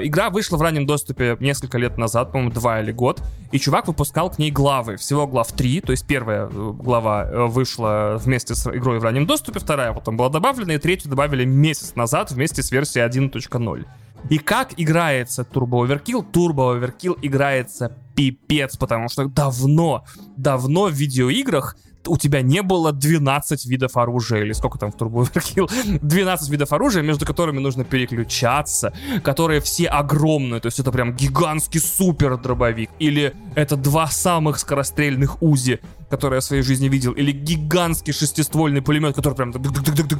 игра 0.03 0.29
вышла 0.29 0.57
в 0.57 0.61
раннем 0.61 0.85
доступе 0.85 1.35
несколько 1.39 1.77
лет 1.77 1.97
назад, 1.97 2.31
по-моему, 2.31 2.51
два 2.51 2.81
или 2.81 2.91
год, 2.91 3.21
и 3.51 3.59
чувак 3.59 3.87
выпускал 3.87 4.29
к 4.29 4.39
ней 4.39 4.49
главы. 4.49 4.95
Всего 4.95 5.27
глав 5.27 5.51
три, 5.51 5.81
то 5.81 5.91
есть 5.91 6.07
первая 6.07 6.45
э, 6.45 6.49
глава 6.49 7.25
э, 7.25 7.45
вышла 7.47 8.17
вместе 8.17 8.55
с 8.55 8.65
игрой 8.67 8.99
в 8.99 9.03
раннем 9.03 9.25
доступе, 9.25 9.59
вторая 9.59 9.91
потом 9.91 10.15
была 10.15 10.29
добавлена, 10.29 10.73
и 10.73 10.77
третью 10.77 11.09
добавили 11.09 11.43
месяц 11.43 11.95
назад 11.95 12.31
вместе 12.31 12.63
с 12.63 12.71
версией 12.71 13.05
1.0. 13.05 13.85
И 14.29 14.37
как 14.37 14.73
играется 14.77 15.41
Turbo 15.41 15.85
Overkill? 15.85 16.25
Turbo 16.31 16.79
Overkill 16.79 17.17
играется 17.21 17.97
пипец, 18.15 18.77
потому 18.77 19.09
что 19.09 19.25
давно, 19.25 20.05
давно 20.37 20.85
в 20.85 20.93
видеоиграх 20.93 21.75
у 22.07 22.17
тебя 22.17 22.41
не 22.41 22.61
было 22.61 22.91
12 22.91 23.65
видов 23.65 23.97
оружия, 23.97 24.41
или 24.41 24.53
сколько 24.53 24.77
там 24.77 24.91
в 24.91 24.95
Turbo 24.95 25.27
Overkill, 25.27 25.99
12 26.01 26.49
видов 26.49 26.73
оружия, 26.73 27.03
между 27.03 27.25
которыми 27.25 27.59
нужно 27.59 27.83
переключаться, 27.83 28.93
которые 29.23 29.61
все 29.61 29.87
огромные, 29.87 30.61
то 30.61 30.67
есть 30.67 30.79
это 30.79 30.91
прям 30.91 31.15
гигантский 31.15 31.79
супер 31.79 32.37
дробовик, 32.37 32.89
или 32.99 33.33
это 33.55 33.75
два 33.75 34.07
самых 34.07 34.59
скорострельных 34.59 35.41
УЗИ, 35.41 35.79
который 36.11 36.35
я 36.35 36.41
в 36.41 36.43
своей 36.43 36.61
жизни 36.61 36.89
видел, 36.89 37.13
или 37.13 37.31
гигантский 37.31 38.13
шестиствольный 38.13 38.81
пулемет, 38.81 39.15
который 39.15 39.33
прям 39.33 39.53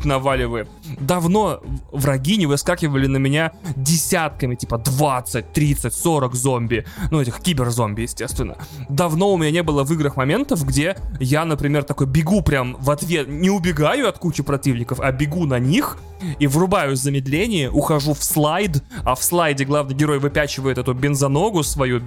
наваливает. 0.06 0.70
Давно 1.00 1.62
враги 1.92 2.38
не 2.38 2.46
выскакивали 2.46 3.08
на 3.08 3.18
меня 3.18 3.52
десятками, 3.76 4.56
типа 4.56 4.78
20, 4.78 5.54
30, 5.54 5.94
40 5.94 6.36
зомби. 6.36 6.86
Ну, 7.12 7.22
этих 7.22 7.40
киберзомби, 7.42 8.02
естественно. 8.02 8.58
Давно 8.90 9.34
у 9.34 9.38
меня 9.38 9.52
не 9.52 9.64
было 9.64 9.84
в 9.84 9.92
играх 9.94 10.16
моментов, 10.16 10.66
где 10.66 10.96
я, 11.20 11.46
например, 11.46 11.84
такой 11.84 12.08
бегу 12.08 12.42
прям 12.42 12.78
в 12.80 12.90
ответ, 12.90 13.28
не 13.28 13.50
убегаю 13.50 14.08
от 14.08 14.18
кучи 14.18 14.44
противников, 14.44 15.00
а 15.00 15.12
бегу 15.12 15.46
на 15.46 15.60
них 15.60 15.98
и 16.40 16.48
врубаю 16.48 16.96
замедление, 16.96 17.70
ухожу 17.70 18.14
в 18.14 18.24
слайд, 18.24 18.84
а 19.04 19.16
в 19.16 19.24
слайде 19.24 19.66
главный 19.66 19.96
герой 19.96 20.20
выпячивает 20.20 20.78
эту 20.78 20.94
бензоногу 20.94 21.64
свою, 21.64 22.02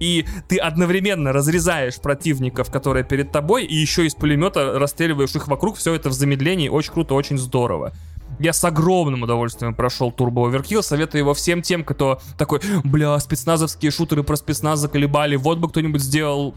и 0.00 0.24
ты 0.48 0.56
одновременно 0.56 1.32
разрезаешь 1.32 1.96
противников, 2.00 2.70
которые 2.70 3.03
перед 3.04 3.30
тобой, 3.30 3.64
и 3.64 3.74
еще 3.74 4.06
из 4.06 4.14
пулемета 4.14 4.78
расстреливаешь 4.78 5.34
их 5.34 5.48
вокруг, 5.48 5.76
все 5.76 5.94
это 5.94 6.08
в 6.10 6.12
замедлении, 6.12 6.68
очень 6.68 6.92
круто, 6.92 7.14
очень 7.14 7.38
здорово. 7.38 7.92
Я 8.40 8.52
с 8.52 8.64
огромным 8.64 9.22
удовольствием 9.22 9.74
прошел 9.74 10.10
Turbo 10.10 10.50
Overkill, 10.50 10.82
советую 10.82 11.20
его 11.20 11.34
всем 11.34 11.62
тем, 11.62 11.84
кто 11.84 12.20
такой, 12.36 12.60
бля, 12.82 13.18
спецназовские 13.20 13.90
шутеры 13.90 14.24
про 14.24 14.36
спецназ 14.36 14.80
заколебали, 14.80 15.36
вот 15.36 15.58
бы 15.58 15.68
кто-нибудь 15.68 16.02
сделал 16.02 16.54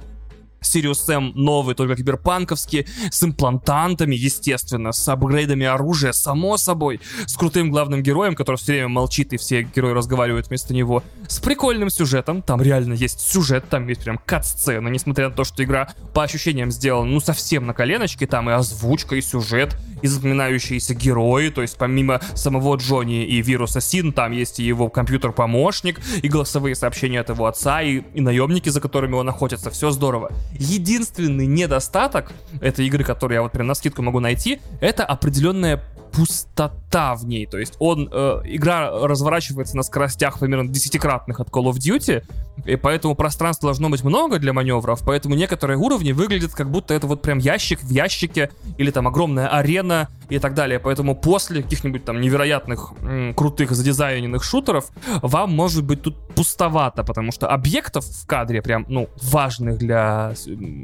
Сириус 0.68 1.02
Сэм 1.02 1.34
новый, 1.36 1.76
только 1.76 1.96
киберпанковский, 1.96 2.88
с 3.12 3.24
имплантантами, 3.24 4.16
естественно, 4.16 4.92
с 4.92 5.08
апгрейдами 5.08 5.66
оружия, 5.66 6.12
само 6.12 6.58
собой, 6.58 7.00
с 7.26 7.36
крутым 7.36 7.72
главным 7.72 8.04
героем, 8.04 8.36
который 8.36 8.58
все 8.58 8.74
время 8.74 8.90
молчит, 8.90 9.34
и 9.34 9.38
все 9.38 9.64
герои 9.64 9.94
разговаривают 9.94 10.48
вместо 10.48 10.74
него, 10.74 11.04
с 11.28 11.40
прикольным 11.40 11.90
сюжетом, 11.90 12.42
там 12.42 12.62
реально 12.62 12.94
есть 12.94 13.20
сюжет, 13.20 13.66
там 13.70 13.88
есть 13.88 14.04
прям 14.04 14.20
кат-сцена, 14.26 14.88
несмотря 14.90 15.30
на 15.30 15.36
то, 15.36 15.44
что 15.44 15.64
игра 15.64 15.94
по 16.14 16.24
ощущениям 16.24 16.72
сделана, 16.72 17.10
ну, 17.10 17.20
совсем 17.20 17.66
на 17.66 17.74
коленочке, 17.74 18.28
там 18.28 18.50
и 18.50 18.54
озвучка, 18.54 19.16
и 19.16 19.22
сюжет, 19.22 19.78
и 20.02 20.08
запоминающиеся 20.08 20.94
герои, 20.94 21.50
то 21.50 21.62
есть 21.62 21.78
помимо 21.78 22.22
самого 22.36 22.76
Джонни 22.76 23.26
и 23.26 23.42
вируса 23.42 23.82
Син, 23.82 24.14
там 24.14 24.32
есть 24.32 24.60
и 24.60 24.64
его 24.64 24.90
компьютер-помощник, 24.90 26.00
и 26.22 26.28
голосовые 26.28 26.76
сообщения 26.76 27.20
от 27.20 27.30
его 27.30 27.46
отца, 27.46 27.82
и, 27.82 28.04
и 28.14 28.22
наемники, 28.22 28.70
за 28.70 28.82
которыми 28.82 29.16
он 29.16 29.30
охотится, 29.30 29.70
все 29.72 29.92
здорово. 29.92 30.32
Единственный 30.54 31.46
недостаток 31.46 32.32
этой 32.62 32.86
игры, 32.88 33.04
который 33.04 33.36
я 33.36 33.42
вот 33.42 33.52
прям 33.52 33.68
на 33.68 33.74
скидку 33.74 34.02
могу 34.02 34.20
найти, 34.20 34.60
это 34.82 35.04
определенная 35.06 35.84
пустота 36.18 37.16
в 37.16 37.26
ней. 37.26 37.46
То 37.46 37.60
есть 37.60 37.76
он, 37.80 38.10
э, 38.12 38.42
игра 38.46 38.90
разворачивается 38.90 39.78
на 39.78 39.84
скоростях 39.84 40.40
примерно 40.40 40.68
десятикратных 40.68 41.40
от 41.40 41.50
Call 41.50 41.66
of 41.66 41.76
Duty, 41.76 42.24
и 42.66 42.76
поэтому 42.76 43.14
пространства 43.14 43.68
должно 43.68 43.90
быть 43.90 44.04
много 44.04 44.40
для 44.40 44.52
маневров, 44.52 45.02
поэтому 45.06 45.36
некоторые 45.36 45.78
уровни 45.78 46.14
выглядят 46.14 46.54
как 46.54 46.72
будто 46.72 46.96
это 46.96 47.06
вот 47.06 47.22
прям 47.22 47.38
ящик 47.38 47.84
в 47.84 47.90
ящике, 47.90 48.50
или 48.80 48.90
там 48.90 49.08
огромная 49.08 49.48
арена 49.48 50.10
и 50.30 50.40
так 50.40 50.54
далее. 50.54 50.80
Поэтому 50.80 51.16
после 51.16 51.64
каких-нибудь 51.64 52.06
там 52.06 52.22
невероятных 52.22 52.94
м, 53.02 53.34
крутых 53.34 53.72
задизайненных 53.72 54.44
шутеров 54.44 54.90
вам 55.22 55.52
может 55.54 55.84
быть 55.84 56.02
тут 56.02 56.16
пустовато, 56.36 57.04
потому 57.04 57.32
что 57.32 57.48
объектов 57.48 58.06
в 58.06 58.28
кадре 58.28 58.62
прям, 58.62 58.86
ну, 58.88 59.10
важных 59.22 59.78
для 59.78 60.34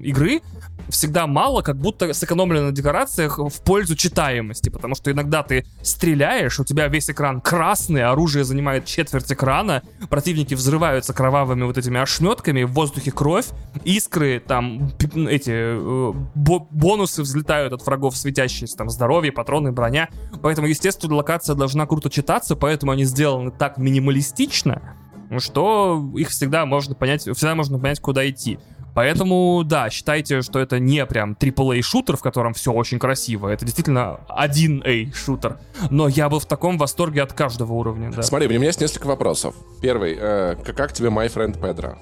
игры 0.02 0.42
всегда 0.90 1.28
мало, 1.28 1.62
как 1.62 1.78
будто 1.78 2.14
сэкономлено 2.14 2.68
на 2.68 2.72
декорациях 2.72 3.40
в 3.40 3.62
пользу 3.64 3.96
читаемости, 3.96 4.70
потому 4.70 4.96
что 4.96 5.12
иногда 5.12 5.44
ты 5.44 5.66
стреляешь, 5.82 6.60
у 6.60 6.66
тебя 6.66 6.88
весь 6.88 7.10
экран 7.10 7.42
красный, 7.42 8.04
оружие 8.04 8.44
занимает 8.44 8.86
четверть 8.86 9.32
экрана, 9.32 9.82
противники 10.10 10.54
взрываются 10.54 11.14
кровавыми 11.14 11.64
вот 11.64 11.78
этими 11.78 12.00
ошметками, 12.00 12.64
в 12.64 12.72
воздухе 12.72 13.12
кровь, 13.12 13.48
искры, 13.84 14.42
там, 14.46 14.92
эти 15.28 15.52
э, 15.52 16.14
бонусы 16.36 17.22
взлетают 17.22 17.74
от 17.74 17.86
врагов, 17.86 18.16
светящиеся, 18.18 18.78
там, 18.78 18.90
здоровье, 18.90 19.32
патроны, 19.34 19.72
броня, 19.72 20.10
поэтому, 20.42 20.68
естественно, 20.68 21.16
локация 21.16 21.56
должна 21.56 21.86
круто 21.86 22.10
читаться, 22.10 22.56
поэтому 22.56 22.92
они 22.92 23.04
сделаны 23.04 23.52
так 23.52 23.78
минималистично, 23.78 24.96
что 25.40 26.12
их 26.16 26.30
всегда 26.30 26.66
можно 26.66 26.96
понять, 26.96 27.22
всегда 27.22 27.56
можно 27.56 27.80
понять, 27.80 28.00
куда 28.00 28.28
идти. 28.30 28.60
Поэтому, 28.94 29.64
да, 29.66 29.90
считайте, 29.90 30.42
что 30.42 30.60
это 30.60 30.80
не 30.80 31.06
прям 31.06 31.34
AAA 31.34 31.82
шутер, 31.82 32.16
в 32.16 32.22
котором 32.22 32.54
все 32.54 32.72
очень 32.72 33.00
красиво. 33.00 33.48
Это 33.48 33.66
действительно 33.66 34.20
1A 34.30 35.14
шутер. 35.16 35.60
Но 35.90 36.08
я 36.08 36.30
был 36.30 36.40
в 36.40 36.46
таком 36.46 36.78
восторге 36.78 37.24
от 37.24 37.34
каждого 37.34 37.74
уровня, 37.74 38.12
да. 38.12 38.22
Смотри, 38.22 38.48
у 38.48 38.52
меня 38.52 38.68
есть 38.68 38.82
несколько 38.82 39.08
вопросов. 39.08 39.56
Первый, 39.82 40.16
э, 40.20 40.56
как 40.76 40.94
тебе 40.94 41.10
My 41.10 41.26
Friend 41.34 41.60
Pedro? 41.60 41.98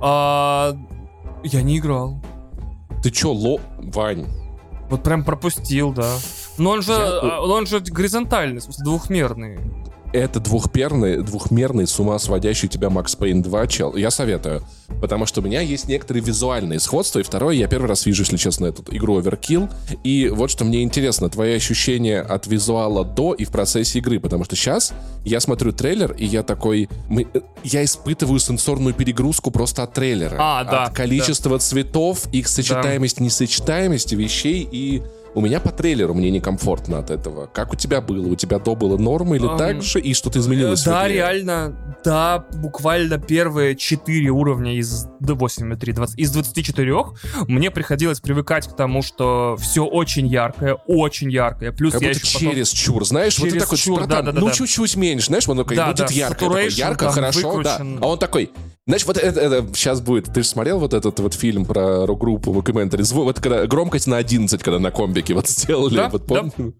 А, 0.00 0.76
я 1.42 1.62
не 1.62 1.78
играл. 1.78 2.22
Ты 3.02 3.10
чё, 3.10 3.32
ло... 3.32 3.60
Вань? 3.78 4.26
Вот 4.90 5.02
прям 5.02 5.24
пропустил, 5.24 5.92
да. 5.92 6.14
Но 6.58 6.70
он 6.70 6.82
же, 6.82 6.92
я... 6.92 7.40
он 7.40 7.66
же 7.66 7.80
горизонтальный, 7.80 8.60
в 8.60 8.64
смысле, 8.64 8.84
двухмерный. 8.84 9.58
это 10.12 10.40
двухмерный, 10.40 11.22
двухмерный 11.22 11.86
с 11.86 11.98
ума 11.98 12.18
сводящий 12.18 12.68
тебя 12.68 12.90
Макс 12.90 13.14
Пейн 13.14 13.42
2 13.42 13.66
чел. 13.66 13.96
Я 13.96 14.10
советую. 14.10 14.62
Потому 15.00 15.26
что 15.26 15.40
у 15.40 15.44
меня 15.44 15.60
есть 15.60 15.86
некоторые 15.86 16.24
визуальные 16.24 16.80
сходства. 16.80 17.20
И 17.20 17.22
второе, 17.22 17.54
я 17.54 17.68
первый 17.68 17.86
раз 17.86 18.06
вижу, 18.06 18.22
если 18.22 18.36
честно, 18.36 18.66
эту 18.66 18.82
игру 18.90 19.20
Overkill. 19.20 19.70
И 20.02 20.28
вот 20.28 20.50
что 20.50 20.64
мне 20.64 20.82
интересно, 20.82 21.28
твои 21.28 21.54
ощущения 21.54 22.20
от 22.20 22.46
визуала 22.46 23.04
до 23.04 23.34
и 23.34 23.44
в 23.44 23.50
процессе 23.50 23.98
игры. 23.98 24.18
Потому 24.18 24.44
что 24.44 24.56
сейчас 24.56 24.92
я 25.24 25.40
смотрю 25.40 25.72
трейлер, 25.72 26.12
и 26.12 26.24
я 26.24 26.42
такой... 26.42 26.88
Мы, 27.08 27.28
э, 27.32 27.40
я 27.62 27.84
испытываю 27.84 28.40
сенсорную 28.40 28.94
перегрузку 28.94 29.50
просто 29.50 29.82
от 29.82 29.92
трейлера. 29.92 30.36
А, 30.40 30.64
да, 30.64 30.84
От 30.84 30.94
количества 30.94 31.52
да. 31.52 31.58
цветов, 31.58 32.26
их 32.32 32.48
сочетаемости, 32.48 33.22
несочетаемости 33.22 34.14
вещей 34.14 34.66
и 34.70 35.02
у 35.34 35.40
меня 35.40 35.60
по 35.60 35.70
трейлеру 35.70 36.14
мне 36.14 36.30
некомфортно 36.30 36.98
от 36.98 37.10
этого. 37.10 37.46
Как 37.46 37.72
у 37.72 37.76
тебя 37.76 38.00
было? 38.00 38.26
У 38.26 38.34
тебя 38.36 38.58
до 38.58 38.74
было 38.74 38.96
норма 38.96 39.36
или 39.36 39.46
Ам, 39.46 39.58
так 39.58 39.82
же? 39.82 40.00
И 40.00 40.14
что-то 40.14 40.38
изменилось? 40.38 40.82
в 40.82 40.84
Да, 40.86 41.06
реально, 41.08 41.96
да, 42.04 42.44
буквально 42.54 43.18
первые 43.18 43.76
4 43.76 44.28
уровня 44.30 44.76
из 44.76 45.06
да, 45.20 45.34
8, 45.34 45.76
3, 45.76 45.92
20, 45.92 46.18
из 46.18 46.30
24 46.32 46.94
мне 47.46 47.70
приходилось 47.70 48.20
привыкать 48.20 48.66
к 48.68 48.74
тому, 48.76 49.02
что 49.02 49.56
все 49.60 49.84
очень 49.84 50.26
яркое, 50.26 50.74
очень 50.86 51.30
яркое. 51.30 51.72
Плюс 51.72 51.92
Как 51.92 52.02
я 52.02 52.08
будто 52.08 52.20
еще 52.20 52.38
потом- 52.38 52.52
через 52.52 52.68
чур, 52.70 53.04
знаешь, 53.04 53.38
вот 53.38 53.44
ты 53.46 53.50
Через 53.50 53.62
такой, 53.64 53.78
чур, 53.78 53.98
братан, 54.00 54.24
да-да-да-да. 54.26 54.46
ну 54.46 54.52
чуть-чуть 54.52 54.96
меньше, 54.96 55.26
знаешь, 55.26 55.48
он 55.48 55.58
такой, 55.58 55.76
Да, 55.76 55.86
будет 55.88 56.06
да, 56.08 56.12
ярко, 56.12 56.34
такой, 56.44 56.68
ярко, 56.70 57.04
там 57.06 57.12
хорошо, 57.14 57.40
да. 57.62 57.78
выкручен. 57.78 57.98
А 58.02 58.06
он 58.08 58.18
такой, 58.18 58.50
знаешь, 58.86 59.04
вот 59.04 59.18
это, 59.18 59.40
это 59.40 59.66
сейчас 59.74 60.00
будет, 60.00 60.32
ты 60.32 60.42
же 60.42 60.48
смотрел 60.48 60.78
вот 60.78 60.94
этот 60.94 61.20
вот 61.20 61.34
фильм 61.34 61.64
про 61.66 62.06
рок-группу 62.06 62.52
Mockumentary, 62.52 63.02
вот 63.12 63.40
когда 63.40 63.66
громкость 63.66 64.06
на 64.06 64.16
11, 64.16 64.62
когда 64.62 64.78
на 64.78 64.90
комбике 65.18 65.34
вот 65.34 65.48
сделали, 65.48 65.96
Да, 65.96 66.08
вот 66.08 66.26
да. 66.26 66.34
помню? 66.42 66.74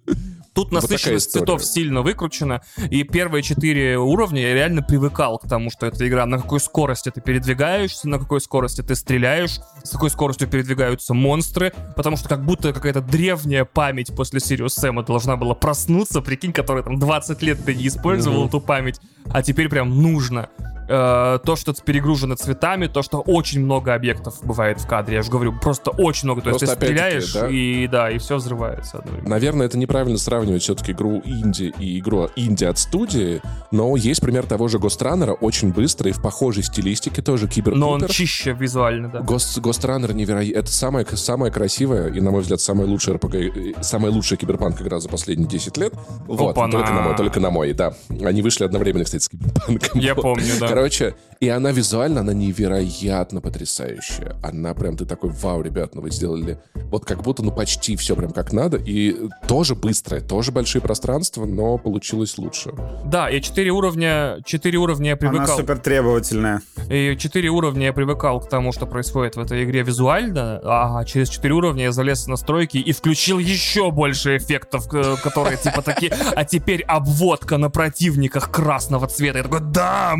Тут 0.55 0.71
Вот 0.73 0.81
такая 0.81 0.93
насыщенность 0.93 1.33
цветов 1.33 1.65
сильно 1.65 2.03
выкручена, 2.03 2.63
и 2.91 3.03
первые 3.05 3.43
четыре 3.43 3.99
уровня 3.99 4.43
я 4.43 4.55
реально 4.55 4.83
привыкал 4.83 5.39
к 5.39 5.49
тому, 5.49 5.71
что 5.71 5.87
это 5.87 6.07
игра, 6.09 6.27
на 6.27 6.39
какой 6.39 6.59
скорости 6.61 7.11
ты 7.11 7.21
передвигаешься, 7.21 8.09
на 8.09 8.19
какой 8.19 8.41
скорости 8.41 8.83
ты 8.83 8.95
стреляешь, 8.95 9.61
с 9.85 9.91
какой 9.91 10.11
скоростью 10.11 10.49
передвигаются 10.49 11.15
монстры, 11.15 11.73
потому 11.97 12.17
что 12.17 12.29
как 12.29 12.45
будто 12.45 12.73
какая-то 12.73 13.01
древняя 13.01 13.65
память 13.65 14.15
после 14.17 14.41
Сириус 14.41 14.75
Сэма 14.75 15.03
должна 15.05 15.37
была 15.37 15.55
проснуться, 15.55 16.21
прикинь, 16.23 16.53
которая 16.53 16.83
там 16.83 16.99
20 16.99 17.43
лет 17.43 17.65
ты 17.65 17.75
не 17.75 17.87
использовал 17.87 18.39
Мгм. 18.41 18.49
эту 18.49 18.61
память, 18.61 19.01
а 19.31 19.43
теперь 19.43 19.69
прям 19.69 20.03
нужно. 20.03 20.49
Э, 20.91 21.39
то, 21.45 21.55
что 21.55 21.75
перегружено 21.75 22.35
цветами, 22.35 22.87
то, 22.87 23.03
что 23.03 23.21
очень 23.21 23.61
много 23.61 23.93
объектов 23.93 24.39
бывает 24.43 24.81
в 24.81 24.87
кадре, 24.87 25.17
я 25.17 25.23
же 25.23 25.31
говорю, 25.31 25.53
просто 25.53 25.91
очень 25.91 26.27
много, 26.27 26.41
то 26.41 26.49
есть 26.49 26.61
Просто 26.61 26.77
ты 26.77 26.87
стреляешь, 26.87 27.33
да. 27.35 27.49
и 27.49 27.87
да, 27.89 28.11
и 28.11 28.17
все 28.17 28.37
взрывается 28.37 28.99
одновременно. 28.99 29.29
Наверное, 29.29 29.67
это 29.67 29.77
неправильно 29.77 30.17
сравнивать 30.17 30.63
все-таки 30.63 30.93
игру 30.93 31.21
инди 31.27 31.75
и 31.79 31.99
игру 31.99 32.31
инди 32.37 32.65
от 32.65 32.79
студии, 32.79 33.43
но 33.71 33.95
есть 33.97 34.23
пример 34.23 34.47
того 34.47 34.69
же 34.69 34.79
Гостранера, 34.79 35.35
очень 35.35 35.73
быстрый, 35.73 36.13
в 36.13 36.23
похожей 36.23 36.63
стилистике 36.63 37.21
тоже, 37.21 37.49
киберпутер. 37.49 37.79
Но 37.79 37.91
он 37.91 38.07
чище 38.07 38.53
визуально, 38.53 39.11
да. 39.11 39.21
Гост, 39.21 39.59
Гостранер 39.59 40.15
невероятно. 40.15 40.59
Это 40.59 40.73
самая, 40.73 41.05
самая 41.05 41.51
красивая 41.51 42.09
и, 42.09 42.21
на 42.21 42.31
мой 42.31 42.41
взгляд, 42.41 42.63
самая 42.63 42.87
лучшая 42.87 43.17
РПГ, 43.17 43.35
э, 43.35 43.73
самая 43.83 44.11
лучшая 44.11 44.39
киберпанк 44.39 44.81
игра 44.81 45.01
за 45.01 45.11
последние 45.11 45.49
10 45.49 45.77
лет. 45.77 45.93
Вот, 46.27 46.55
только 46.55 46.93
на 46.93 47.03
мой, 47.03 47.17
только 47.17 47.41
на 47.41 47.51
мой, 47.51 47.75
да. 47.75 47.93
Они 48.25 48.41
вышли 48.41 48.65
одновременно, 48.65 49.05
кстати, 49.05 49.25
с 49.25 49.29
киберпанком. 49.29 50.01
Я 50.01 50.15
помню, 50.15 50.55
да. 50.59 50.78
Короче, 50.79 51.17
и 51.41 51.49
она 51.49 51.71
визуально, 51.71 52.21
она 52.21 52.33
невероятно 52.33 53.41
потрясающая. 53.41 54.37
Она 54.43 54.75
прям, 54.75 54.97
ты 54.97 55.05
такой, 55.05 55.31
вау, 55.31 55.63
ребят, 55.63 55.95
ну 55.95 56.03
вы 56.03 56.11
сделали 56.11 56.59
вот 56.91 57.05
как 57.05 57.23
будто, 57.23 57.43
ну 57.43 57.53
почти 57.53 57.97
все 57.97 58.17
прям 58.17 58.33
как 58.33 58.53
надо. 58.53 58.77
И 58.79 59.29
тоже 59.47 59.75
быстрое, 59.75 60.21
тоже 60.21 60.53
большие 60.53 60.83
пространства, 60.83 61.45
но 61.45 61.79
получилось 61.79 62.39
лучше. 62.39 62.73
Да, 63.05 63.31
и 63.31 63.41
4 63.41 63.71
уровня, 63.71 64.39
4 64.45 64.79
уровня 64.79 65.11
я 65.11 65.13
Она 65.21 65.31
привыкал. 65.31 65.57
супер 65.57 65.79
требовательная. 65.79 66.63
И 66.91 67.17
4 67.17 67.49
уровня 67.51 67.87
я 67.87 67.93
привыкал 67.93 68.41
к 68.41 68.49
тому, 68.49 68.73
что 68.73 68.87
происходит 68.87 69.37
в 69.37 69.41
этой 69.41 69.65
игре 69.65 69.83
визуально, 69.83 70.61
а 70.65 71.05
через 71.05 71.29
4 71.29 71.55
уровня 71.55 71.85
я 71.85 71.93
залез 71.93 72.25
в 72.25 72.29
настройки 72.29 72.79
и 72.79 72.93
включил 72.93 73.39
еще 73.39 73.91
больше 73.91 74.37
эффектов, 74.37 74.93
э, 74.93 75.17
которые 75.23 75.57
типа 75.57 75.83
такие, 75.83 76.13
а 76.35 76.45
теперь 76.45 76.83
обводка 76.83 77.59
на 77.59 77.71
противниках 77.71 78.51
красного 78.51 79.07
цвета. 79.07 79.39
Я 79.39 79.45
такой, 79.45 79.61
да, 79.61 80.15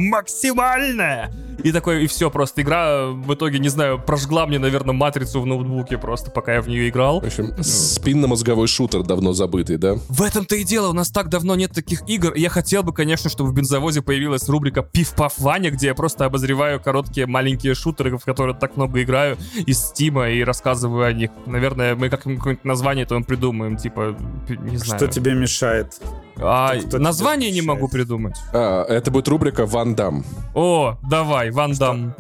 there. 1.09 1.48
И 1.63 1.73
такой, 1.73 2.05
и 2.05 2.07
все, 2.07 2.31
просто 2.31 2.63
игра 2.63 3.09
в 3.09 3.35
итоге, 3.35 3.59
не 3.59 3.69
знаю, 3.69 3.99
прожгла 3.99 4.47
мне, 4.47 4.59
наверное, 4.59 4.95
матрицу 4.95 5.41
в 5.41 5.47
ноутбуке 5.47 5.99
просто, 5.99 6.31
пока 6.31 6.55
я 6.55 6.63
в 6.63 6.69
нее 6.69 6.89
играл. 6.89 7.21
В 7.21 7.27
общем, 7.27 7.53
спинно-мозговой 7.63 8.69
шутер 8.69 9.03
давно 9.03 9.33
забытый, 9.33 9.77
да? 9.77 9.97
В 10.09 10.23
этом-то 10.23 10.57
и 10.57 10.65
дело, 10.65 10.89
у 10.89 10.93
нас 10.93 11.11
так 11.11 11.29
давно 11.29 11.55
нет 11.55 11.73
таких 11.73 12.09
игр. 12.09 12.35
Я 12.35 12.49
хотел 12.49 12.83
бы, 12.83 12.93
конечно, 12.93 13.29
чтобы 13.29 13.51
в 13.51 13.55
бензовозе 13.55 14.03
появилась 14.03 14.49
рубрика 14.49 14.83
«Пиф-паф 14.83 15.39
Ваня», 15.39 15.71
где 15.71 15.89
я 15.89 15.95
просто 15.95 16.25
обозреваю 16.25 16.81
короткие 16.81 17.27
маленькие 17.27 17.75
шутеры, 17.75 18.17
в 18.17 18.25
которые 18.25 18.57
так 18.57 18.77
много 18.77 19.03
играю, 19.03 19.37
из 19.67 19.79
Стима 19.79 20.31
и 20.31 20.43
рассказываю 20.43 21.07
о 21.07 21.13
них. 21.13 21.31
Наверное, 21.47 21.95
мы 21.95 22.09
как 22.09 22.23
какое-нибудь 22.23 22.65
название 22.65 23.05
то 23.07 23.19
придумаем, 23.21 23.77
типа, 23.77 24.17
не 24.49 24.77
знаю. 24.77 24.99
Что 24.99 25.09
тебе 25.09 25.35
мешает? 25.35 26.01
А, 26.37 26.75
название 26.93 27.51
не 27.51 27.63
могу 27.63 27.89
придумать. 27.89 28.37
А, 28.53 28.85
это 28.85 29.11
будет 29.11 29.29
рубрика 29.29 29.67
«Ван 29.67 29.95
Дам». 29.95 30.25
О, 30.55 30.97
давай, 31.09 31.48
Ван 31.51 31.73
Дам. 31.75 32.15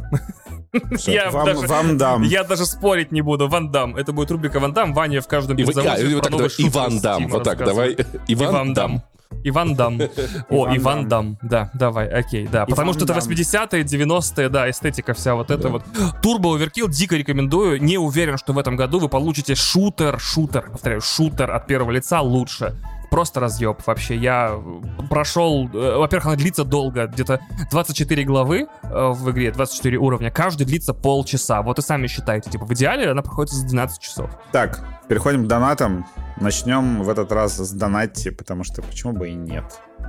Я 1.06 1.30
Вам, 1.30 1.46
даже- 1.46 1.66
вам 1.66 1.98
дам. 1.98 2.22
Я 2.22 2.44
даже 2.44 2.66
спорить 2.66 3.10
не 3.12 3.22
буду. 3.22 3.48
Ван 3.48 3.70
Дам. 3.70 3.96
Это 3.96 4.12
будет 4.12 4.30
рубрика 4.30 4.60
Ван 4.60 4.72
Дам. 4.72 4.92
Ваня 4.92 5.20
в 5.20 5.26
каждом 5.26 5.56
И, 5.56 5.62
а, 5.62 5.96
и 5.98 6.14
вот 6.14 6.22
так 6.22 6.32
давай, 6.32 6.48
Иван 6.58 6.94
из 6.96 7.00
Дам, 7.00 7.28
вот 7.28 7.42
так, 7.44 7.58
давай. 7.58 7.96
Иван, 8.28 8.50
Иван 8.50 8.74
Дам. 8.74 9.02
Иван 9.44 9.74
Дам. 9.74 10.00
О, 10.50 10.76
Иван 10.76 11.08
Дам. 11.08 11.38
Да, 11.42 11.70
давай, 11.74 12.08
окей, 12.08 12.46
да. 12.46 12.66
Потому 12.66 12.92
что 12.92 13.04
это 13.04 13.14
Дам. 13.14 13.22
80-е, 13.22 13.82
90-е, 13.82 14.48
да, 14.48 14.70
эстетика 14.70 15.14
вся 15.14 15.34
вот 15.34 15.50
эта 15.50 15.68
вот. 15.68 15.84
Турбо 16.22 16.54
Оверкилл 16.54 16.88
дико 16.88 17.16
рекомендую. 17.16 17.82
Не 17.82 17.98
уверен, 17.98 18.36
что 18.36 18.52
в 18.52 18.58
этом 18.58 18.76
году 18.76 18.98
вы 18.98 19.08
получите 19.08 19.54
шутер, 19.54 20.18
шутер, 20.18 20.70
повторяю, 20.70 21.00
шутер 21.00 21.50
от 21.50 21.66
первого 21.66 21.92
лица 21.92 22.20
лучше. 22.20 22.74
Просто 23.10 23.40
разъеб 23.40 23.78
вообще. 23.86 24.16
Я 24.16 24.60
прошел... 25.08 25.68
э, 25.72 25.96
Во-первых, 25.96 26.26
она 26.26 26.36
длится 26.36 26.64
долго. 26.64 27.06
Где-то 27.06 27.40
24 27.70 28.24
главы 28.24 28.68
э, 28.82 29.08
в 29.12 29.30
игре, 29.30 29.50
24 29.50 29.96
уровня. 29.96 30.30
Каждый 30.30 30.64
длится 30.64 30.92
полчаса. 30.94 31.62
Вот 31.62 31.78
и 31.78 31.82
сами 31.82 32.06
считайте. 32.06 32.50
Типа 32.50 32.66
в 32.66 32.72
идеале 32.74 33.10
она 33.10 33.22
проходит 33.22 33.52
за 33.52 33.66
12 33.66 33.98
часов. 34.00 34.30
Так, 34.52 34.84
переходим 35.08 35.44
к 35.44 35.48
донатам. 35.48 36.06
Начнем 36.40 37.02
в 37.02 37.08
этот 37.08 37.32
раз 37.32 37.56
с 37.56 37.72
донатти, 37.72 38.30
потому 38.30 38.62
что 38.64 38.82
почему 38.82 39.12
бы 39.14 39.30
и 39.30 39.34
нет. 39.34 39.64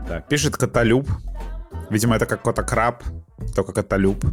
Да. 0.07 0.21
Пишет 0.21 0.57
Котолюб. 0.57 1.07
Видимо, 1.89 2.15
это 2.15 2.25
как 2.25 2.41
кота 2.41 2.63
краб, 2.63 3.03
только 3.55 3.73
Котолюб. 3.73 4.23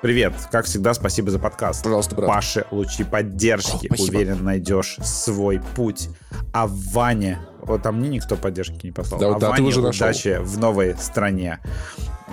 Привет, 0.00 0.32
как 0.50 0.64
всегда, 0.64 0.94
спасибо 0.94 1.30
за 1.30 1.38
подкаст. 1.38 1.82
Пожалуйста, 1.84 2.14
брат. 2.16 2.28
Паше 2.28 2.66
лучи 2.70 3.04
поддержки. 3.04 3.86
О, 3.86 3.94
спасибо. 3.94 4.16
Уверен, 4.16 4.44
найдешь 4.44 4.96
свой 5.02 5.60
путь. 5.76 6.08
А 6.52 6.66
Ване... 6.68 7.38
Вот 7.62 7.82
там 7.82 7.98
мне 8.00 8.08
никто 8.08 8.36
поддержки 8.36 8.86
не 8.86 8.92
послал. 8.92 9.20
Да, 9.20 9.28
а 9.28 9.38
да, 9.38 9.46
ты 9.46 9.52
Ване 9.52 9.68
уже 9.68 9.80
нашел. 9.82 10.06
удачи 10.08 10.38
в 10.40 10.58
новой 10.58 10.94
стране. 10.98 11.60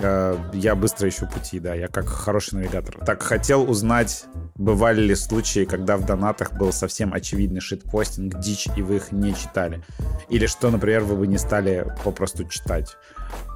Э, 0.02 0.36
Я 0.52 0.74
быстро 0.74 1.08
ищу 1.08 1.26
пути, 1.26 1.60
да, 1.60 1.74
я 1.74 1.88
как 1.88 2.06
хороший 2.08 2.54
навигатор. 2.54 2.96
Так, 3.04 3.22
хотел 3.22 3.70
узнать, 3.70 4.24
бывали 4.56 5.00
ли 5.00 5.14
случаи, 5.14 5.64
когда 5.64 5.96
в 5.96 6.04
донатах 6.04 6.52
был 6.52 6.72
совсем 6.72 7.12
очевидный 7.14 7.60
шитпостинг, 7.60 8.38
дичь, 8.40 8.66
и 8.76 8.82
вы 8.82 8.96
их 8.96 9.12
не 9.12 9.34
читали? 9.34 9.82
Или 10.28 10.46
что, 10.46 10.70
например, 10.70 11.02
вы 11.04 11.16
бы 11.16 11.26
не 11.26 11.38
стали 11.38 11.86
попросту 12.04 12.44
читать? 12.44 12.96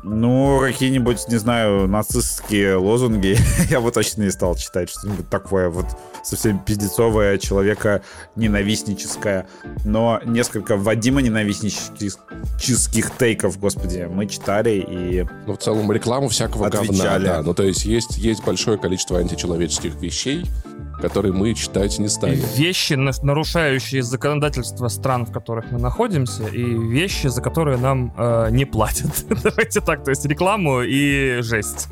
Ну, 0.07 0.61
какие-нибудь, 0.61 1.29
не 1.29 1.39
знаю, 1.39 1.89
нацистские 1.89 2.77
лозунги 2.77 3.39
я 3.71 3.81
бы 3.81 3.91
точно 3.91 4.25
не 4.25 4.31
стал 4.31 4.55
читать. 4.55 4.91
Что-нибудь 4.91 5.31
такое 5.31 5.71
вот 5.71 5.87
совсем 6.23 6.59
пиздецовое, 6.59 7.39
человека 7.39 8.03
ненавистническое. 8.37 9.47
Но 9.87 10.21
несколько 10.27 10.77
Вадима 10.77 11.23
ненавистнических 11.23 13.17
тейков, 13.19 13.59
господи, 13.59 14.07
мы 14.11 14.27
читали 14.27 14.85
и 14.87 15.27
Ну, 15.47 15.55
в 15.55 15.59
целом, 15.59 15.91
рекламу 15.91 16.29
всякого 16.29 16.69
говна, 16.69 16.91
Отвечали. 16.91 17.25
да. 17.25 17.43
Ну, 17.43 17.55
то 17.55 17.63
есть, 17.63 17.87
есть, 17.87 18.19
есть 18.19 18.45
большое 18.45 18.77
количество 18.77 19.19
античеловеческих 19.19 19.95
вещей, 19.95 20.45
которые 21.01 21.33
мы 21.33 21.55
читать 21.55 21.99
не 21.99 22.09
станем. 22.09 22.45
вещи, 22.57 22.95
на- 22.95 23.13
нарушающие 23.23 24.03
законодательство 24.03 24.89
стран, 24.89 25.27
в 25.27 25.33
которых 25.33 25.71
мы 25.71 25.79
находимся, 25.79 26.47
и 26.47 26.63
вещи, 26.63 27.27
за 27.29 27.43
которые 27.43 27.79
нам 27.79 28.13
э, 28.17 28.49
не 28.51 28.65
платят. 28.65 29.11
Давайте 29.43 29.81
так, 29.81 30.05
то 30.05 30.11
есть 30.11 30.25
рекламу 30.25 30.83
и 30.83 31.41
жесть. 31.43 31.89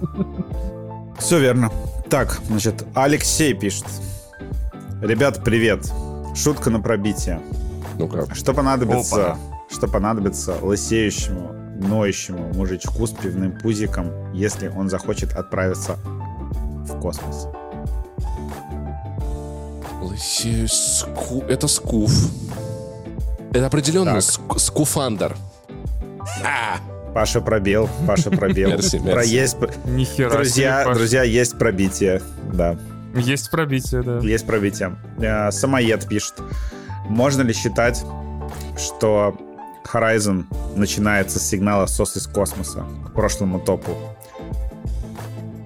Все 1.18 1.38
верно. 1.38 1.70
Так, 2.08 2.40
значит, 2.48 2.84
Алексей 2.94 3.54
пишет. 3.54 3.86
Ребят, 5.00 5.42
привет. 5.44 5.90
Шутка 6.34 6.70
на 6.70 6.80
пробитие. 6.80 7.40
Ну-ка. 7.98 8.26
Что 8.34 8.54
понадобится, 8.54 9.32
Опа. 9.32 9.38
что 9.70 9.88
понадобится 9.88 10.54
лысеющему, 10.62 11.52
ноющему 11.86 12.52
мужичку 12.54 13.06
с 13.06 13.10
пивным 13.10 13.52
пузиком, 13.58 14.10
если 14.32 14.68
он 14.68 14.88
захочет 14.88 15.32
отправиться 15.34 15.96
в 16.04 16.98
космос? 17.00 17.46
Ску... 20.68 21.42
Это 21.48 21.68
скуф. 21.68 22.12
Это 23.52 23.66
определенно 23.66 24.16
ск- 24.18 24.58
скуфандер. 24.58 25.36
А! 26.44 26.78
Паша 27.14 27.40
пробел, 27.42 27.88
Паша 28.06 28.30
пробел. 28.30 28.70
Мерси, 28.70 28.98
мерси. 28.98 29.12
Про 29.12 29.24
есть... 29.24 29.56
Нихера 29.84 30.30
Друзья, 30.30 30.82
себе, 30.84 30.94
друзья, 30.94 31.22
есть 31.22 31.58
пробитие. 31.58 32.22
Да, 32.52 32.78
Есть 33.14 33.50
пробитие, 33.50 34.02
да. 34.02 34.18
есть 34.20 34.46
пробитие. 34.46 34.96
Э, 35.18 35.50
Самоед 35.50 36.08
пишет. 36.08 36.34
Можно 37.08 37.42
ли 37.42 37.52
считать, 37.52 38.02
что 38.78 39.36
Horizon 39.92 40.44
начинается 40.74 41.38
с 41.38 41.46
сигнала 41.46 41.84
SOS 41.84 42.16
из 42.16 42.26
космоса 42.26 42.84
к 43.08 43.12
прошлому 43.12 43.60
топу? 43.60 43.94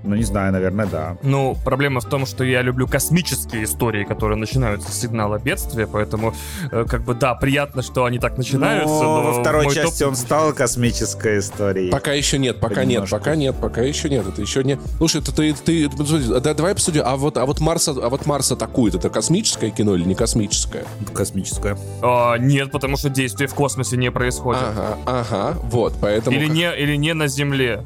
Ну, 0.06 0.14
не 0.14 0.22
знаю, 0.22 0.52
наверное, 0.52 0.86
да. 0.86 1.16
Ну, 1.22 1.56
проблема 1.64 2.00
в 2.00 2.04
том, 2.04 2.26
что 2.26 2.44
я 2.44 2.62
люблю 2.62 2.86
космические 2.86 3.64
истории, 3.64 4.04
которые 4.04 4.38
начинаются 4.38 4.90
с 4.92 5.00
сигнала 5.00 5.38
бедствия, 5.38 5.86
поэтому, 5.86 6.34
э, 6.70 6.84
как 6.88 7.02
бы, 7.02 7.14
да, 7.14 7.34
приятно, 7.34 7.82
что 7.82 8.04
они 8.04 8.18
так 8.18 8.38
начинаются, 8.38 8.88
но, 8.94 9.22
Но 9.22 9.32
во 9.32 9.40
второй 9.40 9.72
части 9.74 10.00
топ- 10.00 10.08
он 10.10 10.16
стал 10.16 10.52
космической 10.52 11.38
историей. 11.40 11.90
Пока 11.90 12.12
еще 12.12 12.38
нет, 12.38 12.60
пока 12.60 12.84
нет, 12.84 13.00
Понемножку. 13.00 13.18
пока 13.18 13.36
нет, 13.36 13.56
пока 13.60 13.82
еще 13.82 14.08
нет. 14.08 14.26
Это 14.26 14.40
еще 14.40 14.62
не. 14.64 14.78
Слушай, 14.98 15.20
это 15.20 15.34
ты, 15.34 15.52
ты, 15.54 15.88
подожди, 15.90 16.28
да, 16.40 16.54
давай 16.54 16.72
обсудим. 16.72 17.02
А 17.04 17.16
вот, 17.16 17.36
а 17.36 17.46
вот 17.46 17.60
Марс, 17.60 17.88
а 17.88 17.92
вот 18.08 18.26
Марс 18.26 18.52
атакует. 18.52 18.94
Это 18.94 19.10
космическое 19.10 19.70
кино 19.70 19.94
или 19.94 20.04
не 20.04 20.14
космическое? 20.14 20.84
Космическая. 21.12 21.76
А, 22.02 22.36
нет, 22.38 22.70
потому 22.70 22.96
что 22.96 23.08
действие 23.10 23.48
в 23.48 23.54
космосе 23.54 23.96
не 23.96 24.10
происходит. 24.10 24.62
Ага, 24.62 24.98
ага, 25.06 25.58
вот, 25.64 25.94
поэтому. 26.00 26.36
Или 26.36 26.46
не, 26.48 26.74
или 26.76 26.96
не 26.96 27.14
на 27.14 27.26
Земле. 27.28 27.84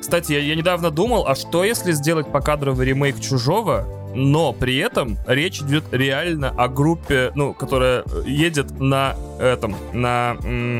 Кстати, 0.00 0.32
я, 0.32 0.38
я 0.40 0.54
недавно 0.54 0.90
думал, 0.90 1.26
а 1.26 1.34
что 1.34 1.64
если 1.64 1.92
сделать 1.92 2.30
покадровый 2.30 2.86
ремейк 2.86 3.20
Чужого, 3.20 3.86
но 4.14 4.52
при 4.52 4.76
этом 4.78 5.18
речь 5.26 5.60
идет 5.60 5.84
реально 5.92 6.50
о 6.50 6.68
группе, 6.68 7.30
ну, 7.34 7.54
которая 7.54 8.02
э, 8.06 8.22
едет 8.26 8.80
на 8.80 9.14
этом, 9.38 9.76
на, 9.92 10.36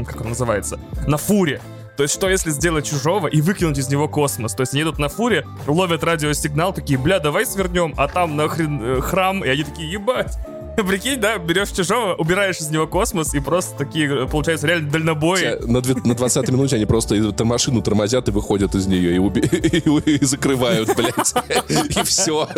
как 0.07 0.23
он 0.23 0.31
называется, 0.31 0.81
на 1.07 1.17
фуре. 1.17 1.61
То 1.97 2.05
есть, 2.05 2.15
что 2.15 2.31
если 2.31 2.51
сделать 2.51 2.87
чужого 2.87 3.27
и 3.27 3.43
выкинуть 3.43 3.77
из 3.77 3.89
него 3.89 4.09
космос? 4.09 4.55
То 4.55 4.63
есть, 4.63 4.73
они 4.73 4.81
едут 4.81 4.99
на 4.99 5.09
фуре, 5.09 5.47
ловят 5.67 6.03
радиосигнал, 6.03 6.73
такие, 6.73 6.99
бля, 6.99 7.19
давай 7.19 7.45
свернем, 7.45 7.95
а 7.97 8.09
там 8.09 8.37
нахрен 8.37 8.81
э, 8.83 9.01
храм, 9.01 9.45
и 9.45 9.49
они 9.49 9.65
такие, 9.65 9.93
ебать. 9.93 10.37
Прикинь, 10.89 11.21
да, 11.21 11.39
берешь 11.39 11.71
чужого, 11.71 12.15
убираешь 12.15 12.59
из 12.59 12.69
него 12.71 12.87
космос, 12.87 13.35
и 13.35 13.41
просто 13.41 13.77
такие, 13.77 14.27
получается, 14.29 14.67
реально 14.67 14.91
дальнобои. 14.91 15.59
На, 15.67 15.81
две- 15.81 15.95
на 16.05 16.15
20 16.15 16.49
минуте 16.51 16.77
они 16.77 16.87
просто 16.87 17.15
машину 17.45 17.83
тормозят 17.83 18.29
и 18.29 18.31
выходят 18.33 18.75
из 18.75 18.87
нее 18.87 19.17
и, 19.17 20.25
закрывают, 20.25 20.95
блядь. 20.97 21.35
И 22.01 22.03
все, 22.05 22.49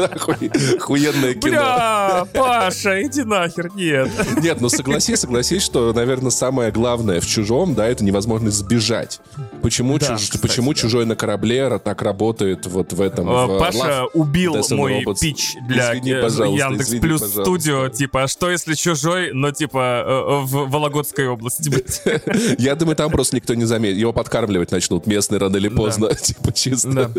охуенное 0.76 1.34
кино. 1.34 1.50
Бля, 1.50 2.26
Паша, 2.34 3.02
иди 3.02 3.22
нахер, 3.22 3.70
нет. 3.74 4.08
Нет, 4.42 4.60
ну 4.60 4.68
согласись, 4.68 5.20
согласись, 5.20 5.62
что, 5.62 5.92
наверное, 5.92 6.30
самое 6.30 6.70
главное 6.70 7.20
в 7.20 7.26
чужом, 7.26 7.74
да, 7.74 7.86
это 7.88 8.04
невозможность 8.04 8.56
сбежать. 8.56 9.20
Почему, 9.62 9.98
Да, 9.98 10.06
чуж- 10.14 10.22
кстати, 10.22 10.40
почему 10.42 10.72
да. 10.74 10.80
чужой 10.80 11.06
на 11.06 11.16
корабле 11.16 11.60
ра- 11.60 11.78
так 11.78 12.02
работает 12.02 12.66
вот 12.66 12.92
в 12.92 13.00
этом? 13.00 13.28
А, 13.30 13.46
в 13.46 13.58
Паша 13.58 13.78
Love, 13.78 14.08
убил 14.14 14.56
Death 14.56 14.74
мой 14.74 15.04
пич 15.20 15.54
для 15.68 15.92
Извини, 15.94 16.14
пожалуйста, 16.20 16.64
Яндекс 16.66 16.88
извини, 16.88 17.00
Плюс 17.00 17.20
пожалуйста. 17.20 17.42
Студио, 17.44 17.88
типа, 17.88 18.11
что 18.26 18.50
если 18.50 18.74
чужой, 18.74 19.32
но 19.32 19.50
типа 19.52 20.04
э, 20.06 20.44
в 20.44 20.70
Вологодской 20.70 21.26
области. 21.28 21.84
Я 22.60 22.74
думаю, 22.74 22.96
там 22.96 23.10
просто 23.10 23.36
никто 23.36 23.54
не 23.54 23.64
заметит. 23.64 23.98
Его 23.98 24.12
подкармливать 24.12 24.70
начнут 24.70 25.06
местные 25.06 25.38
рано 25.38 25.56
или 25.56 25.68
поздно. 25.68 26.14
Типа 26.14 26.52
чисто. 26.52 27.10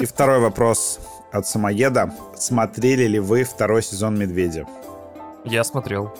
И 0.00 0.06
второй 0.06 0.40
вопрос 0.40 0.98
от 1.32 1.46
Самоеда. 1.46 2.12
Смотрели 2.36 3.06
ли 3.06 3.18
вы 3.18 3.44
второй 3.44 3.82
сезон 3.82 4.18
«Медведя»? 4.18 4.66
Я 5.44 5.64
смотрел. 5.64 6.12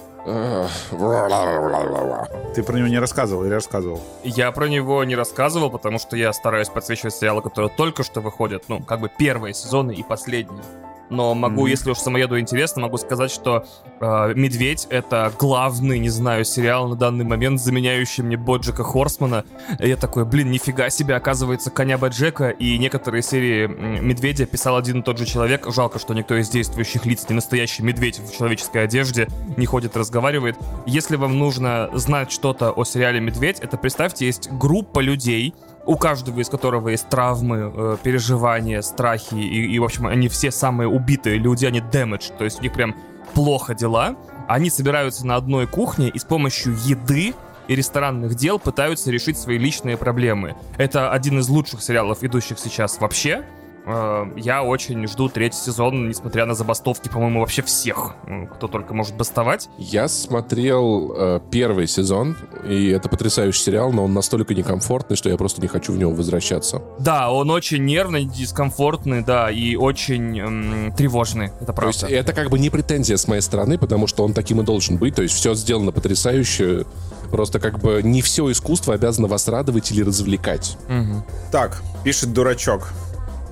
Ты 2.54 2.62
про 2.62 2.76
него 2.76 2.88
не 2.88 2.98
рассказывал 2.98 3.44
или 3.44 3.54
рассказывал? 3.54 4.00
Я 4.24 4.52
про 4.52 4.66
него 4.66 5.02
не 5.04 5.16
рассказывал, 5.16 5.70
потому 5.70 5.98
что 5.98 6.16
я 6.16 6.32
стараюсь 6.32 6.68
подсвечивать 6.68 7.14
сериалы, 7.14 7.40
которые 7.40 7.70
только 7.74 8.02
что 8.02 8.20
выходят, 8.20 8.64
ну, 8.68 8.82
как 8.82 9.00
бы 9.00 9.10
первые 9.16 9.54
сезоны 9.54 9.92
и 9.92 10.02
последние. 10.02 10.62
Но 11.10 11.34
могу, 11.34 11.62
Мгм. 11.62 11.70
если 11.70 11.90
уж 11.90 11.98
самоеду 11.98 12.38
интересно, 12.38 12.82
могу 12.82 12.98
сказать, 12.98 13.30
что 13.30 13.64
э, 14.00 14.32
«Медведь»— 14.34 14.86
это 14.90 15.32
главный, 15.38 15.98
не 15.98 16.10
знаю, 16.10 16.44
сериал 16.44 16.88
на 16.88 16.96
данный 16.96 17.24
момент, 17.24 17.60
заменяющий 17.60 18.22
мне 18.22 18.36
Боджека 18.36 18.84
Хорсмана. 18.84 19.44
И 19.78 19.88
я 19.88 19.96
такой, 19.96 20.24
блин, 20.24 20.50
нифига 20.50 20.90
себе, 20.90 21.14
оказывается, 21.16 21.70
«Коня 21.70 21.98
Боджека» 21.98 22.50
и 22.50 22.78
некоторые 22.78 23.22
серии 23.22 23.66
«Медведя» 23.66 24.46
писал 24.46 24.76
один 24.76 25.00
и 25.00 25.02
тот 25.02 25.18
же 25.18 25.24
человек. 25.26 25.66
Жалко, 25.72 25.98
что 25.98 26.14
никто 26.14 26.36
из 26.36 26.48
действующих 26.48 27.06
лиц 27.06 27.26
не 27.28 27.34
настоящий 27.34 27.82
медведь 27.82 28.18
в 28.18 28.36
человеческой 28.36 28.84
одежде, 28.84 29.28
не 29.56 29.66
ходит, 29.66 29.96
разговаривает. 29.96 30.56
Если 30.86 31.16
вам 31.16 31.38
нужно 31.38 31.90
знать 31.94 32.30
что-то 32.30 32.70
о 32.70 32.84
сериале 32.84 33.20
«Медведь», 33.20 33.58
это, 33.60 33.76
представьте, 33.76 34.26
есть 34.26 34.50
группа 34.52 35.00
людей, 35.00 35.54
у 35.88 35.96
каждого 35.96 36.40
из 36.40 36.50
которого 36.50 36.90
есть 36.90 37.08
травмы, 37.08 37.72
э, 37.74 37.96
переживания, 38.02 38.82
страхи, 38.82 39.34
и, 39.34 39.72
и, 39.72 39.78
в 39.78 39.84
общем, 39.84 40.06
они 40.06 40.28
все 40.28 40.50
самые 40.50 40.86
убитые 40.86 41.38
люди, 41.38 41.64
они 41.64 41.80
damage, 41.80 42.36
то 42.36 42.44
есть 42.44 42.60
у 42.60 42.62
них 42.62 42.74
прям 42.74 42.94
плохо 43.32 43.74
дела. 43.74 44.14
Они 44.46 44.68
собираются 44.68 45.26
на 45.26 45.36
одной 45.36 45.66
кухне 45.66 46.10
и 46.10 46.18
с 46.18 46.24
помощью 46.24 46.76
еды 46.84 47.34
и 47.68 47.74
ресторанных 47.74 48.34
дел 48.34 48.58
пытаются 48.58 49.10
решить 49.10 49.38
свои 49.38 49.56
личные 49.56 49.96
проблемы. 49.96 50.56
Это 50.76 51.10
один 51.10 51.38
из 51.38 51.48
лучших 51.48 51.82
сериалов, 51.82 52.22
идущих 52.22 52.58
сейчас 52.58 53.00
вообще. 53.00 53.44
Э, 53.88 54.26
Я 54.36 54.62
очень 54.62 55.06
жду 55.08 55.28
третий 55.28 55.58
сезон, 55.58 56.08
несмотря 56.08 56.44
на 56.46 56.54
забастовки, 56.54 57.08
по-моему, 57.08 57.40
вообще 57.40 57.62
всех, 57.62 58.14
кто 58.54 58.68
только 58.68 58.92
может 58.94 59.16
бастовать. 59.16 59.68
Я 59.78 60.08
смотрел 60.08 61.12
э, 61.16 61.40
первый 61.50 61.86
сезон, 61.88 62.36
и 62.68 62.88
это 62.88 63.08
потрясающий 63.08 63.60
сериал, 63.62 63.92
но 63.92 64.04
он 64.04 64.12
настолько 64.12 64.54
некомфортный, 64.54 65.16
что 65.16 65.28
я 65.30 65.36
просто 65.36 65.62
не 65.62 65.68
хочу 65.68 65.92
в 65.92 65.98
него 65.98 66.12
возвращаться. 66.12 66.82
Да, 66.98 67.30
он 67.32 67.50
очень 67.50 67.84
нервный, 67.84 68.24
дискомфортный, 68.24 69.22
да, 69.24 69.50
и 69.50 69.74
очень 69.76 70.92
тревожный, 70.96 71.50
это 71.60 71.72
То 71.72 71.86
есть 71.86 72.00
правда. 72.00 72.16
это 72.16 72.32
как 72.32 72.50
бы 72.50 72.58
не 72.58 72.70
претензия 72.70 73.16
с 73.16 73.26
моей 73.26 73.40
стороны, 73.42 73.78
потому 73.78 74.06
что 74.06 74.24
он 74.24 74.34
таким 74.34 74.60
и 74.60 74.64
должен 74.64 74.98
быть. 74.98 75.14
То 75.14 75.22
есть 75.22 75.34
все 75.34 75.54
сделано 75.54 75.92
потрясающе. 75.92 76.84
Просто 77.30 77.60
как 77.60 77.78
бы 77.78 78.00
не 78.02 78.22
все 78.22 78.50
искусство 78.50 78.94
обязано 78.94 79.28
вас 79.28 79.48
радовать 79.48 79.90
или 79.92 80.02
развлекать. 80.02 80.78
Мгм, 80.88 81.22
Так, 81.52 81.82
пишет 82.02 82.32
дурачок. 82.32 82.88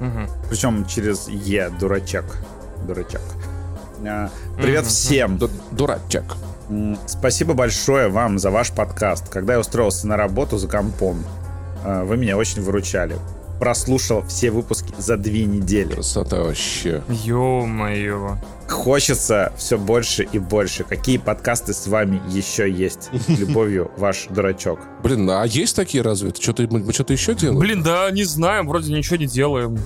Мгм. 0.00 0.28
Причем 0.48 0.86
через 0.86 1.28
Е, 1.28 1.70
дурачок. 1.80 2.24
Дурачок. 2.86 3.22
А, 4.06 4.28
Привет 4.56 4.82
Мгм. 4.82 4.88
всем. 4.90 5.36
Ду- 5.38 5.50
Дурачек. 5.72 6.24
Спасибо 7.06 7.54
большое 7.54 8.08
вам 8.08 8.38
за 8.38 8.50
ваш 8.50 8.70
подкаст. 8.72 9.28
Когда 9.28 9.54
я 9.54 9.60
устроился 9.60 10.06
на 10.08 10.16
работу 10.16 10.58
за 10.58 10.68
компом, 10.68 11.24
э, 11.84 12.02
вы 12.04 12.16
меня 12.16 12.36
очень 12.36 12.60
выручали. 12.62 13.16
Прослушал 13.60 14.22
все 14.28 14.50
выпуски 14.50 14.92
за 14.98 15.16
две 15.16 15.44
недели. 15.44 15.94
Красота 15.94 16.42
вообще. 16.42 17.02
Ё-моё. 17.08 18.36
Хочется 18.68 19.52
все 19.56 19.78
больше 19.78 20.24
и 20.24 20.38
больше. 20.38 20.84
Какие 20.84 21.18
подкасты 21.18 21.72
с 21.72 21.86
вами 21.86 22.20
еще 22.28 22.70
есть? 22.70 23.10
С 23.12 23.28
Любовью, 23.38 23.90
ваш 23.96 24.26
дурачок. 24.28 24.80
Блин, 25.02 25.28
а 25.30 25.44
есть 25.44 25.76
такие 25.76 26.02
разве? 26.02 26.32
Что-то, 26.38 26.66
мы 26.68 26.92
что-то 26.92 27.12
еще 27.12 27.34
делаем? 27.34 27.58
Блин, 27.58 27.82
да, 27.82 28.10
не 28.10 28.24
знаем, 28.24 28.66
вроде 28.66 28.92
ничего 28.92 29.16
не 29.16 29.26
делаем. 29.26 29.78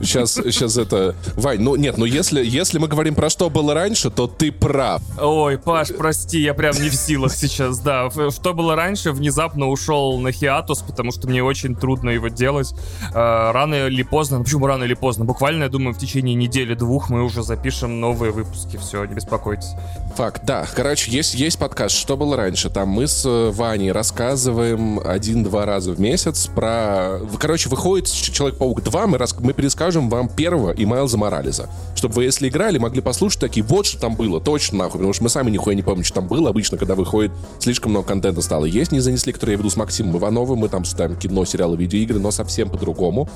Сейчас, 0.00 0.34
сейчас 0.34 0.76
это... 0.76 1.14
Вань, 1.36 1.60
ну 1.60 1.76
нет, 1.76 1.98
ну 1.98 2.04
если, 2.04 2.44
если 2.44 2.78
мы 2.78 2.88
говорим 2.88 3.14
про 3.14 3.30
что 3.30 3.50
было 3.50 3.74
раньше, 3.74 4.10
то 4.10 4.26
ты 4.26 4.52
прав. 4.52 5.02
Ой, 5.20 5.58
Паш, 5.58 5.88
прости, 5.96 6.40
я 6.40 6.54
прям 6.54 6.74
не 6.80 6.88
в 6.88 6.94
силах 6.94 7.32
сейчас, 7.34 7.78
да. 7.80 8.10
Что 8.10 8.54
было 8.54 8.76
раньше, 8.76 9.12
внезапно 9.12 9.68
ушел 9.68 10.18
на 10.18 10.32
хиатус, 10.32 10.82
потому 10.82 11.12
что 11.12 11.28
мне 11.28 11.42
очень 11.42 11.74
трудно 11.74 12.10
его 12.10 12.28
делать. 12.28 12.74
А, 13.14 13.52
Рано 13.52 13.86
или 13.86 14.02
поздно, 14.02 14.38
ну 14.38 14.44
почему 14.44 14.66
рано 14.66 14.84
или 14.84 14.94
поздно? 14.94 15.24
Буквально, 15.24 15.64
я 15.64 15.68
думаю, 15.68 15.94
в 15.94 15.98
течение 15.98 16.34
недели-двух 16.34 17.08
мы 17.08 17.22
уже 17.22 17.42
запишем 17.42 18.00
новые 18.00 18.32
выпуски. 18.32 18.76
Все, 18.76 19.04
не 19.04 19.14
беспокойтесь. 19.14 19.70
Факт, 20.16 20.42
да. 20.44 20.66
Короче, 20.74 21.10
есть, 21.10 21.34
есть 21.34 21.58
подкаст 21.58 21.96
«Что 21.96 22.16
было 22.16 22.36
раньше?». 22.36 22.70
Там 22.70 22.88
мы 22.88 23.06
с 23.06 23.24
э, 23.24 23.50
Ваней 23.50 23.92
рассказываем 23.92 25.00
один-два 25.00 25.66
раза 25.66 25.92
в 25.92 26.00
месяц 26.00 26.46
про... 26.46 27.20
Короче, 27.38 27.68
выходит 27.68 28.10
«Человек-паук 28.10 28.80
2», 28.80 29.06
мы, 29.06 29.18
рас... 29.18 29.34
мы 29.38 29.52
перескажем 29.74 30.08
вам 30.08 30.28
первого 30.28 30.70
и 30.70 30.86
Майлза 30.86 31.18
Морализа. 31.18 31.68
Чтобы 31.96 32.14
вы, 32.14 32.24
если 32.24 32.48
играли, 32.48 32.78
могли 32.78 33.00
послушать 33.00 33.40
такие, 33.40 33.66
вот 33.66 33.86
что 33.86 34.00
там 34.00 34.14
было, 34.14 34.40
точно 34.40 34.78
нахуй. 34.78 34.98
Потому 34.98 35.12
что 35.12 35.24
мы 35.24 35.28
сами 35.28 35.50
нихуя 35.50 35.74
не 35.74 35.82
помним, 35.82 36.04
что 36.04 36.16
там 36.16 36.28
было. 36.28 36.50
Обычно, 36.50 36.78
когда 36.78 36.94
выходит, 36.94 37.32
слишком 37.58 37.90
много 37.90 38.06
контента 38.06 38.40
стало. 38.40 38.66
Есть 38.66 38.92
«Не 38.92 39.00
занесли», 39.00 39.32
который 39.32 39.52
я 39.52 39.56
веду 39.56 39.70
с 39.70 39.76
Максимом 39.76 40.16
Ивановым. 40.16 40.60
Мы 40.60 40.68
там 40.68 40.84
ставим 40.84 41.16
кино, 41.16 41.44
сериалы, 41.44 41.76
видеоигры, 41.76 42.20
но 42.20 42.30
совсем 42.30 42.70
по-другому. 42.70 43.28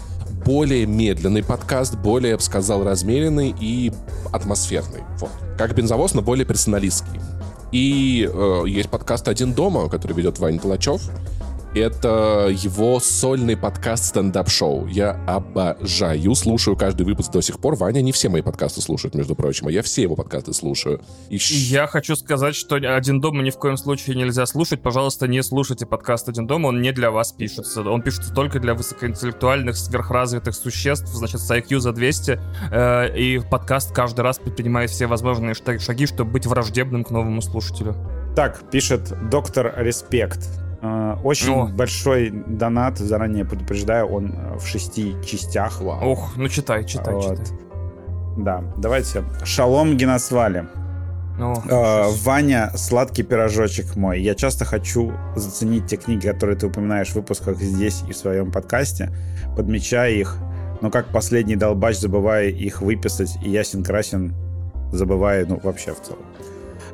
Более 0.45 0.87
медленный 0.87 1.43
подкаст, 1.43 1.97
более, 1.97 2.31
я 2.31 2.37
бы 2.37 2.43
сказал, 2.43 2.85
размеренный 2.85 3.53
и 3.59 3.93
атмосферный. 4.31 5.03
Вот. 5.19 5.31
Как 5.59 5.75
бензовоз, 5.75 6.15
но 6.15 6.23
более 6.23 6.47
персоналистский. 6.47 7.21
И 7.73 8.31
э, 8.33 8.63
есть 8.69 8.91
подкаст 8.91 9.27
«Один 9.27 9.55
дома», 9.55 9.89
который 9.89 10.13
ведет 10.13 10.39
Ваня 10.39 10.61
Толачев. 10.61 11.03
Это 11.75 12.49
его 12.51 13.01
сольный 13.01 13.57
подкаст 13.57 14.07
стендап-шоу. 14.07 14.87
Я 14.87 15.13
обожаю, 15.27 16.35
слушаю 16.35 16.77
каждый 16.77 17.05
выпуск 17.05 17.31
до 17.33 17.43
сих 17.43 17.61
пор. 17.61 17.77
Ваня 17.77 18.01
не 18.01 18.13
все 18.13 18.29
мои 18.29 18.43
подкасты 18.43 18.81
слушает, 18.81 19.15
между 19.15 19.35
прочим, 19.35 19.69
а 19.69 19.71
я 19.71 19.83
все 19.83 20.03
его 20.03 20.17
подкасты 20.17 20.53
слушаю. 20.53 21.01
И... 21.29 21.37
Я 21.37 21.87
хочу 21.87 22.17
сказать, 22.17 22.55
что 22.55 22.77
«Один 22.77 23.21
дома» 23.21 23.43
ни 23.43 23.51
в 23.51 23.59
коем 23.59 23.77
случае 23.77 24.17
нельзя 24.17 24.47
слушать. 24.47 24.83
Пожалуйста, 24.83 25.29
не 25.29 25.43
слушайте 25.43 25.87
подкаст 25.87 26.29
«Один 26.29 26.47
дома», 26.47 26.69
он 26.69 26.81
не 26.81 26.93
для 26.93 27.11
вас 27.11 27.33
пишется. 27.33 27.83
Он 27.83 28.03
пишется 28.03 28.33
только 28.33 28.61
для 28.61 28.75
высокоинтеллектуальных, 28.75 29.77
сверхразвитых 29.77 30.55
существ, 30.55 31.09
значит, 31.09 31.41
с 31.41 31.51
IQ 31.51 31.81
за 31.81 31.93
200. 31.93 32.41
Э, 32.71 33.17
и 33.17 33.39
подкаст 33.39 33.93
каждый 33.95 34.21
раз 34.21 34.39
предпринимает 34.39 34.91
все 34.91 35.07
возможные 35.07 35.55
шаги, 35.55 36.07
чтобы 36.07 36.33
быть 36.33 36.47
враждебным 36.47 37.05
к 37.05 37.11
новому 37.11 37.43
слушателю. 37.43 37.95
Так, 38.35 38.71
пишет 38.71 39.13
доктор 39.31 39.75
Респект. 39.77 40.68
Э, 40.81 41.17
очень 41.25 41.53
О. 41.53 41.67
большой 41.67 42.31
донат, 42.31 42.99
заранее 42.99 43.45
предупреждаю, 43.45 44.07
он 44.07 44.33
э, 44.33 44.59
в 44.59 44.67
шести 44.67 45.17
частях. 45.25 45.81
Вау. 45.81 46.11
Ох, 46.11 46.37
ну 46.37 46.49
читай, 46.49 46.85
читай, 46.85 47.15
вот. 47.15 47.39
читай. 47.39 47.59
Да, 48.37 48.63
давайте. 48.77 49.25
Шалом 49.45 49.97
Геносвали. 49.97 50.69
О, 51.41 51.55
э, 51.69 52.11
Ваня, 52.23 52.73
сладкий 52.77 53.23
пирожочек 53.23 53.97
мой. 53.97 54.21
Я 54.21 54.35
часто 54.35 54.65
хочу 54.65 55.13
заценить 55.37 55.87
те 55.87 55.97
книги, 55.97 56.27
которые 56.27 56.57
ты 56.57 56.67
упоминаешь 56.67 57.11
в 57.11 57.15
выпусках 57.15 57.59
здесь 57.59 58.03
и 58.09 58.13
в 58.13 58.17
своем 58.17 58.51
подкасте, 58.51 59.11
подмечая 59.57 60.13
их, 60.13 60.39
но 60.81 60.91
как 60.91 61.09
последний 61.09 61.57
долбач 61.57 61.99
забывая 61.99 62.49
их 62.49 62.83
выписать, 62.83 63.37
и 63.45 63.51
ясен 63.51 63.85
красен 63.85 64.35
забывая, 64.93 65.47
ну, 65.47 65.61
вообще 65.63 65.95
в 65.95 66.01
целом. 66.01 66.23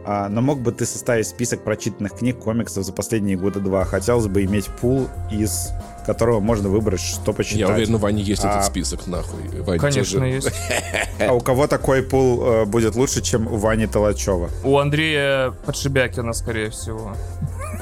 А, 0.07 0.29
но 0.29 0.43
мог 0.43 0.61
бы 0.61 0.73
ты 0.73 0.85
составить 0.85 1.27
список 1.27 1.65
прочитанных 1.65 2.13
книг, 2.13 2.39
комиксов 2.39 2.85
за 2.85 2.93
последние 2.93 3.37
года 3.37 3.61
два? 3.61 3.85
Хотелось 3.85 4.27
бы 4.27 4.45
иметь 4.45 4.67
пул, 4.67 5.09
из 5.31 5.71
которого 6.05 6.41
можно 6.41 6.69
выбрать, 6.69 7.01
что 7.01 7.33
почитать. 7.33 7.61
Я 7.61 7.69
уверен, 7.69 7.95
у 7.95 7.99
Вани 7.99 8.23
есть 8.23 8.45
а... 8.45 8.51
этот 8.51 8.65
список, 8.67 9.07
нахуй. 9.07 9.49
Вань, 9.63 9.79
Конечно, 9.79 10.21
же... 10.21 10.27
есть. 10.27 10.53
А 11.21 11.33
у 11.33 11.41
кого 11.41 11.67
такой 11.67 12.03
пул 12.03 12.45
э, 12.45 12.65
будет 12.65 12.97
лучше, 12.97 13.23
чем 13.23 13.47
у 13.47 13.57
Вани 13.57 13.87
Толачева? 13.87 14.51
У 14.65 14.79
Андрея 14.79 15.53
Подшибякина, 15.65 16.33
скорее 16.33 16.71
всего. 16.71 17.15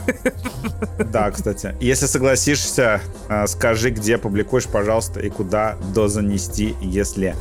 Да, 1.13 1.31
кстати. 1.31 1.75
Если 1.81 2.07
согласишься, 2.07 3.01
э, 3.29 3.47
скажи, 3.47 3.91
где 3.91 4.19
публикуешь, 4.19 4.67
пожалуйста, 4.67 5.21
и 5.21 5.31
куда 5.31 5.77
дозанести, 5.95 6.75
если 6.81 7.37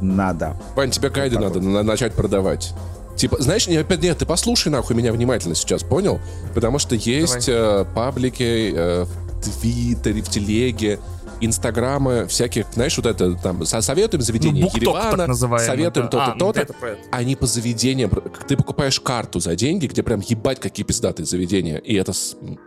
надо. 0.00 0.56
Вань, 0.74 0.90
тебе 0.90 1.10
гайды 1.10 1.38
надо 1.38 1.60
начать 1.60 2.12
продавать. 2.14 2.74
Типа, 3.16 3.40
знаешь, 3.40 3.66
не, 3.68 3.76
опять 3.76 4.02
нет, 4.02 4.18
ты 4.18 4.26
послушай 4.26 4.68
нахуй 4.68 4.96
меня 4.96 5.12
внимательно 5.12 5.54
сейчас, 5.54 5.82
понял? 5.82 6.20
Потому 6.54 6.78
что 6.78 6.94
есть 6.94 7.48
э, 7.48 7.84
паблики 7.94 8.72
э, 8.74 9.04
в 9.04 9.60
Твиттере, 9.60 10.22
в 10.22 10.28
Телеге, 10.28 10.98
Инстаграмы, 11.40 12.26
всяких, 12.26 12.66
знаешь, 12.72 12.96
вот 12.96 13.06
это 13.06 13.34
там, 13.34 13.64
советуем 13.66 14.22
заведение 14.22 14.64
ну, 14.64 14.70
Еревана, 14.72 15.34
советуем 15.58 16.08
то-то, 16.08 16.32
а, 16.32 16.38
то-то. 16.38 16.66
Ну, 16.80 16.88
Они 17.10 17.36
по 17.36 17.46
заведениям, 17.46 18.10
ты 18.46 18.56
покупаешь 18.56 19.00
карту 19.00 19.40
за 19.40 19.54
деньги, 19.56 19.86
где 19.86 20.02
прям 20.02 20.20
ебать 20.20 20.60
какие 20.60 20.84
пиздатые 20.84 21.26
заведения, 21.26 21.78
и 21.78 21.94
это, 21.94 22.12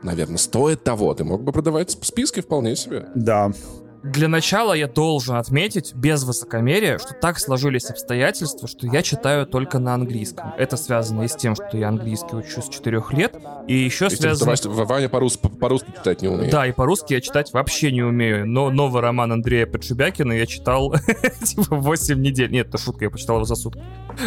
наверное, 0.04 0.38
стоит 0.38 0.84
того. 0.84 1.14
Ты 1.14 1.24
мог 1.24 1.44
бы 1.44 1.52
продавать 1.52 1.92
списки 1.92 2.42
вполне 2.42 2.76
себе. 2.76 3.06
Да, 3.16 3.52
для 4.12 4.28
начала 4.28 4.74
я 4.74 4.88
должен 4.88 5.36
отметить, 5.36 5.94
без 5.94 6.24
высокомерия, 6.24 6.98
что 6.98 7.14
так 7.14 7.40
сложились 7.40 7.90
обстоятельства, 7.90 8.68
что 8.68 8.88
я 8.88 9.02
читаю 9.02 9.46
только 9.46 9.80
на 9.80 9.94
английском. 9.94 10.54
Это 10.58 10.78
связано 10.78 11.24
и 11.24 11.28
с 11.28 11.36
тем, 11.36 11.56
что 11.56 11.78
я 11.78 11.90
английский 11.90 12.36
учу 12.36 12.62
с 12.62 12.70
4 12.70 13.04
лет, 13.12 13.36
и 13.68 13.76
еще 13.76 14.08
и 14.08 14.10
связано... 14.10 14.56
Тем, 14.56 14.72
Ваня 14.72 15.10
по-русски, 15.10 15.48
по-русски 15.48 15.92
читать 15.96 16.22
не 16.22 16.30
умеет. 16.30 16.52
Да, 16.52 16.66
и 16.66 16.72
по-русски 16.72 17.14
я 17.14 17.22
читать 17.22 17.52
вообще 17.54 17.92
не 17.92 18.02
умею. 18.02 18.48
Но 18.48 18.70
новый 18.70 19.02
роман 19.02 19.32
Андрея 19.32 19.66
Подшибякина 19.66 20.34
я 20.34 20.46
читал 20.46 20.94
типа 21.44 21.76
8 21.76 22.22
недель. 22.22 22.52
Нет, 22.52 22.68
это 22.68 22.78
шутка, 22.78 23.06
я 23.06 23.12
почитал 23.12 23.38
его 23.38 23.46
за 23.46 23.56
сутки. 23.56 23.82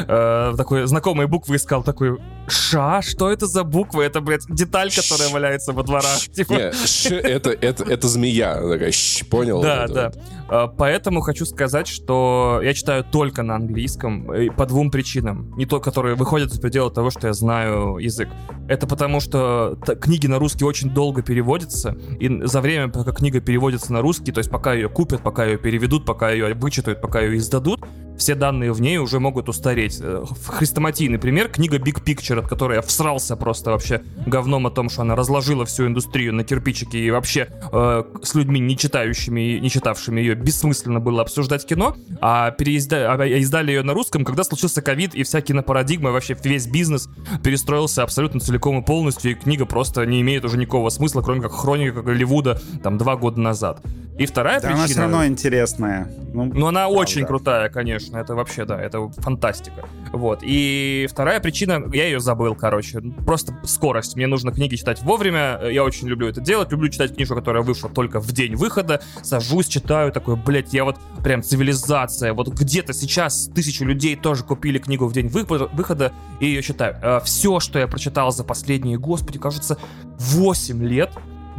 Э, 0.07 0.55
такой 0.57 0.87
знакомые 0.87 1.27
буквы 1.27 1.57
искал, 1.57 1.83
такой, 1.83 2.19
ша, 2.49 3.03
что 3.03 3.31
это 3.31 3.47
за 3.47 3.65
буквы? 3.65 4.05
Это, 4.05 4.21
блядь, 4.21 4.47
деталь, 4.49 4.91
которая 4.93 5.31
валяется 5.31 5.73
во 5.73 5.83
дворах. 5.83 6.19
Типа... 6.35 6.53
это, 6.53 7.51
это, 7.51 7.85
это 7.85 8.09
змея. 8.09 8.55
Такая, 8.57 8.93
понял? 9.31 9.63
Да, 9.77 9.89
да. 9.89 10.13
А, 10.49 10.67
поэтому 10.67 11.21
хочу 11.21 11.45
сказать, 11.47 11.87
что 11.87 12.61
я 12.63 12.75
читаю 12.75 13.05
только 13.05 13.43
на 13.43 13.57
английском 13.57 14.29
по 14.57 14.67
двум 14.67 14.91
причинам. 14.91 15.55
Не 15.57 15.67
то, 15.67 15.81
которые 15.81 16.17
выходят 16.17 16.53
за 16.53 16.61
пределы 16.61 16.91
того, 16.91 17.11
что 17.11 17.29
я 17.29 17.33
знаю 17.33 17.99
язык. 17.99 18.29
Это 18.69 18.87
потому, 18.87 19.21
что 19.21 19.79
книги 20.01 20.27
на 20.27 20.39
русский 20.39 20.65
очень 20.65 20.91
долго 20.91 21.23
переводятся, 21.23 21.97
и 22.19 22.45
за 22.45 22.61
время, 22.61 22.89
пока 22.89 23.13
книга 23.13 23.41
переводится 23.41 23.93
на 23.93 24.01
русский, 24.01 24.33
то 24.33 24.39
есть 24.39 24.51
пока 24.51 24.75
ее 24.75 24.89
купят, 24.89 25.23
пока 25.23 25.45
ее 25.45 25.59
переведут, 25.59 26.05
пока 26.05 26.31
ее 26.31 26.55
вычитают, 26.55 27.01
пока 27.01 27.21
ее 27.21 27.39
издадут, 27.39 27.81
все 28.21 28.35
данные 28.35 28.73
в 28.73 28.81
ней 28.83 28.99
уже 28.99 29.19
могут 29.19 29.49
устареть. 29.49 29.99
Э, 30.01 30.23
хрестоматийный 30.47 31.19
пример, 31.19 31.49
книга 31.49 31.79
Big 31.79 32.05
Picture, 32.05 32.41
от 32.41 32.49
которой 32.49 32.77
я 32.77 32.83
всрался 32.83 33.35
просто 33.35 33.71
вообще 33.71 34.03
говном 34.27 34.67
о 34.67 34.71
том, 34.71 34.91
что 34.91 35.03
она 35.03 35.17
разложила 35.17 35.65
всю 35.65 35.87
индустрию 35.87 36.35
на 36.35 36.45
кирпичики 36.45 36.99
и 36.99 37.11
вообще 37.11 37.49
э, 37.73 38.05
с 38.23 38.35
людьми, 38.35 38.61
не 38.61 38.77
читающими 38.77 39.57
и 39.57 39.61
не 39.61 39.71
читавшими 39.71 40.21
ее, 40.21 40.35
бессмысленно 40.35 41.01
было 41.01 41.23
обсуждать 41.23 41.65
кино, 41.65 41.97
а, 42.21 42.51
переизда... 42.51 43.11
а 43.11 43.27
издали 43.27 43.73
ее 43.73 43.83
на 43.83 43.95
русском, 43.95 44.25
когда 44.27 44.45
случился 44.45 44.83
ковид 44.83 45.15
и 45.15 45.23
вся 45.23 45.41
кинопарадигма, 45.41 46.11
вообще 46.11 46.37
весь 46.45 46.67
бизнес 46.67 47.09
перестроился 47.43 48.03
абсолютно 48.03 48.41
целиком 48.41 48.83
и 48.83 48.85
полностью, 48.85 49.31
и 49.31 49.35
книга 49.35 49.65
просто 49.65 50.05
не 50.05 50.21
имеет 50.21 50.45
уже 50.45 50.59
никакого 50.59 50.91
смысла, 50.91 51.23
кроме 51.23 51.41
как 51.41 51.53
хроника 51.53 52.03
Голливуда 52.03 52.61
там 52.83 52.99
два 52.99 53.17
года 53.17 53.41
назад. 53.41 53.83
И 54.21 54.27
вторая 54.27 54.61
да 54.61 54.69
причина... 54.69 54.85
она 54.85 54.87
все 54.87 55.01
равно 55.01 55.27
интересная. 55.27 56.09
Ну, 56.35 56.45
ну 56.45 56.67
она 56.67 56.81
правда. 56.81 56.99
очень 56.99 57.25
крутая, 57.25 57.71
конечно. 57.71 58.10
Это 58.13 58.35
вообще, 58.35 58.65
да, 58.65 58.81
это 58.81 59.09
фантастика. 59.19 59.85
Вот. 60.13 60.41
И 60.43 61.07
вторая 61.11 61.41
причина, 61.41 61.83
я 61.93 62.05
ее 62.05 62.21
забыл, 62.21 62.55
короче. 62.55 63.01
Просто 63.25 63.55
скорость. 63.65 64.17
Мне 64.17 64.27
нужно 64.27 64.53
книги 64.53 64.77
читать 64.77 65.03
вовремя. 65.03 65.61
Я 65.71 65.85
очень 65.85 66.09
люблю 66.09 66.29
это 66.29 66.41
делать. 66.41 66.71
Люблю 66.73 66.89
читать 66.89 67.15
книжку, 67.15 67.35
которая 67.35 67.63
вышла 67.63 67.89
только 67.89 68.21
в 68.21 68.33
день 68.33 68.57
выхода. 68.57 69.01
Сажусь, 69.23 69.69
читаю, 69.69 70.13
такой, 70.13 70.37
блядь, 70.37 70.73
я 70.73 70.85
вот 70.85 70.97
прям 71.23 71.43
цивилизация. 71.43 72.33
Вот 72.33 72.49
где-то 72.49 72.93
сейчас 72.93 73.51
тысячи 73.55 73.83
людей 73.83 74.17
тоже 74.17 74.45
купили 74.45 74.79
книгу 74.79 75.07
в 75.07 75.13
день 75.13 75.29
выхода 75.29 76.13
и 76.41 76.47
ее 76.47 76.63
читаю. 76.63 76.97
Э, 77.03 77.21
Все, 77.25 77.61
что 77.61 77.79
я 77.79 77.87
прочитал 77.87 78.33
за 78.33 78.45
последние, 78.45 78.99
господи, 78.99 79.39
кажется, 79.39 79.79
8 80.19 80.83
лет, 80.85 81.11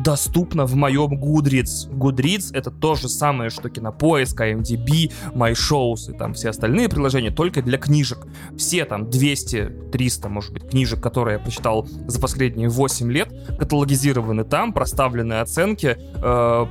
доступно 0.04 0.66
в 0.66 0.76
моем 0.76 1.14
Goodreads. 1.14 1.90
Goodreads— 1.92 2.52
это 2.54 2.72
то 2.72 2.96
же 2.96 3.10
самое, 3.10 3.50
что 3.50 3.70
Кинопоиск, 3.70 4.40
IMDb, 4.40 5.12
MyShows 5.34 6.14
и 6.14 6.18
там 6.18 6.34
все 6.34 6.50
остальные 6.50 6.90
приложения, 6.90 7.32
только 7.32 7.62
для 7.62 7.78
книжек. 7.78 8.20
Все 8.58 8.86
там 8.86 9.04
200-300, 9.04 10.30
может 10.30 10.54
быть, 10.54 10.70
книжек, 10.70 11.02
которые 11.02 11.38
я 11.38 11.40
прочитал 11.40 11.88
за 12.08 12.20
последние 12.20 12.70
8 12.70 13.12
лет, 13.12 13.34
каталогизированы 13.58 14.44
там, 14.44 14.74
проставлены 14.74 15.36
оценки. 15.36 15.98
Э, 16.16 16.66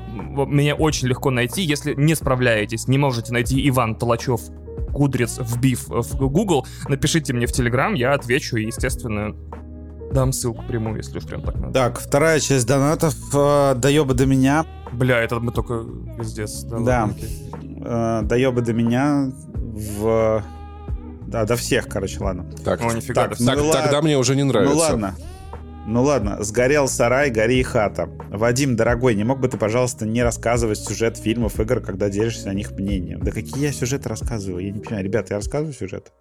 меня 0.46 0.74
очень 0.74 1.08
легко 1.08 1.30
найти. 1.30 1.62
Если 1.62 1.94
не 1.94 2.14
справляетесь, 2.14 2.88
не 2.88 2.98
можете 2.98 3.32
найти 3.32 3.66
Иван 3.68 3.94
Толачев 3.94 4.40
Goodreads 4.92 5.44
вбив 5.44 5.88
в 5.88 6.16
Google, 6.16 6.66
напишите 6.88 7.32
мне 7.32 7.46
в 7.46 7.50
Telegram, 7.50 7.96
я 7.96 8.14
отвечу 8.14 8.56
и, 8.56 8.66
естественно, 8.66 9.34
Дам 10.12 10.32
ссылку 10.32 10.62
прямую, 10.66 10.96
если 10.96 11.18
уж 11.18 11.26
прям 11.26 11.42
так 11.42 11.54
надо. 11.56 11.72
Так, 11.72 12.00
вторая 12.00 12.40
часть 12.40 12.66
донатов. 12.66 13.14
Э, 13.34 13.74
доеба 13.76 14.14
до 14.14 14.26
меня. 14.26 14.66
Бля, 14.92 15.20
это 15.20 15.38
мы 15.38 15.52
только 15.52 15.84
пиздец. 16.18 16.62
Да. 16.64 16.78
да. 16.80 17.10
Э, 17.84 18.22
доеба 18.24 18.60
до 18.60 18.72
меня 18.72 19.30
в... 19.54 20.42
Да, 21.26 21.44
до 21.44 21.54
всех, 21.54 21.86
короче, 21.86 22.18
ладно. 22.18 22.50
Так, 22.64 22.82
О, 22.82 22.92
нифига, 22.92 23.28
так, 23.28 23.38
так 23.38 23.56
ну, 23.56 23.70
тогда 23.70 24.02
мне 24.02 24.18
уже 24.18 24.34
не 24.34 24.42
нравится. 24.42 24.74
Ну 24.74 24.80
ладно. 24.80 25.14
Ну 25.86 26.02
ладно, 26.02 26.42
сгорел 26.42 26.88
сарай, 26.88 27.30
гори 27.30 27.60
и 27.60 27.62
хата. 27.62 28.08
Вадим, 28.30 28.76
дорогой, 28.76 29.14
не 29.14 29.24
мог 29.24 29.40
бы 29.40 29.48
ты, 29.48 29.56
пожалуйста, 29.56 30.06
не 30.06 30.22
рассказывать 30.22 30.78
сюжет 30.78 31.16
фильмов, 31.16 31.58
игр, 31.60 31.80
когда 31.80 32.08
делишься 32.08 32.50
о 32.50 32.54
них 32.54 32.72
мнением? 32.72 33.20
Да 33.20 33.30
какие 33.30 33.66
я 33.66 33.72
сюжеты 33.72 34.08
рассказываю? 34.08 34.64
Я 34.64 34.72
не 34.72 34.80
понимаю. 34.80 35.04
Ребята, 35.04 35.34
я 35.34 35.36
рассказываю 35.38 35.72
сюжет? 35.72 36.12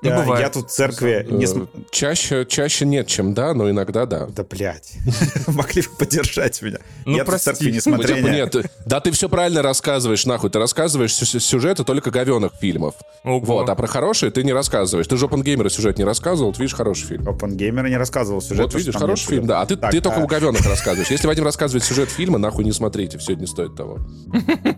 Не 0.00 0.10
я, 0.10 0.20
бывает. 0.20 0.44
я 0.44 0.50
тут 0.50 0.70
в 0.70 0.72
церкви 0.72 1.26
не 1.28 1.46
см... 1.46 1.68
чаще, 1.90 2.46
чаще 2.48 2.86
нет, 2.86 3.08
чем 3.08 3.34
да, 3.34 3.52
но 3.52 3.68
иногда 3.68 4.06
да. 4.06 4.26
Да, 4.26 4.44
блядь. 4.44 4.92
Могли 5.48 5.82
бы 5.82 5.88
поддержать 5.98 6.62
меня. 6.62 6.78
Ну, 7.04 7.16
я 7.16 7.24
прости. 7.24 7.50
тут 7.50 7.56
в 7.56 7.58
церкви 7.58 7.72
не 7.72 7.80
смотрел. 7.80 8.16
Типа, 8.16 8.28
нет, 8.28 8.56
да 8.86 9.00
ты 9.00 9.10
все 9.10 9.28
правильно 9.28 9.60
рассказываешь, 9.60 10.24
нахуй. 10.24 10.50
Ты 10.50 10.60
рассказываешь 10.60 11.14
сюжеты 11.14 11.82
только 11.82 12.12
говенных 12.12 12.52
фильмов. 12.60 12.94
Ого. 13.24 13.40
Вот, 13.40 13.68
а 13.68 13.74
про 13.74 13.88
хорошие 13.88 14.30
ты 14.30 14.44
не 14.44 14.52
рассказываешь. 14.52 15.08
Ты 15.08 15.16
же 15.16 15.26
Опенгеймера 15.26 15.68
сюжет 15.68 15.98
не 15.98 16.04
рассказывал, 16.04 16.52
видишь, 16.52 16.74
хороший 16.74 17.06
фильм. 17.06 17.28
Опенгеймера 17.28 17.88
не 17.88 17.96
рассказывал 17.96 18.40
сюжет. 18.40 18.66
Вот 18.66 18.74
видишь, 18.74 18.94
хороший 18.94 19.26
фильм, 19.26 19.46
да. 19.48 19.62
А 19.62 19.66
ты, 19.66 19.76
так, 19.76 19.90
ты 19.90 20.00
только 20.00 20.20
а... 20.20 20.24
у 20.24 20.28
говенных 20.28 20.64
рассказываешь. 20.64 21.10
Если 21.10 21.26
Вадим 21.26 21.44
рассказывает 21.44 21.82
сюжет 21.82 22.08
фильма, 22.08 22.38
нахуй 22.38 22.64
не 22.64 22.72
смотрите, 22.72 23.18
все 23.18 23.34
не 23.34 23.46
стоит 23.46 23.74
того. 23.74 23.98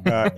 А, 0.06 0.32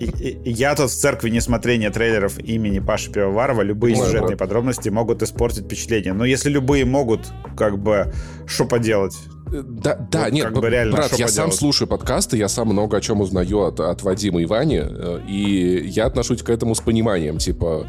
я 0.44 0.74
тут 0.74 0.90
в 0.90 0.94
церкви 0.94 1.30
несмотрения 1.30 1.90
трейлеров 1.90 2.38
имени 2.40 2.80
Паши 2.80 3.12
Пивоварова 3.12 3.62
любые 3.62 3.94
сюжетные 3.94 4.36
подробности 4.36 4.72
могут 4.90 5.23
испортить 5.23 5.65
впечатление. 5.65 6.12
Но 6.12 6.24
если 6.24 6.51
любые 6.51 6.85
могут, 6.85 7.20
как 7.57 7.78
бы, 7.78 8.12
что 8.47 8.65
поделать? 8.65 9.16
Да, 9.47 9.97
да, 10.11 10.24
Вот 10.24 10.32
нет, 10.32 10.44
как 10.47 10.55
бы 10.55 10.61
б- 10.62 10.70
реально, 10.70 10.93
брат, 10.97 11.12
я 11.19 11.28
сам 11.28 11.44
поделать? 11.44 11.55
слушаю 11.57 11.86
подкасты, 11.89 12.39
я 12.39 12.49
сам 12.49 12.69
много 12.69 12.97
о 12.97 13.01
чем 13.03 13.20
узнаю 13.20 13.61
от, 13.61 13.81
от 13.81 14.03
Вадима 14.03 14.40
и 14.40 14.47
Вани, 14.47 14.81
э, 14.82 15.20
и 15.28 15.82
я 15.89 16.07
отношусь 16.07 16.43
к 16.43 16.49
этому 16.49 16.74
с 16.74 16.81
пониманием, 16.81 17.36
типа, 17.36 17.86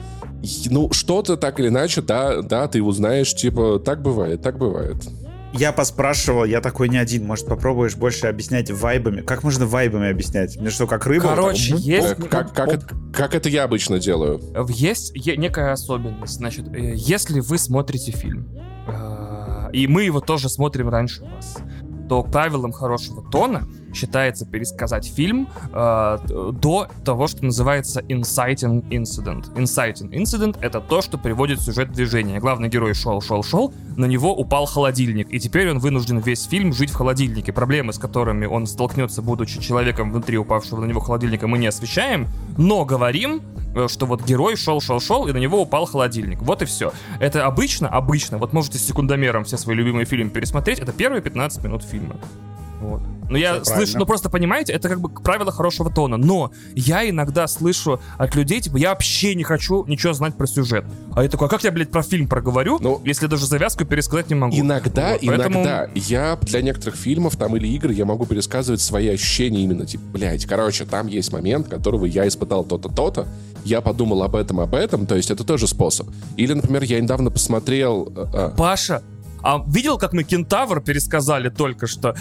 ну, 0.70 0.92
что-то 0.92 1.38
так 1.38 1.62
или 1.62 1.70
иначе, 1.70 2.02
да, 2.02 2.42
да, 2.42 2.68
ты 2.68 2.84
узнаешь, 2.84 3.34
типа, 3.34 3.80
так 3.80 4.02
бывает, 4.02 4.42
так 4.42 4.58
бывает. 4.58 4.98
Я 5.54 5.72
поспрашивал, 5.72 6.46
я 6.46 6.62
такой 6.62 6.90
не 6.90 6.98
один. 6.98 7.26
Может, 7.26 7.48
попробуешь 7.48 7.96
больше 7.96 8.28
объяснять 8.28 8.72
вайбами? 8.72 9.22
Как 9.22 9.44
можно 9.44 9.66
вайбами 9.66 10.10
объяснять? 10.10 10.58
Мне 10.60 10.70
что, 10.72 10.88
как 10.88 11.06
рыба? 11.06 11.30
Короче, 11.30 11.72
так, 11.74 11.80
есть... 11.80 12.12
Э, 12.12 12.16
Как, 12.16 12.54
как, 12.54 12.70
это, 12.70 12.88
как 13.14 13.36
это 13.36 13.50
я 13.50 13.64
обычно 13.64 14.00
делаю? 14.00 14.42
Есть 14.70 15.12
е- 15.16 15.38
некая 15.38 15.72
особенность. 15.72 16.34
Значит, 16.36 16.68
э, 16.74 16.94
если 16.96 17.40
вы 17.40 17.58
смотрите 17.58 18.12
фильм, 18.12 18.48
э, 18.88 19.70
и 19.74 19.88
мы 19.88 20.04
его 20.04 20.20
тоже 20.22 20.50
смотрим 20.50 20.90
раньше 20.90 21.24
вас, 21.24 21.58
то 22.10 22.24
правилом 22.24 22.72
хорошего 22.72 23.24
тона 23.30 23.68
считается 23.94 24.46
пересказать 24.46 25.06
фильм 25.06 25.48
э, 25.72 26.18
до 26.54 26.88
того, 27.06 27.28
что 27.28 27.46
называется 27.46 28.02
inciting 28.02 28.88
incident. 28.90 29.54
Inciting 29.56 30.10
incident— 30.12 30.58
это 30.62 30.82
то, 30.82 31.02
что 31.02 31.18
приводит 31.18 31.62
сюжет 31.62 31.90
в 31.90 31.94
движение. 31.94 32.40
Главный 32.40 32.70
герой 32.70 32.94
шел, 32.94 33.22
шел, 33.22 33.44
шел, 33.44 33.74
на 33.96 34.06
него 34.06 34.36
упал 34.36 34.66
холодильник, 34.66 35.32
и 35.32 35.40
теперь 35.40 35.70
он 35.70 35.80
вынужден 35.80 36.20
весь 36.20 36.44
фильм 36.46 36.74
жить 36.74 36.90
в 36.90 36.96
холодильнике. 36.96 37.54
Проблемы, 37.54 37.94
с 37.94 37.98
которыми 37.98 38.46
он 38.46 38.66
столкнется, 38.68 39.22
будучи 39.22 39.60
человеком 39.62 40.12
внутри 40.12 40.38
упавшего 40.38 40.82
на 40.82 40.86
него 40.86 41.00
холодильника, 41.00 41.48
мы 41.48 41.58
не 41.58 41.68
освещаем, 41.68 42.28
но 42.58 42.86
говорим, 42.86 43.42
э, 43.76 43.88
что 43.88 44.06
вот 44.06 44.24
герой 44.24 44.56
шел, 44.56 44.82
шел, 44.82 45.00
шел, 45.00 45.28
и 45.28 45.32
на 45.32 45.38
него 45.38 45.62
упал 45.62 45.86
холодильник. 45.86 46.42
Вот 46.42 46.62
и 46.62 46.66
все. 46.66 46.92
Это 47.20 47.46
обычно, 47.46 47.88
обычно, 47.88 48.38
вот 48.38 48.54
можете 48.54 48.80
секундомером 48.80 49.44
все 49.44 49.58
свои 49.58 49.76
любимые 49.76 50.06
фильмы 50.06 50.30
пересмотреть, 50.30 50.80
это 50.80 50.92
первые 50.92 51.22
15 51.22 51.64
минут 51.64 51.84
фильма. 51.84 52.16
Вот. 52.82 53.02
Ну, 53.30 53.38
я 53.38 53.54
Всё 53.56 53.64
слышу, 53.64 53.74
правильно. 53.76 54.00
ну 54.00 54.06
просто 54.06 54.30
понимаете, 54.30 54.74
это 54.74 54.90
как 54.90 55.02
бы 55.02 55.10
правило 55.10 55.52
хорошего 55.52 55.90
тона. 55.90 56.18
Но 56.18 56.52
я 56.76 57.08
иногда 57.10 57.48
слышу 57.48 58.00
от 58.18 58.36
людей, 58.36 58.62
типа, 58.62 58.78
я 58.78 58.90
вообще 58.90 59.36
не 59.36 59.44
хочу 59.44 59.86
ничего 59.86 60.14
знать 60.14 60.36
про 60.36 60.48
сюжет. 60.48 60.86
А 61.16 61.24
я 61.24 61.30
такой, 61.30 61.48
а 61.48 61.50
как 61.50 61.64
я, 61.64 61.72
блядь, 61.72 61.92
про 61.92 62.04
фильм 62.04 62.28
проговорю, 62.28 62.78
Ну, 62.80 63.02
если 63.06 63.28
даже 63.28 63.46
завязку 63.46 63.86
пересказать 63.86 64.30
не 64.30 64.36
могу? 64.36 64.56
Иногда, 64.56 65.12
Вот, 65.14 65.22
поэтому- 65.26 65.56
иногда 65.62 65.90
я 65.96 66.38
для 66.42 66.62
некоторых 66.62 66.96
фильмов 66.96 67.36
там 67.38 67.56
или 67.58 67.68
игр 67.68 67.92
я 67.92 68.06
могу 68.06 68.26
пересказывать 68.26 68.82
свои 68.82 69.08
ощущения 69.10 69.62
именно, 69.64 69.86
типа, 69.86 70.04
блядь, 70.14 70.46
короче, 70.46 70.86
там 70.86 71.08
есть 71.08 71.32
момент, 71.32 71.68
которого 71.68 72.06
я 72.06 72.28
испытал 72.28 72.64
то-то, 72.64 72.90
то-то, 72.90 73.28
я 73.66 73.82
подумал 73.82 74.24
об 74.24 74.36
этом, 74.36 74.60
об 74.60 74.76
этом, 74.76 75.06
то 75.06 75.16
есть 75.16 75.32
это 75.32 75.44
тоже 75.44 75.68
способ. 75.68 76.08
Или, 76.38 76.54
например, 76.54 76.84
я 76.84 77.00
недавно 77.00 77.32
посмотрел... 77.32 78.12
э, 78.16 78.26
э, 78.34 78.52
Паша, 78.58 79.02
а 79.44 79.64
видел, 79.68 79.98
как 79.98 80.14
мы 80.14 80.24
Кентавр 80.24 80.82
пересказали 80.82 81.50
только 81.50 81.86
что? 81.86 82.16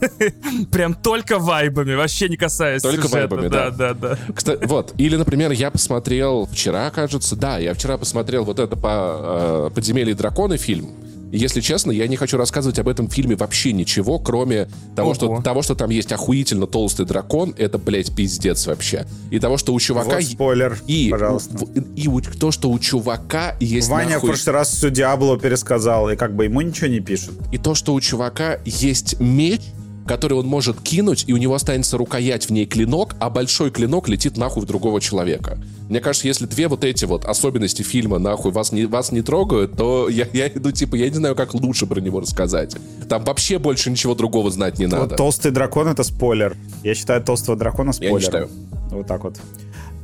Прям 0.70 0.94
только 0.94 1.38
вайбами, 1.38 1.94
вообще 1.94 2.28
не 2.28 2.36
касаясь 2.36 2.82
Только 2.82 3.02
сюжета. 3.08 3.16
вайбами, 3.16 3.48
да. 3.48 3.70
да. 3.70 3.94
Да, 3.94 3.94
да. 3.94 4.18
Кстати, 4.34 4.64
вот. 4.66 4.92
Или, 4.98 5.16
например, 5.16 5.52
я 5.52 5.70
посмотрел 5.70 6.46
вчера, 6.46 6.90
кажется, 6.90 7.34
да, 7.34 7.58
я 7.58 7.72
вчера 7.74 7.96
посмотрел 7.96 8.44
вот 8.44 8.58
это 8.58 8.76
по 8.76 9.68
э, 9.68 9.70
«Подземелье 9.74 10.14
драконы» 10.14 10.58
фильм. 10.58 10.90
И, 11.32 11.38
если 11.38 11.60
честно, 11.60 11.92
я 11.92 12.06
не 12.08 12.16
хочу 12.16 12.36
рассказывать 12.36 12.78
об 12.78 12.88
этом 12.88 13.08
фильме 13.08 13.36
вообще 13.36 13.72
ничего, 13.72 14.18
кроме 14.18 14.68
того, 14.96 15.10
Ого. 15.10 15.14
что, 15.14 15.42
того, 15.42 15.62
что 15.62 15.74
там 15.74 15.90
есть 15.90 16.10
охуительно 16.12 16.66
толстый 16.66 17.06
дракон. 17.06 17.54
Это, 17.56 17.78
блядь, 17.78 18.14
пиздец 18.14 18.66
вообще. 18.66 19.06
И 19.30 19.38
того, 19.38 19.56
что 19.56 19.72
у 19.72 19.80
чувака... 19.80 20.16
Вот 20.16 20.24
спойлер, 20.24 20.78
и, 20.86 21.08
пожалуйста. 21.10 21.56
в- 21.56 21.94
и 21.96 22.08
у- 22.08 22.20
то, 22.20 22.50
что 22.50 22.70
у 22.70 22.78
чувака 22.78 23.56
есть 23.60 23.88
Ваня 23.88 24.18
в 24.18 24.22
нахуй- 24.22 24.28
прошлый 24.30 24.54
раз 24.54 24.70
всю 24.70 24.90
Диабло 24.90 25.38
пересказал, 25.38 26.10
и 26.10 26.16
как 26.16 26.34
бы 26.34 26.44
ему 26.44 26.60
ничего 26.62 26.88
не 26.88 27.00
пишут. 27.00 27.34
И 27.52 27.58
то, 27.58 27.74
что 27.74 27.94
у 27.94 28.00
чувака 28.00 28.58
есть 28.64 29.20
меч, 29.20 29.60
который 30.06 30.34
он 30.34 30.46
может 30.46 30.80
кинуть, 30.80 31.24
и 31.26 31.32
у 31.32 31.36
него 31.36 31.54
останется 31.54 31.96
рукоять 31.96 32.46
в 32.46 32.50
ней 32.50 32.66
клинок, 32.66 33.14
а 33.20 33.30
большой 33.30 33.70
клинок 33.70 34.08
летит 34.08 34.36
нахуй 34.36 34.62
в 34.62 34.66
другого 34.66 35.00
человека. 35.00 35.58
Мне 35.88 36.00
кажется, 36.00 36.26
если 36.28 36.46
две 36.46 36.68
вот 36.68 36.84
эти 36.84 37.04
вот 37.04 37.24
особенности 37.24 37.82
фильма 37.82 38.18
нахуй 38.18 38.52
вас 38.52 38.72
не, 38.72 38.86
вас 38.86 39.12
не 39.12 39.22
трогают, 39.22 39.76
то 39.76 40.08
я, 40.10 40.26
я 40.32 40.48
иду, 40.48 40.70
типа, 40.72 40.96
я 40.96 41.08
не 41.08 41.16
знаю, 41.16 41.34
как 41.34 41.54
лучше 41.54 41.86
про 41.86 42.00
него 42.00 42.20
рассказать. 42.20 42.76
Там 43.08 43.24
вообще 43.24 43.58
больше 43.58 43.90
ничего 43.90 44.14
другого 44.14 44.50
знать 44.50 44.78
не 44.78 44.86
надо. 44.86 45.02
Вот 45.02 45.16
толстый 45.16 45.50
дракон 45.50 45.88
это 45.88 46.02
спойлер. 46.02 46.56
Я 46.82 46.94
считаю 46.94 47.22
толстого 47.22 47.56
дракона 47.56 47.92
Я 48.00 48.10
не 48.10 48.20
спойлером. 48.20 48.20
считаю. 48.20 48.50
Вот 48.90 49.06
так 49.06 49.24
вот. 49.24 49.36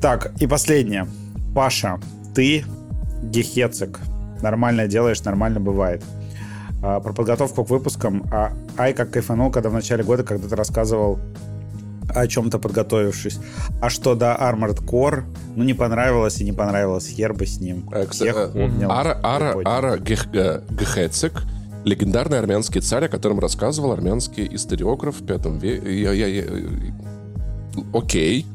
Так, 0.01 0.33
и 0.41 0.47
последнее. 0.47 1.09
Паша, 1.55 2.01
ты 2.35 2.65
гехецик. 3.23 4.01
Нормально 4.43 4.87
делаешь, 4.87 5.23
нормально 5.23 5.61
бывает. 5.61 6.03
А, 6.89 7.01
про 7.01 7.13
подготовку 7.13 7.65
к 7.65 7.71
выпускам. 7.71 8.25
А, 8.31 8.53
ай, 8.79 8.93
как 8.93 9.11
кайфанул, 9.11 9.51
когда 9.51 9.71
в 9.71 9.73
начале 9.73 10.05
года, 10.05 10.23
когда 10.23 10.47
ты 10.47 10.55
рассказывал 10.55 11.19
о 12.15 12.29
чем-то 12.29 12.61
подготовившись. 12.61 13.41
А 13.81 13.91
что 13.91 14.15
до 14.15 14.37
Armored 14.41 14.85
Core, 14.85 15.25
ну 15.57 15.65
не 15.65 15.75
понравилось 15.75 16.41
и 16.41 16.45
не 16.45 16.53
понравилось. 16.53 17.09
Хер 17.09 17.35
бы 17.35 17.45
с 17.45 17.61
ним. 17.61 17.91
Э, 17.93 18.07
э. 18.55 18.87
Ара, 18.89 19.19
Ара. 19.25 19.57
Ара 19.65 19.99
Гех- 19.99 20.33
э, 20.33 20.61
легендарный 21.83 22.39
армянский 22.39 22.81
царь, 22.81 23.07
о 23.07 23.09
котором 23.09 23.41
рассказывал 23.41 23.91
армянский 23.91 24.49
историограф 24.55 25.21
в 25.21 25.27
пятом 25.27 25.59
веке. 25.59 26.01
Я, 26.03 26.13
я- 26.13 26.29
я- 26.29 26.45
Окей. 27.93 28.47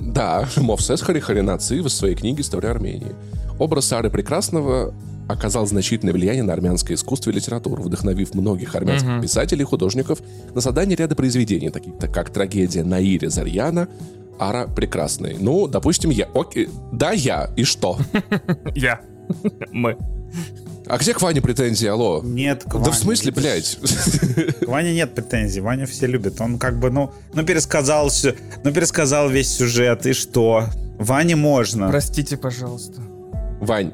Да, 0.00 0.48
Мовсес 0.56 1.02
Харихаринаци 1.02 1.80
в 1.82 1.88
своей 1.88 2.14
книге 2.14 2.42
«История 2.42 2.70
Армении». 2.70 3.12
Образ 3.58 3.92
Ары 3.92 4.08
Прекрасного 4.08 4.94
оказал 5.32 5.66
значительное 5.66 6.12
влияние 6.12 6.42
на 6.42 6.52
армянское 6.52 6.94
искусство 6.96 7.30
и 7.30 7.34
литературу, 7.34 7.82
вдохновив 7.82 8.34
многих 8.34 8.74
армянских 8.74 9.08
Мгм. 9.10 9.22
писателей 9.22 9.62
и 9.62 9.64
художников 9.64 10.20
на 10.54 10.60
создание 10.60 10.96
ряда 10.96 11.14
произведений, 11.14 11.70
таких 11.70 11.94
как 12.12 12.30
трагедия 12.30 12.84
Наири 12.84 13.26
Зарьяна, 13.26 13.88
Ара 14.38 14.66
Прекрасный. 14.66 15.36
Ну, 15.38 15.66
допустим, 15.66 16.10
я. 16.10 16.26
Окей. 16.34 16.68
Да, 16.92 17.12
я. 17.12 17.50
И 17.56 17.64
что? 17.64 17.98
Я. 18.74 19.00
Мы. 19.70 19.96
А 20.86 20.98
где 20.98 21.14
к 21.14 21.20
Ване 21.22 21.40
претензии, 21.40 21.86
алло? 21.86 22.20
Нет, 22.24 22.64
к 22.64 22.72
Да 22.72 22.78
Ване, 22.78 22.90
в 22.90 22.94
смысле, 22.96 23.30
блядь? 23.30 23.78
К 24.60 24.66
Ване 24.66 24.92
нет 24.92 25.14
претензий, 25.14 25.60
Ваню 25.60 25.86
все 25.86 26.06
любят. 26.06 26.40
Он 26.40 26.58
как 26.58 26.80
бы, 26.80 26.90
ну, 26.90 27.12
ну 27.32 27.44
пересказал 27.44 28.08
все, 28.08 28.34
ну 28.64 28.72
пересказал 28.72 29.28
весь 29.28 29.48
сюжет, 29.54 30.04
и 30.06 30.12
что? 30.14 30.64
Ване 30.98 31.36
можно. 31.36 31.88
Простите, 31.88 32.36
пожалуйста. 32.36 33.00
Вань, 33.60 33.92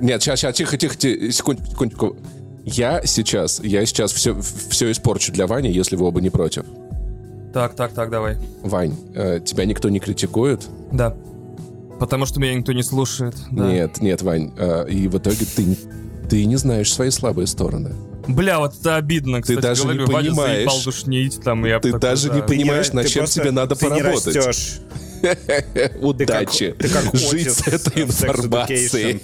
нет, 0.00 0.22
сейчас, 0.22 0.40
сейчас, 0.40 0.56
тихо, 0.56 0.76
тихо, 0.76 0.96
тихо, 0.96 1.32
секундочку, 1.32 1.70
секундочку. 1.70 2.16
Я 2.64 3.02
сейчас, 3.04 3.60
я 3.62 3.84
сейчас 3.86 4.12
все, 4.12 4.38
все 4.40 4.90
испорчу 4.90 5.32
для 5.32 5.46
Вани, 5.46 5.70
если 5.70 5.96
вы 5.96 6.06
оба 6.06 6.20
не 6.20 6.30
против. 6.30 6.64
Так, 7.52 7.74
так, 7.74 7.92
так, 7.92 8.10
давай. 8.10 8.36
Вань, 8.62 8.94
э, 9.14 9.40
тебя 9.44 9.64
никто 9.64 9.88
не 9.88 9.98
критикует? 10.00 10.68
Да. 10.92 11.16
Потому 11.98 12.26
что 12.26 12.38
меня 12.40 12.54
никто 12.54 12.72
не 12.72 12.82
слушает. 12.82 13.34
Да. 13.50 13.66
Нет, 13.66 14.00
нет, 14.00 14.22
Вань. 14.22 14.52
э, 14.56 14.88
и 14.88 15.08
в 15.08 15.18
итоге 15.18 15.46
ты, 15.56 15.76
ты 16.28 16.44
не 16.44 16.56
знаешь 16.56 16.92
свои 16.92 17.10
слабые 17.10 17.46
стороны. 17.46 17.92
Бля, 18.28 18.58
вот 18.58 18.74
это 18.78 18.96
обидно, 18.96 19.40
кстати, 19.40 19.60
даже 19.60 19.84
не 19.86 19.94
говорю. 19.94 20.12
Ваня 20.12 20.28
понимаешь. 20.30 20.56
заебал 20.58 20.82
душнить, 20.84 21.40
там, 21.42 21.64
я 21.64 21.80
Ты 21.80 21.88
такой, 21.92 22.00
даже 22.00 22.28
не 22.28 22.40
да. 22.40 22.46
Ты 22.46 22.54
понимаешь, 22.54 22.92
над 22.92 23.06
ты 23.06 23.12
чем 23.12 23.24
тебе 23.26 23.50
надо 23.50 23.74
ты 23.74 23.86
не 23.86 24.00
поработать. 24.00 24.36
растешь. 24.36 24.80
Удачи. 26.00 26.74
ты 26.78 26.88
как 26.88 27.14
Жить 27.14 27.32
Отис 27.46 27.54
с 27.56 27.66
этой 27.68 28.02
информацией. 28.02 29.20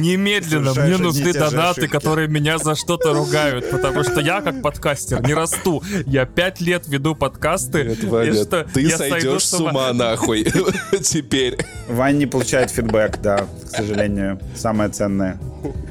Немедленно, 0.00 0.72
мне 0.74 0.96
нужны 0.96 1.32
донаты, 1.32 1.88
которые 1.88 2.28
меня 2.28 2.58
за 2.58 2.74
что-то 2.74 3.12
ругают, 3.12 3.70
потому 3.70 4.02
что 4.04 4.20
я, 4.20 4.40
как 4.40 4.62
подкастер, 4.62 5.22
не 5.22 5.34
расту. 5.34 5.82
Я 6.06 6.24
пять 6.24 6.60
лет 6.60 6.86
веду 6.86 7.14
подкасты, 7.14 7.84
Нет, 7.84 8.04
Ваня, 8.04 8.34
что, 8.34 8.64
ты 8.72 8.88
сойдешь 8.90 9.44
с 9.44 9.54
ума 9.54 9.92
нахуй 9.92 10.44
теперь. 11.02 11.58
Вань 11.88 12.18
не 12.18 12.26
получает 12.26 12.70
фидбэк, 12.70 13.20
да, 13.20 13.46
к 13.66 13.76
сожалению. 13.76 14.38
Самое 14.54 14.90
ценное. 14.90 15.38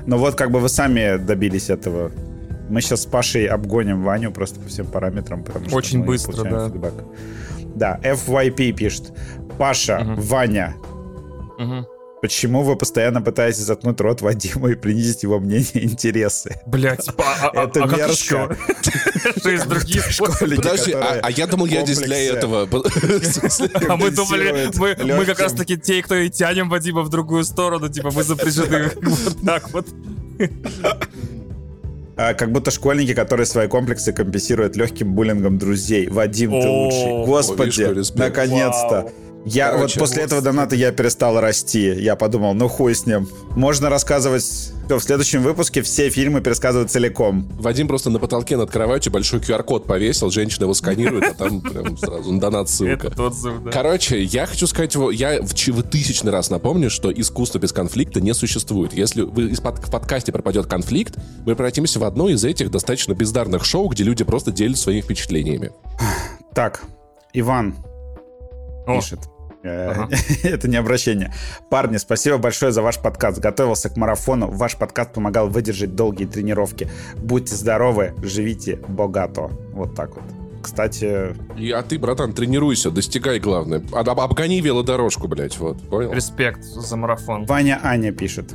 Но 0.06 0.18
вот 0.18 0.36
как 0.36 0.52
бы 0.52 0.60
вы 0.60 0.70
сами 0.70 1.18
добились 1.18 1.70
этого. 1.70 2.12
Мы 2.70 2.82
сейчас 2.82 3.02
с 3.04 3.06
Пашей 3.06 3.46
обгоним 3.48 4.04
Ваню 4.04 4.32
просто 4.32 4.60
по 4.60 4.70
всем 4.70 4.86
параметрам, 4.88 5.44
потому 5.44 5.68
что 5.68 5.76
Очень 5.76 6.00
мы 6.00 6.06
быстро, 6.06 6.44
да. 6.44 6.70
фидбэк. 6.70 6.94
Да, 7.76 8.00
FYP 8.04 8.72
пишет. 8.72 9.12
Паша, 9.58 10.00
Мгм. 10.00 10.16
Ваня, 10.22 10.76
Мгм. 11.58 11.86
Почему 12.22 12.62
вы 12.62 12.76
постоянно 12.76 13.22
пытаетесь 13.22 13.62
заткнуть 13.62 14.00
рот 14.00 14.22
Вадиму 14.22 14.70
и 14.70 14.76
принизить 14.76 15.24
его 15.24 15.40
мнение 15.40 15.72
и 15.74 15.86
интересы? 15.86 16.62
Блять, 16.66 17.10
а, 17.18 17.50
а- 17.54 17.64
Это 17.66 17.84
а 17.84 17.88
мерзко. 17.88 18.58
способы? 19.38 19.80
Школьники, 20.12 20.56
Подожди, 20.56 20.94
а, 20.94 21.30
я 21.30 21.48
думал, 21.48 21.66
я 21.66 21.84
здесь 21.84 22.00
для 22.00 22.18
этого. 22.18 22.68
А 23.90 23.98
мы 23.98 24.12
думали, 24.12 24.70
мы, 25.04 25.26
как 25.26 25.40
раз 25.40 25.54
таки 25.54 25.78
те, 25.78 26.02
кто 26.02 26.16
и 26.16 26.30
тянем 26.30 26.70
Вадима 26.70 27.02
в 27.02 27.10
другую 27.10 27.44
сторону, 27.44 27.90
типа 27.90 28.12
мы 28.12 28.24
запряжены 28.24 28.92
вот 29.02 29.38
так 29.46 29.72
вот. 29.72 29.88
А, 32.18 32.34
как 32.34 32.52
будто 32.52 32.72
школьники, 32.72 33.14
которые 33.14 33.46
свои 33.46 33.68
комплексы 33.68 34.14
компенсируют 34.14 34.76
легким 34.76 35.14
буллингом 35.14 35.58
друзей. 35.58 36.08
Вадим, 36.08 36.52
ты 36.52 36.68
лучший. 36.68 37.26
Господи, 37.26 38.18
наконец-то. 38.18 39.12
Я 39.46 39.72
Короче, 39.72 40.00
вот 40.00 40.08
после 40.08 40.24
этого 40.24 40.42
доната 40.42 40.76
я 40.76 40.92
перестал 40.92 41.40
расти. 41.40 41.94
Я 41.98 42.16
подумал, 42.16 42.54
ну 42.54 42.68
хуй 42.68 42.94
с 42.94 43.06
ним. 43.06 43.28
Можно 43.56 43.90
рассказывать 43.90 44.72
В 44.88 45.00
следующем 45.00 45.42
выпуске 45.42 45.82
все 45.82 46.10
фильмы 46.10 46.42
пересказывают 46.42 46.92
целиком. 46.92 47.48
Вадим 47.60 47.88
просто 47.88 48.10
на 48.10 48.20
потолке 48.20 48.56
над 48.58 48.70
кроватью 48.70 49.12
большой 49.12 49.40
QR-код 49.40 49.88
повесил, 49.88 50.30
женщина 50.30 50.66
его 50.66 50.74
сканирует, 50.74 51.24
а 51.24 51.34
там 51.34 51.62
прям 51.62 51.98
сразу 51.98 52.32
на 52.32 52.40
донат 52.40 52.70
ссылка. 52.70 53.08
Это 53.08 53.24
отзыв, 53.24 53.64
да. 53.64 53.72
Короче, 53.72 54.22
я 54.22 54.46
хочу 54.46 54.68
сказать, 54.68 54.94
его, 54.94 55.10
я 55.12 55.42
в, 55.42 55.84
тысячный 55.84 56.32
раз 56.32 56.50
напомню, 56.50 56.90
что 56.90 57.12
искусство 57.12 57.58
без 57.58 57.72
конфликта 57.72 58.22
не 58.22 58.34
существует. 58.34 58.94
Если 58.94 59.22
в 59.24 59.62
подкасте 59.62 60.32
пропадет 60.32 60.68
конфликт, 60.68 61.16
мы 61.46 61.56
превратимся 61.56 62.00
в 62.00 62.04
одно 62.04 62.30
из 62.30 62.44
этих 62.44 62.70
достаточно 62.70 63.14
бездарных 63.14 63.66
шоу, 63.66 63.88
где 63.88 64.04
люди 64.04 64.24
просто 64.24 64.52
делятся 64.52 64.84
своими 64.84 65.02
впечатлениями. 65.02 65.72
Так, 66.54 66.84
Иван 67.34 67.76
О. 68.86 69.00
пишет. 69.00 69.20
Э, 69.64 69.92
Ага. 69.92 70.10
Это 70.44 70.68
не 70.68 70.78
обращение. 70.78 71.34
Парни, 71.70 71.98
спасибо 71.98 72.38
большое 72.38 72.72
за 72.72 72.82
ваш 72.82 73.00
подкаст. 73.00 73.40
Готовился 73.40 73.90
к 73.90 73.98
марафону. 73.98 74.50
Ваш 74.50 74.78
подкаст 74.78 75.14
помогал 75.14 75.50
выдержать 75.50 75.96
долгие 75.96 76.26
тренировки. 76.26 76.90
Будьте 77.16 77.56
здоровы, 77.56 78.14
живите 78.24 78.78
богато. 78.88 79.52
Вот 79.74 79.96
так 79.96 80.16
вот. 80.16 80.24
Кстати, 80.64 81.36
И, 81.58 81.72
а 81.72 81.82
ты, 81.82 81.98
братан, 81.98 82.34
тренируйся, 82.34 82.92
достигай 82.92 83.40
главное. 83.40 83.84
Об- 83.94 84.20
обгони 84.20 84.62
велодорожку, 84.62 85.28
блядь, 85.28 85.58
вот, 85.58 85.82
понял? 85.90 86.12
Респект 86.14 86.64
за 86.64 86.98
марафон. 86.98 87.46
Ваня 87.46 87.80
Аня 87.84 88.12
пишет. 88.12 88.54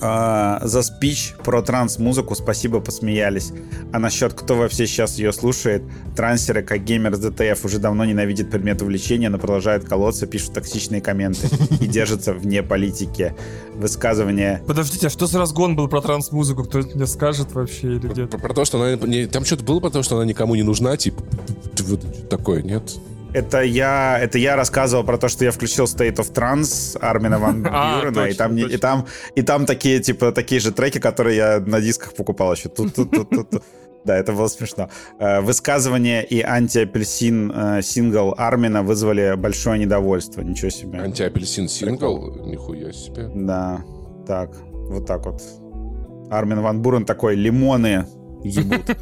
А, 0.00 0.60
за 0.62 0.82
спич 0.82 1.34
про 1.44 1.62
транс-музыку 1.62 2.34
спасибо, 2.34 2.80
посмеялись. 2.80 3.52
А 3.92 3.98
насчет 3.98 4.34
кто 4.34 4.56
вообще 4.56 4.86
сейчас 4.86 5.18
ее 5.18 5.32
слушает, 5.32 5.82
трансеры, 6.16 6.62
как 6.62 6.84
геймер 6.84 7.14
с 7.14 7.18
ДТФ, 7.18 7.64
уже 7.64 7.78
давно 7.78 8.04
ненавидят 8.04 8.50
предмет 8.50 8.82
увлечения, 8.82 9.28
но 9.28 9.38
продолжают 9.38 9.84
колоться, 9.84 10.26
пишут 10.26 10.54
токсичные 10.54 11.00
комменты 11.00 11.48
и 11.80 11.86
держатся 11.86 12.32
вне 12.32 12.62
политики. 12.62 13.34
Высказывания 13.74 14.62
Подождите, 14.66 15.06
а 15.08 15.10
что 15.10 15.26
за 15.26 15.38
разгон 15.38 15.76
был 15.76 15.88
про 15.88 16.00
транс-музыку? 16.00 16.64
Кто 16.64 16.78
мне 16.78 17.06
скажет 17.06 17.52
вообще 17.52 17.96
или 17.96 18.08
где? 18.08 18.26
Про, 18.26 18.38
про 18.38 18.54
то, 18.54 18.64
что 18.64 18.82
она... 18.82 18.96
там 19.28 19.44
что-то 19.44 19.64
было 19.64 19.80
про 19.80 19.90
то, 19.90 20.02
что 20.02 20.16
она 20.16 20.24
никому 20.24 20.54
не 20.54 20.62
нужна, 20.62 20.96
типа... 20.96 21.22
Вот 21.80 22.28
такое, 22.28 22.62
нет? 22.62 22.82
Это 23.36 23.60
я, 23.60 24.18
это 24.18 24.38
я 24.38 24.56
рассказывал 24.56 25.04
про 25.04 25.18
то, 25.18 25.28
что 25.28 25.44
я 25.44 25.50
включил 25.50 25.84
State 25.84 26.16
of 26.16 26.32
Trance 26.32 26.98
Армина 26.98 27.38
Ван 27.38 27.66
А, 27.70 28.00
Бюрена, 28.00 28.28
и, 28.28 28.32
там, 28.32 28.56
и, 28.56 28.76
там, 28.78 29.06
и 29.34 29.42
там 29.42 29.66
такие, 29.66 30.00
типа, 30.00 30.32
такие 30.32 30.58
же 30.58 30.72
треки, 30.72 30.98
которые 30.98 31.36
я 31.36 31.60
на 31.60 31.82
дисках 31.82 32.14
покупал 32.14 32.54
еще. 32.54 32.70
Тут, 32.70 32.94
тут, 32.94 33.10
тут, 33.10 33.28
тут, 33.28 33.50
тут. 33.50 33.62
Да, 34.06 34.16
это 34.16 34.32
было 34.32 34.48
смешно. 34.48 34.88
Э, 35.18 35.42
Высказывание 35.42 36.24
и 36.24 36.40
антиапельсин 36.40 37.52
э, 37.54 37.82
сингл 37.82 38.34
Армина 38.38 38.82
вызвали 38.82 39.34
большое 39.36 39.78
недовольство. 39.80 40.40
Ничего 40.40 40.70
себе. 40.70 41.00
Антиапельсин 41.00 41.68
сингл? 41.68 42.46
Нихуя 42.46 42.90
себе. 42.92 43.30
Да, 43.34 43.84
так, 44.26 44.56
вот 44.72 45.06
так 45.06 45.26
вот. 45.26 45.42
Армин 46.30 46.62
Ван 46.62 46.80
Бурен 46.80 47.04
такой, 47.04 47.36
лимоны 47.36 48.06
ебут. 48.44 48.88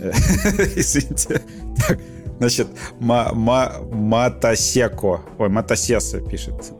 Э, 0.00 0.12
Извините. 0.76 1.42
Так, 1.88 1.98
значит, 2.40 2.66
Ма- 2.98 3.32
Ма- 3.32 3.72
Матасеко, 3.92 5.20
ой, 5.38 5.48
Матасеса 5.48 6.20
пишет. 6.20 6.72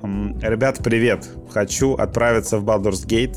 Ребят, 0.43 0.79
привет. 0.83 1.29
Хочу 1.53 1.95
отправиться 1.95 2.59
в 2.59 2.65
Baldur's 2.65 3.07
Gate. 3.07 3.37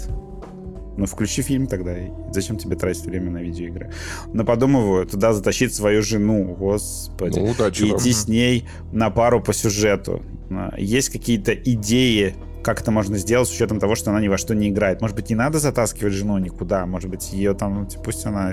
Ну, 0.95 1.06
включи 1.06 1.41
фильм 1.41 1.68
тогда. 1.68 1.95
Зачем 2.32 2.58
тебе 2.58 2.76
тратить 2.76 3.06
время 3.06 3.32
на 3.32 3.38
видеоигры? 3.40 3.91
Но 4.32 4.44
подумываю, 4.45 5.06
туда 5.08 5.34
затащить 5.34 5.74
свою 5.74 6.02
жену, 6.04 6.56
господи. 6.58 7.40
Ну, 7.40 7.52
удачи 7.52 7.84
и 7.84 7.91
вам. 7.91 8.00
с 8.00 8.28
ней 8.28 8.68
на 8.91 9.10
пару 9.10 9.41
по 9.41 9.54
сюжету. 9.54 10.22
А, 10.52 10.74
Есть 10.78 11.10
какие-то 11.10 11.52
идеи, 11.54 12.36
как 12.64 12.82
это 12.82 12.91
можно 12.91 13.18
сделать 13.18 13.48
с 13.50 13.52
учетом 13.52 13.80
того, 13.80 13.95
что 13.95 14.12
она 14.12 14.22
ни 14.22 14.28
во 14.28 14.38
что 14.38 14.54
не 14.54 14.70
играет? 14.70 15.02
Может 15.02 15.16
быть, 15.16 15.30
не 15.32 15.36
надо 15.36 15.58
затаскивать 15.58 16.14
жену 16.14 16.38
никуда? 16.38 16.86
Может 16.86 17.10
быть, 17.10 17.34
ее 17.34 17.56
там, 17.56 17.74
ну, 17.74 17.86
типа, 17.88 18.04
пусть 18.04 18.26
она 18.28 18.52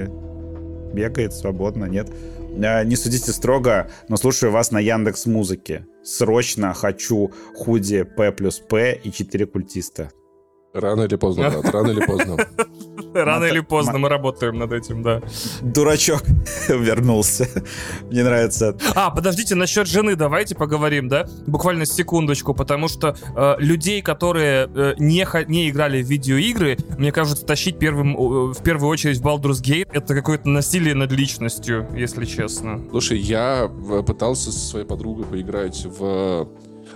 бегает 0.95 1.35
свободно, 1.35 1.85
нет? 1.85 2.09
А, 2.65 2.85
Не 2.85 2.97
судите 2.97 3.33
строго, 3.33 3.91
но 4.09 4.17
слушаю 4.17 4.53
вас 4.53 4.71
на 4.71 4.79
Яндекс 4.81 5.27
Музыке. 5.27 5.87
Срочно 6.03 6.75
хочу 6.75 7.33
худи 7.55 8.03
П 8.03 8.33
плюс 8.33 8.59
П 8.59 8.99
и 9.03 9.11
4 9.13 9.47
культиста. 9.47 10.11
Рано 10.73 11.03
или 11.03 11.17
поздно, 11.17 11.51
брат, 11.51 11.65
рано 11.73 11.91
или 11.91 12.05
поздно. 12.05 12.37
Рано 13.15 13.45
или 13.45 13.61
поздно 13.61 13.99
мы 13.99 14.09
работаем 14.09 14.59
над 14.59 14.73
этим, 14.73 15.03
да. 15.03 15.21
Дурачок 15.63 16.23
вернулся. 16.69 17.49
Мне 18.11 18.23
нравится. 18.23 18.77
А, 18.95 19.11
подождите, 19.11 19.55
насчет 19.55 19.87
жены 19.87 20.17
давайте 20.17 20.55
поговорим, 20.55 21.09
да? 21.09 21.27
Буквально 21.47 21.87
секундочку, 21.87 22.55
потому 22.55 22.89
что 22.89 23.17
э, 23.37 23.55
людей, 23.59 24.03
которые 24.03 24.71
э, 24.75 24.95
не, 24.99 25.27
не 25.49 25.71
играли 25.71 26.03
в 26.03 26.07
видеоигры, 26.07 26.79
мне 26.99 27.13
кажется, 27.13 27.45
тащить 27.45 27.79
первым, 27.79 28.17
э, 28.17 28.53
в 28.53 28.63
первую 28.63 28.91
очередь 28.91 29.19
в 29.19 29.27
Baldur's 29.27 29.63
Gate 29.63 29.89
это 29.93 30.15
какое-то 30.15 30.49
насилие 30.49 30.95
над 30.95 31.13
личностью, 31.13 31.89
если 31.95 32.25
честно. 32.25 32.81
Слушай, 32.91 33.19
я 33.19 33.71
пытался 34.07 34.53
со 34.53 34.59
своей 34.59 34.87
подругой 34.87 35.25
поиграть 35.25 35.85
в... 35.85 36.49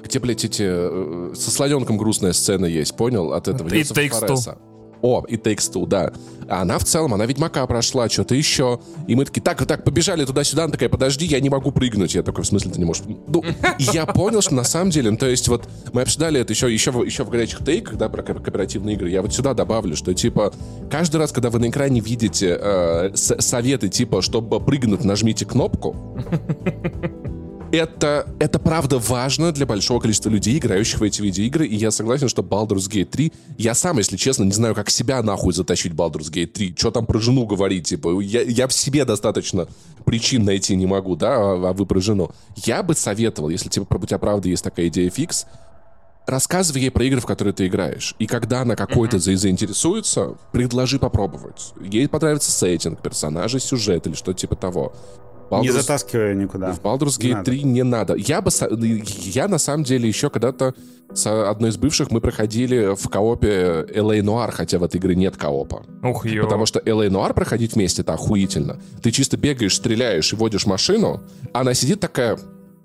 Где, 0.02 0.18
блядь, 0.18 0.44
эти... 0.44 1.34
Со 1.34 1.50
слоненком 1.50 1.96
грустная 1.96 2.32
сцена 2.32 2.66
есть, 2.66 2.96
понял? 2.96 3.32
От 3.32 3.48
этого. 3.48 3.68
It 3.68 3.82
Two. 3.82 4.10
Fares'а. 4.10 4.58
О, 5.04 5.22
и 5.28 5.36
Takes 5.36 5.70
Two, 5.70 5.86
да. 5.86 6.14
А 6.48 6.62
она 6.62 6.78
в 6.78 6.84
целом, 6.84 7.12
она 7.12 7.26
Ведьмака 7.26 7.66
прошла, 7.66 8.08
что-то 8.08 8.34
еще. 8.34 8.80
И 9.06 9.14
мы 9.14 9.26
такие, 9.26 9.42
так, 9.42 9.64
так, 9.66 9.84
побежали 9.84 10.24
туда-сюда. 10.24 10.64
Она 10.64 10.72
такая, 10.72 10.88
подожди, 10.88 11.26
я 11.26 11.40
не 11.40 11.50
могу 11.50 11.72
прыгнуть. 11.72 12.14
Я 12.14 12.22
такой, 12.22 12.42
в 12.44 12.46
смысле 12.46 12.70
ты 12.70 12.78
не 12.78 12.86
можешь? 12.86 13.02
Ну, 13.26 13.44
я 13.78 14.06
понял, 14.06 14.40
что 14.40 14.54
на 14.54 14.64
самом 14.64 14.90
деле, 14.90 15.10
ну, 15.10 15.18
то 15.18 15.26
есть 15.26 15.46
вот 15.48 15.68
мы 15.92 16.00
обсуждали 16.00 16.40
это 16.40 16.54
еще, 16.54 16.72
еще, 16.72 16.90
еще 17.04 17.24
в 17.24 17.28
горячих 17.28 17.62
тейках, 17.62 17.96
да, 17.96 18.08
про 18.08 18.22
ко- 18.22 18.32
кооперативные 18.32 18.96
игры. 18.96 19.10
Я 19.10 19.20
вот 19.20 19.34
сюда 19.34 19.52
добавлю, 19.52 19.94
что 19.94 20.14
типа 20.14 20.54
каждый 20.90 21.16
раз, 21.16 21.32
когда 21.32 21.50
вы 21.50 21.58
на 21.58 21.68
экране 21.68 22.00
видите 22.00 22.58
э, 22.58 23.10
советы 23.14 23.90
типа, 23.90 24.22
чтобы 24.22 24.58
прыгнуть, 24.58 25.04
нажмите 25.04 25.44
кнопку, 25.44 25.94
это, 27.74 28.26
это 28.38 28.58
правда 28.58 28.98
важно 28.98 29.52
для 29.52 29.66
большого 29.66 30.00
количества 30.00 30.30
людей, 30.30 30.58
играющих 30.58 31.00
в 31.00 31.02
эти 31.02 31.20
видеоигры, 31.20 31.66
и 31.66 31.74
я 31.74 31.90
согласен, 31.90 32.28
что 32.28 32.42
Baldur's 32.42 32.88
Gate 32.88 33.06
3... 33.06 33.32
Я 33.58 33.74
сам, 33.74 33.98
если 33.98 34.16
честно, 34.16 34.44
не 34.44 34.52
знаю, 34.52 34.74
как 34.74 34.90
себя 34.90 35.22
нахуй 35.22 35.52
затащить 35.52 35.92
Baldur's 35.92 36.30
Gate 36.30 36.46
3. 36.46 36.74
Что 36.78 36.90
там 36.90 37.06
про 37.06 37.18
жену 37.18 37.46
говорить, 37.46 37.88
типа, 37.88 38.20
я, 38.20 38.42
я 38.42 38.68
в 38.68 38.72
себе 38.72 39.04
достаточно 39.04 39.66
причин 40.04 40.44
найти 40.44 40.76
не 40.76 40.86
могу, 40.86 41.16
да, 41.16 41.34
а, 41.34 41.70
а 41.70 41.72
вы 41.72 41.86
про 41.86 42.00
жену. 42.00 42.30
Я 42.56 42.82
бы 42.82 42.94
советовал, 42.94 43.48
если 43.48 43.68
типа, 43.68 43.86
у 43.96 44.06
тебя 44.06 44.18
правда 44.18 44.48
есть 44.48 44.62
такая 44.62 44.88
идея 44.88 45.10
фикс, 45.10 45.46
рассказывай 46.26 46.82
ей 46.82 46.90
про 46.90 47.04
игры, 47.04 47.20
в 47.20 47.26
которые 47.26 47.54
ты 47.54 47.66
играешь. 47.66 48.14
И 48.18 48.26
когда 48.26 48.62
она 48.62 48.76
какой-то 48.76 49.18
за- 49.18 49.36
заинтересуется, 49.36 50.36
предложи 50.52 50.98
попробовать. 50.98 51.72
Ей 51.80 52.08
понравится 52.08 52.50
сеттинг, 52.50 53.02
персонажи, 53.02 53.58
сюжет 53.60 54.06
или 54.06 54.14
что-то 54.14 54.38
типа 54.38 54.56
того. 54.56 54.94
Не 55.50 55.68
Baldur's- 55.68 55.72
затаскиваю 55.72 56.36
никуда. 56.36 56.72
в 56.72 56.80
Baldur's 56.80 57.22
Не 57.22 57.30
Gate 57.30 57.32
надо. 57.34 57.44
3 57.44 57.62
не 57.64 57.82
надо. 57.84 58.14
Я 58.14 58.40
бы... 58.40 58.50
Я, 58.80 59.48
на 59.48 59.58
самом 59.58 59.84
деле, 59.84 60.08
еще 60.08 60.30
когда-то 60.30 60.74
с 61.12 61.26
одной 61.26 61.70
из 61.70 61.76
бывших 61.76 62.10
мы 62.10 62.20
проходили 62.20 62.94
в 62.94 63.08
коопе 63.08 63.86
LA 63.94 64.20
Noir, 64.20 64.50
хотя 64.50 64.78
в 64.78 64.84
этой 64.84 64.96
игре 64.96 65.14
нет 65.14 65.36
коопа. 65.36 65.84
Ух, 66.02 66.26
ё. 66.26 66.44
Потому 66.44 66.66
что 66.66 66.80
LA 66.80 67.08
Noir 67.08 67.34
проходить 67.34 67.74
вместе 67.74 68.02
это 68.02 68.14
охуительно. 68.14 68.80
Ты 69.02 69.10
чисто 69.10 69.36
бегаешь, 69.36 69.76
стреляешь 69.76 70.32
и 70.32 70.36
водишь 70.36 70.66
машину, 70.66 71.22
а 71.52 71.60
она 71.60 71.74
сидит 71.74 72.00
такая... 72.00 72.38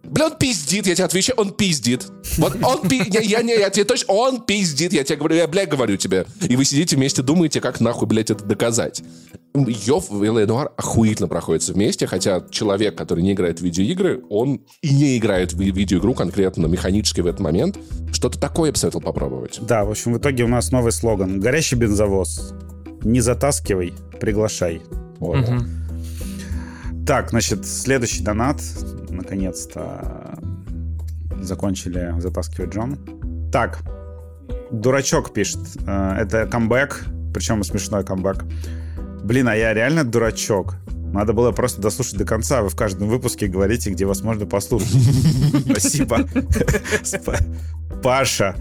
Бля, 0.09 0.25
он 0.25 0.35
пиздит, 0.37 0.87
я 0.87 0.95
тебе 0.95 1.05
отвечаю, 1.05 1.37
он 1.37 1.51
пиздит. 1.51 2.07
Вот 2.37 2.55
он 2.63 2.87
пи... 2.87 3.01
Я, 3.07 3.21
я, 3.21 3.41
не, 3.43 3.53
я 3.53 3.69
тебе 3.69 3.85
точно... 3.85 4.13
Он 4.13 4.41
пиздит, 4.41 4.91
я 4.91 5.03
тебе 5.03 5.17
говорю, 5.17 5.35
я, 5.35 5.47
бля, 5.47 5.67
говорю 5.67 5.97
тебе. 5.97 6.25
И 6.41 6.55
вы 6.55 6.65
сидите 6.65 6.95
вместе, 6.95 7.21
думаете, 7.21 7.61
как 7.61 7.79
нахуй, 7.79 8.07
блядь, 8.07 8.31
это 8.31 8.43
доказать. 8.43 9.03
Йов 9.53 10.09
и. 10.09 10.13
Noir 10.13 10.71
охуительно 10.77 11.27
проходятся 11.27 11.73
вместе, 11.73 12.07
хотя 12.07 12.43
человек, 12.49 12.95
который 12.95 13.23
не 13.23 13.33
играет 13.33 13.59
в 13.59 13.63
видеоигры, 13.63 14.23
он 14.29 14.61
и 14.81 14.93
не 14.93 15.17
играет 15.17 15.53
в 15.53 15.59
ви- 15.59 15.71
видеоигру 15.71 16.13
конкретно 16.13 16.65
механически 16.65 17.21
в 17.21 17.27
этот 17.27 17.41
момент. 17.41 17.77
Что-то 18.11 18.39
такое 18.39 18.69
я 18.69 18.71
бы 18.71 18.77
советовал 18.77 19.03
попробовать. 19.03 19.59
Да, 19.61 19.85
в 19.85 19.91
общем, 19.91 20.13
в 20.13 20.17
итоге 20.17 20.43
у 20.43 20.47
нас 20.47 20.71
новый 20.71 20.91
слоган. 20.91 21.39
Горящий 21.39 21.75
бензовоз. 21.75 22.53
Не 23.03 23.21
затаскивай, 23.21 23.93
приглашай. 24.19 24.81
Вот. 25.19 25.37
Мгм. 25.37 25.88
Так, 27.09 27.31
значит, 27.31 27.65
следующий 27.65 28.21
донат. 28.21 28.61
Наконец-то 29.09 30.37
закончили 31.41 32.13
затаскивать 32.19 32.69
Джон. 32.75 32.99
Так, 33.51 33.79
дурачок 34.69 35.33
пишет. 35.33 35.57
Э, 35.87 36.17
Это 36.19 36.45
камбэк, 36.45 37.05
причем 37.33 37.63
смешной 37.63 38.05
камбэк. 38.05 38.45
Блин, 39.23 39.47
а 39.47 39.55
я 39.55 39.73
реально 39.73 40.03
дурачок. 40.03 40.75
Надо 41.11 41.33
было 41.33 41.51
просто 41.51 41.81
дослушать 41.81 42.19
до 42.19 42.25
конца. 42.25 42.61
Вы 42.61 42.69
в 42.69 42.75
каждом 42.75 43.07
выпуске 43.07 43.47
говорите, 43.47 43.89
где 43.89 44.05
вас 44.05 44.21
можно 44.21 44.45
послушать. 44.45 44.89
Спасибо. 45.65 46.17
Спа- 47.01 47.43
Паша, 48.03 48.55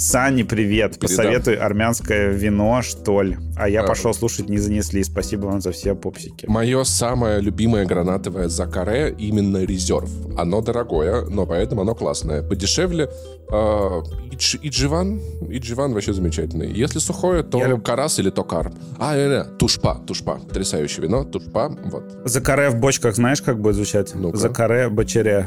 Сани, 0.00 0.44
привет. 0.44 0.98
Передам. 0.98 1.16
Посоветуй 1.16 1.54
армянское 1.56 2.30
вино, 2.32 2.80
что 2.80 3.20
ли. 3.20 3.36
А 3.56 3.68
я 3.68 3.82
А. 3.82 3.86
пошел 3.86 4.14
слушать 4.14 4.48
«Не 4.48 4.56
занесли». 4.56 5.04
Спасибо 5.04 5.44
вам 5.46 5.60
за 5.60 5.72
все 5.72 5.94
попсики. 5.94 6.46
Мое 6.46 6.84
самое 6.84 7.42
любимое 7.42 7.84
гранатовое 7.84 8.48
закаре 8.48 9.14
именно 9.18 9.58
резерв. 9.62 10.08
Оно 10.38 10.62
дорогое, 10.62 11.26
но 11.26 11.44
поэтому 11.44 11.82
оно 11.82 11.94
классное. 11.94 12.42
Подешевле 12.42 13.10
э, 13.50 13.52
идж- 13.52 14.58
идживан. 14.62 15.20
Идживан 15.50 15.92
вообще 15.92 16.14
замечательный. 16.14 16.72
Если 16.72 16.98
сухое, 16.98 17.42
то 17.42 17.58
Я 17.58 17.66
люб- 17.68 17.84
карас 17.84 18.18
или 18.18 18.30
токар. 18.30 18.72
А, 18.98 19.14
не, 19.14 19.28
не, 19.28 19.44
тушпа, 19.58 20.00
тушпа. 20.06 20.40
Потрясающее 20.48 21.02
вино, 21.06 21.24
тушпа. 21.24 21.68
Вот. 21.84 22.04
Закаре 22.24 22.70
в 22.70 22.76
бочках 22.76 23.16
знаешь, 23.16 23.42
как 23.42 23.60
будет 23.60 23.74
звучать? 23.74 24.14
Ну-ка. 24.14 24.38
Закаре 24.38 24.88
бочере. 24.88 25.46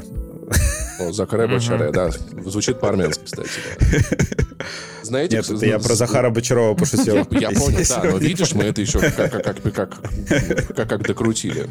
О, 0.99 1.11
закаре 1.11 1.47
бочаре, 1.47 1.91
да. 1.91 2.09
Звучит 2.45 2.79
по-армянски, 2.79 3.23
кстати. 3.25 3.49
Знаете, 5.03 5.37
Нет, 5.37 5.49
это 5.49 5.65
я 5.65 5.79
про 5.79 5.95
Захара 5.95 6.29
Бочарова 6.29 6.75
пошутил. 6.75 7.15
Я, 7.15 7.25
понял, 7.25 7.79
да, 7.89 8.03
но 8.03 8.17
видишь, 8.17 8.53
мы 8.53 8.63
это 8.65 8.81
еще 8.81 8.99
как 10.75 11.01
докрутили. 11.03 11.67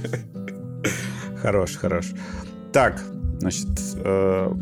Хорош, 1.40 1.76
хорош. 1.76 2.06
Так, 2.72 3.02
значит, 3.40 3.68
э, 3.96 4.52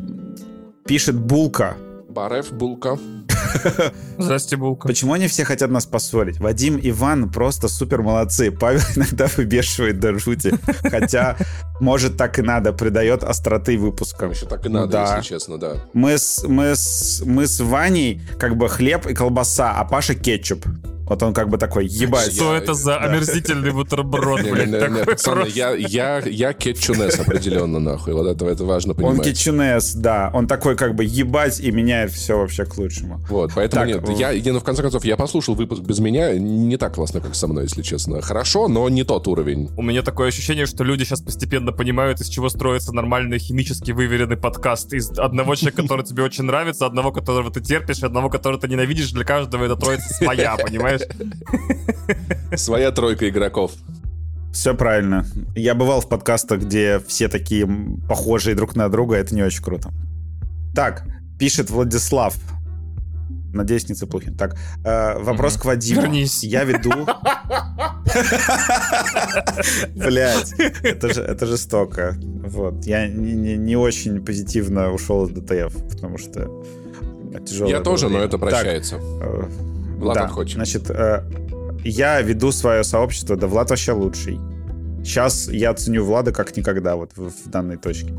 пишет 0.86 1.16
Булка. 1.16 1.76
Барев, 2.08 2.52
булка. 2.52 2.98
Здрасте, 4.18 4.56
Булка. 4.56 4.88
Почему 4.88 5.12
они 5.12 5.28
все 5.28 5.44
хотят 5.44 5.70
нас 5.70 5.86
поссорить? 5.86 6.38
Вадим, 6.38 6.78
Иван 6.82 7.30
просто 7.30 7.68
супер 7.68 8.02
молодцы. 8.02 8.50
Павел 8.50 8.80
иногда 8.96 9.28
выбешивает 9.36 10.00
до 10.00 10.18
жути. 10.18 10.54
Хотя, 10.82 11.36
может, 11.80 12.16
так 12.16 12.38
и 12.38 12.42
надо. 12.42 12.72
Придает 12.72 13.22
остроты 13.24 13.78
выпускам. 13.78 14.30
Еще 14.30 14.46
так 14.46 14.64
и 14.66 14.68
Ну 14.68 14.80
надо, 14.80 14.92
да. 14.92 15.16
если 15.16 15.34
честно, 15.34 15.58
да. 15.58 15.76
Мы 15.92 16.18
с, 16.18 16.44
мы, 16.46 16.74
с, 16.76 17.22
мы 17.24 17.46
с 17.46 17.60
Ваней 17.60 18.20
как 18.38 18.56
бы 18.56 18.68
хлеб 18.68 19.06
и 19.06 19.14
колбаса, 19.14 19.72
а 19.72 19.84
Паша 19.84 20.14
кетчуп. 20.14 20.64
Вот 21.10 21.20
он 21.24 21.34
как 21.34 21.48
бы 21.48 21.58
такой, 21.58 21.86
ебать. 21.88 22.32
Что 22.32 22.52
Я- 22.52 22.58
это 22.60 22.72
за 22.72 22.96
омерзительный 22.98 23.72
бутерброд, 23.72 24.42
блядь, 24.50 24.70
такой 24.70 25.04
пацаны, 25.04 25.40
просто? 25.40 25.58
я, 25.58 25.72
я, 25.74 26.18
я 26.24 26.52
кетчунес 26.52 27.18
определенно, 27.18 27.80
нахуй. 27.80 28.14
Вот 28.14 28.28
это, 28.28 28.46
это 28.46 28.64
важно 28.64 28.92
Он 28.92 28.96
понимать. 28.96 29.24
кетчунес, 29.26 29.94
да. 29.94 30.30
Он 30.32 30.46
такой 30.46 30.76
как 30.76 30.94
бы 30.94 31.02
ебать 31.04 31.58
и 31.58 31.72
меняет 31.72 32.12
все 32.12 32.38
вообще 32.38 32.64
к 32.64 32.78
лучшему. 32.78 33.20
Вот, 33.28 33.50
поэтому 33.56 33.80
Так, 33.84 33.88
нет, 33.88 34.08
в- 34.08 34.16
я, 34.16 34.30
я, 34.30 34.52
ну, 34.52 34.60
в 34.60 34.62
конце 34.62 34.82
концов, 34.82 35.04
я 35.04 35.16
послушал 35.16 35.56
выпуск 35.56 35.82
без 35.82 35.98
меня, 35.98 36.32
не 36.38 36.76
так 36.76 36.94
классно, 36.94 37.20
как 37.20 37.34
со 37.34 37.48
мной, 37.48 37.64
если 37.64 37.82
честно. 37.82 38.22
Хорошо, 38.22 38.68
но 38.68 38.88
не 38.88 39.02
тот 39.02 39.26
уровень. 39.26 39.68
У 39.76 39.82
меня 39.82 40.02
такое 40.02 40.28
ощущение, 40.28 40.66
что 40.66 40.84
люди 40.84 41.02
сейчас 41.02 41.20
постепенно 41.22 41.72
понимают, 41.72 42.20
из 42.20 42.28
чего 42.28 42.48
строится 42.48 42.92
нормальный 42.92 43.40
химически 43.40 43.90
выверенный 43.90 44.36
подкаст. 44.36 44.92
Из 44.92 45.10
одного 45.18 45.56
человека, 45.56 45.82
который 45.82 46.04
тебе 46.04 46.22
очень 46.22 46.44
нравится, 46.44 46.86
одного, 46.86 47.10
которого 47.10 47.50
ты 47.50 47.60
терпишь, 47.60 48.04
одного, 48.04 48.30
которого 48.30 48.60
ты 48.60 48.68
ненавидишь. 48.68 49.10
Для 49.10 49.24
каждого 49.24 49.64
эта 49.64 49.74
троица 49.74 50.14
своя, 50.14 50.56
понимаешь? 50.62 50.99
Своя 52.56 52.90
тройка 52.93 53.28
игроков. 53.28 53.72
Все 54.52 54.74
правильно. 54.74 55.24
Я 55.55 55.74
бывал 55.74 56.01
в 56.01 56.09
подкастах, 56.09 56.62
где 56.62 57.01
все 57.06 57.28
такие 57.28 57.68
похожие 58.09 58.56
друг 58.56 58.74
на 58.74 58.89
друга. 58.89 59.16
Это 59.16 59.35
не 59.35 59.43
очень 59.43 59.62
круто. 59.62 59.93
Так, 60.74 61.05
пишет 61.39 61.70
Владислав. 61.70 62.35
Надеюсь, 63.52 63.89
не 63.89 63.94
Цыплухин. 63.97 64.36
Так, 64.36 64.56
э, 64.85 65.18
вопрос 65.18 65.55
Мгм. 65.55 65.62
к 65.62 65.64
Вадиму. 65.66 66.02
Вернись. 66.02 66.44
Я 66.44 66.64
веду... 66.64 66.90
Блять, 69.94 70.52
это 70.82 71.12
же 71.14 71.22
это 71.22 71.47
жестоко. 71.47 72.16
Вот. 72.20 72.85
Я 72.85 73.09
не, 73.09 73.77
очень 73.77 74.24
позитивно 74.24 74.93
ушел 74.93 75.27
из 75.27 75.31
ДТФ, 75.31 75.72
потому 75.90 76.18
что 76.18 76.48
тяжелое 77.44 77.72
я 77.72 77.81
тоже, 77.81 78.09
но 78.09 78.18
это 78.18 78.39
прощается. 78.39 78.98
Влад 80.01 80.16
да, 80.16 80.24
отходчив. 80.24 80.55
значит, 80.56 80.90
э, 80.90 81.22
я 81.85 82.20
веду 82.22 82.52
свое 82.52 82.85
сообщество, 82.85 83.36
да 83.36 83.47
Влад 83.47 83.70
вообще 83.70 83.93
лучший. 83.93 84.39
Сейчас 85.05 85.48
я 85.48 85.72
ценю 85.74 86.05
Влада 86.05 86.32
как 86.32 86.56
никогда 86.56 86.97
вот 86.97 87.12
в, 87.16 87.31
в 87.31 87.51
данной 87.51 87.77
точке. 87.77 88.12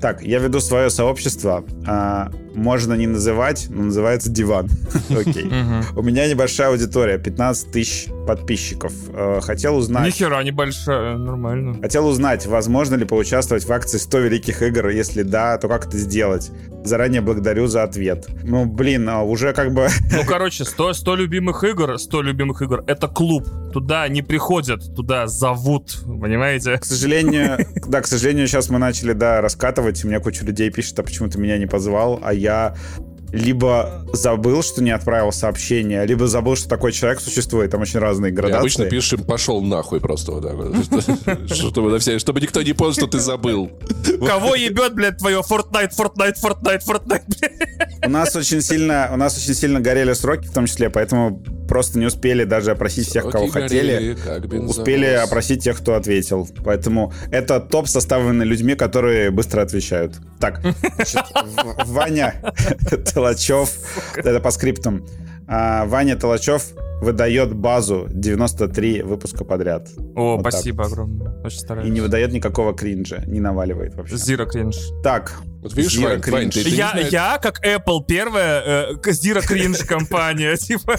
Так, 0.00 0.22
я 0.22 0.38
веду 0.38 0.60
свое 0.60 0.90
сообщество. 0.90 1.64
а, 1.86 2.30
можно 2.56 2.94
не 2.94 3.06
называть, 3.06 3.66
но 3.68 3.84
называется 3.84 4.30
Диван. 4.30 4.68
Окей. 5.10 5.50
У 5.94 6.02
меня 6.02 6.26
небольшая 6.26 6.68
аудитория, 6.70 7.18
15 7.18 7.70
тысяч 7.70 8.08
подписчиков. 8.26 8.92
Э, 9.12 9.40
Хотел 9.42 9.76
узнать... 9.76 10.06
Нихера 10.06 10.42
небольшая, 10.42 11.16
нормально. 11.16 11.78
Хотел 11.80 12.06
узнать, 12.08 12.46
возможно 12.46 12.94
ли 12.94 13.04
поучаствовать 13.04 13.64
в 13.64 13.72
акции 13.72 13.98
100 13.98 14.18
великих 14.18 14.62
игр, 14.62 14.88
если 14.88 15.22
да, 15.22 15.58
то 15.58 15.68
как 15.68 15.86
это 15.86 15.98
сделать? 15.98 16.50
Заранее 16.82 17.20
благодарю 17.20 17.66
за 17.66 17.82
ответ. 17.82 18.26
Ну, 18.42 18.64
блин, 18.64 19.08
а 19.08 19.22
уже 19.22 19.52
как 19.52 19.72
бы... 19.72 19.88
Ну, 20.12 20.24
короче, 20.26 20.64
100, 20.64 20.94
100 20.94 21.16
любимых 21.16 21.62
игр, 21.62 21.98
100 21.98 22.22
любимых 22.22 22.62
игр— 22.62 22.82
это 22.86 23.06
клуб. 23.06 23.46
Туда 23.72 24.08
не 24.08 24.22
приходят, 24.22 24.94
туда 24.94 25.26
зовут, 25.26 25.98
понимаете? 26.06 26.78
К 26.78 26.84
сожалению, 26.84 27.58
да, 27.86 28.00
к 28.00 28.06
сожалению, 28.06 28.46
сейчас 28.46 28.70
мы 28.70 28.78
начали, 28.78 29.12
да, 29.12 29.42
раскатывать. 29.66 30.04
У 30.04 30.08
меня 30.08 30.20
куча 30.20 30.44
людей 30.44 30.70
пишет, 30.70 30.98
а 30.98 31.02
почему 31.02 31.28
ты 31.28 31.38
меня 31.38 31.58
не 31.58 31.66
позвал, 31.66 32.20
а 32.22 32.32
я 32.32 32.74
либо 33.32 34.06
забыл, 34.12 34.62
что 34.62 34.82
не 34.82 34.92
отправил 34.92 35.32
сообщение, 35.32 36.06
либо 36.06 36.28
забыл, 36.28 36.54
что 36.56 36.68
такой 36.68 36.92
человек 36.92 37.20
существует. 37.20 37.70
Там 37.72 37.80
очень 37.82 37.98
разные 37.98 38.30
Я 38.30 38.36
градации. 38.36 38.58
обычно 38.60 38.84
пишем 38.86 39.24
«пошел 39.24 39.60
нахуй» 39.62 40.00
просто 40.00 40.32
вот 40.32 40.42
так 40.44 40.54
вот. 40.54 41.46
Что- 41.52 42.18
Чтобы 42.18 42.40
никто 42.40 42.62
не 42.62 42.72
понял, 42.72 42.92
что 42.94 43.06
ты 43.08 43.18
забыл. 43.18 43.70
Кого 44.24 44.54
ебет, 44.54 44.94
блядь, 44.94 45.18
твое 45.18 45.40
Fortnite, 45.40 45.90
Fortnite, 45.98 46.36
Fortnite, 46.40 46.82
Fortnite, 46.86 47.22
блядь? 47.26 48.06
У 48.06 48.10
нас 48.10 48.34
очень 48.36 48.62
сильно, 48.62 49.10
у 49.12 49.16
нас 49.16 49.36
очень 49.36 49.54
сильно 49.54 49.80
горели 49.80 50.12
сроки, 50.12 50.46
в 50.46 50.52
том 50.52 50.66
числе, 50.66 50.88
поэтому 50.88 51.42
просто 51.68 51.98
не 51.98 52.06
успели 52.06 52.44
даже 52.44 52.70
опросить 52.72 53.06
всех, 53.08 53.28
кого 53.30 53.48
хотели. 53.48 54.16
Успели 54.66 55.06
опросить 55.06 55.62
тех, 55.64 55.78
кто 55.78 55.94
ответил. 55.94 56.48
Поэтому 56.64 57.12
это 57.30 57.60
топ, 57.60 57.88
составленный 57.88 58.44
людьми, 58.44 58.74
которые 58.74 59.30
быстро 59.30 59.62
отвечают. 59.62 60.14
Так, 60.40 60.60
значит, 60.94 61.22
Ваня 61.86 62.34
Толочев, 63.14 63.70
это 64.16 64.40
по 64.40 64.50
скриптам. 64.50 65.06
А, 65.48 65.84
Ваня 65.86 66.16
Толочев 66.16 66.72
выдает 67.00 67.54
базу 67.54 68.06
93 68.10 69.02
выпуска 69.02 69.44
подряд. 69.44 69.88
О, 70.14 70.36
Вот 70.36 70.42
так 70.44 70.52
спасибо 70.52 70.82
вот. 70.82 70.92
огромное. 70.92 71.32
Очень 71.44 71.56
И 71.58 71.60
стараюсь. 71.60 71.90
не 71.90 72.00
выдает 72.00 72.32
никакого 72.32 72.74
кринжа, 72.74 73.22
не 73.26 73.38
наваливает 73.40 73.94
вообще. 73.94 74.16
Зира 74.16 74.46
кринж. 74.46 74.76
Так, 75.02 75.40
Вот 75.62 75.74
видишь, 75.74 75.92
Зира 75.92 76.08
Вань, 76.10 76.22
Вань, 76.30 76.50
ты- 76.50 76.62
ты 76.64 76.70
не 76.70 76.76
Я, 76.76 76.92
я, 77.10 77.38
как 77.38 77.64
Apple, 77.64 78.04
первая 78.06 78.62
э, 79.04 79.12
Зира 79.12 79.40
кринж 79.40 79.78
компания, 79.80 80.56
типа 80.56 80.96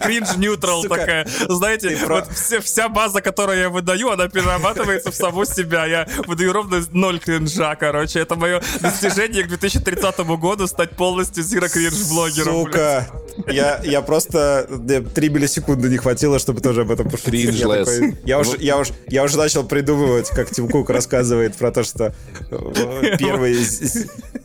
кринж 0.00 0.28
neutral 0.36 0.88
такая. 0.88 1.26
Знаете, 1.48 1.98
вот 2.08 2.26
вся 2.32 2.88
база, 2.88 3.20
которую 3.20 3.58
я 3.58 3.68
выдаю, 3.68 4.10
она 4.10 4.28
перерабатывается 4.28 5.10
в 5.10 5.14
саму 5.14 5.44
себя. 5.44 5.84
Я 5.86 6.06
выдаю 6.26 6.52
ровно 6.52 6.82
ноль 6.92 7.18
кринжа, 7.18 7.74
короче. 7.76 8.20
Это 8.20 8.36
мое 8.36 8.62
достижение 8.80 9.42
к 9.44 9.48
2030 9.48 10.18
году 10.38 10.66
стать 10.66 10.90
полностью 10.92 11.42
Зира 11.42 11.68
кринж 11.68 12.08
блогером. 12.08 12.64
Сука, 12.64 13.08
я, 13.48 13.80
я 13.84 14.00
просто 14.02 14.66
да, 14.70 15.00
3 15.00 15.28
миллисекунды 15.28 15.88
не 15.88 15.96
хватило, 15.98 16.38
чтобы 16.38 16.60
тоже 16.60 16.82
об 16.82 16.90
этом 16.90 17.10
пошутить. 17.10 17.54
Я, 17.54 17.66
такой- 17.84 18.16
я, 18.24 18.38
уже, 18.38 18.56
я, 18.58 18.78
уже, 18.78 18.92
я 19.08 19.24
уже 19.24 19.36
начал 19.36 19.64
придумывать, 19.64 20.28
как 20.30 20.50
Тим 20.50 20.68
Кук 20.68 20.88
рассказывает 20.90 21.56
про 21.56 21.70
то, 21.72 21.82
что 21.84 22.14
э, 22.50 23.16
первый 23.18 23.52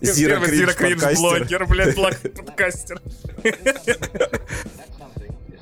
Зира 0.02 0.34
Первый 0.34 0.56
Зира 0.56 0.74
Кринж 0.74 0.74
кринж 0.74 1.02
подкастер. 1.02 1.20
блогер, 1.20 1.66
блядь, 1.66 1.96
подкастер. 1.96 3.02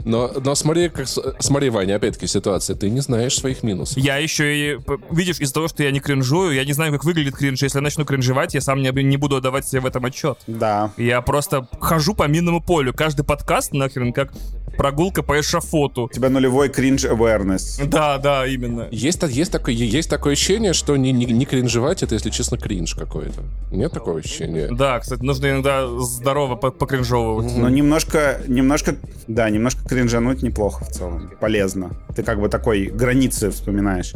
Но, 0.05 0.31
но 0.43 0.55
смотри, 0.55 0.89
как, 0.89 1.07
смотри, 1.39 1.69
Ваня, 1.69 1.95
опять-таки 1.95 2.27
ситуация. 2.27 2.75
Ты 2.75 2.89
не 2.89 3.01
знаешь 3.01 3.37
своих 3.37 3.63
минусов. 3.63 3.97
Я 3.97 4.17
еще 4.17 4.55
и, 4.55 4.79
видишь, 5.11 5.39
из-за 5.39 5.53
того, 5.53 5.67
что 5.67 5.83
я 5.83 5.91
не 5.91 5.99
кринжую, 5.99 6.53
я 6.53 6.63
не 6.63 6.73
знаю, 6.73 6.93
как 6.93 7.03
выглядит 7.03 7.35
кринж. 7.35 7.61
Если 7.61 7.79
я 7.79 7.81
начну 7.81 8.05
кринжевать, 8.05 8.53
я 8.53 8.61
сам 8.61 8.81
не, 8.81 8.91
не 9.03 9.17
буду 9.17 9.37
отдавать 9.37 9.67
себе 9.67 9.81
в 9.81 9.85
этом 9.85 10.05
отчет. 10.05 10.37
Да. 10.47 10.91
Я 10.97 11.21
просто 11.21 11.67
хожу 11.79 12.13
по 12.13 12.27
минному 12.27 12.61
полю. 12.61 12.93
Каждый 12.93 13.25
подкаст 13.25 13.73
нахрен 13.73 14.13
как 14.13 14.31
прогулка 14.77 15.23
по 15.23 15.39
эшафоту. 15.39 16.03
У 16.03 16.09
тебя 16.09 16.29
нулевой 16.29 16.69
кринж 16.69 17.05
awareness. 17.05 17.83
Да, 17.85 18.17
да, 18.17 18.45
именно. 18.45 18.87
Есть, 18.91 19.23
есть, 19.23 19.51
такое, 19.51 19.73
есть 19.73 20.09
такое 20.09 20.33
ощущение, 20.33 20.73
что 20.73 20.95
не, 20.97 21.11
не, 21.11 21.25
не 21.25 21.45
кринжевать, 21.45 22.03
это, 22.03 22.13
если 22.13 22.29
честно, 22.29 22.57
кринж 22.57 22.93
какой-то. 22.93 23.41
Нет 23.71 23.91
такого 23.91 24.19
ощущения? 24.19 24.69
Да, 24.71 24.99
кстати, 24.99 25.21
нужно 25.21 25.49
иногда 25.49 25.87
здорово 25.99 26.55
по- 26.55 26.71
покринжевывать. 26.71 27.55
Но 27.55 27.69
немножко, 27.69 28.41
немножко, 28.47 28.97
да, 29.27 29.49
немножко 29.49 29.87
кринжануть 29.99 30.43
неплохо 30.43 30.83
в 30.83 30.89
целом. 30.89 31.31
Полезно. 31.39 31.91
Ты 32.13 32.21
как 32.23 32.41
бы 32.41 32.49
такой 32.49 32.87
границы 32.87 33.49
вспоминаешь. 33.49 34.13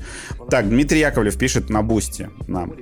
Так, 0.50 0.68
Дмитрий 0.68 1.00
Яковлев 1.00 1.38
пишет 1.38 1.70
на 1.70 1.82
бусте 1.82 2.30
нам. 2.48 2.74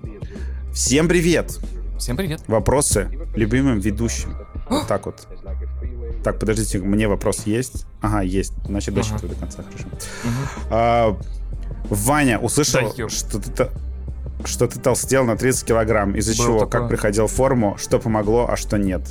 Всем 0.74 1.08
привет! 1.08 1.60
Всем 2.00 2.18
привет. 2.18 2.42
Вопросы 2.48 3.08
любимым 3.36 3.80
ведущим. 3.80 4.36
Вот 4.70 4.88
так 4.88 5.06
вот. 5.06 5.28
Так, 6.24 6.40
подождите, 6.40 6.80
мне 6.80 7.08
вопрос 7.08 7.44
есть? 7.46 7.86
Ага, 8.02 8.22
есть. 8.22 8.54
Значит, 8.66 8.96
дочитываю 8.96 9.30
до 9.30 9.36
конца, 9.36 9.64
хорошо. 9.64 9.88
А, 10.72 11.18
Ваня, 11.90 12.40
услышал, 12.40 12.82
Да 12.98 13.10
что 13.10 13.40
ты, 13.40 13.52
то- 13.52 13.72
что 14.44 14.68
ты 14.68 14.80
толстел 14.80 15.24
на 15.24 15.38
30 15.38 15.66
килограмм. 15.68 16.16
Из-за 16.16 16.36
Было 16.36 16.46
чего? 16.48 16.60
такое. 16.66 16.82
Как 16.82 16.90
приходил 16.90 17.28
в 17.28 17.32
форму? 17.32 17.76
Что 17.80 18.00
помогло, 18.00 18.48
а 18.50 18.58
что 18.58 18.78
нет? 18.78 19.02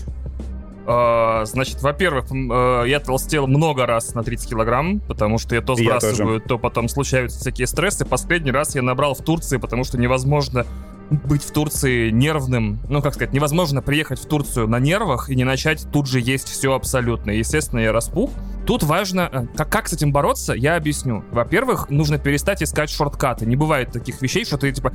Э, 0.87 1.45
значит, 1.45 1.83
во-первых, 1.83 2.27
э, 2.31 2.85
я 2.87 3.01
толстел 3.01 3.47
много 3.47 3.87
раз 3.87 4.15
на 4.15 4.23
30 4.23 4.51
килограмм, 4.51 5.01
потому 5.01 5.39
что 5.39 5.55
я 5.55 5.61
то 5.61 5.75
Я 5.77 5.99
сбрасываю, 5.99 6.41
то 6.41 6.59
потом 6.59 6.89
случаются 6.89 7.41
всякие 7.41 7.67
стрессы. 7.67 8.05
Последний 8.05 8.53
раз 8.53 8.75
я 8.75 8.83
набрал 8.83 9.15
в 9.15 9.23
Турции, 9.23 9.57
потому 9.57 9.85
что 9.85 9.99
невозможно 9.99 10.65
быть 11.11 11.43
в 11.43 11.51
Турции 11.53 12.11
нервным, 12.11 12.81
ну, 12.89 13.03
как 13.03 13.15
сказать, 13.15 13.33
невозможно 13.33 13.83
приехать 13.83 14.19
в 14.19 14.27
Турцию 14.27 14.69
на 14.69 14.78
нервах 14.78 15.31
и 15.31 15.37
не 15.37 15.45
начать 15.45 15.87
тут 15.93 16.07
же 16.07 16.20
есть 16.20 16.49
все 16.49 16.74
абсолютно. 16.74 17.31
Естественно, 17.31 17.81
я 17.81 17.93
распух. 17.93 18.31
Тут 18.66 18.83
важно, 18.83 19.31
э, 19.33 19.47
как, 19.57 19.70
как 19.70 19.89
с 19.89 19.93
этим 19.93 20.12
бороться, 20.12 20.53
я 20.53 20.74
объясню. 20.74 21.24
Во-первых, 21.31 21.89
нужно 21.89 22.19
перестать 22.19 22.62
искать 22.62 22.91
шорткаты. 22.91 23.47
Не 23.47 23.55
бывает 23.55 23.93
таких 23.93 24.20
вещей, 24.20 24.45
что 24.45 24.59
ты, 24.59 24.73
типа, 24.73 24.93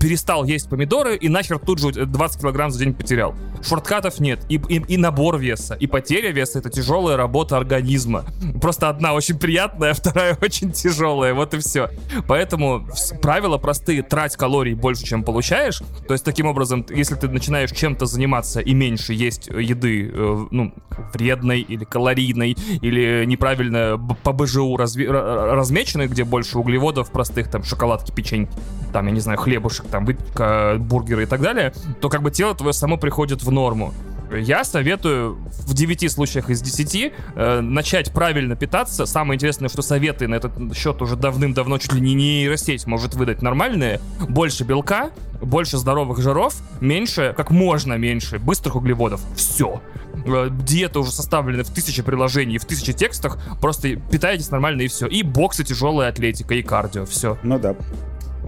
перестал 0.00 0.44
есть 0.44 0.68
помидоры 0.68 1.16
и 1.16 1.28
нахер 1.28 1.60
тут 1.60 1.78
же 1.78 1.92
20 1.92 2.40
килограмм 2.40 2.72
за 2.72 2.80
день 2.80 2.94
потерял. 2.94 3.34
Шорткатов 3.62 4.18
нет. 4.18 4.40
И, 4.48 4.56
и, 4.56 4.82
и 4.94 4.96
набор 4.96 5.38
веса, 5.38 5.74
и 5.74 5.86
потеря 5.86 6.32
веса— 6.32 6.58
это 6.60 6.70
тяжелая 6.70 7.16
работа 7.16 7.56
организма. 7.56 8.24
Просто 8.60 8.88
одна 8.88 9.14
очень 9.14 9.38
приятная, 9.38 9.94
вторая 9.94 10.36
очень 10.40 10.72
тяжелая. 10.72 11.32
Вот 11.32 11.54
и 11.54 11.58
все. 11.58 11.90
Поэтому 12.26 12.88
правила 13.20 13.58
простые. 13.58 14.02
Трать 14.02 14.36
калорий 14.36 14.74
больше, 14.74 15.04
чем 15.04 15.22
получаешь. 15.52 15.82
То 16.06 16.14
есть, 16.14 16.24
таким 16.24 16.46
образом, 16.46 16.84
если 16.88 17.14
ты 17.14 17.28
начинаешь 17.28 17.70
чем-то 17.70 18.06
заниматься 18.06 18.60
и 18.60 18.74
меньше 18.74 19.12
есть 19.12 19.46
еды, 19.48 20.10
э, 20.12 20.46
ну, 20.50 20.72
вредной 21.12 21.60
или 21.60 21.84
калорийной, 21.84 22.56
или 22.80 23.24
неправильно 23.26 23.98
по 24.22 24.32
БЖУ 24.32 24.76
разви- 24.76 25.06
ра- 25.06 25.52
размеченной, 25.54 26.08
где 26.08 26.24
больше 26.24 26.58
углеводов 26.58 27.10
простых, 27.10 27.50
там, 27.50 27.62
шоколадки, 27.62 28.12
печеньки, 28.12 28.52
там, 28.92 29.06
я 29.06 29.12
не 29.12 29.20
знаю, 29.20 29.38
хлебушек, 29.38 29.86
там, 29.86 30.04
выпечка, 30.04 30.76
бургеры 30.78 31.24
и 31.24 31.26
так 31.26 31.40
далее, 31.40 31.72
то 32.00 32.08
как 32.08 32.22
бы 32.22 32.30
тело 32.30 32.54
твое 32.54 32.72
само 32.72 32.96
приходит 32.96 33.42
в 33.42 33.50
норму. 33.50 33.92
Я 34.34 34.64
советую 34.64 35.34
в 35.34 35.74
9 35.74 36.10
случаях 36.10 36.48
из 36.48 36.62
10 36.62 37.12
э, 37.34 37.60
начать 37.60 38.12
правильно 38.12 38.56
питаться. 38.56 39.04
Самое 39.04 39.36
интересное, 39.36 39.68
что 39.68 39.82
советы 39.82 40.26
на 40.26 40.36
этот 40.36 40.52
счет 40.74 41.02
уже 41.02 41.16
давным-давно 41.16 41.76
чуть 41.76 41.92
ли 41.92 42.00
не 42.00 42.14
нейросеть 42.14 42.86
может 42.86 43.14
выдать 43.14 43.42
нормальные. 43.42 44.00
Больше 44.28 44.64
белка, 44.64 45.10
больше 45.42 45.78
здоровых 45.78 46.20
жиров, 46.20 46.56
меньше, 46.80 47.34
как 47.36 47.50
можно 47.50 47.94
меньше, 47.94 48.38
быстрых 48.38 48.76
углеводов. 48.76 49.20
Все. 49.36 49.80
Диета 50.24 51.00
уже 51.00 51.10
составлена 51.10 51.64
в 51.64 51.70
тысячи 51.70 52.02
приложений, 52.02 52.58
в 52.58 52.64
тысячи 52.64 52.92
текстах. 52.92 53.38
Просто 53.60 53.96
питайтесь 53.96 54.50
нормально 54.50 54.82
и 54.82 54.88
все. 54.88 55.06
И 55.06 55.22
бокс, 55.22 55.60
и 55.60 55.64
тяжелая 55.64 56.10
атлетика, 56.10 56.54
и 56.54 56.62
кардио. 56.62 57.04
Все. 57.06 57.38
Ну 57.42 57.58
да. 57.58 57.74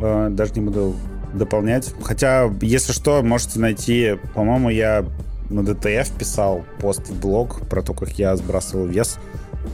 Э, 0.00 0.28
Даже 0.30 0.52
не 0.54 0.60
буду 0.60 0.94
дополнять. 1.32 1.92
Хотя, 2.02 2.50
если 2.60 2.92
что, 2.92 3.22
можете 3.22 3.58
найти, 3.58 4.18
по-моему, 4.34 4.70
я 4.70 5.04
на 5.50 5.64
ДТФ 5.64 6.10
писал 6.18 6.64
пост 6.80 7.08
в 7.08 7.20
блог 7.20 7.66
про 7.68 7.82
то, 7.82 7.92
как 7.92 8.10
я 8.18 8.36
сбрасывал 8.36 8.86
вес. 8.86 9.18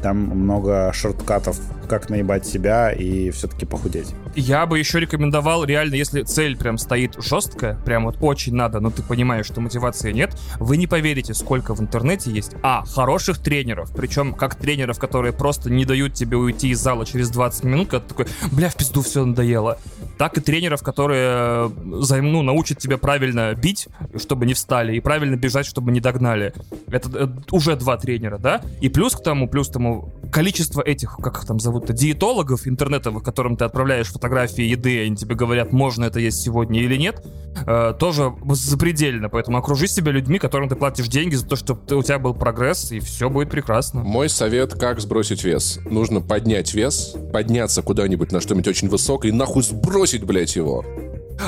Там 0.02 0.18
много 0.18 0.92
шорткатов, 0.94 1.58
как 1.88 2.08
наебать 2.08 2.46
себя 2.46 2.92
и 2.92 3.30
все-таки 3.30 3.66
похудеть. 3.66 4.14
Я 4.36 4.64
бы 4.66 4.78
еще 4.78 5.00
рекомендовал, 5.00 5.64
реально, 5.64 5.96
если 5.96 6.22
цель 6.22 6.56
прям 6.56 6.78
стоит 6.78 7.16
жесткая, 7.20 7.74
прям 7.84 8.04
вот 8.04 8.18
очень 8.20 8.54
надо, 8.54 8.78
но 8.80 8.90
ты 8.90 9.02
понимаешь, 9.02 9.46
что 9.46 9.60
мотивации 9.60 10.12
нет, 10.12 10.36
вы 10.58 10.76
не 10.76 10.86
поверите, 10.86 11.34
сколько 11.34 11.74
в 11.74 11.80
интернете 11.80 12.30
есть, 12.30 12.52
а, 12.62 12.84
хороших 12.84 13.38
тренеров, 13.38 13.90
причем 13.94 14.34
как 14.34 14.54
тренеров, 14.54 14.98
которые 14.98 15.32
просто 15.32 15.70
не 15.70 15.84
дают 15.84 16.14
тебе 16.14 16.36
уйти 16.36 16.68
из 16.68 16.78
зала 16.78 17.04
через 17.04 17.30
20 17.30 17.64
минут, 17.64 17.88
когда 17.88 18.06
ты 18.06 18.08
такой, 18.08 18.26
бля, 18.52 18.68
в 18.68 18.76
пизду 18.76 19.02
все 19.02 19.24
надоело, 19.24 19.78
так 20.20 20.36
и 20.36 20.40
тренеров, 20.40 20.82
которые 20.82 21.70
э, 21.70 22.20
ну, 22.20 22.42
научат 22.42 22.78
тебя 22.78 22.98
правильно 22.98 23.54
бить, 23.54 23.88
чтобы 24.16 24.44
не 24.44 24.52
встали, 24.52 24.94
и 24.94 25.00
правильно 25.00 25.34
бежать, 25.34 25.64
чтобы 25.64 25.92
не 25.92 26.00
догнали. 26.00 26.52
Это 26.88 27.10
э, 27.12 27.28
уже 27.50 27.74
два 27.74 27.96
тренера, 27.96 28.36
да? 28.36 28.60
И 28.82 28.90
плюс 28.90 29.16
к 29.16 29.22
тому, 29.22 29.48
плюс 29.48 29.68
к 29.68 29.72
тому, 29.80 30.12
количество 30.30 30.82
этих, 30.82 31.16
как 31.16 31.38
их 31.38 31.46
там 31.46 31.58
зовут-то, 31.58 31.94
диетологов 31.94 32.68
интернетовых, 32.68 33.22
которым 33.22 33.56
ты 33.56 33.64
отправляешь 33.64 34.08
фотографии 34.08 34.62
еды, 34.62 35.02
они 35.06 35.16
тебе 35.16 35.34
говорят, 35.34 35.72
можно 35.72 36.04
это 36.04 36.20
есть 36.20 36.42
сегодня 36.42 36.82
или 36.82 36.96
нет, 36.96 37.24
э, 37.66 37.94
тоже 37.98 38.34
запредельно. 38.52 39.30
Поэтому 39.30 39.56
окружи 39.56 39.86
себя 39.88 40.12
людьми, 40.12 40.38
которым 40.38 40.68
ты 40.68 40.76
платишь 40.76 41.08
деньги 41.08 41.34
за 41.34 41.46
то, 41.46 41.56
чтобы 41.56 41.80
ты- 41.86 41.96
у 41.96 42.02
тебя 42.02 42.18
был 42.18 42.34
прогресс, 42.34 42.92
и 42.92 43.00
все 43.00 43.30
будет 43.30 43.48
прекрасно. 43.50 44.02
Мой 44.02 44.28
совет, 44.28 44.74
как 44.74 45.00
сбросить 45.00 45.44
вес. 45.44 45.80
Нужно 45.90 46.20
поднять 46.20 46.74
вес, 46.74 47.16
подняться 47.32 47.80
куда-нибудь 47.80 48.32
на 48.32 48.40
что-нибудь 48.42 48.68
очень 48.68 48.88
высокое 48.88 49.32
и 49.32 49.34
нахуй 49.34 49.62
сбросить, 49.62 50.24
блядь, 50.24 50.56
его. 50.56 50.84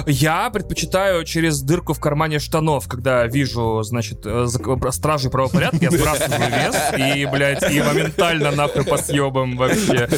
Я 0.07 0.51
предпочитаю 0.51 1.25
через 1.25 1.61
дырку 1.63 1.93
в 1.95 2.01
кармане 2.01 2.39
штанов, 2.39 2.89
когда 2.89 3.27
вижу, 3.27 3.83
значит, 3.83 4.21
э, 4.25 4.47
стражи 4.91 5.31
правопорядка, 5.31 5.79
я 5.81 5.91
сбрасываю 5.91 6.51
вес 6.51 6.77
и, 7.17 7.27
блядь, 7.27 7.71
и 7.71 7.81
моментально 7.81 8.51
нахуй 8.53 8.85
по 8.85 8.97
съебам 8.97 9.57
вообще. 9.57 10.09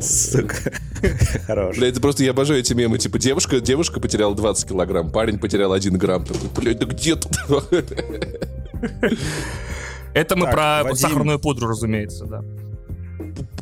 Сука. 0.00 0.56
Хорош. 1.46 1.76
Блядь, 1.76 1.92
это 1.92 2.00
просто 2.00 2.24
я 2.24 2.30
обожаю 2.30 2.60
эти 2.60 2.72
мемы. 2.72 2.98
Типа, 2.98 3.18
девушка, 3.18 3.60
девушка 3.60 4.00
потеряла 4.00 4.34
20 4.34 4.68
килограмм, 4.68 5.10
парень 5.10 5.38
потерял 5.38 5.72
1 5.72 5.96
грамм. 5.98 6.24
Такой, 6.24 6.48
блядь, 6.56 6.78
да 6.78 6.86
где 6.86 7.16
тут? 7.16 7.32
Это 10.14 10.36
мы 10.36 10.46
Так, 10.46 10.54
про 10.54 10.80
Вадим. 10.82 10.96
сахарную 10.96 11.38
пудру, 11.38 11.68
разумеется, 11.68 12.24
да. 12.26 12.42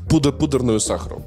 Пудр, 0.08 0.32
пудерную 0.32 0.80
сахаром. 0.80 1.22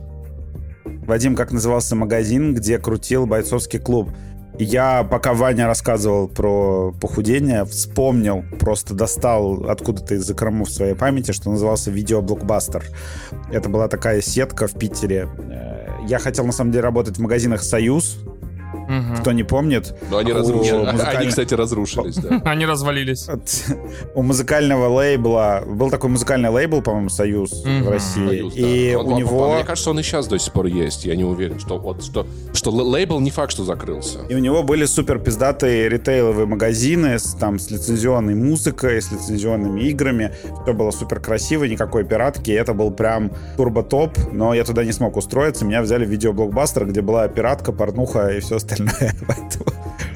Вадим, 1.12 1.36
как 1.36 1.52
назывался 1.52 1.94
магазин, 1.98 2.56
где 2.56 2.78
крутил 2.78 3.26
бойцовский 3.26 3.80
клуб? 3.80 4.12
Я, 4.58 5.04
пока 5.04 5.34
Ваня 5.34 5.68
рассказывал 5.68 6.30
про 6.30 6.94
похудение, 7.02 7.66
вспомнил, 7.66 8.46
просто 8.62 8.94
достал 8.94 9.70
откуда-то 9.70 10.16
из 10.16 10.24
закромов 10.24 10.70
своей 10.70 10.96
памяти, 10.96 11.34
что 11.34 11.52
назывался 11.52 11.92
«Видеоблокбастер». 11.92 12.86
Это 13.52 13.68
была 13.68 13.90
такая 13.90 14.22
сетка 14.22 14.68
в 14.68 14.80
Питере. 14.80 15.28
Э, 15.50 15.88
Я 16.08 16.18
хотел, 16.18 16.46
на 16.46 16.54
самом 16.54 16.72
деле, 16.72 16.84
работать 16.86 17.18
в 17.18 17.22
магазинах 17.22 17.62
«Союз». 17.62 18.18
Мгм. 18.92 19.16
Кто 19.18 19.32
не 19.32 19.44
помнит, 19.44 19.96
Но 20.10 20.18
они 20.18 20.34
разрушились. 20.34 20.72
музыкальной- 20.92 21.18
Они, 21.22 21.30
кстати, 21.30 21.54
разрушились, 21.54 22.16
да. 22.18 22.42
Они 22.46 22.66
развалились. 22.66 23.28
у 24.16 24.22
музыкального 24.22 24.88
лейбла... 24.88 25.64
Был 25.66 25.90
такой 25.90 26.10
музыкальный 26.10 26.50
лейбл, 26.50 26.82
по-моему, 26.82 27.10
«Союз» 27.10 27.64
в 27.64 27.90
России. 27.90 28.52
И 28.56 28.96
у 28.96 29.18
него... 29.18 29.54
Мне 29.56 29.64
кажется, 29.64 29.90
он 29.92 30.00
и 30.00 30.04
сейчас 30.04 30.28
до 30.28 30.38
сих 30.38 30.52
пор 30.54 30.66
есть. 30.66 31.06
Я 31.06 31.16
не 31.16 31.24
уверен, 31.24 31.60
что 31.60 31.78
вот 31.78 32.04
что, 32.04 32.26
что 32.54 32.72
лейбл 32.72 33.20
не 33.20 33.32
факт, 33.32 33.52
что 33.52 33.64
закрылся. 33.64 34.20
И 34.30 34.36
у 34.36 34.40
него 34.40 34.64
были 34.64 34.86
супер 34.86 35.20
пиздатые 35.20 35.88
ритейловые 35.90 36.46
магазины 36.46 37.18
с, 37.20 37.34
там, 37.36 37.60
с 37.60 37.72
лицензионной 37.72 38.36
музыкой, 38.36 39.02
с 39.02 39.12
лицензионными 39.12 39.82
играми. 39.82 40.32
Все 40.64 40.74
было 40.74 40.92
супер 40.92 41.20
красиво, 41.20 41.64
никакой 41.64 42.04
пиратки. 42.04 42.52
Это 42.52 42.74
был 42.74 42.92
прям 42.92 43.32
турбо-топ, 43.58 44.18
но 44.32 44.54
я 44.54 44.64
туда 44.64 44.84
не 44.84 44.92
смог 44.92 45.16
устроиться. 45.18 45.66
Меня 45.66 45.82
взяли 45.82 46.06
в 46.06 46.10
видеоблокбастер, 46.10 46.86
где 46.88 47.02
была 47.02 47.28
пиратка, 47.28 47.72
порнуха 47.72 48.30
и 48.30 48.40
все 48.40 48.58
остальное. 48.58 48.81
Поэтому 49.28 49.66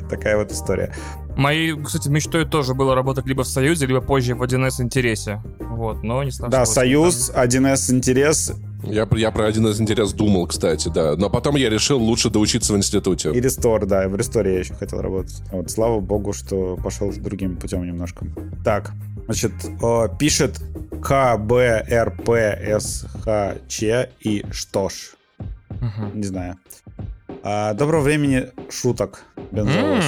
такая 0.09 0.37
вот 0.37 0.51
история. 0.51 0.93
Моей, 1.37 1.75
кстати, 1.83 2.07
мечтой 2.09 2.45
тоже 2.45 2.73
было 2.73 2.95
работать 2.95 3.25
либо 3.25 3.43
в 3.43 3.47
Союзе, 3.47 3.85
либо 3.87 3.99
позже 4.01 4.35
в 4.35 4.41
1С 4.43 4.81
Интересе. 4.81 5.41
Вот, 5.59 6.01
но 6.03 6.23
не 6.23 6.31
сложилось. 6.31 6.51
Да, 6.51 6.65
Союз, 6.65 7.29
1С 7.35 7.91
интерес 7.93 8.53
Я, 8.83 9.05
про- 9.05 9.19
я 9.19 9.31
про 9.31 9.45
один 9.47 9.67
из 9.67 9.81
интерес 9.81 10.13
думал, 10.13 10.47
кстати, 10.47 10.87
да. 10.93 11.15
Но 11.17 11.29
потом 11.29 11.55
я 11.57 11.69
решил 11.69 11.99
лучше 11.99 12.29
доучиться 12.29 12.71
в 12.73 12.77
институте. 12.77 13.31
и 13.33 13.41
Рестор, 13.41 13.85
да, 13.85 14.07
в 14.07 14.15
Ресторе 14.15 14.53
я 14.53 14.59
еще 14.59 14.75
хотел 14.75 15.01
работать. 15.01 15.41
Вот, 15.51 15.69
слава 15.69 15.99
богу, 15.99 16.31
что 16.33 16.77
пошел 16.77 17.11
другим 17.17 17.57
путем 17.57 17.85
немножко. 17.85 18.25
Так, 18.63 18.91
значит, 19.25 19.51
э, 19.83 20.07
пишет 20.17 20.61
КБРПСХЧ 22.45 23.83
и 24.21 24.45
что 24.51 24.89
ж. 24.89 24.93
Мгм. 25.81 26.11
Не 26.15 26.23
знаю. 26.23 26.55
А, 27.47 27.75
доброго 27.75 28.01
времени 28.01 28.47
шуток, 28.71 29.23
Бензовоз. 29.51 30.03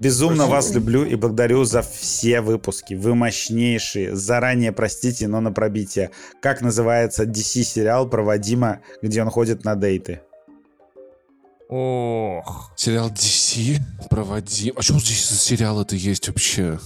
Безумно 0.00 0.46
вас 0.46 0.74
люблю 0.74 1.04
и 1.04 1.14
благодарю 1.14 1.62
за 1.62 1.82
все 1.82 2.40
выпуски. 2.40 2.94
Вы 2.94 3.14
мощнейшие. 3.14 4.16
Заранее 4.16 4.72
простите, 4.72 5.28
но 5.28 5.40
на 5.40 5.52
пробитие. 5.52 6.10
Как 6.42 6.62
называется 6.62 7.26
DC-сериал 7.26 8.08
про 8.08 8.24
Вадима, 8.24 8.80
где 9.02 9.22
он 9.22 9.30
ходит 9.30 9.64
на 9.64 9.76
дейты? 9.76 10.20
Ох. 11.68 12.72
Сериал 12.74 13.10
DC 13.10 13.78
проводим. 14.10 14.74
А 14.76 14.82
что 14.82 14.98
здесь 14.98 15.28
за 15.28 15.36
сериал 15.36 15.80
это 15.80 15.94
есть 15.94 16.26
вообще? 16.26 16.80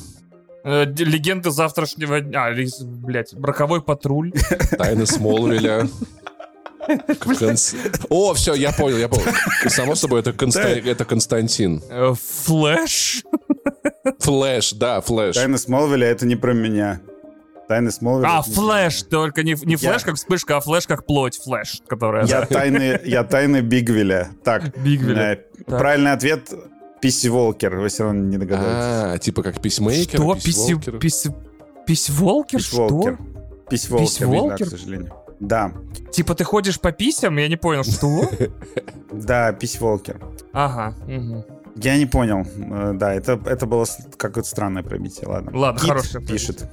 Э, 0.65 0.85
Легенды 0.85 1.51
завтрашнего 1.51 2.21
дня. 2.21 2.49
А, 2.49 2.55
блядь, 2.83 3.35
Роковой 3.35 3.81
патруль. 3.81 4.33
Тайны 4.77 5.07
Смолвиля. 5.07 5.89
Конс- 6.89 7.75
О, 8.09 8.35
все, 8.35 8.55
я 8.55 8.73
понял, 8.73 8.99
я 8.99 9.09
понял. 9.09 9.25
Само 9.69 9.95
собой, 9.95 10.21
это, 10.21 10.31
Конста- 10.33 10.61
это 10.91 11.05
Константин. 11.05 11.83
Э, 11.91 12.15
Флэш. 12.45 13.23
Флэш, 14.21 14.73
да, 14.75 15.01
Флэш. 15.01 15.35
Тайны 15.37 15.59
Смолвиля 15.59 16.07
это 16.09 16.27
не 16.27 16.37
про 16.37 16.53
меня. 16.53 17.01
Тайны 17.69 17.91
Смолвиля. 17.91 18.29
А, 18.39 18.43
flash, 18.43 19.05
только 19.05 19.43
не, 19.43 19.53
не 19.65 19.77
flash 19.77 20.01
Я- 20.03 20.07
как 20.07 20.17
вспышка, 20.17 20.59
а 20.59 20.61
flesh 20.61 20.87
как 20.87 21.07
плоть, 21.07 21.39
flesh, 21.43 21.81
которая... 21.89 22.27
Я 22.27 22.45
тайны, 22.47 23.01
я 23.05 23.25
тайны 23.25 23.61
Бигвеля. 23.63 24.29
Так, 24.45 24.77
Бигвеля. 24.79 25.33
э, 25.33 25.65
правильный 25.65 26.13
ответ 26.13 26.53
Писи-волкер, 27.01 27.77
вы 27.77 27.89
все 27.89 28.05
равно 28.05 28.21
не 28.25 28.37
догадались. 28.37 29.15
А, 29.15 29.19
типа 29.19 29.43
как 29.43 29.61
письмейкер, 29.63 30.21
Что? 30.21 30.35
Письволкер. 30.35 30.99
Писи... 30.99 31.35
Письволкер? 31.87 32.61
Что? 32.61 32.87
Пись-волкер. 32.89 33.19
Пись-волкер, 33.71 33.97
да, 33.99 33.99
Пись-волкер? 34.01 34.67
к 34.67 34.71
сожалению. 34.71 35.15
Да, 35.41 35.73
Типа 36.11 36.35
ты 36.35 36.45
ходишь 36.45 36.81
по 36.81 36.93
писям? 36.93 37.37
Я 37.39 37.49
не 37.49 37.57
понял, 37.57 37.83
что? 37.83 38.31
да, 39.13 39.53
пись-волкер. 39.53 40.21
Ага. 40.53 40.95
Я 41.77 41.99
не 41.99 42.07
понял. 42.07 42.47
Э, 42.57 42.93
Да, 42.95 43.13
это, 43.13 43.41
это 43.47 43.67
было 43.67 43.85
какое-то 44.17 44.49
странное 44.49 44.85
пробитие, 44.85 45.27
ладно. 45.27 45.51
Ладно, 45.53 45.81
Кит 45.81 45.89
хорошее 45.89 46.25
пишет. 46.25 46.69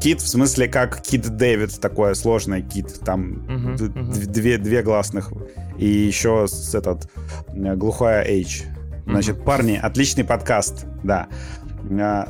Кит, 0.00 0.22
в 0.22 0.28
смысле, 0.28 0.68
как 0.68 1.02
Кит 1.02 1.28
Дэвид, 1.36 1.78
такое 1.80 2.14
сложное 2.14 2.62
Кит. 2.62 3.00
Там 3.04 3.76
две, 3.76 4.56
две 4.56 4.82
гласных. 4.82 5.32
И 5.76 5.86
еще 5.86 6.46
с 6.48 6.74
этот 6.74 7.10
э, 7.48 7.74
глухая 7.74 8.24
H. 8.24 8.64
Значит, 9.04 9.44
парни, 9.44 9.78
отличный 9.82 10.24
подкаст, 10.24 10.86
да. 11.02 11.28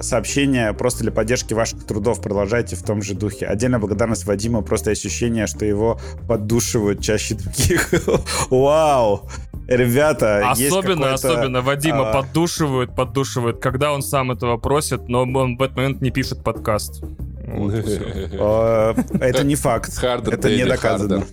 Сообщение 0.01 0.73
просто 0.73 1.03
для 1.03 1.13
поддержки 1.13 1.55
ваших 1.55 1.85
трудов. 1.85 2.21
Продолжайте 2.21 2.77
в 2.77 2.83
том 2.83 3.03
же 3.03 3.15
духе. 3.15 3.47
Отдельная 3.47 3.79
благодарность 3.79 4.27
Вадиму. 4.27 4.63
Просто 4.63 4.91
ощущение, 4.91 5.47
что 5.47 5.65
его 5.65 5.99
поддушивают 6.27 7.03
чаще 7.03 7.35
других. 7.35 7.93
Вау! 8.51 9.29
Ребята, 9.69 10.51
Особенно, 10.51 11.13
особенно 11.13 11.61
Вадима 11.61 12.11
а, 12.11 12.23
поддушивают, 12.23 12.95
поддушивают, 12.95 13.61
когда 13.61 13.93
он 13.93 14.01
сам 14.01 14.31
этого 14.31 14.57
просит, 14.57 15.09
но 15.11 15.21
он 15.23 15.59
в 15.59 15.63
этот 15.63 15.77
момент 15.77 16.01
не 16.01 16.11
пишет 16.11 16.43
подкаст. 16.43 17.05
Э, 17.45 18.95
Это 19.21 19.45
не 19.45 19.57
факт. 19.57 19.93
Это 20.03 20.51
не 20.51 20.65
доказано. 20.65 21.25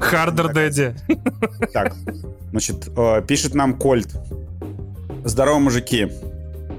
хардер. 0.00 0.52
Дэдди. 0.52 0.96
Так, 1.72 1.94
значит, 2.50 2.88
э, 2.96 3.22
пишет 3.26 3.54
нам 3.54 3.74
Кольт. 3.74 4.16
Здорово, 5.24 5.60
мужики. 5.60 6.08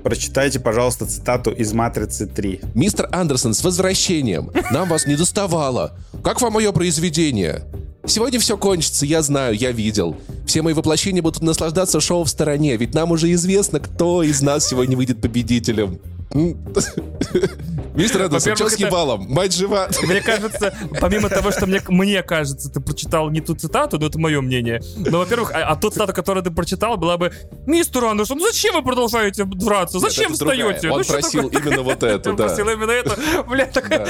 Прочитайте, 0.06 0.60
пожалуйста, 0.60 1.08
цитату 1.08 1.50
из 1.50 1.74
«Матрицы 1.74 2.26
3». 2.26 2.74
Мистер 2.76 3.10
Андерсон, 3.12 3.56
с 3.56 3.64
возвращением. 3.64 4.52
Нам 4.70 4.88
вас 4.88 5.08
не 5.08 5.16
доставало. 5.16 5.98
Как 6.24 6.42
вам 6.42 6.54
мое 6.54 6.72
произведение? 6.72 7.64
Сегодня 8.06 8.40
все 8.40 8.56
кончится, 8.56 9.08
я 9.08 9.24
знаю, 9.24 9.56
я 9.56 9.72
видел. 9.72 10.16
Все 10.46 10.62
мои 10.62 10.76
воплощения 10.76 11.24
будут 11.24 11.42
наслаждаться 11.42 12.00
шоу 12.02 12.24
в 12.24 12.30
стороне, 12.30 12.78
ведь 12.78 12.94
нам 12.94 13.10
уже 13.10 13.34
известно, 13.34 13.80
кто 13.80 14.22
из 14.22 14.44
нас 14.44 14.68
сегодня 14.68 14.96
выйдет 14.96 15.22
победителем. 15.22 16.00
Мистер 17.96 18.24
Андерсон, 18.24 18.56
что 18.56 18.70
с 18.70 18.74
это- 18.74 18.88
ебалом? 18.88 19.26
Мать 19.30 19.54
жива. 19.56 19.88
Мне 20.04 20.22
кажется, 20.22 20.76
помимо 21.00 21.30
того, 21.30 21.52
что 21.52 21.66
мне, 21.66 21.82
мне 21.88 22.24
кажется, 22.24 22.70
ты 22.70 22.82
прочитал 22.82 23.30
не 23.30 23.40
ту 23.40 23.56
цитату, 23.56 23.98
но 24.00 24.08
это 24.08 24.20
мое 24.20 24.42
мнение. 24.42 24.82
Но, 24.98 25.20
во-первых, 25.20 25.52
а, 25.54 25.60
а 25.70 25.76
ту 25.78 25.90
цитату, 25.90 26.12
которую 26.14 26.44
ты 26.44 26.52
прочитал, 26.52 26.98
была 26.98 27.18
бы 27.18 27.32
«Мистер 27.66 28.04
Андерсон, 28.06 28.38
ну 28.38 28.46
зачем 28.48 28.76
вы 28.76 28.84
продолжаете 28.84 29.46
драться? 29.46 30.00
Зачем 30.00 30.32
это 30.34 30.40
другая. 30.40 30.58
встаете? 30.74 30.90
Он 30.92 30.98
Ну, 30.98 31.04
что 31.06 31.14
просил 31.14 31.50
такое?» 31.50 31.62
именно 31.72 31.84
вот 31.84 32.04
эту, 32.04 32.30
Он 32.32 32.36
да. 32.36 32.48
просил 32.48 32.70
именно 32.70 32.92
это. 32.92 33.44
Бля, 33.48 33.66
такая, 33.68 34.06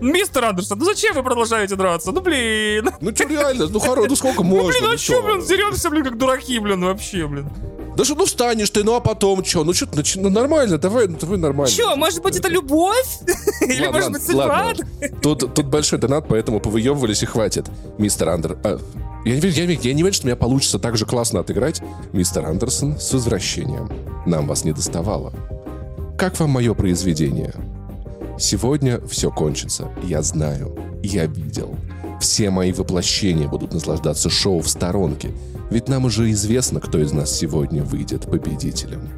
мистер 0.00 0.44
Андерсон, 0.44 0.78
ну 0.80 0.84
зачем 0.84 1.14
вы 1.14 1.22
продолжаете 1.22 1.76
драться? 1.76 2.10
Ну, 2.10 2.20
блин. 2.22 2.90
Ну 3.00 3.14
что 3.14 3.24
реально, 3.28 3.68
ну 3.68 3.78
хоро, 3.78 4.04
ну 4.08 4.16
сколько 4.16 4.42
можно? 4.42 4.68
Блин, 4.72 4.82
ну 4.82 4.90
а 4.94 4.96
чё? 4.96 5.12
чё, 5.14 5.22
блин, 5.22 5.46
деремся, 5.46 5.90
блин, 5.90 6.04
как 6.04 6.18
дураки, 6.18 6.58
блин, 6.58 6.84
вообще, 6.84 7.26
блин. 7.28 7.48
Да 7.96 8.04
что, 8.04 8.14
ну 8.14 8.24
встанешь 8.24 8.70
ты, 8.70 8.84
ну 8.84 8.94
а 8.94 9.00
потом 9.00 9.44
что? 9.44 9.64
Ну 9.64 9.72
что, 9.74 10.02
чё, 10.02 10.20
ну 10.20 10.30
нормально, 10.30 10.78
давай, 10.78 11.08
ну 11.08 11.16
давай 11.20 11.38
нормально. 11.38 11.70
Чё, 11.70 11.94
может 11.96 12.22
быть, 12.22 12.36
это 12.36 12.48
любовь? 12.48 13.18
Или, 13.60 13.84
Ладно, 13.86 13.92
может 13.92 14.12
быть, 14.12 14.22
судьба? 14.22 14.72
Тут, 15.20 15.54
тут 15.54 15.66
большой 15.66 15.98
донат, 15.98 16.26
поэтому 16.28 16.58
повыебывались 16.60 17.22
и 17.22 17.26
хватит. 17.26 17.66
Мистер 17.98 18.30
Андер... 18.30 18.58
а, 18.64 18.78
я, 19.24 19.34
не 19.34 19.40
верю, 19.40 19.54
я, 19.54 19.66
верю- 19.66 19.80
я 19.82 19.92
не 19.94 20.02
верю, 20.02 20.14
что 20.14 20.24
у 20.24 20.26
меня 20.28 20.36
получится 20.36 20.78
так 20.78 20.96
же 20.96 21.04
классно 21.06 21.40
отыграть. 21.40 21.80
Мистер 22.12 22.46
Андерсон, 22.46 22.98
с 22.98 23.12
возвращением. 23.12 23.90
Нам 24.26 24.46
вас 24.46 24.64
не 24.64 24.72
доставало. 24.72 25.32
Как 26.18 26.38
вам 26.40 26.50
мое 26.50 26.74
произведение? 26.74 27.52
Сегодня 28.38 29.00
все 29.06 29.30
кончится. 29.30 29.90
Я 30.02 30.22
знаю. 30.22 30.76
Я 31.02 31.26
видел. 31.26 31.76
Все 32.20 32.50
мои 32.50 32.72
воплощения 32.72 33.48
будут 33.48 33.74
наслаждаться 33.74 34.30
шоу 34.30 34.60
в 34.60 34.68
сторонке. 34.68 35.30
Ведь 35.72 35.88
нам 35.88 36.04
уже 36.04 36.30
известно, 36.32 36.80
кто 36.80 36.98
из 36.98 37.12
нас 37.12 37.32
сегодня 37.34 37.82
выйдет 37.82 38.30
победителем. 38.30 39.08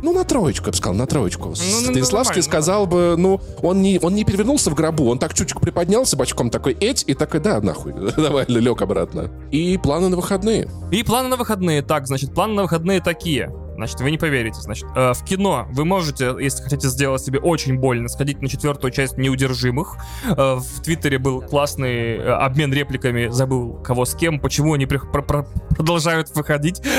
Ну, 0.00 0.12
на 0.12 0.22
троечку, 0.22 0.66
я 0.66 0.70
бы 0.70 0.76
сказал, 0.76 0.94
на 0.94 1.06
троечку. 1.06 1.48
ну, 1.48 1.54
Станиславский 1.54 2.40
нормально. 2.40 2.42
сказал 2.42 2.86
бы, 2.86 3.14
ну, 3.18 3.40
он 3.62 3.82
не, 3.82 3.98
он 4.00 4.14
не 4.14 4.24
перевернулся 4.24 4.70
в 4.70 4.74
гробу, 4.74 5.08
он 5.08 5.18
так 5.18 5.34
чуть-чуть 5.34 5.60
приподнялся 5.60 6.16
бочком 6.16 6.50
такой, 6.50 6.74
эть, 6.74 7.04
и 7.06 7.14
такой, 7.14 7.40
да, 7.40 7.60
нахуй, 7.60 7.94
давай, 8.16 8.44
лег 8.46 8.80
обратно. 8.80 9.30
И 9.50 9.76
планы 9.78 10.08
на 10.08 10.16
выходные. 10.16 10.68
И 10.92 11.02
планы 11.02 11.28
на 11.28 11.36
выходные. 11.36 11.82
Так, 11.82 12.06
значит, 12.06 12.32
планы 12.32 12.54
на 12.54 12.62
выходные 12.62 13.00
такие. 13.00 13.52
Значит, 13.74 14.00
вы 14.00 14.10
не 14.10 14.18
поверите. 14.18 14.60
Значит, 14.60 14.86
э, 14.94 15.12
в 15.14 15.24
кино 15.24 15.66
вы 15.72 15.84
можете, 15.84 16.34
если 16.38 16.62
хотите 16.62 16.88
сделать 16.88 17.22
себе 17.22 17.38
очень 17.38 17.78
больно, 17.78 18.08
сходить 18.08 18.40
на 18.42 18.48
четвертую 18.48 18.90
часть 18.90 19.16
«Неудержимых». 19.16 19.96
Э, 20.24 20.56
в 20.56 20.82
Твиттере 20.82 21.18
был 21.18 21.40
классный 21.40 22.16
э, 22.16 22.32
обмен 22.32 22.72
репликами, 22.72 23.28
забыл 23.28 23.74
кого 23.82 24.04
с 24.04 24.14
кем, 24.14 24.40
почему 24.40 24.74
они 24.74 24.86
при- 24.86 24.98
про- 24.98 25.22
про- 25.22 25.46
продолжают 25.70 26.34
выходить. 26.34 26.80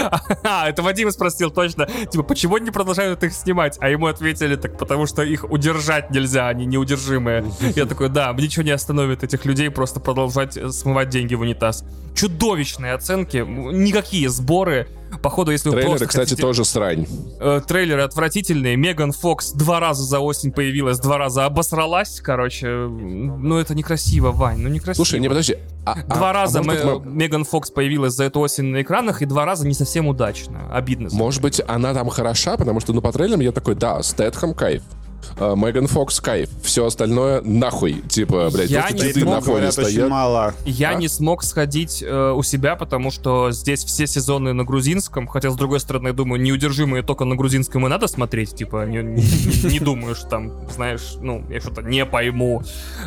А, 0.43 0.67
это 0.69 0.81
Вадим 0.81 1.11
спросил 1.11 1.51
точно. 1.51 1.87
Типа, 2.11 2.23
почему 2.23 2.55
они 2.55 2.71
продолжают 2.71 3.23
их 3.23 3.33
снимать? 3.33 3.77
А 3.79 3.89
ему 3.89 4.07
ответили, 4.07 4.55
так 4.55 4.77
потому 4.77 5.05
что 5.05 5.21
их 5.23 5.45
удержать 5.49 6.11
нельзя, 6.11 6.47
они 6.47 6.65
неудержимые. 6.65 7.45
Я 7.75 7.85
такой, 7.85 8.09
да, 8.09 8.33
ничего 8.33 8.63
не 8.63 8.71
остановит 8.71 9.23
этих 9.23 9.45
людей 9.45 9.69
просто 9.69 9.99
продолжать 9.99 10.57
э, 10.57 10.69
смывать 10.69 11.09
деньги 11.09 11.35
в 11.35 11.41
унитаз. 11.41 11.85
Чудовищные 12.15 12.93
оценки, 12.93 13.37
никакие 13.37 14.29
сборы. 14.29 14.87
Походу, 15.21 15.51
если 15.51 15.69
вы 15.69 15.75
Трейлеры, 15.75 16.05
кстати, 16.07 16.29
хотите- 16.29 16.41
тоже 16.41 16.65
срань. 16.65 17.05
Э, 17.39 17.61
трейлеры 17.65 18.01
отвратительные. 18.01 18.75
Меган 18.75 19.11
Фокс 19.11 19.51
два 19.51 19.79
раза 19.79 20.03
за 20.03 20.19
осень 20.19 20.51
появилась, 20.51 20.99
два 20.99 21.17
раза 21.17 21.45
обосралась, 21.45 22.19
короче. 22.21 22.67
Ну, 22.67 23.57
это 23.57 23.75
некрасиво, 23.75 24.31
Вань, 24.31 24.59
ну 24.59 24.69
некрасиво. 24.69 25.05
Слушай, 25.05 25.19
не, 25.19 25.27
подожди. 25.29 25.57
а- 25.85 25.93
а- 25.93 26.15
Два 26.15 26.29
а 26.29 26.33
раза 26.33 26.61
мы- 26.63 26.83
мы- 26.83 27.05
Меган 27.05 27.43
Фокс 27.45 27.69
появилась 27.71 28.13
за 28.13 28.25
эту 28.25 28.39
осень 28.39 28.65
на 28.65 28.81
экранах, 28.81 29.21
и 29.21 29.25
два 29.25 29.45
раза 29.45 29.67
не 29.67 29.73
совсем 29.73 30.07
удачно. 30.07 30.69
Обидно. 30.73 31.09
Может 31.11 31.41
быть, 31.41 31.61
она 31.67 31.93
там 31.93 32.09
хороша, 32.09 32.57
потому 32.57 32.79
что, 32.79 32.93
ну, 32.93 33.01
по 33.01 33.11
трейлерам 33.11 33.41
я 33.41 33.51
такой, 33.51 33.75
да, 33.75 34.01
Стэтхэм 34.01 34.53
кайф. 34.53 34.83
А, 35.37 35.55
Меган 35.55 35.87
Фокс 35.87 36.19
кайф. 36.21 36.49
Все 36.63 36.85
остальное 36.85 37.41
нахуй. 37.41 38.01
Типа, 38.09 38.49
блядь, 38.51 38.69
Я 38.69 38.89
не 38.91 39.11
смог, 39.13 39.25
на 39.35 39.41
фоне 39.41 39.51
говорят, 39.55 39.73
стоят. 39.73 40.09
мало. 40.09 40.53
Я 40.65 40.89
А? 40.91 40.93
не 40.95 41.07
смог 41.07 41.43
сходить 41.43 42.03
э, 42.05 42.31
у 42.31 42.43
себя, 42.43 42.75
потому 42.75 43.11
что 43.11 43.51
здесь 43.51 43.83
все 43.83 44.07
сезоны 44.07 44.53
на 44.53 44.63
грузинском, 44.63 45.27
хотя, 45.27 45.49
с 45.49 45.55
другой 45.55 45.79
стороны, 45.79 46.07
я 46.09 46.13
думаю, 46.13 46.41
неудержимые 46.41 47.03
только 47.03 47.25
на 47.25 47.35
грузинском 47.35 47.85
и 47.85 47.89
надо 47.89 48.07
смотреть, 48.07 48.55
типа, 48.55 48.85
не, 48.85 48.97
не- 49.03 49.71
не 49.73 49.79
думаю, 49.79 50.15
что 50.15 50.27
там, 50.27 50.51
знаешь, 50.71 51.15
ну, 51.21 51.43
я 51.49 51.59
что-то 51.59 51.81
не 51.81 52.05
пойму. 52.05 52.61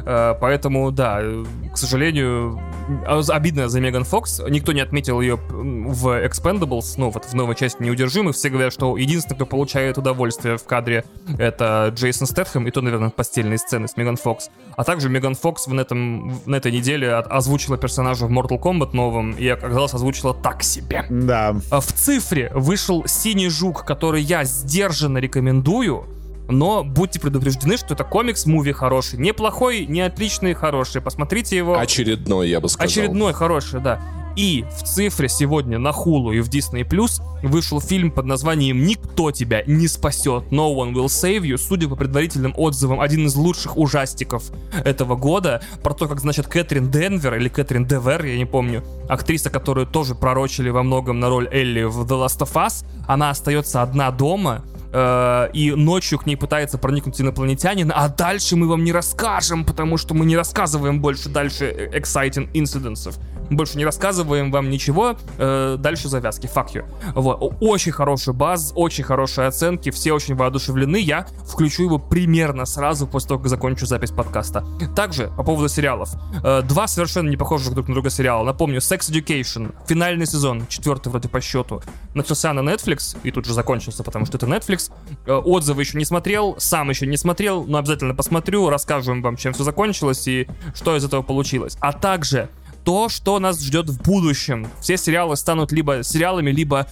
Э, 0.04 0.34
поэтому, 0.40 0.90
да, 0.90 1.18
э, 1.20 1.44
к 1.72 1.76
сожалению, 1.78 2.60
а, 3.06 3.20
обидно 3.28 3.68
за 3.68 3.80
Меган 3.80 4.04
Фокс, 4.04 4.40
никто 4.48 4.72
не 4.72 4.80
отметил 4.80 5.20
ее 5.20 5.36
в 5.36 6.08
Expendables, 6.26 6.94
ну, 6.96 7.10
вот 7.10 7.24
в 7.24 7.34
новой 7.34 7.54
части 7.54 7.82
неудержимых, 7.82 8.34
все 8.36 8.48
говорят, 8.48 8.72
что 8.72 8.96
единственный, 8.96 9.36
кто 9.36 9.46
получает 9.46 9.98
удовольствие 9.98 10.56
в 10.56 10.64
кадре, 10.64 11.04
это 11.38 11.92
Джейсон 12.06 12.28
Стэтхэм, 12.28 12.68
и 12.68 12.70
то, 12.70 12.82
наверное, 12.82 13.10
постельные 13.10 13.58
сцены 13.58 13.88
с 13.88 13.96
Меган 13.96 14.16
Фокс. 14.16 14.50
А 14.76 14.84
также 14.84 15.08
Меган 15.08 15.34
Фокс 15.34 15.66
в 15.66 15.76
этом, 15.76 16.40
на 16.46 16.54
этой 16.56 16.70
неделе 16.70 17.12
от- 17.12 17.26
озвучила 17.26 17.76
персонажа 17.76 18.26
в 18.26 18.30
Mortal 18.30 18.60
Kombat 18.60 18.90
новом, 18.92 19.32
и 19.32 19.48
оказалось, 19.48 19.92
озвучила 19.92 20.32
так 20.34 20.62
себе. 20.62 21.04
Да. 21.10 21.56
А 21.70 21.80
В 21.80 21.92
цифре 21.92 22.52
вышел 22.54 23.02
«Синий 23.06 23.48
жук», 23.48 23.84
который 23.84 24.22
я 24.22 24.44
сдержанно 24.44 25.18
рекомендую, 25.18 26.04
но 26.48 26.84
будьте 26.84 27.18
предупреждены, 27.18 27.76
что 27.76 27.94
это 27.94 28.04
комикс-муви 28.04 28.72
хороший. 28.72 29.18
Неплохой, 29.18 29.84
не 29.86 30.00
отличный, 30.02 30.54
хороший. 30.54 31.02
Посмотрите 31.02 31.56
его. 31.56 31.76
Очередной, 31.76 32.48
я 32.48 32.60
бы 32.60 32.68
сказал. 32.68 32.86
Очередной 32.86 33.32
хороший, 33.32 33.80
да. 33.80 34.00
И 34.36 34.66
в 34.70 34.82
цифре 34.82 35.28
сегодня 35.28 35.78
на 35.78 35.92
Хулу 35.92 36.32
и 36.32 36.40
в 36.40 36.50
Disney 36.50 36.86
Plus 36.86 37.22
вышел 37.42 37.80
фильм 37.80 38.10
под 38.10 38.26
названием 38.26 38.82
«Никто 38.84 39.32
тебя 39.32 39.62
не 39.66 39.88
спасет. 39.88 40.44
No 40.50 40.74
one 40.74 40.92
will 40.92 41.06
save 41.06 41.40
you». 41.40 41.56
Судя 41.56 41.88
по 41.88 41.96
предварительным 41.96 42.52
отзывам, 42.56 43.00
один 43.00 43.26
из 43.26 43.34
лучших 43.34 43.78
ужастиков 43.78 44.44
этого 44.84 45.16
года. 45.16 45.62
Про 45.82 45.94
то, 45.94 46.06
как, 46.06 46.20
значит, 46.20 46.48
Кэтрин 46.48 46.90
Денвер 46.90 47.34
или 47.36 47.48
Кэтрин 47.48 47.86
Девер, 47.86 48.24
я 48.26 48.36
не 48.36 48.44
помню, 48.44 48.84
актриса, 49.08 49.48
которую 49.48 49.86
тоже 49.86 50.14
пророчили 50.14 50.68
во 50.68 50.82
многом 50.82 51.18
на 51.18 51.30
роль 51.30 51.48
Элли 51.50 51.84
в 51.84 52.02
The 52.02 52.26
Last 52.26 52.40
of 52.40 52.52
Us, 52.52 52.84
она 53.06 53.30
остается 53.30 53.82
одна 53.82 54.10
дома, 54.10 54.62
э, 54.96 55.50
и 55.52 55.72
ночью 55.72 56.18
к 56.18 56.26
ней 56.26 56.36
пытается 56.36 56.78
проникнуть 56.78 57.20
инопланетянин, 57.20 57.92
а 57.94 58.08
дальше 58.08 58.56
мы 58.56 58.66
вам 58.66 58.82
не 58.84 58.92
расскажем, 58.92 59.64
потому 59.64 59.98
что 59.98 60.14
мы 60.14 60.24
не 60.24 60.36
рассказываем 60.36 61.00
больше 61.00 61.28
дальше 61.28 61.66
э, 61.66 61.98
exciting 61.98 62.48
инцидентов. 62.54 63.18
Больше 63.50 63.78
не 63.78 63.84
рассказываем 63.84 64.50
вам 64.50 64.70
ничего, 64.70 65.16
э, 65.38 65.76
дальше 65.78 66.08
завязки, 66.08 66.46
fuck 66.52 66.72
you. 66.72 66.84
Вот, 67.14 67.56
очень 67.60 67.92
хороший 67.92 68.34
баз, 68.34 68.72
очень 68.74 69.04
хорошие 69.04 69.46
оценки, 69.46 69.90
все 69.90 70.12
очень 70.12 70.34
воодушевлены, 70.34 70.96
я 70.96 71.26
включу 71.46 71.84
его 71.84 71.98
примерно 71.98 72.64
сразу 72.64 73.06
после 73.06 73.28
того, 73.28 73.40
как 73.40 73.48
закончу 73.48 73.86
запись 73.86 74.10
подкаста. 74.10 74.64
Также, 74.96 75.30
по 75.36 75.42
поводу 75.42 75.68
сериалов. 75.68 76.10
Э, 76.42 76.62
два 76.62 76.88
совершенно 76.88 77.28
не 77.28 77.36
похожих 77.36 77.74
друг 77.74 77.88
на 77.88 77.94
друга 77.94 78.10
сериала. 78.10 78.44
Напомню, 78.44 78.78
Sex 78.78 79.10
Education, 79.10 79.74
финальный 79.86 80.26
сезон, 80.26 80.66
четвертый 80.68 81.08
вроде 81.10 81.28
по 81.28 81.40
счету. 81.40 81.82
Начался 82.16 82.52
на 82.52 82.60
Netflix 82.60 83.16
и 83.22 83.30
тут 83.30 83.46
же 83.46 83.52
закончился, 83.52 84.02
потому 84.02 84.26
что 84.26 84.36
это 84.36 84.46
Netflix. 84.46 84.90
Э, 85.26 85.34
отзывы 85.34 85.82
еще 85.82 85.98
не 85.98 86.04
смотрел, 86.04 86.56
сам 86.58 86.90
еще 86.90 87.06
не 87.06 87.16
смотрел, 87.16 87.64
но 87.64 87.78
обязательно 87.78 88.14
посмотрю, 88.14 88.68
расскажем 88.68 89.22
вам, 89.22 89.36
чем 89.36 89.52
все 89.52 89.64
закончилось 89.64 90.26
и 90.26 90.48
что 90.74 90.96
из 90.96 91.04
этого 91.04 91.22
получилось. 91.22 91.76
А 91.80 91.92
также 91.92 92.48
то, 92.84 93.08
что 93.08 93.38
нас 93.40 93.60
ждет 93.60 93.90
в 93.90 94.00
будущем. 94.02 94.68
Все 94.80 94.96
сериалы 94.96 95.36
станут 95.36 95.72
либо 95.72 96.04
сериалами, 96.04 96.50
либо 96.52 96.86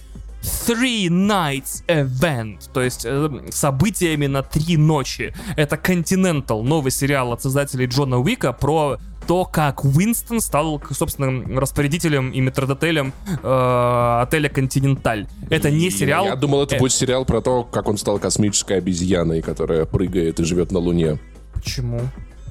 Three 0.45 1.07
Nights 1.07 1.83
Event, 1.87 2.69
то 2.73 2.81
есть 2.81 3.05
э, 3.05 3.29
событиями 3.49 4.27
на 4.27 4.43
три 4.43 4.77
ночи. 4.77 5.33
Это 5.55 5.75
Continental, 5.75 6.61
новый 6.61 6.91
сериал 6.91 7.33
от 7.33 7.41
создателей 7.41 7.87
Джона 7.87 8.19
Уика 8.19 8.53
про 8.53 8.97
то, 9.27 9.45
как 9.45 9.83
Уинстон 9.83 10.39
стал 10.39 10.81
собственным 10.91 11.57
распорядителем 11.57 12.29
и 12.29 12.41
метродотелем 12.41 13.11
э, 13.41 14.19
отеля 14.21 14.49
Континенталь. 14.49 15.27
Это 15.49 15.71
не 15.71 15.89
сериал. 15.89 16.25
Я 16.25 16.35
думал, 16.35 16.63
это, 16.63 16.75
это 16.75 16.81
будет 16.81 16.93
сериал 16.93 17.25
про 17.25 17.41
то, 17.41 17.63
как 17.63 17.87
он 17.87 17.97
стал 17.97 18.19
космической 18.19 18.77
обезьяной, 18.77 19.41
которая 19.41 19.85
прыгает 19.85 20.39
и 20.39 20.43
живет 20.43 20.71
на 20.71 20.79
Луне. 20.79 21.17
Почему? 21.53 22.01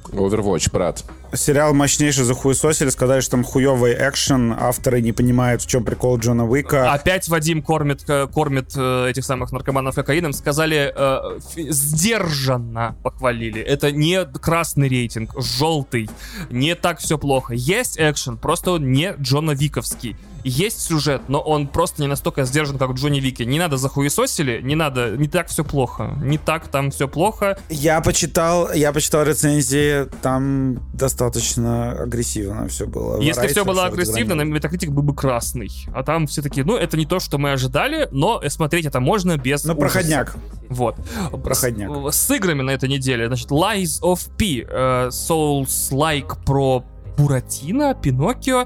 Overwatch, 0.09 0.71
брат. 0.71 1.03
Сериал 1.33 1.73
мощнейший 1.73 2.23
за 2.23 2.33
захуесосили, 2.33 2.89
сказали, 2.89 3.21
что 3.21 3.31
там 3.31 3.43
хуевый 3.43 3.93
экшен, 3.93 4.53
авторы 4.53 5.01
не 5.01 5.11
понимают, 5.11 5.61
в 5.61 5.67
чем 5.67 5.83
прикол 5.83 6.17
Джона 6.17 6.45
Уика. 6.45 6.91
Опять 6.91 7.27
Вадим 7.27 7.61
кормит, 7.61 8.03
э, 8.07 8.27
кормит 8.27 8.73
э, 8.75 9.09
этих 9.09 9.25
самых 9.25 9.51
наркоманов 9.51 9.95
кокаином. 9.95 10.33
Сказали, 10.33 10.93
э, 10.95 11.39
сдержанно 11.55 12.95
похвалили. 13.03 13.61
Это 13.61 13.91
не 13.91 14.25
красный 14.25 14.87
рейтинг, 14.87 15.31
желтый. 15.41 16.09
Не 16.49 16.75
так 16.75 16.99
все 16.99 17.17
плохо. 17.17 17.53
Есть 17.53 17.97
экшен, 17.99 18.37
просто 18.37 18.71
он 18.71 18.91
не 18.91 19.13
Джона 19.19 19.51
Виковский 19.51 20.15
есть 20.45 20.81
сюжет, 20.81 21.23
но 21.27 21.39
он 21.39 21.67
просто 21.67 22.01
не 22.01 22.07
настолько 22.07 22.45
сдержан, 22.45 22.77
как 22.77 22.91
Джонни 22.91 23.19
Вике. 23.19 23.45
Не 23.45 23.59
надо 23.59 23.77
захуесосили, 23.77 24.61
не 24.61 24.75
надо, 24.75 25.17
не 25.17 25.27
так 25.27 25.47
все 25.47 25.63
плохо. 25.63 26.17
Не 26.21 26.37
так 26.37 26.67
там 26.67 26.91
все 26.91 27.07
плохо. 27.07 27.57
Я 27.69 27.99
почитал, 28.01 28.71
я 28.73 28.93
почитал 28.93 29.23
рецензии, 29.23 30.05
там 30.21 30.79
достаточно 30.93 31.93
агрессивно 31.93 32.67
все 32.67 32.85
было. 32.85 33.19
Если 33.19 33.47
все 33.47 33.65
было 33.65 33.85
агрессивно, 33.85 34.35
на 34.35 34.43
Metacritic 34.43 34.91
был 34.91 35.03
бы 35.03 35.15
красный. 35.15 35.71
А 35.93 36.03
там 36.03 36.27
все 36.27 36.41
таки 36.41 36.63
ну, 36.63 36.77
это 36.77 36.95
не 36.95 37.05
то, 37.05 37.19
что 37.19 37.37
мы 37.37 37.51
ожидали, 37.51 38.07
но 38.11 38.41
смотреть 38.49 38.85
это 38.85 38.99
можно 38.99 39.37
без 39.37 39.63
Ну, 39.63 39.75
проходняк. 39.75 40.35
Вот. 40.69 40.95
Проходняк. 41.43 42.13
С, 42.13 42.17
с 42.17 42.31
играми 42.31 42.61
на 42.61 42.71
этой 42.71 42.89
неделе, 42.89 43.27
значит, 43.27 43.49
Lies 43.49 44.01
of 44.01 44.29
P, 44.37 44.61
uh, 44.63 45.09
Souls-like 45.09 46.43
про 46.45 46.83
Буратино, 47.17 47.93
Пиноккио. 47.93 48.65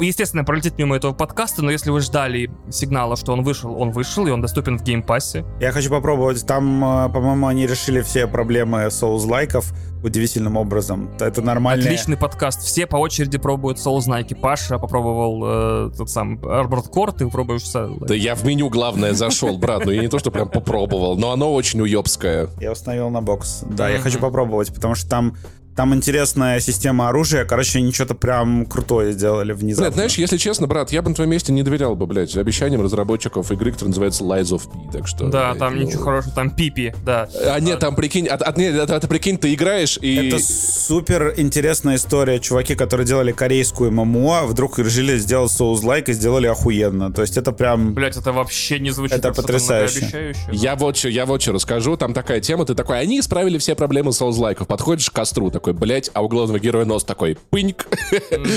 Естественно, 0.00 0.44
пролетит 0.44 0.78
мимо 0.78 0.96
этого 0.96 1.12
подкаста, 1.12 1.62
но 1.62 1.70
если 1.70 1.90
вы 1.90 2.00
ждали 2.00 2.50
сигнала, 2.70 3.16
что 3.16 3.32
он 3.32 3.42
вышел, 3.42 3.80
он 3.80 3.90
вышел, 3.90 4.26
и 4.26 4.30
он 4.30 4.40
доступен 4.40 4.78
в 4.78 4.82
Game 4.82 5.07
Pass 5.07 5.32
е. 5.32 5.44
Я 5.60 5.72
хочу 5.72 5.90
попробовать. 5.90 6.46
Там, 6.46 6.84
э, 6.84 7.08
по-моему, 7.10 7.46
они 7.46 7.66
решили 7.66 8.00
все 8.00 8.26
проблемы 8.26 8.86
Souls-like 8.86 9.58
ов 9.58 9.72
удивительным 10.02 10.56
образом. 10.56 11.10
Это 11.18 11.42
нормально. 11.42 11.84
Отличный 11.84 12.16
подкаст. 12.16 12.62
Все 12.62 12.86
по 12.86 12.96
очереди 12.96 13.38
пробуют 13.38 13.78
Souls-like 13.78 14.25
и. 14.25 14.34
Паша 14.34 14.78
попробовал 14.78 15.42
э, 15.44 15.90
тот 15.96 16.10
сам 16.10 16.38
Armored 16.38 16.90
Core, 16.90 17.16
ты 17.16 17.28
пробуешь... 17.28 17.68
Да 17.72 18.14
я 18.14 18.34
в 18.34 18.44
меню, 18.44 18.68
главное, 18.68 19.12
зашел, 19.12 19.58
брат. 19.58 19.84
Но 19.84 19.92
я 19.92 20.02
не 20.02 20.08
то, 20.08 20.18
что 20.18 20.30
прям 20.30 20.48
попробовал, 20.48 21.18
но 21.18 21.32
оно 21.32 21.52
очень 21.52 21.80
уебское. 21.80 22.48
Я 22.60 22.72
установил 22.72 23.10
на 23.10 23.20
бокс. 23.20 23.64
Да, 23.68 23.88
я 23.88 23.98
хочу 23.98 24.18
попробовать, 24.18 24.72
потому 24.72 24.94
что 24.94 25.08
там 25.08 25.36
там 25.78 25.94
интересная 25.94 26.58
система 26.58 27.08
оружия. 27.08 27.44
Короче, 27.44 27.78
они 27.78 27.92
что-то 27.92 28.16
прям 28.16 28.66
крутое 28.66 29.12
сделали 29.12 29.52
внезапно. 29.52 29.84
Нет, 29.84 29.94
знаешь, 29.94 30.18
если 30.18 30.36
честно, 30.36 30.66
брат, 30.66 30.90
я 30.90 31.02
бы 31.02 31.10
на 31.10 31.14
твоем 31.14 31.30
месте 31.30 31.52
не 31.52 31.62
доверял 31.62 31.94
бы, 31.94 32.04
блядь, 32.08 32.36
обещаниям 32.36 32.82
разработчиков 32.82 33.52
игры, 33.52 33.70
которая 33.70 33.90
называется 33.90 34.24
Lies 34.24 34.46
of 34.46 34.64
P, 34.64 34.90
так 34.92 35.06
что... 35.06 35.28
Да, 35.28 35.50
блядь, 35.50 35.58
там 35.60 35.76
ну... 35.76 35.82
ничего 35.82 36.02
хорошего, 36.02 36.34
там 36.34 36.50
Пипи, 36.50 36.92
да. 37.06 37.28
А 37.46 37.60
нет, 37.60 37.78
там, 37.78 37.94
прикинь, 37.94 38.26
от, 38.26 38.42
от, 38.42 38.58
нет, 38.58 38.74
это, 38.74 38.92
это, 38.92 39.06
прикинь, 39.06 39.38
ты 39.38 39.54
играешь 39.54 40.00
и... 40.02 40.16
Это 40.16 40.40
супер 40.40 41.34
интересная 41.36 41.94
история. 41.94 42.40
Чуваки, 42.40 42.74
которые 42.74 43.06
делали 43.06 43.30
корейскую 43.30 43.92
ММО, 43.92 44.46
вдруг 44.46 44.80
решили 44.80 45.16
сделать 45.16 45.52
соус-лайк 45.52 46.08
и 46.08 46.12
сделали 46.12 46.48
охуенно. 46.48 47.12
То 47.12 47.22
есть 47.22 47.36
это 47.36 47.52
прям... 47.52 47.94
Блять, 47.94 48.16
это 48.16 48.32
вообще 48.32 48.80
не 48.80 48.90
звучит 48.90 49.18
Это 49.18 49.32
потрясающе. 49.32 50.34
Я 50.50 50.74
вот 50.74 50.96
что, 50.96 51.08
я 51.08 51.24
вот 51.24 51.40
что 51.40 51.52
расскажу. 51.52 51.96
Там 51.96 52.14
такая 52.14 52.40
тема, 52.40 52.64
ты 52.64 52.74
такой, 52.74 52.98
они 52.98 53.20
исправили 53.20 53.58
все 53.58 53.76
проблемы 53.76 54.12
соус-лайков. 54.12 54.66
Подходишь 54.66 55.08
к 55.08 55.12
костру, 55.12 55.52
такой, 55.52 55.67
блять, 55.72 56.10
а 56.14 56.24
углов 56.24 56.38
главного 56.38 56.60
героя 56.60 56.84
нос 56.84 57.02
такой 57.02 57.36
пыньк. 57.50 57.86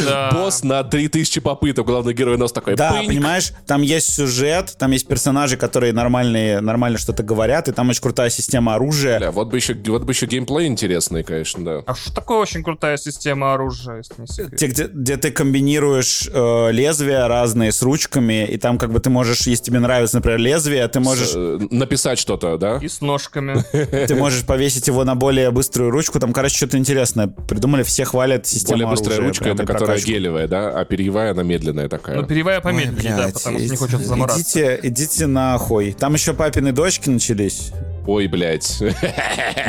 Да. 0.06 0.30
Босс 0.34 0.64
на 0.64 0.84
3000 0.84 1.42
попыток, 1.42 1.88
главный 1.88 2.14
герой 2.14 2.38
нос 2.38 2.52
такой 2.52 2.76
Да, 2.76 2.92
пыньк. 2.92 3.08
понимаешь, 3.08 3.54
там 3.66 3.82
есть 3.82 4.14
сюжет, 4.14 4.76
там 4.78 4.92
есть 4.92 5.08
персонажи, 5.08 5.58
которые 5.58 5.94
нормальные, 5.94 6.62
нормально 6.62 7.00
что-то 7.00 7.24
говорят, 7.24 7.68
и 7.68 7.72
там 7.72 7.90
очень 7.90 8.02
крутая 8.02 8.30
система 8.30 8.76
оружия. 8.76 9.18
Бля, 9.18 9.32
вот 9.32 9.50
бы 9.50 9.58
еще, 9.58 9.74
вот 9.88 10.04
бы 10.04 10.14
еще 10.14 10.28
геймплей 10.28 10.68
интересный, 10.68 11.24
конечно, 11.24 11.66
да. 11.66 11.82
А 11.88 11.96
что 11.96 12.14
такое 12.14 12.38
очень 12.38 12.64
крутая 12.64 12.98
система 12.98 13.54
оружия, 13.56 13.98
если 13.98 14.22
не 14.22 14.28
секрет? 14.28 14.60
Те, 14.60 14.68
где, 14.68 14.84
где 14.86 15.18
ты 15.18 15.32
комбинируешь 15.32 16.30
э, 16.32 16.72
лезвия 16.72 17.28
разные 17.28 17.72
с 17.72 17.82
ручками, 17.82 18.46
и 18.46 18.58
там 18.58 18.78
как 18.78 18.92
бы 18.92 19.00
ты 19.00 19.10
можешь, 19.10 19.48
если 19.48 19.64
тебе 19.64 19.80
нравится, 19.80 20.18
например, 20.18 20.40
лезвие, 20.40 20.88
ты 20.88 21.00
можешь... 21.00 21.30
С, 21.30 21.36
э, 21.36 21.60
написать 21.72 22.20
что-то, 22.20 22.58
да? 22.58 22.78
И 22.78 22.88
с 22.88 23.02
ножками. 23.02 23.64
Ты 24.08 24.16
можешь 24.16 24.46
повесить 24.46 24.88
его 24.88 25.04
на 25.04 25.16
более 25.16 25.50
быструю 25.52 25.90
ручку, 25.90 26.20
там, 26.20 26.32
короче, 26.32 26.58
что-то 26.58 26.78
интересное 26.78 27.01
придумали 27.48 27.82
деле 27.82 27.84
все 27.84 28.06
хвалят 28.06 28.46
систему 28.46 28.74
Более 28.78 28.90
быстрая 28.90 29.18
оружия, 29.18 29.28
ручка, 29.30 29.50
это 29.50 29.66
которая 29.66 29.86
прокачку. 29.86 30.10
гелевая, 30.10 30.48
да? 30.48 30.70
А 30.80 30.86
перьевая, 30.86 31.32
она 31.32 31.44
медленная 31.44 31.90
такая. 31.90 32.18
Ну, 32.22 32.26
перьевая 32.26 32.62
помедленнее, 32.62 33.16
да, 33.16 33.28
потому 33.34 33.60
что 33.60 33.70
не 33.70 33.76
хочется 33.76 34.08
замораться. 34.08 34.42
Идите, 34.42 34.80
идите 34.84 35.28
нахуй. 35.28 35.94
Там 35.94 36.14
еще 36.14 36.34
папины 36.34 36.72
дочки 36.72 37.10
начались. 37.10 37.72
Ой, 38.08 38.28
блядь. 38.28 38.82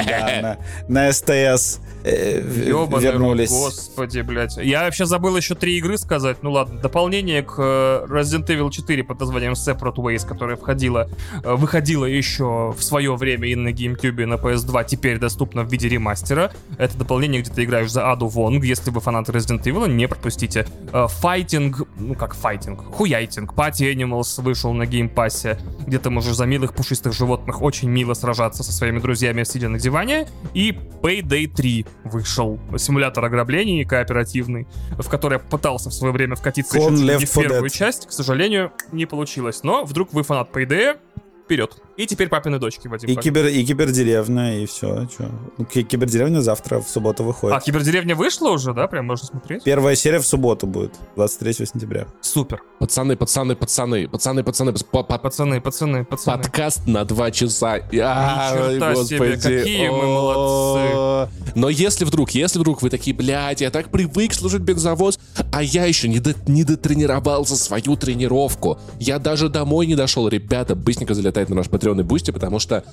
Да, 0.06 0.58
на, 0.88 1.06
на 1.06 1.12
СТС 1.12 1.80
э, 2.04 2.40
вернулись. 2.40 3.50
господи, 3.50 4.20
блядь. 4.20 4.56
Я 4.56 4.84
вообще 4.84 5.04
забыл 5.04 5.36
еще 5.36 5.54
три 5.54 5.76
игры 5.78 5.98
сказать. 5.98 6.42
Ну 6.42 6.52
ладно, 6.52 6.80
дополнение 6.80 7.42
к 7.42 7.54
э, 7.58 8.06
Resident 8.08 8.46
Evil 8.46 8.70
4 8.70 9.04
под 9.04 9.20
названием 9.20 9.52
Separate 9.52 9.96
Ways, 9.96 10.26
которая 10.26 10.56
входила, 10.56 11.08
э, 11.44 11.54
выходила 11.54 12.04
еще 12.04 12.74
в 12.76 12.82
свое 12.82 13.14
время 13.16 13.48
и 13.48 13.54
на 13.54 13.68
GameCube, 13.68 14.22
и 14.22 14.24
на 14.24 14.34
PS2, 14.34 14.86
теперь 14.86 15.18
доступна 15.18 15.62
в 15.62 15.70
виде 15.70 15.88
ремастера. 15.88 16.52
Это 16.78 16.96
дополнение, 16.96 17.42
где 17.42 17.52
ты 17.52 17.64
играешь 17.64 17.90
за 17.90 18.10
Аду 18.10 18.28
Вонг. 18.28 18.64
Если 18.64 18.90
вы 18.90 19.00
фанаты 19.00 19.32
Resident 19.32 19.62
Evil, 19.64 19.88
не 19.88 20.08
пропустите. 20.08 20.66
Файтинг, 20.92 21.82
ну 21.96 22.14
как 22.14 22.34
файтинг, 22.34 22.82
хуяйтинг, 22.94 23.52
Party 23.52 23.92
Animals 23.94 24.40
вышел 24.42 24.72
на 24.72 24.86
Game 24.86 25.15
Pass 25.15 25.44
е, 25.44 25.58
где 25.86 25.98
ты 25.98 26.10
можешь 26.10 26.34
за 26.34 26.46
милых 26.46 26.74
пушистых 26.74 27.12
животных 27.12 27.62
очень 27.62 27.88
мило 27.88 28.14
сражаться 28.22 28.62
со 28.62 28.72
своими 28.72 29.00
друзьями, 29.00 29.42
сидя 29.42 29.68
на 29.68 29.78
диване. 29.78 30.28
И 30.54 30.70
Payday 31.02 31.48
3 31.48 31.86
вышел. 32.04 32.58
Симулятор 32.78 33.24
ограблений 33.24 33.84
кооперативный, 33.84 34.68
в 34.96 35.08
который 35.08 35.34
я 35.34 35.38
пытался 35.40 35.90
в 35.90 35.92
свое 35.92 36.12
время 36.12 36.36
вкатиться 36.36 36.78
Clone 36.78 36.94
еще 36.94 37.18
не 37.18 37.26
в 37.26 37.34
первую 37.34 37.68
часть. 37.68 38.06
К 38.06 38.12
сожалению, 38.12 38.72
не 38.92 39.06
получилось. 39.06 39.64
Но 39.64 39.84
вдруг 39.84 40.12
вы 40.12 40.22
фанат 40.22 40.50
Payday, 40.54 40.98
вперед. 41.44 41.76
И 41.96 42.06
теперь 42.06 42.28
папины 42.28 42.58
дочки, 42.58 42.88
Вадим. 42.88 43.10
И, 43.10 43.16
кибер, 43.16 43.46
и 43.46 43.64
кибердеревня, 43.64 44.62
и 44.62 44.66
все. 44.66 45.06
Чё? 45.06 45.28
Ну, 45.58 45.64
кибердеревня 45.66 46.40
завтра 46.40 46.80
в 46.80 46.88
субботу 46.88 47.22
выходит. 47.22 47.56
А, 47.56 47.60
кибердеревня 47.60 48.16
вышла 48.16 48.48
уже, 48.48 48.72
да? 48.72 48.86
Прям 48.86 49.06
можно 49.06 49.26
смотреть? 49.26 49.62
Первая 49.64 49.94
серия 49.94 50.18
в 50.18 50.26
субботу 50.26 50.66
будет, 50.66 50.94
23 51.16 51.66
сентября. 51.66 52.06
Супер. 52.22 52.62
Пацаны, 52.78 53.16
пацаны, 53.16 53.54
пацаны, 53.56 54.08
пацаны, 54.08 54.42
пацаны, 54.42 54.72
пацаны, 54.72 55.60
пацаны, 55.60 55.60
пацаны. 55.60 56.04
Подкаст 56.06 56.86
на 56.86 57.04
два 57.04 57.30
часа. 57.30 57.80
А, 58.02 58.56
себе, 59.04 59.36
какие 59.36 59.88
мы 59.88 60.02
молодцы. 60.02 61.30
Но 61.54 61.68
если 61.68 62.04
вдруг, 62.06 62.30
если 62.30 62.58
вдруг 62.58 62.80
вы 62.80 62.88
такие, 62.88 63.14
блядь, 63.14 63.60
я 63.60 63.70
так 63.70 63.90
привык 63.90 64.32
слушать 64.32 64.62
бензовоз, 64.62 65.18
а 65.52 65.62
я 65.62 65.84
еще 65.84 66.08
не, 66.08 66.20
до, 66.20 66.34
не 66.46 66.64
дотренировался 66.64 67.56
свою 67.56 67.96
тренировку. 67.96 68.78
Я 68.98 69.18
даже 69.18 69.48
домой 69.50 69.86
не 69.86 69.94
дошел. 69.94 70.26
Ребята, 70.28 70.74
быстренько 70.74 71.14
залетает 71.14 71.50
на 71.50 71.56
наш 71.56 71.68
Patreon 71.82 72.00
и 72.00 72.02
Boosty, 72.02 72.30
потому 72.30 72.58
что 72.58 72.84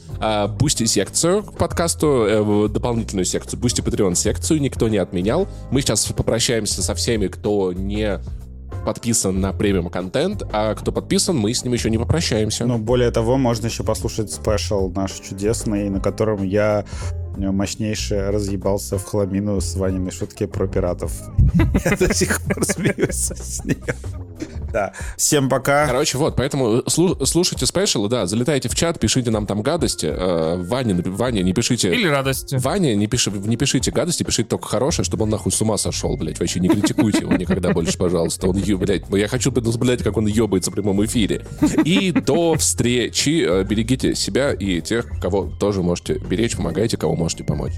Boosty 0.60 0.86
секцию 0.86 1.44
к 1.44 1.58
подкасту, 1.58 2.26
э, 2.28 2.70
дополнительную 2.70 3.26
секцию, 3.26 3.60
Boosty 3.60 3.82
Patreon 3.82 4.16
секцию 4.16 4.62
никто 4.62 4.90
не 4.90 4.98
отменял. 4.98 5.48
Мы 5.72 5.82
сейчас 5.82 6.06
попрощаемся 6.06 6.82
со 6.82 6.96
всеми, 6.96 7.28
кто 7.28 7.74
не 7.74 8.20
подписан 8.86 9.40
на 9.40 9.52
премиум 9.52 9.90
контент, 9.90 10.44
а 10.52 10.74
кто 10.76 10.92
подписан, 10.92 11.38
мы 11.38 11.54
с 11.54 11.64
ним 11.64 11.74
еще 11.74 11.90
не 11.90 11.98
попрощаемся. 11.98 12.66
Ну, 12.66 12.78
более 12.78 13.12
того, 13.12 13.38
можно 13.38 13.68
еще 13.68 13.84
послушать 13.84 14.32
special 14.32 14.90
наш 14.96 15.12
чудесный, 15.20 15.90
на 15.90 16.00
котором 16.00 16.44
я 16.44 16.86
мощнейше 17.40 18.32
разъебался 18.32 18.98
в 18.98 19.04
хламину 19.06 19.62
с 19.62 19.76
Ваниной 19.76 20.12
шутки 20.12 20.46
про 20.46 20.68
пиратов. 20.68 21.12
Я 21.86 21.96
до 21.98 22.14
сих 22.14 22.42
пор 22.42 22.66
смеюсь 22.66 23.32
с 23.32 23.64
нее. 23.64 23.78
Да. 24.72 24.94
Всем 25.18 25.50
пока. 25.50 25.88
Короче, 25.88 26.18
вот, 26.18 26.36
поэтому 26.36 26.82
слу- 26.82 27.26
слушайте 27.26 27.66
special 27.66 27.98
ы, 27.98 28.08
да, 28.08 28.26
залетайте 28.28 28.70
в 28.70 28.76
чат, 28.76 29.00
пишите 29.00 29.32
нам 29.32 29.46
там 29.46 29.62
гадости. 29.62 30.06
Э, 30.06 30.58
Ваня, 30.58 31.02
Ваня, 31.06 31.42
не 31.42 31.54
пишите... 31.54 31.92
Или 31.94 32.08
радости. 32.08 32.56
Ваня, 32.56 32.96
не, 32.96 33.08
пиши, 33.08 33.32
не 33.32 33.58
пишите 33.58 33.92
гадости, 33.92 34.24
пишите 34.24 34.48
только 34.50 34.68
хорошее, 34.68 35.06
чтобы 35.06 35.24
он 35.24 35.30
нахуй 35.30 35.52
с 35.52 35.62
ума 35.62 35.78
сошел, 35.78 36.16
блядь. 36.18 36.40
Вообще 36.40 36.60
не 36.60 36.70
критикуйте 36.70 37.22
его 37.22 37.34
никогда 37.34 37.72
больше, 37.72 37.98
пожалуйста. 37.98 38.48
Он, 38.48 38.62
блядь, 38.62 39.04
я 39.10 39.28
хочу, 39.28 39.52
блядь, 39.52 40.04
как 40.04 40.18
он 40.18 40.28
ебается 40.28 40.72
в 40.72 40.74
прямом 40.74 41.04
эфире. 41.06 41.46
И 41.84 42.12
до 42.12 42.56
встречи. 42.56 43.46
Э, 43.48 43.64
Берегите 43.64 44.16
себя 44.16 44.54
и 44.54 44.82
тех, 44.82 45.08
кого 45.22 45.52
тоже 45.60 45.82
можете 45.82 46.16
беречь, 46.20 46.56
помогайте, 46.56 46.98
кого 46.98 47.16
можете 47.30 47.44
помочь. 47.44 47.74